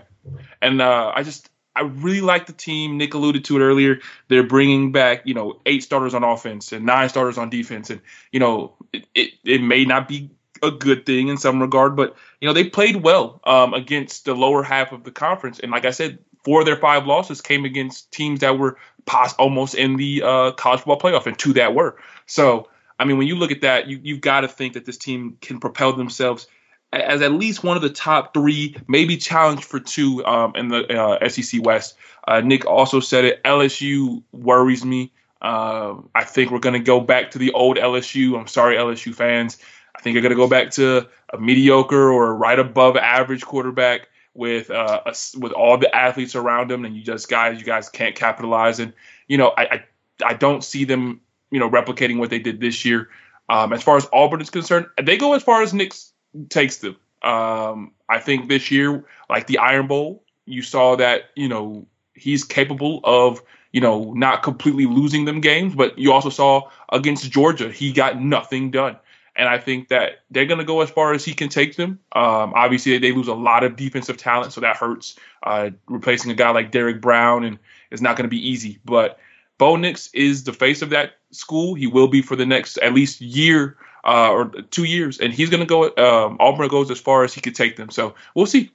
And 0.62 0.82
uh, 0.82 1.12
I 1.16 1.24
just 1.24 1.50
I 1.78 1.82
really 1.82 2.22
like 2.22 2.48
the 2.48 2.54
team. 2.54 2.98
Nick 2.98 3.14
alluded 3.14 3.46
to 3.46 3.58
it 3.58 3.62
earlier. 3.64 4.00
They're 4.30 4.44
bringing 4.44 4.92
back, 4.92 5.22
you 5.26 5.34
know, 5.34 5.60
eight 5.68 5.84
starters 5.84 6.16
on 6.16 6.24
offense 6.24 6.72
and 6.72 6.86
nine 6.86 7.08
starters 7.10 7.38
on 7.38 7.50
defense, 7.50 7.90
and 7.92 8.02
you 8.32 8.40
know, 8.40 8.74
it 8.94 9.06
it, 9.14 9.34
it 9.44 9.62
may 9.62 9.86
not 9.86 10.08
be 10.08 10.32
a 10.64 10.72
good 10.72 11.06
thing 11.06 11.28
in 11.28 11.38
some 11.38 11.62
regard, 11.62 11.96
but 11.96 12.16
you 12.42 12.48
know, 12.48 12.54
they 12.54 12.64
played 12.64 12.98
well 12.98 13.40
um, 13.44 13.76
against 13.76 14.26
the 14.26 14.34
lower 14.34 14.64
half 14.64 14.92
of 14.92 15.04
the 15.04 15.12
conference, 15.12 15.60
and 15.60 15.72
like 15.72 15.86
I 15.86 15.92
said, 15.92 16.18
four 16.44 16.62
of 16.62 16.66
their 16.66 16.78
five 16.78 17.06
losses 17.06 17.42
came 17.42 17.64
against 17.64 18.12
teams 18.12 18.40
that 18.40 18.58
were 18.58 18.78
pos- 19.06 19.36
almost 19.36 19.76
in 19.76 19.98
the 19.98 20.24
uh, 20.24 20.52
college 20.54 20.80
football 20.80 21.00
playoff, 21.00 21.28
and 21.28 21.38
two 21.38 21.54
that 21.54 21.76
were. 21.76 21.98
So, 22.26 22.70
I 23.00 23.06
mean, 23.06 23.20
when 23.20 23.28
you 23.28 23.36
look 23.36 23.52
at 23.52 23.62
that, 23.62 23.88
you 23.88 24.00
you've 24.02 24.22
got 24.22 24.42
to 24.42 24.48
think 24.48 24.74
that 24.74 24.86
this 24.86 24.98
team 24.98 25.38
can 25.42 25.60
propel 25.60 25.94
themselves 25.94 26.48
as 26.94 27.22
at 27.22 27.34
least 27.34 27.64
one 27.64 27.76
of 27.76 27.84
the 27.84 27.90
top 27.90 28.34
three, 28.34 28.76
maybe 28.88 29.18
challenge 29.18 29.64
for 29.64 29.80
two 29.80 30.26
um, 30.26 30.54
in 30.56 30.70
the 30.70 30.88
uh, 31.00 31.28
SEC 31.30 31.64
West. 31.64 31.96
Uh, 32.28 32.42
Nick 32.42 32.66
also 32.66 33.00
said 33.00 33.26
it. 33.26 33.44
LSU 33.44 34.24
worries 34.32 34.86
me. 34.86 35.12
Uh, 35.42 35.96
I 36.16 36.24
think 36.24 36.52
we're 36.52 36.60
going 36.60 36.74
to 36.74 36.80
go 36.80 37.00
back 37.00 37.32
to 37.32 37.38
the 37.38 37.52
old 37.54 37.78
LSU. 37.78 38.40
I'm 38.40 38.48
sorry, 38.48 38.76
LSU 38.76 39.14
fans. 39.14 39.58
I 39.96 40.02
think 40.02 40.14
you're 40.14 40.22
going 40.22 40.32
to 40.32 40.38
go 40.38 40.48
back 40.48 40.72
to 40.72 41.08
a 41.34 41.38
mediocre 41.38 42.12
or 42.12 42.36
right 42.36 42.58
above 42.58 42.98
average 42.98 43.44
quarterback 43.44 44.08
with 44.34 44.70
uh, 44.70 45.02
a, 45.06 45.16
with 45.40 45.52
all 45.52 45.78
the 45.78 45.94
athletes 45.94 46.36
around 46.36 46.70
them, 46.70 46.86
and 46.86 46.96
you 46.96 47.02
just 47.02 47.30
guys, 47.30 47.60
you 47.60 47.66
guys 47.66 47.90
can't 47.90 48.16
capitalize. 48.16 48.80
And 48.80 48.94
you 49.28 49.38
know, 49.38 49.54
I 49.58 49.64
I, 49.64 49.84
I 50.26 50.34
don't 50.36 50.64
see 50.64 50.86
them, 50.86 51.22
you 51.52 51.60
know, 51.60 51.70
replicating 51.70 52.18
what 52.20 52.30
they 52.30 52.40
did 52.40 52.62
this 52.62 52.86
year. 52.86 53.10
Um, 53.50 53.74
as 53.74 53.82
far 53.82 53.98
as 53.98 54.08
Auburn 54.12 54.42
is 54.42 54.50
concerned, 54.50 54.88
they 55.02 55.18
go 55.18 55.34
as 55.34 55.42
far 55.42 55.62
as 55.62 55.74
Nix 55.74 56.14
takes 56.50 56.78
them. 56.78 56.98
Um, 57.24 57.92
I 58.10 58.20
think 58.20 58.48
this 58.48 58.72
year, 58.72 59.04
like 59.30 59.48
the 59.48 59.58
Iron 59.58 59.88
Bowl, 59.88 60.24
you 60.46 60.62
saw 60.62 60.96
that 60.96 61.32
you 61.36 61.48
know 61.48 61.86
he's 62.14 62.44
capable 62.44 63.02
of 63.04 63.42
you 63.72 63.82
know 63.82 64.14
not 64.14 64.44
completely 64.44 64.86
losing 64.86 65.26
them 65.26 65.42
games, 65.42 65.76
but 65.76 65.98
you 65.98 66.12
also 66.12 66.30
saw 66.30 66.70
against 66.92 67.30
Georgia 67.32 67.72
he 67.72 67.92
got 67.92 68.22
nothing 68.22 68.72
done. 68.72 68.98
And 69.36 69.48
I 69.48 69.60
think 69.60 69.90
that 69.90 70.24
they're 70.32 70.48
going 70.48 70.58
to 70.58 70.66
go 70.66 70.82
as 70.82 70.90
far 70.90 71.14
as 71.14 71.24
he 71.24 71.36
can 71.36 71.48
take 71.48 71.76
them. 71.76 72.00
Um, 72.14 72.54
obviously, 72.56 72.98
they 72.98 73.12
lose 73.12 73.28
a 73.28 73.36
lot 73.36 73.64
of 73.64 73.76
defensive 73.76 74.18
talent, 74.18 74.52
so 74.52 74.62
that 74.62 74.78
hurts. 74.78 75.16
Uh, 75.44 75.70
replacing 75.88 76.32
a 76.32 76.34
guy 76.34 76.50
like 76.50 76.72
Derrick 76.72 77.00
Brown 77.00 77.44
and 77.44 77.60
it's 77.92 78.02
not 78.02 78.18
going 78.18 78.24
to 78.24 78.30
be 78.30 78.50
easy. 78.50 78.80
But 78.84 79.20
Bo 79.58 79.76
Nix 79.76 80.10
is 80.14 80.44
the 80.44 80.54
face 80.54 80.82
of 80.82 80.90
that 80.90 81.14
school. 81.32 81.76
He 81.76 81.88
will 81.88 82.08
be 82.08 82.22
for 82.22 82.36
the 82.36 82.46
next 82.46 82.78
at 82.78 82.94
least 82.94 83.22
year 83.22 83.78
uh, 84.08 84.32
or 84.32 84.52
two 84.72 84.86
years, 84.86 85.20
and 85.20 85.34
he's 85.34 85.50
going 85.50 85.60
to 85.60 85.66
go. 85.68 85.84
Um, 85.98 86.38
Auburn 86.40 86.70
goes 86.70 86.90
as 86.90 87.00
far 87.00 87.26
as 87.26 87.34
he 87.34 87.42
could 87.42 87.56
take 87.56 87.76
them. 87.76 87.90
So 87.90 88.16
we'll 88.34 88.46
see. 88.46 88.72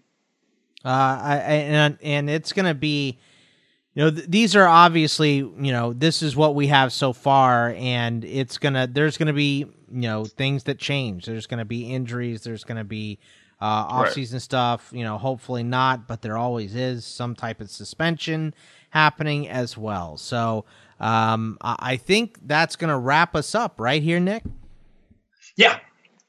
Uh, 0.84 0.88
I, 1.22 1.36
and 1.36 1.98
and 2.02 2.28
it's 2.28 2.52
going 2.52 2.66
to 2.66 2.74
be, 2.74 3.18
you 3.94 4.04
know, 4.04 4.10
th- 4.10 4.28
these 4.28 4.54
are 4.54 4.66
obviously, 4.66 5.36
you 5.36 5.72
know, 5.72 5.92
this 5.92 6.22
is 6.22 6.36
what 6.36 6.54
we 6.54 6.66
have 6.66 6.92
so 6.92 7.12
far, 7.12 7.74
and 7.78 8.24
it's 8.24 8.58
gonna. 8.58 8.86
There's 8.86 9.16
going 9.16 9.28
to 9.28 9.32
be, 9.32 9.58
you 9.58 10.02
know, 10.02 10.24
things 10.24 10.64
that 10.64 10.78
change. 10.78 11.24
There's 11.24 11.46
going 11.46 11.58
to 11.58 11.64
be 11.64 11.92
injuries. 11.94 12.42
There's 12.42 12.64
going 12.64 12.78
to 12.78 12.84
be 12.84 13.18
uh, 13.60 13.64
off-season 13.64 14.36
right. 14.36 14.42
stuff. 14.42 14.90
You 14.92 15.04
know, 15.04 15.18
hopefully 15.18 15.62
not, 15.62 16.06
but 16.06 16.20
there 16.20 16.36
always 16.36 16.74
is 16.74 17.06
some 17.06 17.34
type 17.34 17.60
of 17.60 17.70
suspension 17.70 18.54
happening 18.90 19.48
as 19.48 19.78
well. 19.78 20.18
So 20.18 20.66
um, 21.00 21.56
I 21.62 21.96
think 21.96 22.38
that's 22.46 22.76
going 22.76 22.90
to 22.90 22.98
wrap 22.98 23.34
us 23.34 23.54
up 23.54 23.80
right 23.80 24.02
here, 24.02 24.20
Nick. 24.20 24.42
Yeah. 25.56 25.78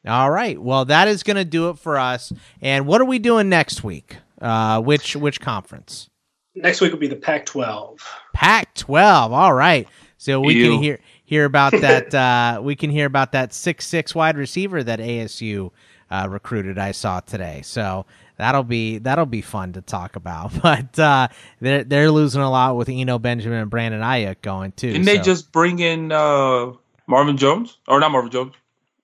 All 0.06 0.30
right. 0.30 0.62
Well, 0.62 0.86
that 0.86 1.08
is 1.08 1.24
going 1.24 1.38
to 1.38 1.46
do 1.46 1.70
it 1.70 1.80
for 1.80 1.98
us. 1.98 2.34
And 2.62 2.86
what 2.86 3.00
are 3.02 3.06
we 3.06 3.20
doing 3.20 3.50
next 3.50 3.84
week? 3.84 4.18
Uh, 4.42 4.82
which 4.82 5.16
which 5.16 5.40
conference? 5.40 6.10
Next 6.56 6.82
week 6.82 6.92
will 6.92 7.00
be 7.00 7.08
the 7.08 7.16
Pac-12. 7.16 8.00
Pac-12. 8.34 9.32
All 9.32 9.54
right. 9.54 9.88
So 10.18 10.40
we 10.40 10.56
Ew. 10.56 10.72
can 10.72 10.84
hear 10.84 11.00
hear 11.24 11.46
about 11.46 11.72
that. 11.72 12.14
uh, 12.16 12.62
we 12.62 12.76
can 12.76 12.90
hear 12.90 13.06
about 13.06 13.32
that 13.32 13.54
six 13.54 13.88
six 13.88 14.14
wide 14.14 14.38
receiver 14.38 14.84
that 14.84 15.00
ASU 15.00 15.72
uh, 16.12 16.28
recruited. 16.30 16.78
I 16.78 16.92
saw 16.92 17.22
today. 17.22 17.62
So 17.64 18.06
that'll 18.38 18.64
be 18.64 18.98
that'll 19.00 19.26
be 19.26 19.42
fun 19.42 19.74
to 19.74 19.82
talk 19.82 20.16
about. 20.16 20.52
But 20.62 21.00
uh, 21.00 21.28
they're 21.60 21.84
they're 21.84 22.12
losing 22.12 22.42
a 22.42 22.50
lot 22.50 22.76
with 22.76 22.90
Eno 22.90 23.20
Benjamin 23.20 23.60
and 23.60 23.70
Brandon 23.70 24.02
Aiyuk 24.02 24.42
going 24.42 24.74
too. 24.74 24.92
Didn't 24.92 25.06
so. 25.06 25.14
they 25.14 25.20
just 25.20 25.52
bring 25.52 25.80
in 25.80 26.12
uh, 26.12 26.72
Marvin 27.08 27.38
Jones 27.38 27.78
or 27.88 28.00
not 28.00 28.12
Marvin 28.12 28.32
Jones? 28.32 28.54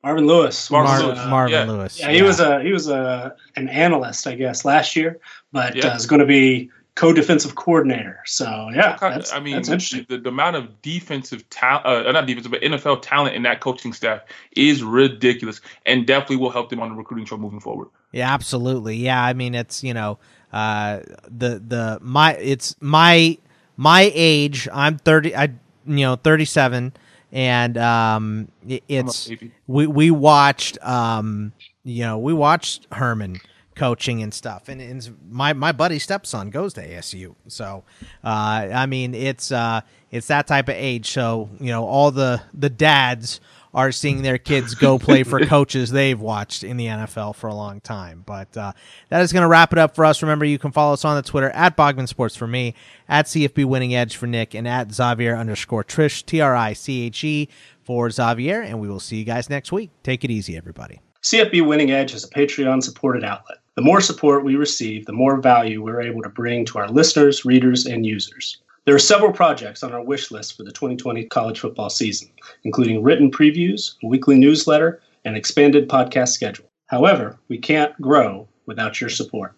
Marvin 0.04 0.28
Lewis. 0.28 0.72
Marvin, 0.72 1.08
Lewis. 1.08 1.26
Marvin 1.28 1.54
yeah. 1.54 1.74
Lewis. 1.74 2.00
Yeah, 2.00 2.12
he 2.12 2.22
was 2.22 2.40
a 2.40 2.62
he 2.62 2.72
was 2.72 2.88
a 2.88 3.36
an 3.56 3.68
analyst, 3.70 4.28
I 4.28 4.36
guess, 4.36 4.64
last 4.64 4.96
year, 4.96 5.20
but 5.52 5.76
yeah. 5.76 5.88
uh, 5.88 5.96
is 5.96 6.06
going 6.06 6.22
to 6.22 6.26
be 6.26 6.70
co-defensive 6.96 7.56
coordinator. 7.56 8.20
So 8.26 8.70
yeah, 8.74 8.98
that's, 9.00 9.34
I 9.34 9.40
mean, 9.40 9.56
that's 9.56 9.70
interesting. 9.70 10.06
The, 10.10 10.18
the, 10.18 10.30
amount 10.30 10.58
of 10.58 10.82
defensive 10.82 11.50
talent, 11.50 11.86
uh, 11.86 12.12
not 12.12 12.28
defensive, 12.28 12.52
but 12.52 12.62
NFL 12.62 13.02
talent 13.02 13.36
in 13.36 13.44
that 13.44 13.62
coaching 13.62 13.94
staff 13.94 14.22
is 14.56 14.84
ridiculous, 14.84 15.62
and 15.86 16.06
definitely 16.08 16.38
will 16.38 16.50
help 16.50 16.70
them 16.70 16.82
on 16.82 16.90
the 16.90 16.96
recruiting 16.96 17.26
show 17.26 17.38
moving 17.38 17.60
forward. 17.60 17.88
Yeah, 18.12 18.34
absolutely. 18.34 18.98
Yeah, 18.98 19.24
I 19.24 19.34
mean, 19.34 19.56
it's 19.56 19.84
you 19.84 19.94
know, 19.94 20.18
uh, 20.54 21.00
the 21.26 21.62
the 21.66 22.00
my 22.02 22.36
it's 22.36 22.76
my 22.82 23.38
my 23.76 24.12
age. 24.14 24.68
I'm 24.74 24.98
thirty. 24.98 25.36
I 25.36 25.44
you 25.86 26.06
know 26.06 26.16
thirty 26.16 26.46
seven 26.46 26.94
and 27.32 27.78
um, 27.78 28.48
it, 28.68 28.84
it's 28.88 29.30
we 29.68 29.88
we 29.88 30.12
watched 30.12 30.78
um, 30.84 31.54
you 31.84 32.04
know 32.04 32.18
we 32.18 32.34
watched 32.34 32.88
Herman 32.92 33.42
coaching 33.76 34.22
and 34.22 34.34
stuff, 34.34 34.68
and, 34.68 34.82
and 34.82 35.18
my 35.30 35.54
my 35.54 35.72
buddy 35.72 36.00
stepson 36.00 36.50
goes 36.50 36.74
to 36.74 36.88
ASU, 36.88 37.36
so 37.48 37.84
uh, 38.24 38.28
I 38.74 38.86
mean 38.86 39.14
it's 39.14 39.52
uh, 39.52 39.82
it's 40.12 40.28
that 40.28 40.48
type 40.48 40.70
of 40.70 40.76
age. 40.76 41.10
So 41.12 41.50
you 41.60 41.72
know 41.72 41.86
all 41.86 42.12
the 42.12 42.42
the 42.54 42.70
dads 42.70 43.40
are 43.74 43.92
seeing 43.92 44.22
their 44.22 44.38
kids 44.38 44.74
go 44.76 44.98
play 44.98 45.24
for 45.24 45.46
coaches 45.46 45.92
they've 45.92 46.20
watched 46.20 46.64
in 46.64 46.78
the 46.78 46.88
NFL 46.88 47.36
for 47.36 47.48
a 47.48 47.54
long 47.54 47.82
time. 47.82 48.24
But 48.26 48.56
uh, 48.58 48.74
that 49.10 49.22
is 49.22 49.32
going 49.32 49.44
to 49.44 49.48
wrap 49.48 49.72
it 49.72 49.80
up 49.80 49.96
for 49.96 50.06
us. 50.06 50.22
Remember, 50.22 50.46
you 50.46 50.60
can 50.60 50.72
follow 50.72 50.94
us 50.94 51.06
on 51.06 51.16
the 51.16 51.22
Twitter 51.22 51.50
at 51.52 51.78
Bogman 51.78 52.08
Sports 52.08 52.36
for 52.36 52.48
me, 52.48 52.74
at 53.08 53.26
CFB 53.26 53.66
Winning 53.66 53.94
Edge 53.94 54.16
for 54.16 54.28
Nick, 54.28 54.54
and 54.54 54.68
at 54.68 54.92
Xavier 54.92 55.36
underscore 55.36 55.84
Triche, 55.84 56.26
T 56.26 56.42
R 56.42 56.56
I 56.56 56.74
C 56.74 57.06
H 57.06 57.24
E 57.24 57.50
for 57.84 58.10
Xavier. 58.10 58.62
And 58.62 58.80
we 58.80 58.88
will 58.88 59.00
see 59.00 59.18
you 59.18 59.26
guys 59.26 59.50
next 59.50 59.72
week. 59.72 59.92
Take 60.04 60.24
it 60.24 60.32
easy, 60.32 60.58
everybody. 60.58 61.00
CFB 61.24 61.68
Winning 61.68 61.92
Edge 61.92 62.14
is 62.14 62.24
a 62.24 62.30
Patreon 62.30 62.82
supported 62.82 63.24
outlet. 63.24 63.58
The 63.76 63.82
more 63.82 64.02
support 64.02 64.44
we 64.44 64.56
receive, 64.56 65.06
the 65.06 65.14
more 65.14 65.40
value 65.40 65.82
we're 65.82 66.02
able 66.02 66.22
to 66.24 66.30
bring 66.30 66.66
to 66.66 66.80
our 66.80 66.90
listeners, 66.90 67.46
readers, 67.46 67.86
and 67.86 68.06
users. 68.06 68.58
There 68.90 68.96
are 68.96 68.98
several 68.98 69.32
projects 69.32 69.84
on 69.84 69.94
our 69.94 70.02
wish 70.02 70.32
list 70.32 70.58
for 70.58 70.64
the 70.64 70.72
2020 70.72 71.26
college 71.26 71.60
football 71.60 71.92
season, 71.92 72.28
including 72.64 73.04
written 73.04 73.30
previews, 73.30 73.94
a 74.02 74.08
weekly 74.08 74.36
newsletter, 74.36 75.00
and 75.24 75.38
expanded 75.38 75.88
podcast 75.88 76.30
schedule. 76.30 76.66
However, 76.88 77.38
we 77.50 77.60
can't 77.60 77.94
grow 78.02 78.48
without 78.66 79.00
your 79.00 79.12
support. 79.12 79.54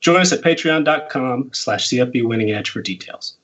Join 0.00 0.20
us 0.20 0.30
at 0.30 0.42
patreon.com 0.42 1.52
slash 1.54 1.88
CFB 1.88 2.28
Winning 2.28 2.50
Edge 2.50 2.68
for 2.68 2.82
details. 2.82 3.38